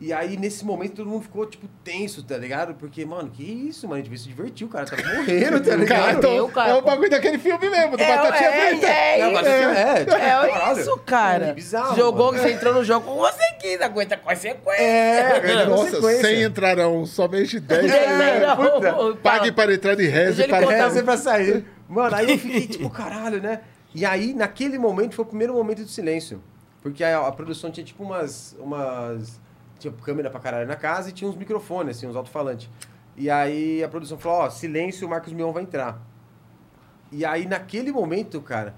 [0.00, 2.72] E aí, nesse momento, todo mundo ficou, tipo, tenso, tá ligado?
[2.74, 4.00] Porque, mano, que isso, mano?
[4.00, 5.98] A gente se divertir, o cara tava morrendo, tá ligado?
[5.98, 8.86] Cara, então, Eu, cara, é o bagulho daquele filme mesmo, do É, Batatinha é, Frita.
[8.86, 10.18] é, mas é, é, tipo, É
[10.50, 10.80] caralho.
[10.80, 11.46] isso, cara.
[11.46, 12.38] É bizarro, Jogou mano.
[12.38, 14.80] que você entrou no jogo com você quis, aguenta consequência.
[14.82, 16.22] É, Nossa, consequência.
[16.28, 17.90] 100 entrarão, somente 10.
[17.92, 18.92] É, puta.
[18.92, 20.60] não, Pague para entrar e reze para...
[20.62, 20.74] contar.
[20.74, 21.64] É, você pra sair.
[21.88, 23.62] Mano, aí eu fiquei tipo, caralho, né?
[23.92, 26.40] E aí, naquele momento, foi o primeiro momento do silêncio.
[26.80, 28.54] Porque a, a produção tinha tipo umas.
[28.60, 29.40] umas
[29.78, 32.68] tinha câmera pra caralho na casa e tinha uns microfones, assim, uns alto-falantes.
[33.16, 36.00] E aí a produção falou: ó, silêncio, o Marcos Mion vai entrar.
[37.10, 38.74] E aí, naquele momento, cara,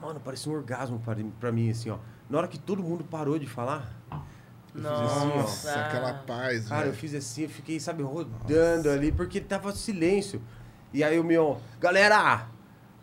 [0.00, 1.98] mano, parecia um orgasmo pra, pra mim, assim, ó.
[2.28, 3.88] Na hora que todo mundo parou de falar,
[4.74, 5.36] eu fiz assim, ó.
[5.36, 6.96] Nossa, aquela paz, Cara, eu velho.
[6.96, 10.42] fiz assim, eu fiquei, sabe, rodando ali, porque tava silêncio.
[10.92, 12.48] E aí o meu, galera,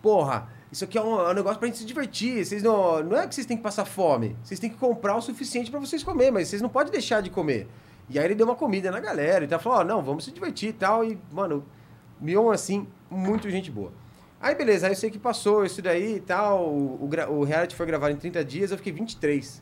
[0.02, 2.46] porra, isso aqui é um, é um negócio pra gente se divertir.
[2.46, 5.22] Vocês não, não é que vocês têm que passar fome, vocês têm que comprar o
[5.22, 7.68] suficiente pra vocês comer, mas vocês não podem deixar de comer.
[8.10, 10.32] E aí ele deu uma comida na galera e tal, falou, ó, não, vamos se
[10.32, 11.04] divertir e tal.
[11.04, 11.66] E, mano,
[12.20, 13.92] Mion, assim, muito gente boa.
[14.40, 16.64] Aí, beleza, aí eu sei que passou isso daí e tal.
[16.66, 19.62] O, o, o reality foi gravado em 30 dias, eu fiquei 23.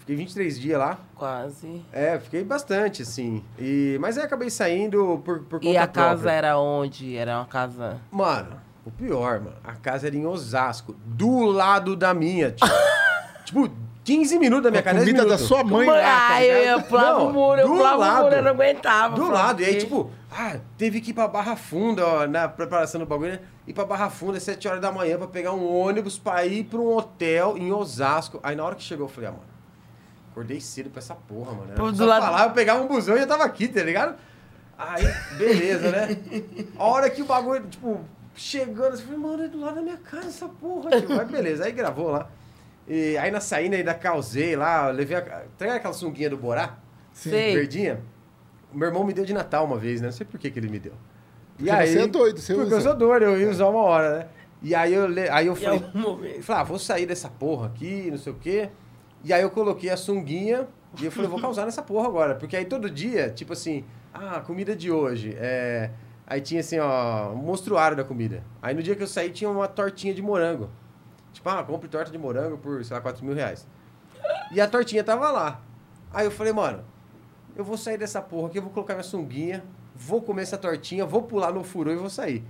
[0.00, 0.98] Fiquei 23 dias lá.
[1.14, 1.84] Quase.
[1.92, 3.44] É, fiquei bastante, assim.
[3.58, 6.30] E, mas aí acabei saindo por, por conta E a casa própria.
[6.30, 7.16] era onde?
[7.16, 8.00] Era uma casa.
[8.10, 9.56] Mano, o pior, mano.
[9.64, 12.66] A casa era em Osasco, do lado da minha, tipo.
[13.44, 13.70] tipo,
[14.04, 14.96] 15 minutos da minha A casa.
[15.04, 17.74] 10 comida da sua mãe Mãe, lá, ah, eu ia pular o muro, eu do
[17.74, 18.22] pulava o lado.
[18.24, 19.14] muro, eu não aguentava.
[19.16, 19.60] Do lado.
[19.60, 23.32] E aí, tipo, ah, teve que ir pra Barra Funda, ó, na preparação do bagulho,
[23.32, 23.40] né?
[23.66, 26.64] Ir pra Barra Funda às 7 horas da manhã pra pegar um ônibus pra ir
[26.64, 28.40] pra um hotel em Osasco.
[28.42, 29.44] Aí na hora que chegou, eu falei, ah, mano,
[30.32, 31.72] acordei cedo pra essa porra, mano.
[31.76, 34.14] Pô, do lado- falar, eu pegava um busão e já tava aqui, tá ligado?
[34.78, 35.04] Aí,
[35.36, 36.16] beleza, né?
[36.78, 38.00] A hora que o bagulho, tipo,
[38.40, 41.08] chegando, eu falei, mano, é do lado da minha casa essa porra, tio.
[41.14, 42.30] Mas beleza, aí gravou lá.
[42.86, 45.20] E aí na saída ainda causei lá, levei a.
[45.22, 46.78] Tá ligado aquela sunguinha do Borá?
[47.12, 47.54] Sei.
[47.54, 48.00] Verdinha?
[48.72, 50.06] O meu irmão me deu de Natal uma vez, né?
[50.08, 50.92] Não sei por que, que ele me deu.
[51.58, 52.76] E Porque você é doido, você porque usa.
[52.76, 54.26] eu sou doido, eu ia usar uma hora, né?
[54.62, 55.82] E aí eu, le- aí eu falei,
[56.36, 58.68] eu falei, ah, vou sair dessa porra aqui, não sei o quê.
[59.24, 60.66] E aí eu coloquei a sunguinha
[61.00, 62.34] e eu falei, vou causar nessa porra agora.
[62.36, 63.84] Porque aí todo dia, tipo assim,
[64.14, 65.36] ah, comida de hoje.
[65.38, 65.90] É...
[66.30, 68.42] Aí tinha assim, ó, um monstruário da comida.
[68.60, 70.68] Aí no dia que eu saí tinha uma tortinha de morango.
[71.32, 73.66] Tipo, ah, compre torta de morango por, sei lá, 4 mil reais.
[74.52, 75.60] E a tortinha tava lá.
[76.12, 76.84] Aí eu falei, mano,
[77.56, 79.64] eu vou sair dessa porra aqui, eu vou colocar minha sunguinha,
[79.96, 82.44] vou comer essa tortinha, vou pular no furô e vou sair.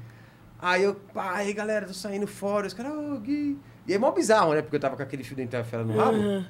[0.61, 3.57] Aí eu, pá, aí galera, tô saindo fora, os caras, ô, Gui.
[3.87, 4.61] E é mó bizarro, né?
[4.61, 6.45] Porque eu tava com aquele fio dental enfiado no rabo.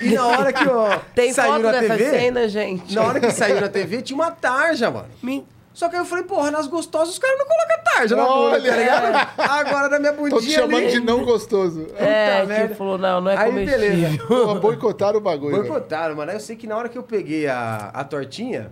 [0.00, 2.94] E na hora que, ó, Tem saiu foto na dessa TV, cena, gente?
[2.94, 5.08] na hora que saiu na TV, tinha uma tarja, mano.
[5.22, 5.44] Me-
[5.74, 8.34] Só que aí eu falei, porra, nas gostosas os caras não colocam tarja na bunda,
[8.38, 9.30] Olha, tá ligado?
[9.38, 10.90] Agora na minha bundinha Tô te chamando ali...
[10.92, 11.88] de não gostoso.
[11.98, 12.74] É, que merda.
[12.76, 13.80] falou, não, não é Aí, comestível.
[13.80, 14.18] beleza.
[14.28, 15.56] Pô, boicotaram o bagulho.
[15.56, 16.30] Boicotaram, mano.
[16.30, 18.70] Aí eu sei que na hora que eu peguei a, a tortinha,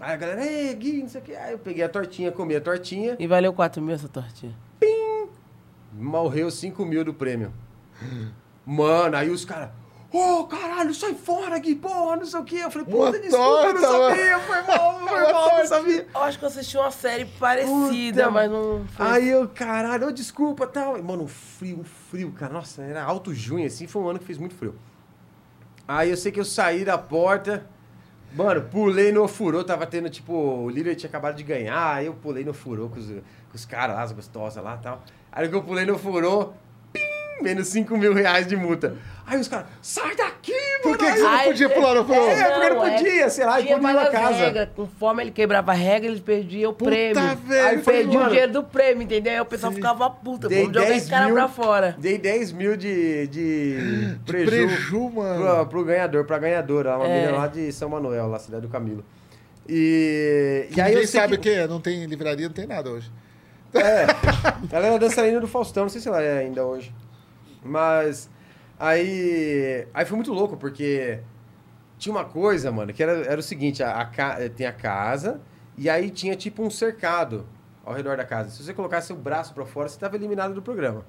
[0.00, 1.34] aí a galera, ei, Gui, não sei o que.
[1.34, 4.54] Aí eu peguei a tortinha, comi a tortinha, E valeu 4 mil essa tortinha.
[5.92, 7.52] morreu 5 mil do prêmio.
[8.64, 9.70] Mano, aí os caras,
[10.12, 12.58] ô, caralho, sai fora, Gui, porra, não sei o que.
[12.58, 16.06] Eu falei, puta, desculpa, eu não sabia, foi mal, foi mal, não sabia.
[16.14, 18.30] Eu acho que eu assisti uma série parecida, Puta.
[18.30, 19.06] mas não foi.
[19.06, 20.98] Aí eu, caralho, ô, desculpa, tal.
[20.98, 22.52] E, Mano, um frio, um frio, cara.
[22.52, 24.74] Nossa, era alto junho, assim, foi um ano que fez muito frio.
[25.86, 27.66] Aí eu sei que eu saí da porta,
[28.34, 32.14] mano, pulei no furô, tava tendo, tipo, o líder tinha acabado de ganhar, aí eu
[32.14, 35.02] pulei no furô com os, com os caras lá, as gostosas lá e tal.
[35.30, 36.52] Aí que eu pulei no furô, pim,
[37.40, 38.94] menos 5 mil reais de multa.
[39.24, 40.82] Aí os caras, sai daqui, mano!
[40.82, 42.28] Por que, que você não podia pular no flow?
[42.28, 44.34] É, porque não podia, sei lá, e pôr na casa.
[44.36, 44.68] regras.
[44.74, 47.36] Conforme ele quebrava a regra, ele perdia o Puta, prêmio.
[47.46, 48.26] velho, Aí perdia mano.
[48.26, 49.32] o dinheiro do prêmio, entendeu?
[49.34, 50.48] Aí o pessoal ficava puta.
[50.48, 51.96] Dei Vamos jogar 10 esse cara mil, pra fora.
[51.98, 55.44] Dei 10 mil de, de preju, Preju, mano.
[55.56, 57.20] Pro, pro ganhador, pra ganhadora, uma É.
[57.20, 59.04] menina lá de São Manuel, lá, cidade do Camilo.
[59.68, 61.48] E, e aí Ninguém eu sei sabe o que...
[61.50, 63.10] que é, não tem livraria, não tem nada hoje.
[63.72, 64.04] É,
[64.70, 66.92] ela era dançarina do Faustão, não sei se ela é ainda hoje.
[67.64, 68.28] Mas
[68.78, 71.20] aí, aí foi muito louco, porque
[71.98, 75.40] tinha uma coisa, mano, que era, era o seguinte, a, a eh, tem a casa
[75.76, 77.46] e aí tinha tipo um cercado
[77.84, 78.50] ao redor da casa.
[78.50, 81.04] Se você colocasse o braço pra fora, você tava eliminado do programa.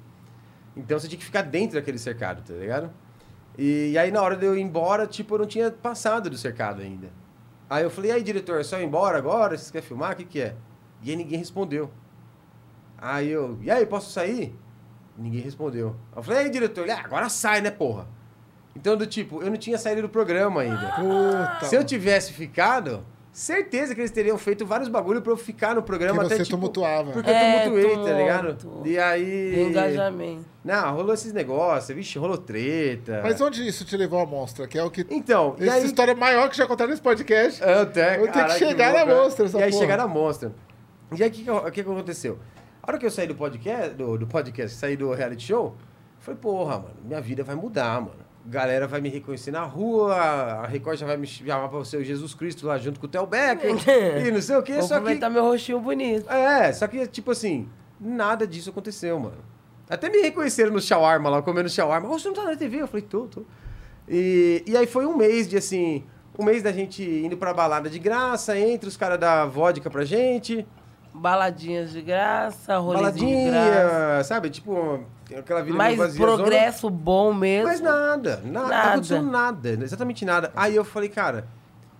[0.75, 2.91] Então você tinha que ficar dentro daquele cercado, tá ligado?
[3.57, 6.37] E, e aí na hora de eu ir embora, tipo, eu não tinha passado do
[6.37, 7.09] cercado ainda.
[7.69, 9.57] Aí eu falei, aí, diretor, é só ir embora agora?
[9.57, 10.13] Vocês querem filmar?
[10.13, 10.55] O que que é?
[11.01, 11.91] E aí ninguém respondeu.
[12.97, 14.55] Aí eu, e aí, posso sair?
[15.17, 15.95] Ninguém respondeu.
[16.15, 16.81] Eu falei, aí, diretor?
[16.83, 18.07] Ele, ah, agora sai, né, porra?
[18.75, 20.93] Então, do tipo, eu não tinha saído do programa ainda.
[20.95, 21.65] Puta.
[21.65, 25.83] Se eu tivesse ficado, certeza que eles teriam feito vários bagulho pra eu ficar no
[25.83, 26.57] programa Que até, você tipo...
[26.57, 27.11] tumultuava.
[27.11, 28.57] Porque eu É, tumultuei, tá ligado?
[28.85, 29.63] E aí...
[29.69, 30.45] Engajamento.
[30.65, 33.19] Não, rolou esses negócios, vixe, rolou treta.
[33.21, 34.67] Mas onde isso te levou à mostra?
[34.67, 35.05] Que é o que.
[35.11, 35.85] Então, e Essa aí...
[35.85, 37.61] história maior que já contaram nesse podcast.
[37.61, 39.21] Eu até, Eu tenho que chegar louco, na né?
[39.21, 39.81] mostra, essa E aí porra.
[39.81, 40.51] chegar na mostra.
[41.15, 42.39] E aí o que, que, o que que aconteceu?
[42.83, 45.73] A hora que eu saí do podcast, do, do podcast, saí do reality show,
[46.19, 48.23] falei, porra, mano, minha vida vai mudar, mano.
[48.45, 52.03] Galera vai me reconhecer na rua, a Record já vai me chamar pra ser o
[52.03, 53.71] Jesus Cristo lá junto com o Theo Becker,
[54.27, 55.29] e não sei o quê, Vou só que...
[55.29, 56.29] meu rostinho bonito.
[56.29, 59.37] É, só que, tipo assim, nada disso aconteceu, mano.
[59.89, 62.09] Até me reconheceram no shawarma lá, comendo shawarma.
[62.09, 62.81] Ô, você não tá na TV?
[62.81, 63.43] Eu falei, tô, tô.
[64.09, 66.03] E, e aí foi um mês de, assim,
[66.37, 70.03] um mês da gente indo pra balada de graça, entre os caras da vodka pra
[70.03, 70.67] gente,
[71.13, 73.69] Baladinhas de graça, rolezinho de graça.
[73.83, 74.49] baladinha, sabe?
[74.49, 75.03] Tipo,
[75.37, 76.35] aquela vida Mas vaziazona.
[76.37, 77.67] progresso bom mesmo.
[77.67, 78.67] Mas nada, nada, Nada.
[78.67, 80.51] Não aconteceu nada, exatamente nada.
[80.55, 81.47] Aí eu falei, cara,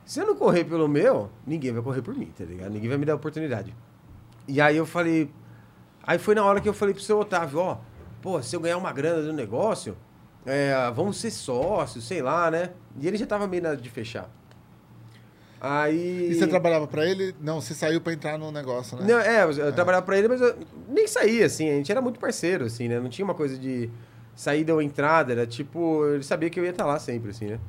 [0.04, 2.72] se eu não correr pelo meu, ninguém vai correr por mim, tá ligado?
[2.72, 3.74] Ninguém vai me dar oportunidade.
[4.48, 5.30] E aí eu falei,
[6.02, 7.78] aí foi na hora que eu falei pro seu Otávio, ó,
[8.22, 9.96] pô, se eu ganhar uma grana do negócio,
[10.46, 12.72] é, vamos ser sócios, sei lá, né?
[13.00, 14.28] E ele já tava meio na de fechar.
[15.66, 16.30] Aí...
[16.30, 17.34] E você trabalhava pra ele?
[17.40, 19.06] Não, você saiu pra entrar no negócio, né?
[19.08, 20.58] Não, é, eu, eu trabalhava pra ele, mas eu
[20.90, 23.00] nem saía, assim, a gente era muito parceiro, assim, né?
[23.00, 23.90] Não tinha uma coisa de
[24.36, 27.60] saída ou entrada, era tipo, ele sabia que eu ia estar lá sempre, assim, né?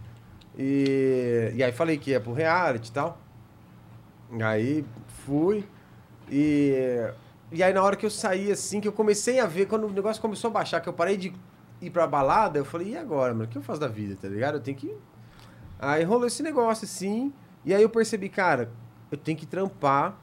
[0.58, 3.16] E, e aí falei que ia pro reality e tal.
[4.42, 4.84] Aí
[5.24, 5.64] fui.
[6.28, 7.12] E,
[7.52, 9.90] e aí na hora que eu saí, assim, que eu comecei a ver, quando o
[9.90, 11.32] negócio começou a baixar, que eu parei de
[11.80, 13.44] ir pra balada, eu falei, e agora, mano?
[13.44, 14.56] O que eu faço da vida, tá ligado?
[14.56, 14.92] Eu tenho que.
[15.78, 17.32] Aí rolou esse negócio, assim.
[17.64, 18.70] E aí eu percebi, cara,
[19.10, 20.18] eu tenho que trampar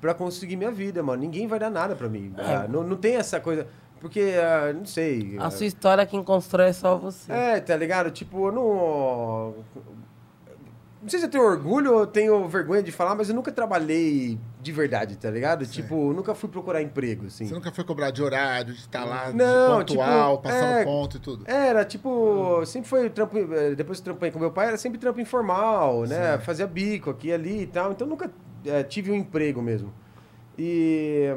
[0.00, 1.22] pra conseguir minha vida, mano.
[1.22, 2.32] Ninguém vai dar nada pra mim.
[2.38, 3.66] Ah, não, não tem essa coisa.
[4.00, 5.36] Porque, ah, não sei.
[5.38, 7.32] A ah, sua história quem constrói é só você.
[7.32, 8.10] é, tá ligado?
[8.10, 9.54] Tipo, eu não.
[11.06, 14.36] Não sei se eu tenho orgulho ou tenho vergonha de falar, mas eu nunca trabalhei
[14.60, 15.64] de verdade, tá ligado?
[15.64, 17.46] Tipo, nunca fui procurar emprego, assim.
[17.46, 20.84] Você nunca foi cobrar de horário, de estar lá, Não, de pontual, tipo, passando é-
[20.84, 21.44] ponto e tudo.
[21.48, 23.38] Era, tipo, sempre foi trampo.
[23.38, 26.38] eh, Depois que trampei com meu pai, era sempre trampo informal, né?
[26.38, 27.92] Fazia bico aqui e ali e tal.
[27.92, 28.28] Então nunca
[28.64, 29.94] eh, tive um emprego mesmo.
[30.58, 31.36] E.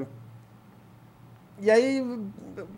[1.61, 2.01] E aí,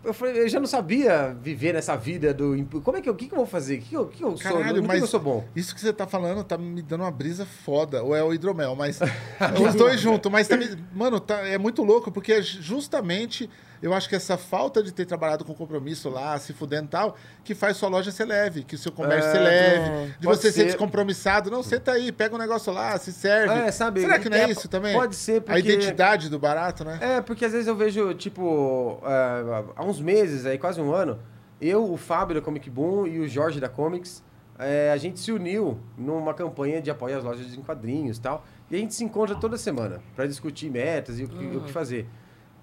[0.04, 2.54] eu, falei, eu já não sabia viver nessa vida do.
[2.82, 3.12] Como é que eu.
[3.12, 3.76] O que, que eu vou fazer?
[3.76, 4.34] O que, que eu- que sou?
[4.58, 5.44] Caralho, No mas que eu sou bom?
[5.56, 8.02] isso que você tá falando tá me dando uma brisa foda.
[8.02, 8.98] Ou é o hidromel, mas
[9.66, 10.30] os dois juntos.
[10.30, 13.48] Mas tá me- mano, tá, é muito louco, porque é justamente
[13.82, 17.16] eu acho que essa falta de ter trabalhado com compromisso lá, se fudendo e tal,
[17.42, 20.52] que faz sua loja ser leve, que o seu comércio É, ser leve, de você
[20.52, 20.64] ser ser.
[20.66, 21.50] descompromissado.
[21.50, 23.52] Não, senta aí, pega um negócio lá, se serve.
[23.52, 24.94] É, sabe, Será que não é, é, isso também?
[24.94, 26.96] pode ser, A porque- identidade do barato, né?
[27.00, 31.18] É, porque às vezes eu vejo, tipo, é, há uns meses, aí quase um ano,
[31.60, 34.22] eu, o Fábio da Comic Boom e o Jorge da Comics,
[34.58, 38.44] é, a gente se uniu numa campanha de apoio às lojas em quadrinhos e tal.
[38.70, 41.72] E a gente se encontra toda semana para discutir metas e o que, o que
[41.72, 42.06] fazer.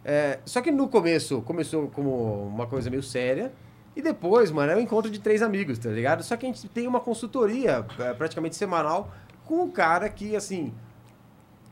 [0.03, 3.51] É, só que no começo, começou como uma coisa meio séria.
[3.95, 6.23] E depois, mano, é um encontro de três amigos, tá ligado?
[6.23, 9.11] Só que a gente tem uma consultoria é, praticamente semanal
[9.45, 10.73] com um cara que, assim,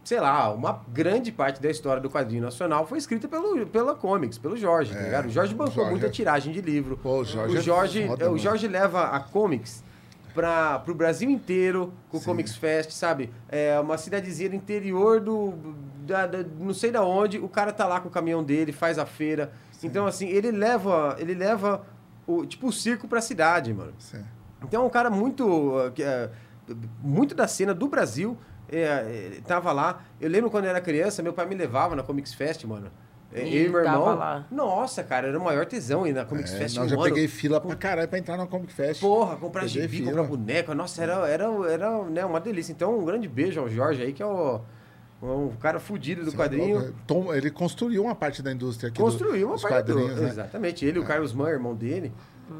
[0.07, 4.37] sei lá, uma grande parte da história do quadrinho nacional foi escrita pelo, pela Comics,
[4.37, 5.25] pelo Jorge, tá ligado?
[5.25, 6.95] O Jorge bancou Jorge muita é- tiragem de livro.
[6.95, 8.39] Pô, o Jorge o é Jorge, foda, é, o mano.
[8.41, 9.83] Jorge leva a Comics
[10.33, 13.29] para pro Brasil inteiro com o Comics Fest, sabe?
[13.49, 15.53] É uma cidadezinha do interior do
[16.05, 18.97] da, da- não sei da onde, o cara tá lá com o caminhão dele, faz
[18.97, 19.51] a feira.
[19.83, 21.85] Então assim, ele leva, ele leva
[22.25, 23.91] o tipo o circo pra cidade, mano.
[23.99, 24.23] Sim.
[24.63, 25.91] Então é um cara muito, uh,
[27.03, 28.37] muito da cena do Brasil.
[28.71, 30.01] É, é, tava lá.
[30.19, 32.91] Eu lembro quando eu era criança, meu pai me levava na Comics Fest, mano.
[33.33, 34.15] É, E Eu e meu irmão.
[34.15, 34.45] lá.
[34.49, 36.75] Nossa, cara, era o maior tesão ir na Comics É, Fest.
[36.77, 37.03] não, um já ano.
[37.03, 39.01] peguei fila pra caralho pra entrar na Comic Fest.
[39.01, 40.11] Porra, comprar Peguei gibi, fila.
[40.11, 40.73] comprar boneco.
[40.73, 42.71] Nossa, era, era, era né, uma delícia.
[42.71, 44.61] Então, um grande beijo ao Jorge aí, que é o,
[45.21, 46.77] um cara fudido do é quadrinho.
[46.79, 48.97] louco, Tom, ele construiu uma parte da indústria aqui.
[48.97, 50.07] do- Construiu uma dos parte do...
[50.07, 50.27] né?
[50.29, 50.85] Exatamente.
[50.85, 52.13] Ele e o Carlos Mann, irmão dele.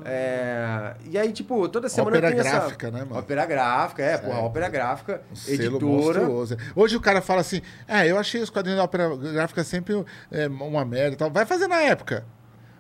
[0.04, 2.60] É, E aí, tipo, toda semana Ópera tem essa...
[2.60, 3.18] gráfica, né, mano?
[3.18, 6.20] Ópera gráfica, é, porra, ópera gráfica, Um selo editora.
[6.22, 6.58] monstruoso.
[6.76, 10.48] Hoje o cara fala assim: é, eu achei os quadrinhos da ópera gráfica sempre é,
[10.48, 11.32] uma merda e tal.
[11.32, 12.26] Vai fazer na época.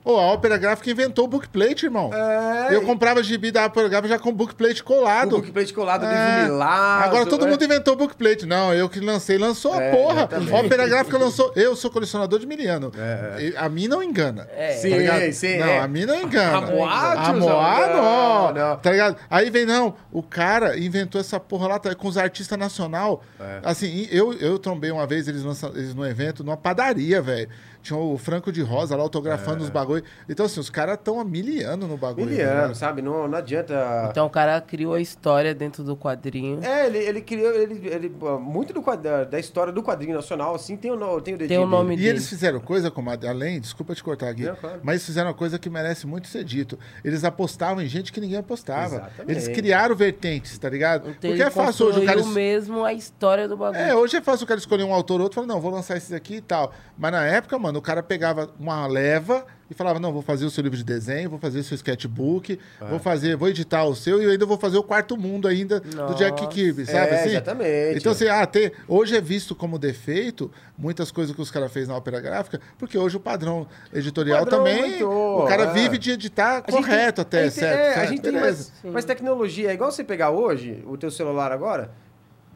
[0.08, 2.12] Ô, a ópera gráfica inventou o bookplate, irmão.
[2.14, 5.32] É, Eu comprava gibi da ópera gráfica já com bookplate o colado.
[5.32, 6.08] bookplate colado, É.
[6.40, 7.08] livro Milagre.
[7.10, 8.46] Agora todo mundo inventou bookplate.
[8.46, 10.14] Não, eu que lancei, lançou a É, porra.
[10.20, 10.54] exatamente.
[10.54, 11.52] Ópera gráfica lançou.
[11.58, 12.92] Eu sou colecionador de miliano.
[12.98, 14.48] É, A mim não engana.
[14.56, 14.72] É.
[14.74, 15.32] Sim, tá ligado?
[15.34, 15.80] sim, Não, é.
[15.80, 16.58] a mim não engana.
[16.58, 18.54] A Moá, A Moá, não, não.
[18.54, 18.78] não.
[18.78, 19.18] Tá ligado?
[19.30, 23.22] Aí vem, não, o cara inventou essa porra lá tá, com os artistas nacional.
[23.40, 23.60] É.
[23.64, 27.50] Assim, eu, eu trombei uma vez eles, lançam, eles no evento, numa padaria, velho.
[27.88, 30.04] Tinha o Franco de Rosa lá autografando os bagulho.
[30.28, 32.26] Então, assim, os caras estão há miliano no bagulho.
[32.26, 32.32] né?
[32.32, 33.02] Miliano, sabe?
[33.02, 34.08] Não, não adianta...
[34.12, 36.62] Então o cara criou a história dentro do quadrinho.
[36.62, 37.50] É, ele, ele criou...
[37.54, 38.10] Ele, ele,
[38.42, 41.58] muito do, quad- da, história do quadrinho nacional, assim, tem o, tem o dedinho Tem
[41.60, 42.08] o nome dele.
[42.08, 44.82] E eles fizeram coisa, como além, desculpa te cortar aqui, Não, claro.
[44.84, 46.78] mas fizeram uma coisa que merece muito ser dito.
[47.06, 48.96] Eles apostavam em gente que ninguém apostava.
[48.98, 49.32] Exatamente.
[49.32, 51.04] Eles criaram vertentes, tá ligado?
[51.04, 52.22] Então Porque ele é fácil hoje o cara.
[52.26, 53.80] mesmo a história do bagulho.
[53.80, 55.72] É, hoje é fácil o cara escolher um autor ou outro e falar, não, vou
[55.72, 56.74] lançar esses aqui e tal.
[56.98, 60.49] Mas na época, mano, o cara pegava uma leva e falava, não, vou fazer o
[60.49, 62.86] seu livro de desenho, vou fazer o seu sketchbook, É.
[62.86, 65.80] vou fazer, vou editar o seu e eu ainda vou fazer o quarto mundo ainda
[65.82, 66.48] do Jack Nossa.
[66.54, 67.30] Kirby, sabe É, assim?
[67.30, 67.98] exatamente.
[67.99, 71.88] Então, assim, ah, ter, hoje é visto como defeito muitas coisas que os caras fez
[71.88, 75.74] na ópera gráfica, porque hoje o padrão editorial Padrão também, aumentou, o cara é.
[75.74, 77.78] vive de editar A gente correto tem- até, gente tem- certo?
[77.80, 78.10] é, a certo?
[78.10, 79.70] gente tem mais, mais tecnologia.
[79.70, 81.91] É igual você pegar hoje o teu celular agora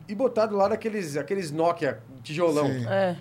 [0.08, 2.86] e botar do lado aqueles, aqueles Nokia tijolão Sim.
[2.88, 3.16] É.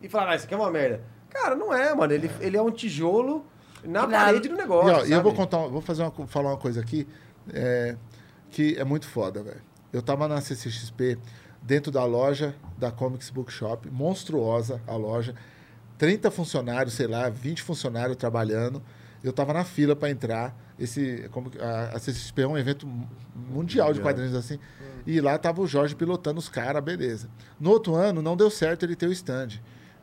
[0.00, 1.00] e falar, ah, isso aqui é uma merda.
[1.32, 2.12] Cara, não é, mano.
[2.12, 3.44] Ele, ele é um tijolo
[3.84, 4.92] na parede do E, negócio.
[4.92, 5.22] ó, e eu sabe?
[5.22, 7.06] vou contar, vou fazer uma, falar uma coisa aqui
[7.52, 7.96] é,
[8.50, 9.60] que é muito foda, velho.
[9.92, 11.18] Eu tava na CCXP,
[11.60, 15.34] dentro da loja da Comics Bookshop, monstruosa a loja,
[15.98, 18.82] 30 funcionários, sei lá, 20 funcionários trabalhando.
[19.22, 20.56] Eu tava na fila para entrar.
[20.78, 23.08] Esse, como, a, a CCXP é um evento mu-
[23.50, 24.58] mundial de quadrinhos assim.
[25.06, 27.28] E lá tava o Jorge pilotando os caras, beleza.
[27.60, 29.60] No outro ano, não deu certo ele ter o stand,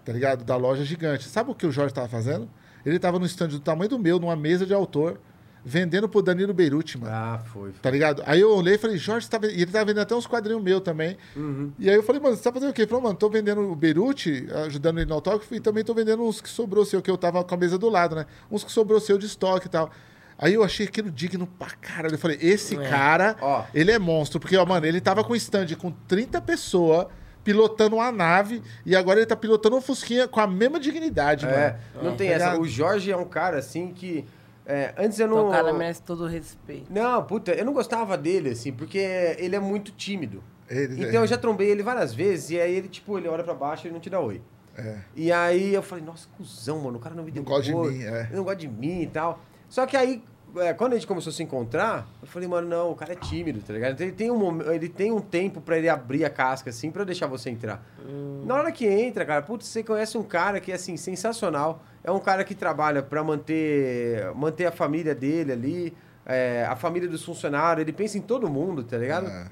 [0.10, 0.44] tá ligado?
[0.44, 1.30] Da loja gigante.
[1.30, 2.49] Sabe o que o Jorge tava fazendo?
[2.84, 5.19] Ele tava no stand do tamanho do meu, numa mesa de autor,
[5.64, 7.14] vendendo pro Danilo Beirute, mano.
[7.14, 7.73] Ah, foi.
[7.73, 8.23] Tá ligado?
[8.26, 9.60] Aí eu olhei e falei, Jorge, você tá vendendo...
[9.60, 11.15] E ele tava vendendo até uns quadrinhos meus também.
[11.77, 12.81] E aí eu falei, mano, você tá fazendo o quê?
[12.81, 16.23] Ele falou, mano, tô vendendo o Beirute, ajudando ele no autógrafo, e também tô vendendo
[16.23, 18.26] uns que sobrou seu, que eu tava com a mesa do lado, né?
[18.49, 19.91] Uns que sobrou seu de estoque e tal.
[20.40, 22.15] Aí eu achei aquilo digno pra caralho.
[22.15, 23.65] Eu falei, esse cara, Ó.
[23.73, 24.40] ele é monstro.
[24.40, 27.06] Porque, ó, mano, ele tava com stand com 30 pessoas,
[27.53, 31.77] pilotando uma nave, e agora ele tá pilotando um Fusquinha com a mesma dignidade, É,
[31.95, 32.09] mano.
[32.09, 32.45] não tem Tá essa.
[32.45, 32.61] ligado?
[32.61, 34.23] O Jorge é um cara assim que.
[34.67, 35.47] é, antes eu Então não.
[35.49, 36.85] o cara merece todo o respeito.
[36.93, 38.99] Não, puta, eu não gostava dele, assim, porque
[39.39, 40.43] ele é muito tímido.
[40.69, 43.55] Ele- então eu já trombei ele várias vezes, e aí ele, tipo, ele olha pra
[43.55, 44.39] baixo e não te dá oi.
[44.77, 44.97] É.
[45.15, 47.73] E aí eu falei, nossa, cuzão, mano, o cara não me deu Não gosta de
[47.73, 48.21] oi, mim, é.
[48.27, 49.43] ele não gosta de mim e tal.
[49.67, 50.23] Só que aí,
[50.57, 53.15] é, quando a gente começou a se encontrar, eu falei, mano, não, o cara é
[53.15, 53.93] tímido, tá ligado?
[53.93, 57.03] Então ele tem um, ele tem um tempo pra ele abrir a casca, assim, pra
[57.03, 57.84] deixar você entrar.
[58.45, 61.84] Na hora que entra, cara, putz, você conhece um cara que é, assim, sensacional.
[62.03, 65.93] É um cara que trabalha pra manter, manter a família dele ali,
[66.26, 69.27] é, a família dos funcionários, ele pensa em todo mundo, tá ligado?
[69.27, 69.47] É.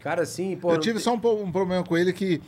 [0.00, 0.70] Cara, assim, pô...
[0.72, 2.42] Eu tive tem- só um, um problema com ele que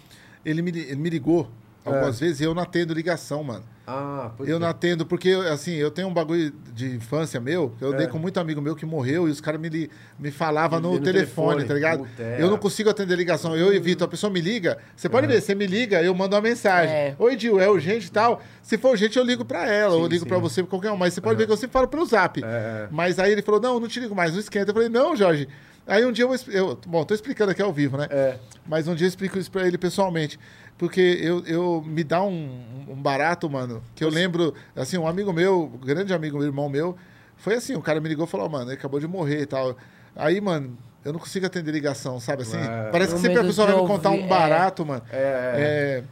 [0.44, 1.48] ele me, ele me ligou
[1.86, 3.64] algumas vezes e eu não atendo ligação, mano.
[3.88, 7.84] Ah, putz, Eu não atendo, porque, assim, eu tenho um bagulho de infância meu, que
[7.84, 7.98] eu É.
[7.98, 9.88] dei com muito amigo meu que morreu e os caras me,
[10.18, 11.64] me falavam no, No telefone, telefone.
[11.64, 11.98] tá ligado?
[12.00, 12.42] Puta, é.
[12.42, 14.02] Eu não consigo atender ligação, eu evito.
[14.02, 16.92] A pessoa me liga, você pode ver, você me liga, eu mando uma mensagem.
[16.94, 17.14] É.
[17.16, 18.42] Oi, Dil, é urgente e tal.
[18.60, 20.28] Se for urgente, eu ligo pra ela, ou eu ligo sim.
[20.28, 20.96] pra você, qualquer um.
[20.96, 22.42] Mas você pode ver que eu sempre falo pelo zap.
[22.44, 22.88] É.
[22.90, 24.70] Mas aí ele falou, não, não te ligo mais, não esquenta.
[24.70, 25.46] Eu falei, não, Jorge.
[25.86, 28.08] Aí um dia eu, eu bom, tô explicando aqui ao vivo, né?
[28.10, 28.36] É.
[28.66, 30.36] Mas um dia eu explico isso pra ele pessoalmente.
[30.78, 35.32] Porque eu, eu me dá um, um barato, mano, que eu lembro, assim, um amigo
[35.32, 36.96] meu, um grande amigo, meu irmão meu,
[37.36, 39.74] foi assim, o cara me ligou e falou, mano, ele acabou de morrer e tal.
[40.14, 42.58] Aí, mano, eu não consigo atender ligação, sabe assim?
[42.58, 42.90] É.
[42.90, 44.28] Parece que O sempre a pessoa vai me contar ouvir, um é.
[44.28, 45.02] barato, mano.
[45.10, 45.54] É, é.
[45.56, 46.04] É,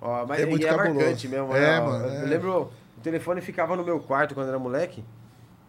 [0.00, 1.56] Ó, mas É é muito e é marcante mesmo.
[1.56, 1.80] É, né?
[1.80, 2.26] Ó, mano, Eu é.
[2.26, 5.02] lembro, o telefone ficava no meu quarto quando era moleque.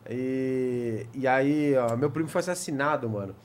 [0.10, 3.36] E, e aí, ó, meu primo foi assassinado, mano.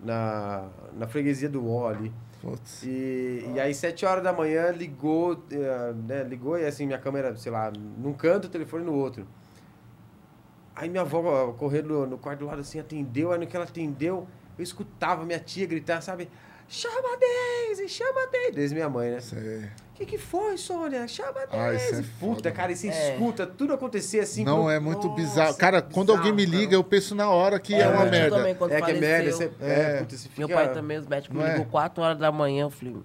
[0.00, 0.64] Na,
[0.96, 2.12] na freguesia do Ó ali.
[2.40, 2.82] Putz.
[2.84, 7.36] E, e aí, sete horas da manhã, ligou, eh, né, ligou e assim, minha câmera,
[7.36, 9.26] sei lá, num canto, o telefone no outro.
[10.74, 13.64] Aí minha avó correu no, no quarto do lado assim, atendeu, aí no que ela
[13.64, 16.28] atendeu, eu escutava minha tia gritar, sabe?
[16.68, 18.52] Chama a Daisy, chama a Daisy.
[18.52, 19.20] Desde minha mãe, né?
[19.20, 19.68] Sei.
[19.98, 21.08] O que, que foi, Sônia?
[21.08, 23.14] Chama a Ah, isso é Puta, cara, e você É.
[23.14, 24.44] escuta tudo acontecer assim.
[24.44, 25.54] Não, pro- é muito Nossa, bizarro.
[25.56, 28.36] Cara, quando alguém me liga, eu penso na hora que é, É, uma eu merda.
[28.36, 29.52] também, quando É que é merda, faleceu.
[29.58, 30.38] você, é, puta, você fica...
[30.46, 31.52] Meu pai também, os médicos Não me é?
[31.54, 32.96] ligou 4 horas da manhã, eu falei.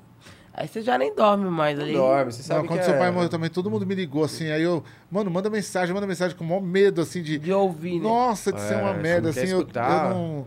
[0.53, 1.93] Aí você já nem dorme mais Não ali.
[1.93, 2.97] dorme, você sabe Não, quando que seu é...
[2.99, 4.51] pai morreu também, todo mundo me ligou assim.
[4.51, 7.39] Aí eu, mano, manda mensagem, manda mensagem com o maior medo, assim, de.
[7.39, 8.03] De ouvir, né?
[8.07, 9.51] Nossa, de ser É, uma merda, não quer assim.
[9.51, 10.11] Eu, eu escutar.
[10.13, 10.45] não.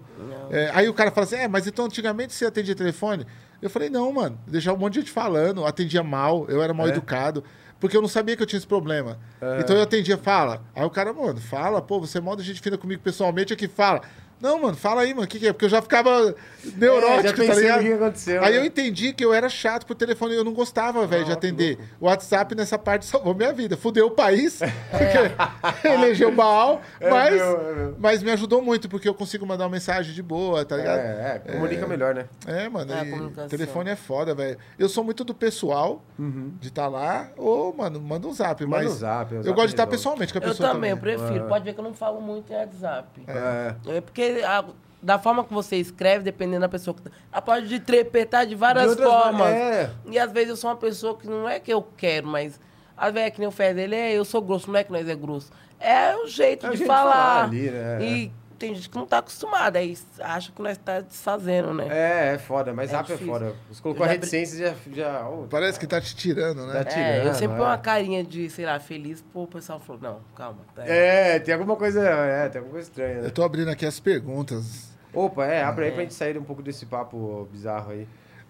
[0.48, 3.27] É, aí o cara fala assim: é, mas então antigamente você atendia telefone?
[3.61, 6.87] Eu falei: não, mano, deixava um monte de gente falando, atendia mal, eu era mal
[6.87, 6.91] É?
[6.91, 7.43] educado.
[7.78, 9.19] Porque eu não sabia que eu tinha esse problema.
[9.61, 10.65] Então eu atendia, fala.
[10.74, 14.01] Aí o cara, mano, fala, pô, você é de gente fina comigo pessoalmente, aqui fala.
[14.41, 15.53] Não, mano, fala aí, mano, o que, que é?
[15.53, 16.35] Porque eu já ficava
[16.77, 17.81] neurótico, É, já tá pensei ligado?
[17.81, 18.59] o que aconteceu, Aí né?
[18.59, 21.79] eu entendi que eu era chato pro telefone e eu não gostava, velho, de atender.
[22.01, 23.77] O WhatsApp nessa parte salvou minha vida.
[23.77, 24.61] Fudeu o país,
[24.91, 27.97] porque elegeu Baal, É mas, meu, é meu.
[27.99, 30.99] mas me ajudou muito, porque eu consigo mandar uma mensagem de boa, tá ligado?
[30.99, 32.27] É, é, comunica melhor, né?
[32.47, 34.59] É, mano, É, telefone é foda, velho.
[34.79, 38.65] Eu sou muito do pessoal, de estar lá, ou, mano, manda um zap.
[38.65, 39.97] Manda mas um zap, o Eu zap gosto de estar resolve.
[39.97, 41.17] pessoalmente com a Eu pessoa também, eu também.
[41.17, 41.47] prefiro.
[41.49, 43.23] Pode ver que eu não falo muito em WhatsApp.
[43.27, 43.75] É.
[43.97, 44.65] É porque a-
[45.03, 47.11] da forma que você escreve, dependendo da pessoa que tá.
[47.32, 49.35] Ela pode de trepetar de várias De formas.
[49.39, 49.90] ma- é.
[50.11, 52.59] E às vezes eu sou uma pessoa que não é que eu quero, mas
[52.97, 54.90] às vezes é que nem o Fez ele é, eu sou grosso, não é que
[54.90, 55.51] nós é grosso.
[55.78, 57.12] É o jeito É de falar.
[57.12, 57.98] falar ali, né?
[58.03, 61.87] E tem gente que não tá acostumada, aí acha que nós tá desfazendo, né?
[61.89, 63.55] É, é foda, mas É zap é foda.
[63.70, 64.93] Você colocou Eu a já reticência já.
[64.93, 66.73] já oh, Parece que tá te tirando, né?
[66.73, 67.61] Tá É, tirando, eu sempre é.
[67.61, 70.59] uma carinha de, sei lá, feliz, pô, o pessoal falou, não, calma.
[70.74, 72.01] Tá É, tem alguma coisa.
[72.01, 73.27] É, tem alguma coisa estranha, né?
[73.27, 74.91] Eu tô abrindo aqui as perguntas.
[75.12, 78.07] Opa, é, abre aí pra gente sair um pouco desse papo bizarro aí.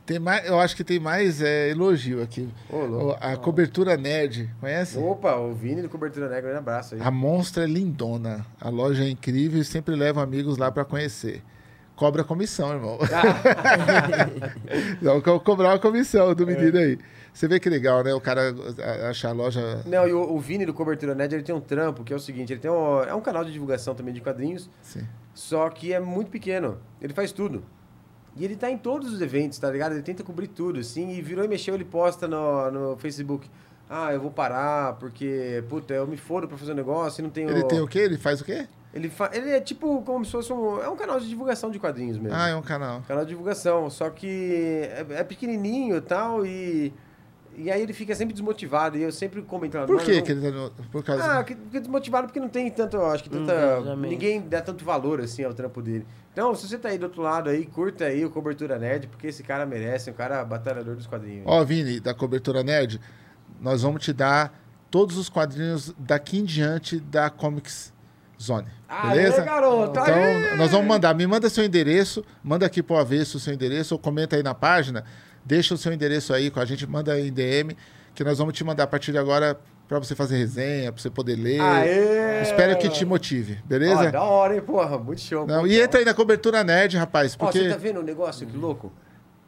[0.07, 2.49] Tem mais, eu acho que tem mais é, elogio aqui.
[2.71, 3.17] Ô.
[3.21, 4.97] A cobertura nerd, conhece?
[4.99, 7.01] Opa, o Vini do Cobertura Negra, um abraço aí.
[7.03, 8.47] A Monstra é lindona.
[8.61, 11.43] A loja é incrível e sempre leva amigos lá pra conhecer.
[11.97, 12.99] Cobra comissão, irmão.
[15.03, 16.99] Não, co- cobrar uma comissão do menino aí.
[17.33, 18.15] Você vê que legal, né?
[18.15, 18.55] O cara
[19.11, 19.83] achar a loja.
[19.87, 22.21] Não, e o, o Vini do Cobertura Nerd, ele tem um trampo, que é o
[22.21, 25.07] seguinte, ele tem um, é um canal de divulgação também de quadrinhos, Sim.
[25.35, 26.79] só que é muito pequeno.
[27.01, 27.63] Ele faz tudo.
[28.37, 29.93] E ele tá em todos os eventos, tá ligado?
[29.93, 33.49] Ele tenta cobrir tudo, assim, e virou e mexeu, ele posta no, no Facebook.
[33.89, 37.31] Ah, eu vou parar, porque, puta, eu me fodo pra fazer um negócio e não
[37.31, 37.49] tenho...
[37.49, 38.01] Ele tem o quê?
[38.01, 38.67] Ele faz o quê?
[38.93, 39.31] Ele, fa...
[39.33, 40.83] ele é tipo como se fosse um...
[40.83, 42.37] É um canal de divulgação de quadrinhos mesmo.
[42.37, 43.03] Ah, é um canal.
[43.09, 46.93] Canal de divulgação, só que é, é pequenininho e tal, e...
[47.59, 49.79] E aí ele fica sempre desmotivado, e eu sempre comento...
[49.79, 50.71] Por "Mano, quê não- que ele tá no...
[50.91, 51.39] Por causa.
[51.39, 53.53] ah, que, que desmotivado porque não tem tanto, eu acho que tanta.
[53.53, 54.11] Engajamento.
[54.13, 56.07] ninguém dá tanto valor assim ao trampo dele.
[56.33, 59.29] Então, se você tá aí do outro lado aí, curta aí o Cobertura Nerd, porque
[59.29, 61.45] esse cara merece, é um cara batalhador dos quadrinhos.
[61.47, 63.01] Ó, Vini, da cobertura nerd,
[63.59, 64.53] nós vamos te dar
[64.91, 67.91] todos os quadrinhos daqui em diante da Comics
[68.41, 68.69] Zone.
[69.09, 69.41] Beleza?
[69.41, 69.99] Aê, garoto!
[69.99, 70.57] Então, aê!
[70.57, 71.15] nós vamos mandar.
[71.15, 74.55] Me manda seu endereço, manda aqui pro avesso o seu endereço, ou comenta aí na
[74.55, 75.05] página,
[75.47, 77.77] deixa o seu endereço aí com a gente, manda em DM,
[78.15, 79.59] que nós vamos te mandar a partir de agora
[79.89, 81.61] pra você fazer resenha, pra você poder ler.
[81.61, 82.43] Aê!
[82.43, 84.11] Espero que te motive, Ó, beleza?
[84.11, 85.47] da hora, hein, porra, muito show.
[85.47, 87.61] Não, muito e da entra aí na cobertura nerd, rapaz, Ó, porque.
[87.61, 88.47] você tá vendo o negócio?
[88.47, 88.93] Que louco?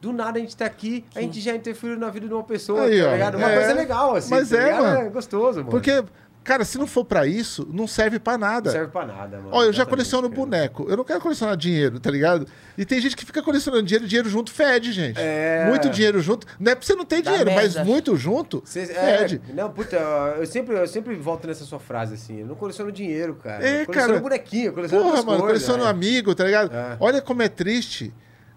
[0.01, 2.83] Do nada a gente tá aqui, a gente já interferiu na vida de uma pessoa,
[2.83, 3.11] Aí, tá ó.
[3.11, 3.37] ligado?
[3.37, 3.55] Uma É.
[3.55, 4.29] coisa legal, assim.
[4.29, 4.83] Mas tá é, ligado?
[4.83, 5.09] mano.
[5.11, 5.69] gostoso, mano.
[5.71, 6.01] Porque,
[6.49, 8.69] cara, se não for pra isso, não serve pra nada.
[8.69, 9.49] Não serve pra nada, mano.
[9.51, 10.41] Ó, eu já coleciono cara.
[10.41, 10.87] boneco.
[10.89, 12.47] Eu não quero colecionar dinheiro, tá ligado?
[12.75, 15.19] E tem gente que fica colecionando dinheiro, dinheiro junto fede, gente.
[15.19, 15.65] É.
[15.69, 16.47] Muito dinheiro junto.
[16.59, 19.41] Não é pra você não ter Dá dinheiro, mas muito junto Cês- é, fede.
[19.53, 22.39] não, puta, eu sempre, eu sempre volto nessa sua frase, assim.
[22.39, 23.63] Eu não coleciono dinheiro, cara.
[23.63, 24.23] É, eu coleciono cara.
[24.23, 25.91] bonequinho, eu coleciono Porra, mano, coisas, coleciono um né?
[25.91, 26.73] amigo, tá ligado?
[26.75, 26.97] É.
[26.99, 28.11] Olha como é triste.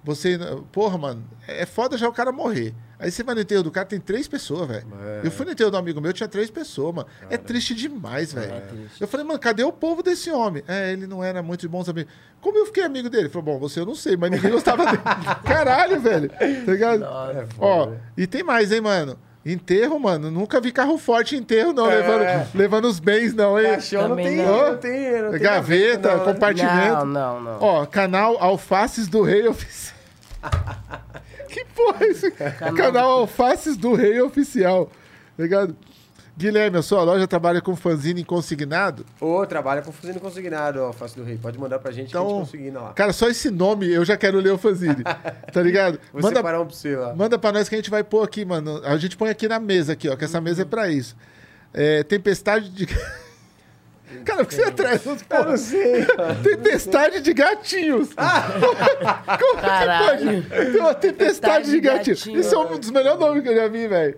[0.04, 0.38] Você.
[0.72, 2.74] Porra, mano, é foda já o cara morrer.
[3.02, 4.86] Aí você vai no enterro do cara, tem três pessoas, velho.
[5.02, 5.26] É.
[5.26, 7.08] Eu fui no enterro do amigo meu, tinha três pessoas, mano.
[7.28, 8.52] É triste demais, velho.
[8.52, 8.62] É
[9.00, 10.62] Eu falei, mano, cadê o povo desse homem?
[10.68, 12.12] É, ele não era muito de bons amigos.
[12.40, 13.24] Como eu fiquei amigo dele?
[13.24, 15.02] Ele falou, bom, você eu não sei, mas ninguém gostava dele.
[15.44, 16.28] Caralho, velho.
[16.28, 17.02] Tá ligado?
[17.02, 18.00] É Ó, foda, né?
[18.16, 19.18] e tem mais, hein, mano?
[19.44, 20.30] Enterro, mano.
[20.30, 21.90] Nunca vi carro forte em enterro, não.
[21.90, 21.96] É.
[21.96, 23.72] Levando, levando os bens, não, hein?
[23.72, 24.70] Caixão não tem, não.
[24.70, 27.04] não tem, não tem Gaveta, não, compartimento.
[27.04, 27.58] Não, não, não.
[27.60, 29.96] Ó, canal Alfaces do Rei Oficial.
[31.74, 32.30] porra é esse?
[32.76, 34.90] Canal, Alfaces do Rei Oficial.
[35.38, 35.76] Ligado?
[36.34, 39.04] Guilherme, a sua loja trabalha com fanzine consignado?
[39.20, 41.36] Ô, trabalha com fuzil consignado, ó, Face do Rei.
[41.36, 42.92] Pode mandar pra gente que a Então, gente consigna lá.
[42.94, 44.96] Cara, só esse nome eu já quero ler o fanzine.
[45.52, 46.00] tá ligado?
[46.10, 47.14] Vou Manda, separar um pra você lá.
[47.14, 48.80] manda pra nós que a gente vai pôr aqui, mano.
[48.82, 50.44] A gente põe aqui na mesa, aqui, ó, que essa Uhum.
[50.44, 51.14] mesa é pra isso.
[51.74, 52.86] É, tempestade de.
[54.24, 55.04] Cara, o que você traz?
[55.06, 56.06] Eu não sei.
[56.42, 58.10] Tempestade de gatinhos.
[58.14, 60.42] Como Caralho.
[60.42, 60.72] que pode?
[60.72, 62.18] Tem uma tempestade de gatinhos.
[62.20, 62.40] gatinho.
[62.40, 64.16] Isso é um dos melhores nomes que eu já vi, velho.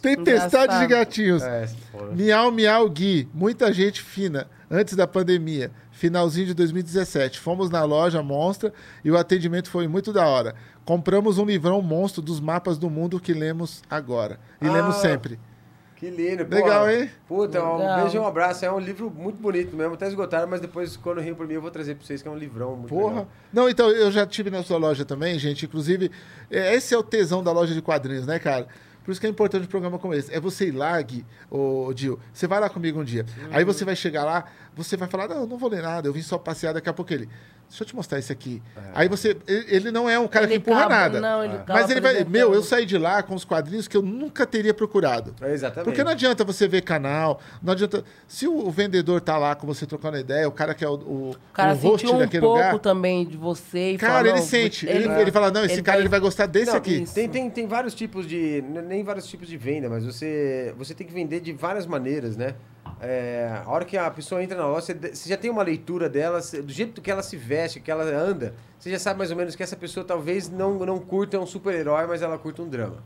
[0.00, 1.42] Tempestade de gatinhos.
[1.42, 1.68] É.
[2.14, 3.28] Miau, miau, Gui.
[3.34, 4.48] Muita gente fina.
[4.70, 5.70] Antes da pandemia.
[5.90, 7.38] Finalzinho de 2017.
[7.38, 8.72] Fomos na loja Monstra
[9.04, 10.54] e o atendimento foi muito da hora.
[10.84, 14.38] Compramos um livrão monstro dos mapas do mundo que lemos agora.
[14.62, 15.38] E Ah, lemos sempre.
[16.00, 16.54] Que lindo, pô.
[16.54, 17.10] Legal, hein?
[17.28, 18.00] Puta, um Legal.
[18.00, 18.64] beijo e um abraço.
[18.64, 19.92] É um livro muito bonito mesmo.
[19.92, 22.30] Até esgotaram, mas depois, quando rio por mim, eu vou trazer pra vocês, que é
[22.30, 23.08] um livrão muito Porra.
[23.08, 23.28] legal.
[23.52, 25.66] Não, então, eu já tive na sua loja também, gente.
[25.66, 26.10] Inclusive,
[26.50, 28.66] é, esse é o tesão da loja de quadrinhos, né, cara?
[29.04, 30.32] Por isso que é importante um programa como esse.
[30.32, 32.18] É você ir lá, Gui, ô, Dil.
[32.32, 33.26] Você vai lá comigo um dia.
[33.50, 36.14] Aí você vai chegar lá, você vai falar, não, eu não vou ler nada, eu
[36.14, 37.28] vim só passear daqui a pouco ele.
[37.70, 38.60] Deixa eu te mostrar isso aqui.
[38.92, 39.36] Aí você.
[39.46, 41.20] Ele ele não é um cara Ele que empurra nada.
[41.20, 42.24] não, ele acaba mas ele vai.
[42.24, 45.34] Meu, eu saí de lá com os quadrinhos que eu nunca teria procurado.
[45.40, 45.84] É, exatamente.
[45.84, 48.04] Porque não adianta você ver canal, não adianta.
[48.26, 51.30] Se o, vendedor tá lá com você trocando ideia, o cara que é o, o,
[51.30, 52.78] O cara o host sentiu um daquele pouco lugar.
[52.80, 54.88] também de você e Cara, fala, ele sente.
[54.88, 57.04] Ele, ele fala, não, esse ele cara vai- ele vai gostar desse Não, aqui.
[57.14, 58.62] Tem, tem, tem vários tipos de.
[58.88, 62.54] Nem vários tipos de venda, mas você, você tem que vender de várias maneiras, né?
[63.02, 66.40] É, a hora que a pessoa entra na loja, você, já tem uma leitura dela,
[66.42, 69.36] você- do jeito que ela se veste, que ela anda, você já sabe mais ou
[69.36, 72.98] menos que essa pessoa talvez não, não curta um super-herói, mas ela curta um drama.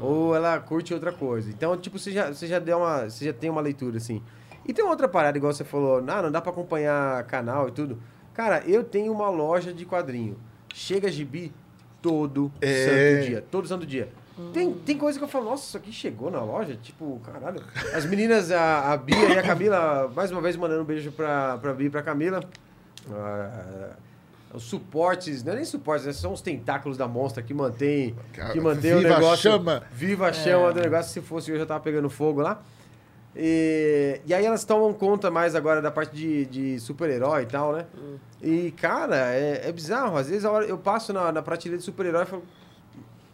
[0.00, 1.50] Ou ela curte outra coisa.
[1.50, 3.10] Então, tipo, você já, você já deu uma.
[3.10, 4.22] Você já tem uma leitura, assim.
[4.64, 7.72] E tem uma outra parada, igual você falou, ah, não dá pra acompanhar canal e
[7.72, 7.98] tudo.
[8.32, 10.38] Cara, eu tenho uma loja de quadrinho.
[10.72, 11.52] Chega gibi
[12.00, 12.84] todo É.
[13.16, 13.44] santo dia.
[13.50, 14.08] Todo santo dia.
[14.52, 16.76] Tem, tem coisa que eu falo, nossa, isso aqui chegou na loja?
[16.82, 17.62] Tipo, caralho.
[17.94, 21.58] As meninas, a, a Bia e a Camila, mais uma vez mandando um beijo pra,
[21.58, 22.40] pra Bia e pra Camila.
[23.10, 23.90] Ah,
[24.54, 26.12] os suportes, não é nem suportes, né?
[26.12, 29.50] são os tentáculos da monstra que mantém, Cara, que mantém o viva a negócio.
[29.50, 29.82] chama.
[29.92, 31.12] Viva a chama do negócio.
[31.12, 32.60] Se fosse eu já tava pegando fogo lá.
[33.34, 37.72] E, e aí elas tomam conta mais agora da parte de, de super-herói e tal,
[37.72, 37.86] né?
[38.42, 40.16] E, cara, é, é bizarro.
[40.18, 42.42] Às vezes a hora- eu passo na, na prateleira de super-herói e falo,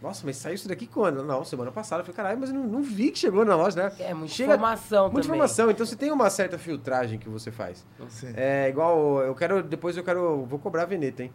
[0.00, 1.22] nossa, mas saiu isso daqui quando?
[1.24, 2.00] Não, semana passada.
[2.02, 3.92] Eu falei, caralho, mas eu não, não vi que chegou na loja, né?
[3.98, 5.36] É, muita Chega- informação Muita também.
[5.38, 5.70] informação.
[5.70, 7.84] Então você tem uma certa filtragem que você faz.
[8.08, 8.32] Sim.
[8.36, 11.32] É igual, eu quero, depois eu quero, vou cobrar a Veneta, hein?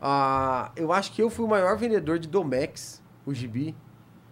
[0.00, 3.74] Ah, eu acho que eu fui o maior vendedor de Domex, o Gibi,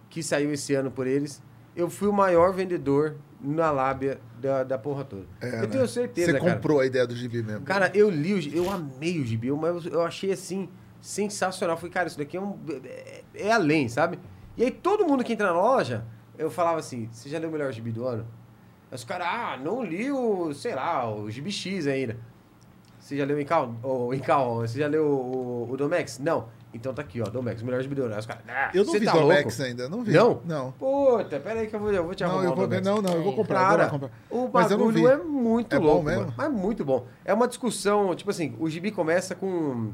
[0.09, 1.41] que saiu esse ano por eles.
[1.73, 5.25] Eu fui o maior vendedor na lábia da, da porra toda.
[5.39, 5.67] É, eu né?
[5.67, 6.55] tenho certeza, Você cara.
[6.55, 7.65] comprou a ideia do gibi mesmo.
[7.65, 10.67] Cara, eu li o gibi, eu amei o gibi, eu, mas eu achei assim,
[11.01, 11.75] sensacional.
[11.77, 14.19] Falei, cara, isso daqui é, um, é, é além, sabe?
[14.55, 16.05] E aí todo mundo que entra na loja,
[16.37, 18.25] eu falava assim, você já leu o melhor gibi do ano?
[18.91, 22.17] Aí os caras, ah, não li o, sei lá, o gibi X ainda.
[22.99, 23.73] Você já leu o Incal?
[23.81, 26.19] O Incal, você já leu o, o Domex?
[26.19, 26.47] Não.
[26.73, 28.13] Então tá aqui, ó, Domex, o melhor gibi do ano.
[28.13, 29.69] Aí os caras, ah, eu não vi tá Domex louco?
[29.69, 30.13] ainda, não vi.
[30.13, 30.41] Não?
[30.45, 30.71] Não.
[30.73, 32.67] Puta, pera aí que eu vou, eu vou te arrumar Não, eu vou.
[32.67, 32.85] Domex.
[32.87, 33.59] Não, não, eu vou comprar.
[33.59, 34.11] eu vou Cara, lá comprar.
[34.29, 36.21] o eu bagulho é muito É bom louco, mesmo?
[36.21, 36.33] mano.
[36.37, 37.07] Mas muito bom.
[37.25, 39.91] É uma discussão, tipo assim, o gibi começa com.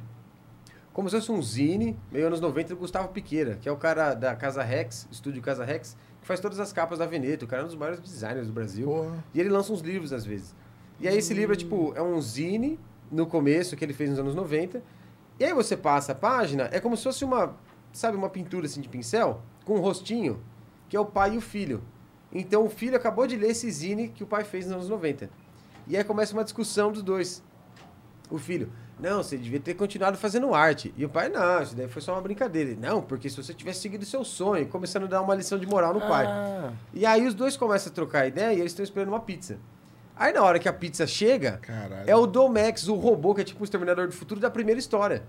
[0.98, 4.16] Como se fosse um zine, meio anos 90, do Gustavo Piqueira, que é o cara
[4.16, 7.46] da Casa Rex, estúdio Casa Rex, que faz todas as capas da Veneta.
[7.46, 8.88] O cara é um dos maiores designers do Brasil.
[8.88, 9.24] Porra.
[9.32, 10.56] E ele lança uns livros às vezes.
[11.00, 12.80] E aí esse livro é tipo, é um zine
[13.12, 14.82] no começo que ele fez nos anos 90.
[15.40, 17.56] E aí você passa a página, é como se fosse uma,
[17.94, 20.42] sabe, uma pintura assim de pincel com um rostinho,
[20.90, 21.84] que é o pai e o filho.
[22.34, 25.30] Então o filho acabou de ler esse zine que o pai fez nos anos 90.
[25.86, 27.44] E aí começa uma discussão dos dois.
[28.32, 30.94] O filho, não, você devia ter continuado fazendo arte.
[30.98, 32.72] E o pai, não, isso daí foi só uma brincadeira.
[32.72, 35.68] Ele, não, porque se você tivesse seguido seu sonho, começando a dar uma lição de
[35.68, 36.26] moral no pai.
[36.26, 36.72] Ah.
[36.94, 39.60] E aí os dois começam a trocar ideia e eles estão esperando uma pizza.
[40.16, 42.10] Aí na hora que a pizza chega, Caralho.
[42.10, 45.24] é o Domex, o robô, que é tipo o Exterminador do Futuro da primeira história.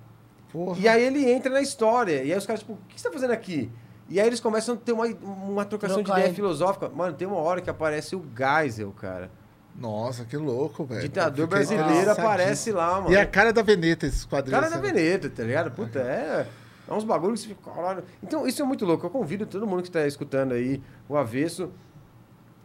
[0.51, 0.79] Porra.
[0.81, 2.23] E aí ele entra na história.
[2.23, 3.71] E aí os caras, tipo, o que você tá fazendo aqui?
[4.09, 6.33] E aí eles começam a ter uma, uma trocação de ideia.
[6.33, 6.89] filosófica.
[6.89, 9.31] Mano, tem uma hora que aparece o Geisel, cara.
[9.79, 11.03] Nossa, que louco, velho.
[11.03, 13.13] Ditador brasileiro aparece lá, mano.
[13.13, 14.61] E a cara da Veneta, esses quadrinhos.
[14.61, 14.81] Cara da?
[14.81, 15.71] Veneta, tá ligado?
[15.71, 16.47] Puta, é.
[16.89, 17.71] É uns bagulhos que você fica.
[17.71, 18.03] Caralho.
[18.23, 19.07] Então, isso é muito louco.
[19.07, 21.71] Eu convido todo mundo que tá escutando aí o avesso,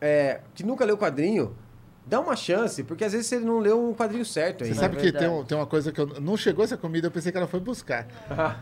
[0.02, 1.56] é, que nunca leu quadrinho,
[2.06, 4.80] dá uma chance, porque às vezes ele não leu um quadrinho certo Você ainda.
[4.80, 7.12] sabe É que tem, um- tem uma coisa que eu, não chegou essa comida, eu
[7.12, 8.06] pensei que ela foi buscar.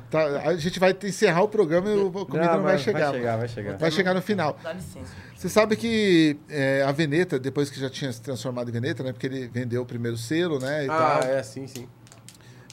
[0.10, 3.10] Tá, a gente vai encerrar o programa e o- a comida não, vai mas chegar.
[3.12, 3.78] Vai chegar, vai chegar.
[3.78, 4.58] Vai chegar no final.
[4.64, 5.12] Dá licença.
[5.36, 9.12] Você sabe que é, a Veneta, depois que já tinha se transformado em Veneta, né?
[9.12, 10.86] Porque ele vendeu o primeiro selo, né?
[10.86, 11.30] E Ah, tal.
[11.30, 11.88] é, sim, sim.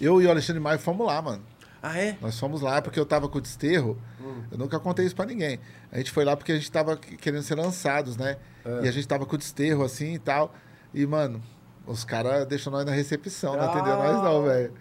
[0.00, 1.42] Eu e o Alexandre Maio fomos lá, mano.
[1.90, 2.16] Ah, é?
[2.20, 3.96] Nós fomos lá porque eu tava com o desterro.
[4.20, 4.42] Hum.
[4.50, 5.58] Eu nunca contei isso pra ninguém.
[5.90, 8.36] A gente foi lá porque a gente tava que- querendo ser lançados, né?
[8.64, 8.84] É.
[8.84, 10.54] E a gente tava com o desterro assim e tal.
[10.92, 11.42] E, mano,
[11.86, 13.66] os caras deixam nós na recepção, não Ah.
[13.70, 14.72] atendeu nós não, velho.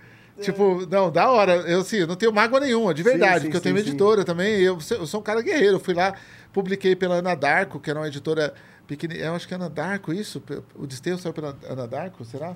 [0.41, 1.55] Tipo, não, da hora.
[1.55, 3.81] Eu, assim, eu não tenho mágoa nenhuma, de Sim, verdade, sim, porque eu tenho sim,
[3.81, 3.89] uma sim.
[3.91, 4.59] editora também.
[4.61, 5.75] Eu, sou- eu sou um cara guerreiro.
[5.75, 6.13] Eu fui lá,
[6.53, 8.53] publiquei pela Ana Darko, que era uma editora
[8.85, 9.15] pequena.
[9.15, 10.41] Eu acho que é Ana Darko, isso?
[10.75, 12.55] O desterro saiu pela Ana Darko, será?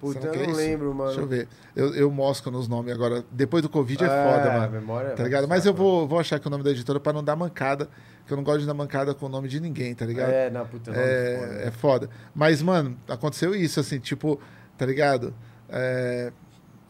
[0.00, 0.56] Puta, eu é não isso?
[0.56, 1.08] lembro, mano.
[1.10, 1.48] Deixa eu ver.
[1.74, 3.24] Eu, eu mosco nos nomes agora.
[3.30, 4.72] Depois do Covid é, É, foda, a mano.
[4.72, 5.48] memória Tá vai ligado?
[5.48, 7.88] Mas eu vou, vou achar que o nome da editora pra não dar mancada.
[8.26, 10.30] Que eu não gosto de dar mancada com o nome de ninguém, tá ligado?
[10.30, 11.66] É, não, puta, nome foda, É, né?
[11.66, 12.10] é foda.
[12.34, 14.40] Mas, mano, aconteceu isso, assim, tipo,
[14.76, 15.32] tá ligado?
[15.68, 16.32] É,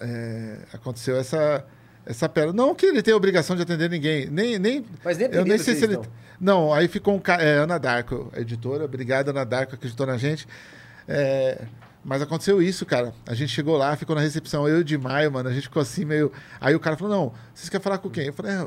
[0.00, 1.64] é, aconteceu essa,
[2.06, 2.54] essa pérola.
[2.54, 4.26] Não que ele tenha obrigação de atender ninguém.
[4.30, 5.98] Nem, nem, Mas nem eu nem sei se ele.
[6.40, 7.42] Não, aí ficou um cara.
[7.42, 8.84] É, Ana Darko, a editora.
[8.84, 10.46] Obrigado, Ana Darko, que acreditou na gente.
[11.06, 11.62] É,
[12.06, 13.12] mas aconteceu isso, cara.
[13.26, 15.48] A gente chegou lá, ficou na recepção, eu de maio, mano.
[15.48, 16.30] A gente ficou assim meio.
[16.60, 18.26] Aí o cara falou: não, vocês querem falar com quem?
[18.26, 18.66] Eu falei: é,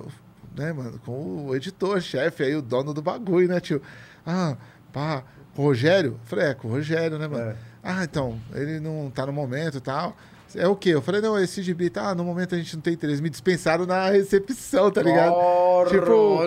[0.58, 3.82] né, mano, com o editor, chefe, aí o dono do bagulho, né, tio?
[4.26, 4.58] Ah,
[4.92, 5.24] pá,
[5.56, 6.19] com o Rogério?
[6.22, 7.51] Eu falei: é, com o Rogério, né, mano?
[7.51, 7.56] É.
[7.82, 10.18] Ah, então, ele não tá no momento e tal.
[10.56, 10.90] É o quê?
[10.90, 13.22] Eu falei, não, esse gibi tá, no momento a gente não tem interesse.
[13.22, 15.34] Me dispensaram na recepção, tá ligado?
[15.90, 16.40] Tipo,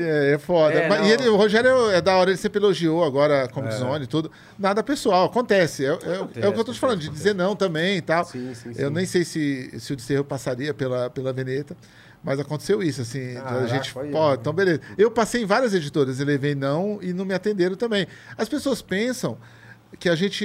[0.00, 0.74] é, é foda.
[0.74, 3.74] É, Mas- e ele, o Rogério é da hora, ele sempre elogiou agora a Comic
[3.74, 4.30] Zone e tudo.
[4.58, 5.84] Nada pessoal, acontece.
[5.84, 8.02] É, é- é o que eu tô te acontece, falando, de dizer não também e
[8.02, 8.24] tal.
[8.24, 8.94] Sim, sim, Eu sim.
[8.94, 11.76] nem sei se, se o Desterro passaria pela, pela Veneta,
[12.22, 13.36] mas aconteceu isso, assim.
[13.36, 14.80] a Caraca, gente, pô, então beleza.
[14.96, 18.06] Eu passei em várias editoras e levei não e não me atenderam também.
[18.36, 19.36] As pessoas pensam
[19.98, 20.44] que a gente,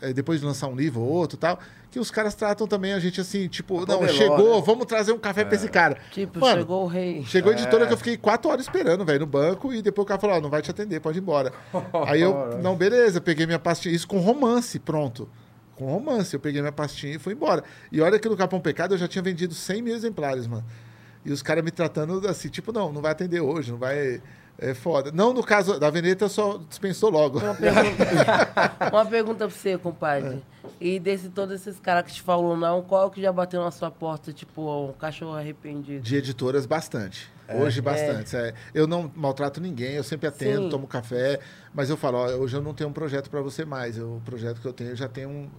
[0.00, 1.58] eh, depois de lançar um livro ou outro e tal,
[1.90, 4.62] que os caras tratam também a gente assim, tipo, não, chegou, né?
[4.64, 5.98] vamos trazer um café pra esse cara.
[6.10, 7.22] Tipo, Mano, chegou o rei.
[7.26, 7.86] Chegou a editora É.
[7.86, 10.40] que eu fiquei quatro horas esperando, velho, no banco, e depois o cara falou, ó,
[10.40, 11.52] não vai te atender, pode ir embora.
[12.06, 15.28] Aí eu, não, beleza, peguei minha pastinha, isso com romance, pronto.
[15.76, 17.62] Com romance, eu peguei minha pastinha e fui embora.
[17.90, 20.64] E olha que no Capão Pecado eu já tinha vendido 100 mil exemplares, mano.
[21.24, 24.20] E os caras me tratando assim, tipo, não, não vai atender hoje, não vai...
[24.58, 25.10] É foda.
[25.12, 27.38] Não, no caso da Veneta, só dispensou logo.
[27.40, 28.04] Uma pergunta,
[28.92, 30.42] uma pergunta pra você, compadre.
[30.80, 33.90] E desse todos esses caras que te falou não, qual que já bateu na sua
[33.90, 36.02] porta, tipo, um cachorro arrependido?
[36.02, 37.30] De editoras, bastante.
[37.54, 38.34] Hoje, bastante.
[38.36, 38.54] é.
[38.72, 40.68] Eu não maltrato ninguém, eu sempre atendo, Sim.
[40.70, 41.38] tomo café,
[41.74, 43.98] mas eu falo, ó, hoje eu não tenho um projeto para você mais.
[43.98, 45.50] Eu- o projeto que eu tenho, eu já tenho um.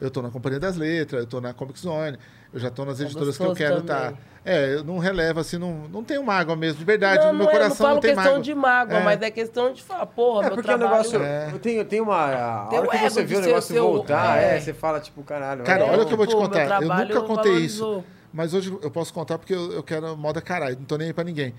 [0.00, 2.18] Eu tô na Companhia das Letras, eu tô na Comic Zone,
[2.52, 4.12] eu já tô nas editoras que eu quero estar.
[4.44, 7.24] É, eu não relevo, assim, não, não tenho mágoa mesmo, de verdade.
[7.24, 8.44] não, no meu não, é, coração não não, falo tem questão mágoa.
[8.44, 9.02] de mágoa, É.
[9.04, 10.90] mas é questão de falar, porra, É meu porque o trabalho...
[11.02, 11.22] negócio.
[11.22, 11.50] É.
[11.60, 12.26] Tem, tem uma.
[12.26, 14.56] A Tem hora o que você vê o negócio seu- voltar, é.
[14.56, 15.64] é, você fala, tipo, caralho.
[15.64, 16.80] Cara, é, olha o que eu vou te contar.
[16.82, 18.04] Eu nunca contei isso.
[18.32, 21.12] Mas hoje eu posso contar porque eu, eu quero moda caralho, não tô nem aí
[21.14, 21.54] pra ninguém.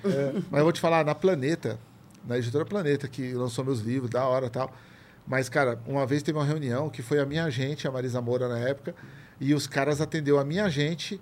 [0.51, 1.79] Mas eu vou te falar, na Planeta,
[2.25, 4.71] na editora Planeta, que lançou meus livros, da hora e tal.
[5.27, 8.47] Mas, cara, uma vez teve uma reunião que foi a minha agente, a Marisa Moura
[8.47, 8.95] na época,
[9.39, 11.19] e os caras atendeu a minha agente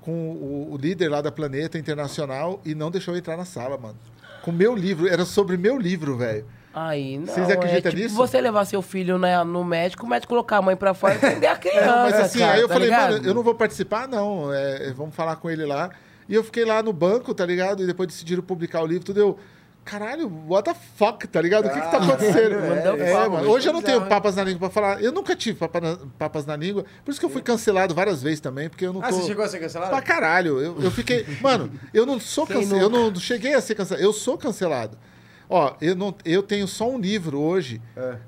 [0.00, 3.78] com o, o líder lá da Planeta Internacional e não deixou eu entrar na sala,
[3.78, 3.96] mano.
[4.42, 6.44] Com meu livro, era sobre meu livro, velho.
[6.74, 7.26] Aí, não.
[7.32, 8.16] Vocês acreditam é tipo nisso?
[8.16, 11.16] você levar seu filho né, no médico, o médico colocar a mãe pra fora e
[11.18, 13.12] atender a criança, Não, mas assim, cara, aí eu tá falei, ligado?
[13.12, 14.52] mano, eu não vou participar, não.
[14.52, 15.90] é, vamos falar com ele lá.
[16.28, 17.82] E eu fiquei lá no banco, tá ligado?
[17.82, 19.38] E depois decidiram publicar o livro, tudo eu.
[19.84, 21.66] Caralho, what the fuck, tá ligado?
[21.66, 22.58] O que que tá acontecendo?
[22.58, 23.50] Caralho, É, é, mano.
[23.50, 25.02] Hoje eu não tenho papas na língua pra falar.
[25.02, 26.86] Eu nunca tive papa na- papas na língua.
[27.04, 29.06] Por isso que eu fui cancelado várias vezes também, porque eu não tô.
[29.06, 29.90] Ah, você chegou a ser cancelado?
[29.90, 30.58] Pra caralho.
[30.58, 31.26] Eu, eu fiquei.
[31.42, 32.80] Mano, eu não sou cancelado.
[32.82, 34.02] Eu não cheguei a ser cancelado.
[34.06, 34.96] Eu sou cancelado.
[35.48, 37.80] Ó, eu, não, eu tenho só um livro hoje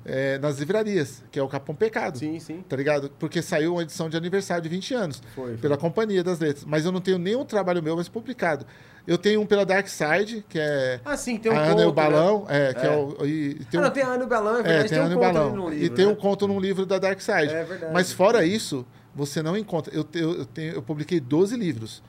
[0.05, 2.17] é, nas livrarias, que é o Capão Pecado.
[2.19, 2.63] Sim, sim.
[2.67, 3.11] Tá ligado?
[3.17, 5.21] Porque saiu uma edição de aniversário de 20 anos.
[5.35, 5.57] Foi, foi.
[5.57, 6.63] Pela Companhia das Letras.
[6.65, 8.65] Mas eu não tenho nenhum trabalho meu mais publicado.
[9.07, 10.99] Eu tenho um pela Dark Side, que é.
[11.05, 11.93] Ah, sim, tem um a Ana e o né?
[11.93, 12.45] Balão.
[12.49, 12.95] É, que é, É.
[12.97, 13.25] o.
[13.25, 14.89] E, tem Ah, um, não, tem a Ana e o Balão, é é, verdade.
[14.89, 15.55] tem a Ana um conto Balão.
[15.55, 16.11] no e livro, tem né?
[16.11, 17.53] um conto num livro da Dark Side.
[17.53, 17.93] É verdade.
[17.93, 19.93] Mas fora isso, você não encontra.
[19.95, 22.03] Eu, te- eu, tenho, eu publiquei 12 livros.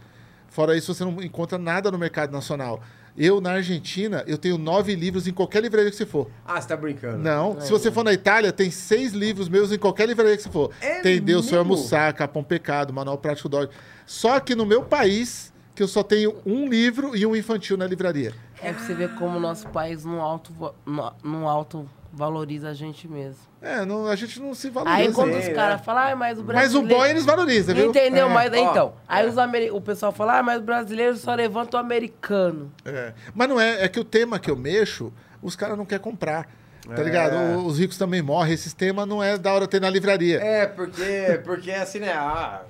[0.49, 2.83] Fora isso, você não encontra nada no mercado nacional.
[3.19, 6.31] Eu, na Argentina, eu tenho nove livros em qualquer livraria que você for.
[6.47, 7.19] Ah, você tá brincando.
[7.19, 10.51] Não, se você for na Itália, tem seis livros meus em qualquer livraria que você
[10.51, 10.71] for.
[10.81, 11.59] É tem Deus, mesmo?
[11.59, 13.75] Almoçar, Capão Pecado, Manual Prático do Ódio.
[14.07, 17.87] Só que no meu país, que eu só tenho um livro e um infantil na
[17.89, 18.33] livraria.
[18.63, 20.53] É pra você ver como o nosso país não alto,
[20.87, 23.41] não, não alto valoriza a gente mesmo.
[23.61, 24.97] É, não, a gente não se valoriza.
[25.09, 26.95] Aí quando Sim, os caras falam, ah, mas o Mas brasileiro...
[26.95, 27.91] o bom eles valorizam, viu?
[27.91, 28.27] Entendeu?
[28.29, 28.31] É.
[28.33, 29.29] Mas Ó, então, aí é.
[29.29, 29.71] os ameri...
[29.71, 32.71] o pessoal fala, ah, mas o brasileiro só levanta o americano.
[32.85, 33.13] É.
[33.35, 35.13] Mas não é, é que o tema que eu mexo,
[35.43, 36.49] os caras não querem comprar.
[36.87, 37.05] Tá É.
[37.05, 37.35] ligado?
[37.59, 38.55] O- Os ricos também morrem.
[38.55, 40.39] Esses temas não é da hora ter na livraria.
[40.41, 42.13] É, porque, porque assim, né?
[42.13, 42.63] Ah,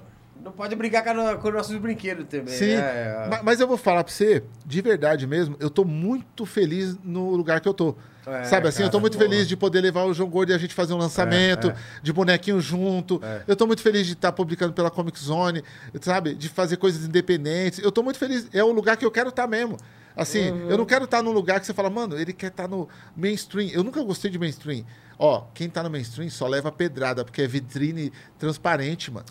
[0.43, 2.55] não pode brincar com, a- com os nossos brinquedos também.
[2.55, 3.27] Sim, né?
[3.29, 7.31] ma- mas eu vou falar pra você, de verdade mesmo, eu tô muito feliz no
[7.35, 7.95] lugar que eu tô.
[8.27, 9.31] É, Sabe assim, eu tô cara, muito porra.
[9.31, 11.77] feliz de poder levar o João Gordo e a gente fazer um lançamento, É, é.
[12.03, 13.19] de bonequinho junto.
[13.25, 13.43] É.
[13.49, 15.63] Eu tô muito feliz de estar publicando pela Comic Zone,
[16.03, 16.35] sabe?
[16.35, 17.79] De fazer coisas independentes.
[17.79, 18.47] Eu tô muito feliz.
[18.53, 19.79] É o lugar que eu quero estar mesmo.
[20.15, 20.69] Assim, Uhum.
[20.71, 22.87] eu não quero estar num lugar que você fala, mano, ele quer estar no
[23.17, 23.71] mainstream.
[23.71, 24.85] Eu nunca gostei de mainstream.
[25.19, 29.25] Ó, quem tá no mainstream só leva pedrada, porque é vitrine transparente, mano.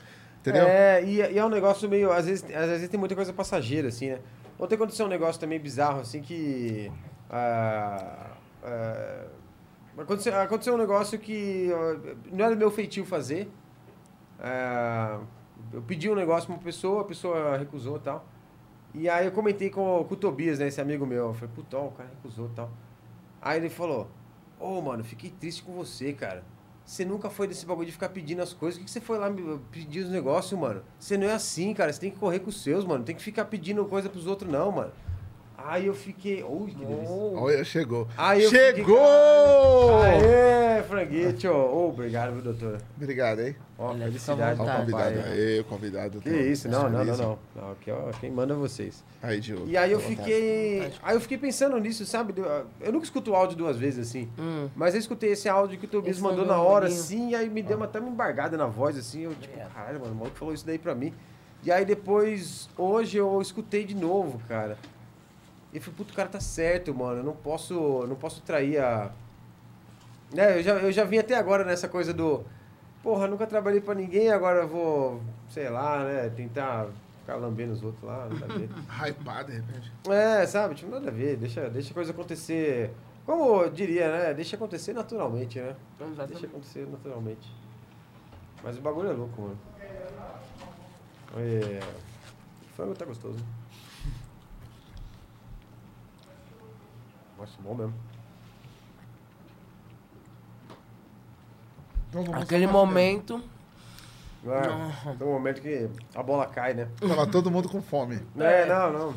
[0.50, 0.68] Entendeu?
[0.68, 2.12] É, e, e é um negócio meio.
[2.12, 4.20] Às vezes, às vezes tem muita coisa passageira, assim, né?
[4.58, 6.92] Ontem aconteceu um negócio também bizarro, assim, que.
[7.30, 8.32] ah,
[8.64, 9.26] ah,
[9.98, 11.70] aconteceu, aconteceu um negócio que
[12.32, 13.50] não era meu feitio fazer.
[14.40, 15.20] Ah,
[15.74, 18.26] eu pedi um negócio pra uma pessoa, a pessoa recusou e tal.
[18.94, 21.28] E aí eu comentei com, com o Tobias, né, esse amigo meu.
[21.28, 22.72] Eu falei, putão, o cara recusou e tal.
[23.42, 24.10] Aí ele falou,
[24.60, 26.44] ô, mano, fiquei triste com você, cara.
[26.88, 28.78] Você nunca foi desse bagulho de ficar pedindo as coisas.
[28.78, 29.30] Por que, que você foi lá
[29.70, 30.82] pedir os negócios, mano?
[30.98, 31.92] Você não é assim, cara.
[31.92, 33.04] Você tem que correr com os seus, mano.
[33.04, 34.94] Tem que ficar pedindo coisa pros outros, não, mano.
[35.70, 36.42] Aí eu fiquei.
[36.44, 37.14] Ui, que delícia.
[37.14, 38.08] Olha, chegou.
[38.18, 39.98] Aí eu fiquei, Chegou!
[40.02, 41.66] Aê, franguete, ó.
[41.74, 42.78] Ô, obrigado, viu, doutora?
[42.96, 43.54] Obrigado, hein?
[43.78, 44.58] Ó, Olha, felicidade.
[44.58, 45.16] fica à Ó, o convidado.
[45.16, 45.32] papai.
[45.34, 46.22] Aí, o convidado.
[46.22, 47.40] Que tá- isso, tá não, não, não, não.
[47.54, 49.04] não aqui, ó, quem manda é vocês.
[49.22, 49.68] Aí, Diogo.
[49.68, 50.16] E aí eu vontade.
[50.20, 50.94] fiquei.
[51.04, 52.34] Aí eu fiquei pensando nisso, sabe?
[52.80, 54.30] Eu nunca escuto o áudio duas vezes assim.
[54.40, 54.70] Hum.
[54.74, 57.36] Mas eu escutei esse áudio que o Tobias mandou foi na meu hora, assim, e
[57.36, 59.24] aí me deu uma, até uma embargada na voz, assim.
[59.24, 61.14] Eu, tipo, caralho, mano, o maluco falou isso daí pra mim.
[61.62, 64.78] E aí depois, hoje eu escutei de novo, cara.
[65.74, 67.20] E falei, puto, o cara tá certo, mano.
[67.20, 69.12] Eu não posso, não posso trair a.
[70.34, 72.44] Né, eu já, eu já vim até agora nessa coisa do.
[73.04, 76.88] Porra, nunca trabalhei pra ninguém, agora eu vou, sei lá, né, tentar
[77.20, 78.70] ficar lambendo os outros lá, nada a ver.
[78.90, 79.92] Hypar, de repente.
[80.10, 80.76] É, sabe?
[80.76, 81.38] Tipo, nada a ver.
[81.38, 82.92] Deixa, deixa a coisa acontecer.
[83.26, 84.34] Como eu diria, né?
[84.34, 85.76] Deixa acontecer naturalmente, né?
[86.28, 87.54] Deixa acontecer naturalmente.
[88.64, 89.60] Mas o bagulho é louco, mano.
[91.36, 91.80] É...
[92.62, 93.38] O frango tá gostoso.
[97.38, 97.94] Nossa, bom mesmo.
[102.10, 103.42] Então, Aquele momento.
[104.46, 106.88] É, tem um momento que a bola cai, né?
[107.00, 108.22] Tava todo mundo com fome.
[108.38, 109.16] É, não, não.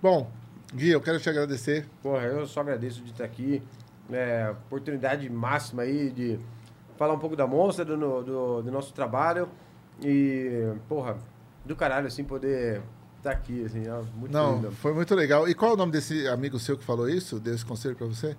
[0.00, 0.30] Bom,
[0.74, 1.86] Gui, eu quero te agradecer.
[2.02, 3.62] Porra, eu só agradeço de estar aqui.
[4.10, 6.38] É, oportunidade máxima aí de
[6.96, 9.48] falar um pouco da Monster, do, do, do nosso trabalho.
[10.02, 11.18] E, porra,
[11.64, 12.80] do caralho, assim, poder
[13.20, 14.72] estar aqui, assim, ó, muito Não, lindo.
[14.72, 15.48] foi muito legal.
[15.48, 17.38] E qual é o nome desse amigo seu que falou isso?
[17.38, 18.36] Deu esse conselho pra você?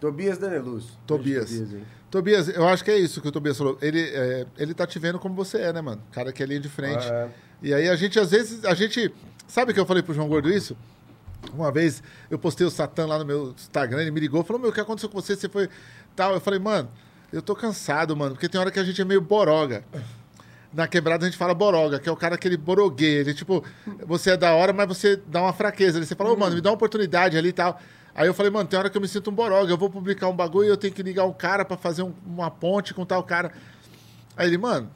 [0.00, 0.84] Tobias Daneluz.
[1.06, 1.50] Tobias.
[1.50, 1.82] Tobias?
[2.10, 3.78] Tobias, eu acho que é isso que o Tobias falou.
[3.80, 6.02] Ele, é, ele tá te vendo como você é, né, mano?
[6.12, 7.06] Cara que é linha de frente.
[7.06, 7.30] É.
[7.62, 9.12] E aí a gente, às vezes, a gente.
[9.48, 10.76] Sabe que eu falei pro João Gordo isso?
[11.54, 14.70] Uma vez eu postei o Satã lá no meu Instagram, ele me ligou, falou: Meu,
[14.70, 15.36] o que aconteceu com você?
[15.36, 15.68] Você foi.
[16.14, 16.32] Tal.
[16.34, 16.90] Eu falei, mano,
[17.32, 19.84] eu tô cansado, mano, porque tem hora que a gente é meio boroga.
[20.72, 23.20] Na quebrada a gente fala boroga, que é o cara aquele boroguê.
[23.20, 23.64] Ele, tipo,
[24.06, 25.98] você é da hora, mas você dá uma fraqueza.
[25.98, 27.80] Ele, você fala, ô, mano, me dá uma oportunidade ali e tal.
[28.14, 29.70] Aí eu falei, mano, tem hora que eu me sinto um boroga.
[29.72, 32.14] Eu vou publicar um bagulho e eu tenho que ligar um cara pra fazer um-
[32.26, 33.52] uma ponte com tal cara.
[34.36, 34.90] Aí ele, mano,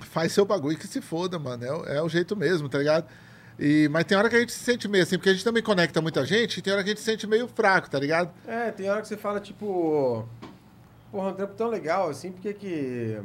[0.00, 1.64] faz seu bagulho que se foda, mano.
[1.86, 3.06] É, é o jeito mesmo, tá ligado?
[3.58, 5.62] E, mas tem hora que a gente se sente meio assim, porque a gente também
[5.62, 8.30] conecta muita gente, e tem hora que a gente se sente meio fraco, tá ligado?
[8.48, 10.26] É, tem hora que você fala, tipo...
[11.12, 13.20] Porra, um trampo tão legal, assim, por que que...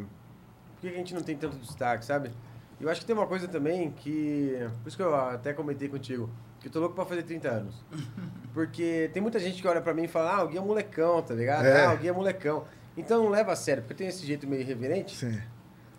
[0.80, 2.32] Por que que a gente não tem tanto destaque, sabe?
[2.80, 4.58] E Eu acho que tem uma coisa também que...
[4.82, 6.30] Por isso que eu até comentei contigo.
[6.62, 7.76] Que eu tô louco pra fazer 30 anos.
[8.54, 11.22] Porque tem muita gente que olha pra mim e fala, ah, o Gui é molecão,
[11.22, 11.66] tá ligado?
[11.66, 11.86] É.
[11.86, 12.64] Ah, o Gui é molecão.
[12.98, 15.16] Então não leva a sério, porque eu tenho esse jeito meio irreverente.
[15.16, 15.40] Sim.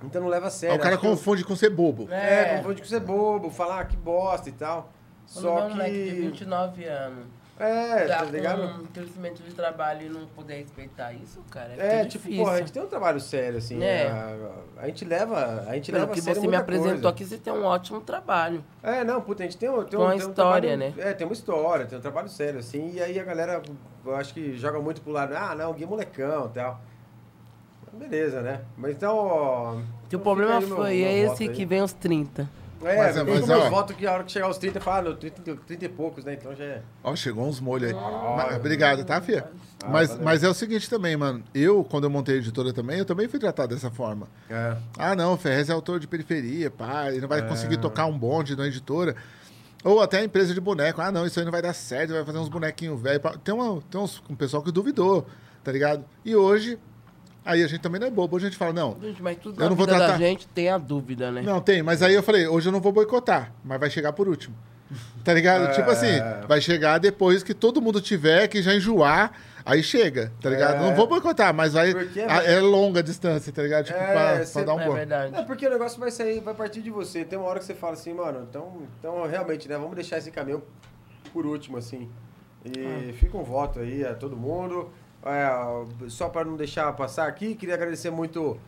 [0.03, 0.75] Então não leva a sério.
[0.75, 2.11] Aí o cara que eu- confunde com ser bobo.
[2.11, 4.93] É, confunde com ser bobo, falar ah, que bosta e tal.
[5.27, 6.21] Só Só um moleque de que...
[6.23, 7.27] 29 anos.
[7.63, 8.63] É, tá com ligado?
[8.63, 12.43] um crescimento de trabalho e não poder respeitar isso, cara, é, É, tipo, difícil.
[12.45, 13.83] porra, a gente tem um trabalho sério, assim.
[13.83, 14.07] É.
[14.09, 15.65] A, a gente leva.
[15.69, 17.09] A gente Pelo leva que você me apresentou coisa.
[17.11, 18.65] aqui, você tem um ótimo trabalho.
[18.83, 20.97] É, não, puta, a gente tem, um- tem Com um, a tem um história, trabalho-
[20.97, 21.11] né?
[21.11, 22.93] É, tem uma história, tem um trabalho sério, assim.
[22.95, 23.61] E aí a galera,
[24.07, 26.81] eu acho que joga muito pro lado, ah, não, o Gui é molecão e tal.
[27.93, 28.61] Beleza, né?
[28.77, 29.77] Mas então, ó...
[30.09, 31.49] Que o problema aí meu- foi meu esse aí.
[31.51, 32.49] que vem os 30.
[32.83, 33.69] É, Mas, mas, mas, meus ó.
[33.71, 36.25] votos que a hora que chegar aos 30, fala, ah, no 30, 30 e poucos,
[36.25, 36.33] né?
[36.35, 36.83] Então já é...
[37.05, 37.95] Ó, chegou uns molhos aí.
[37.95, 39.51] Mas- obrigado, tá, Fia?
[39.85, 40.25] Ah, mas, valeu.
[40.25, 41.45] mas é o seguinte também, mano.
[41.55, 44.29] Eu, quando eu montei a editora também, eu também fui tratado dessa forma.
[44.49, 44.77] É.
[44.99, 48.19] Ah, não, o Ferrez é autor de periferia, pá, ele não vai conseguir tocar um
[48.19, 49.15] bonde na editora.
[49.85, 51.01] Ou até a empresa de boneco.
[51.01, 53.23] Ah, não, isso aí não vai dar certo, vai fazer uns bonequinhos velhos.
[53.23, 53.35] pá.
[53.43, 55.27] Tem, uma, tem uns, um pessoal que duvidou,
[55.65, 56.05] tá ligado?
[56.25, 56.79] E hoje,
[57.45, 58.37] aí a gente também não é bobo.
[58.37, 60.19] Hoje a gente fala, não, Gente, mas tudo Eu na não vou vida da tratar-
[60.25, 61.43] gente tem a dúvida, né?
[61.43, 64.29] não, tem, mas aí eu falei, hoje eu não vou boicotar, mas vai chegar por
[64.29, 64.55] último.
[65.25, 65.65] Tá ligado?
[65.71, 65.73] É.
[65.73, 69.33] Tipo assim, vai chegar depois que todo mundo tiver, que já enjoar,
[69.65, 70.77] aí chega, tá ligado?
[70.77, 70.79] É.
[70.81, 71.93] Não vou boicotar, mas vai.
[71.95, 73.85] Porque, a- é longa a distância, tá ligado?
[73.87, 74.95] Tipo, É, pra, cê- pra dar um É bom.
[74.95, 75.35] verdade.
[75.37, 77.25] É porque o negócio vai sair, vai partir de você.
[77.25, 79.77] Tem uma hora que você fala assim, mano, então, então realmente, né?
[79.79, 80.61] Vamos deixar esse caminho
[81.33, 82.09] por último, assim.
[82.65, 84.91] E fica um voto aí a todo mundo.
[85.25, 88.59] É, só para não deixar passar aqui, queria agradecer muito,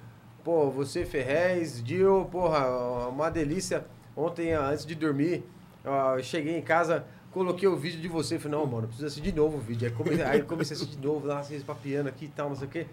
[0.44, 3.86] pô, você, Ferrez, Dil, porra, uma delícia.
[4.14, 5.42] Ontem, antes de dormir,
[5.82, 8.38] eu cheguei em casa, coloquei o vídeo de você.
[8.38, 9.88] Falei, não, mano, preciso assistir de novo o vídeo.
[9.88, 12.56] Aí comecei, aí comecei a assistir de novo, lá, vocês papiando aqui e tal, não
[12.56, 12.86] sei o quê.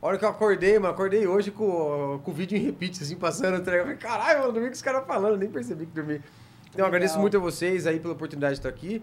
[0.00, 3.16] A hora que eu acordei, mano, acordei hoje com, com o vídeo em repeat, assim,
[3.16, 3.64] passando.
[3.64, 3.72] Tá?
[3.72, 6.20] Eu falei, caralho, mano, dormi com os caras falando, nem percebi que dormi.
[6.72, 9.02] Então, agradeço muito a vocês aí pela oportunidade de estar aqui.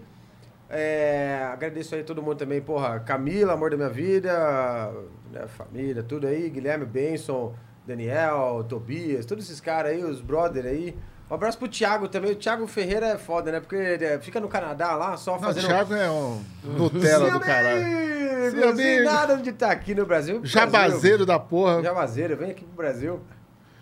[0.74, 4.90] É, agradeço aí todo mundo também, porra, Camila, amor da minha vida,
[5.30, 7.54] né, família, tudo aí, Guilherme Benson,
[7.86, 10.96] Daniel, Tobias, todos esses caras aí, os brother aí.
[11.30, 12.32] Um abraço pro Thiago também.
[12.32, 13.58] O Thiago Ferreira é foda, né?
[13.60, 15.66] Porque é- fica no Canadá lá, só Não, o fazendo.
[15.66, 17.80] Thiago é um Nutella do caralho.
[17.86, 20.40] Amigo, Seu sem nada de estar aqui no Brasil.
[20.40, 20.60] Brasil.
[20.60, 21.82] Jabazeiro da porra.
[21.82, 23.20] Jabazeiro, vem aqui pro Brasil.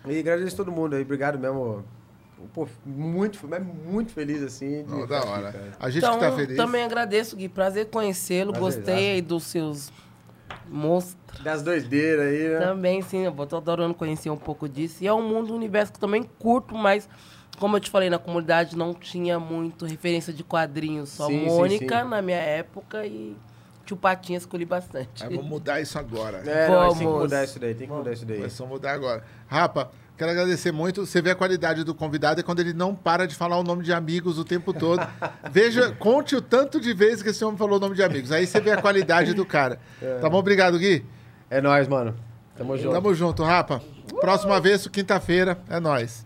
[0.07, 1.83] E agradeço todo mundo aí, obrigado mesmo.
[2.53, 4.83] Pô, muito, mas muito feliz assim.
[4.83, 5.51] Não, da aqui, hora.
[5.51, 5.71] cara.
[5.79, 6.57] A gente então, que tá feliz.
[6.57, 7.49] também agradeço, Gui.
[7.49, 8.53] Prazer conhecê-lo.
[8.53, 9.91] Gostei aí dos seus
[10.69, 11.41] monstros.
[11.43, 12.59] Das doideiras aí, né?
[12.59, 15.03] Também, sim, eu tô adorando conhecer um pouco disso.
[15.03, 17.07] E é um mundo, um universo que eu também curto, mas
[17.59, 21.09] como eu te falei, na comunidade não tinha muito referência de quadrinhos.
[21.09, 22.09] Só Sim, sim, Mônica sim.
[22.09, 23.35] na minha época e
[23.85, 25.23] Tio Patinhas escolhi bastante.
[25.23, 26.39] Aí vamos mudar isso agora.
[26.39, 27.21] É, não, mas tem que Vamos.
[27.23, 28.43] mudar isso daí, tem que mudar isso daí.
[28.43, 29.23] A mudar agora.
[29.47, 29.91] Rapa,
[30.21, 31.03] quero agradecer muito.
[31.03, 33.83] Você vê a qualidade do convidado é quando ele não para de falar o nome
[33.83, 35.01] de amigos o tempo todo.
[35.51, 38.31] Veja, conte o tanto de vezes que esse homem falou o nome de amigos.
[38.31, 39.79] Aí você vê a qualidade do cara.
[40.21, 40.37] Tá bom?
[40.37, 41.05] Obrigado, Gui.
[41.49, 42.15] É nóis, mano.
[42.55, 42.93] Tamo junto.
[42.93, 43.81] Tamo junto, Rapa.
[44.19, 46.25] Próxima vez, quinta-feira, é nóis.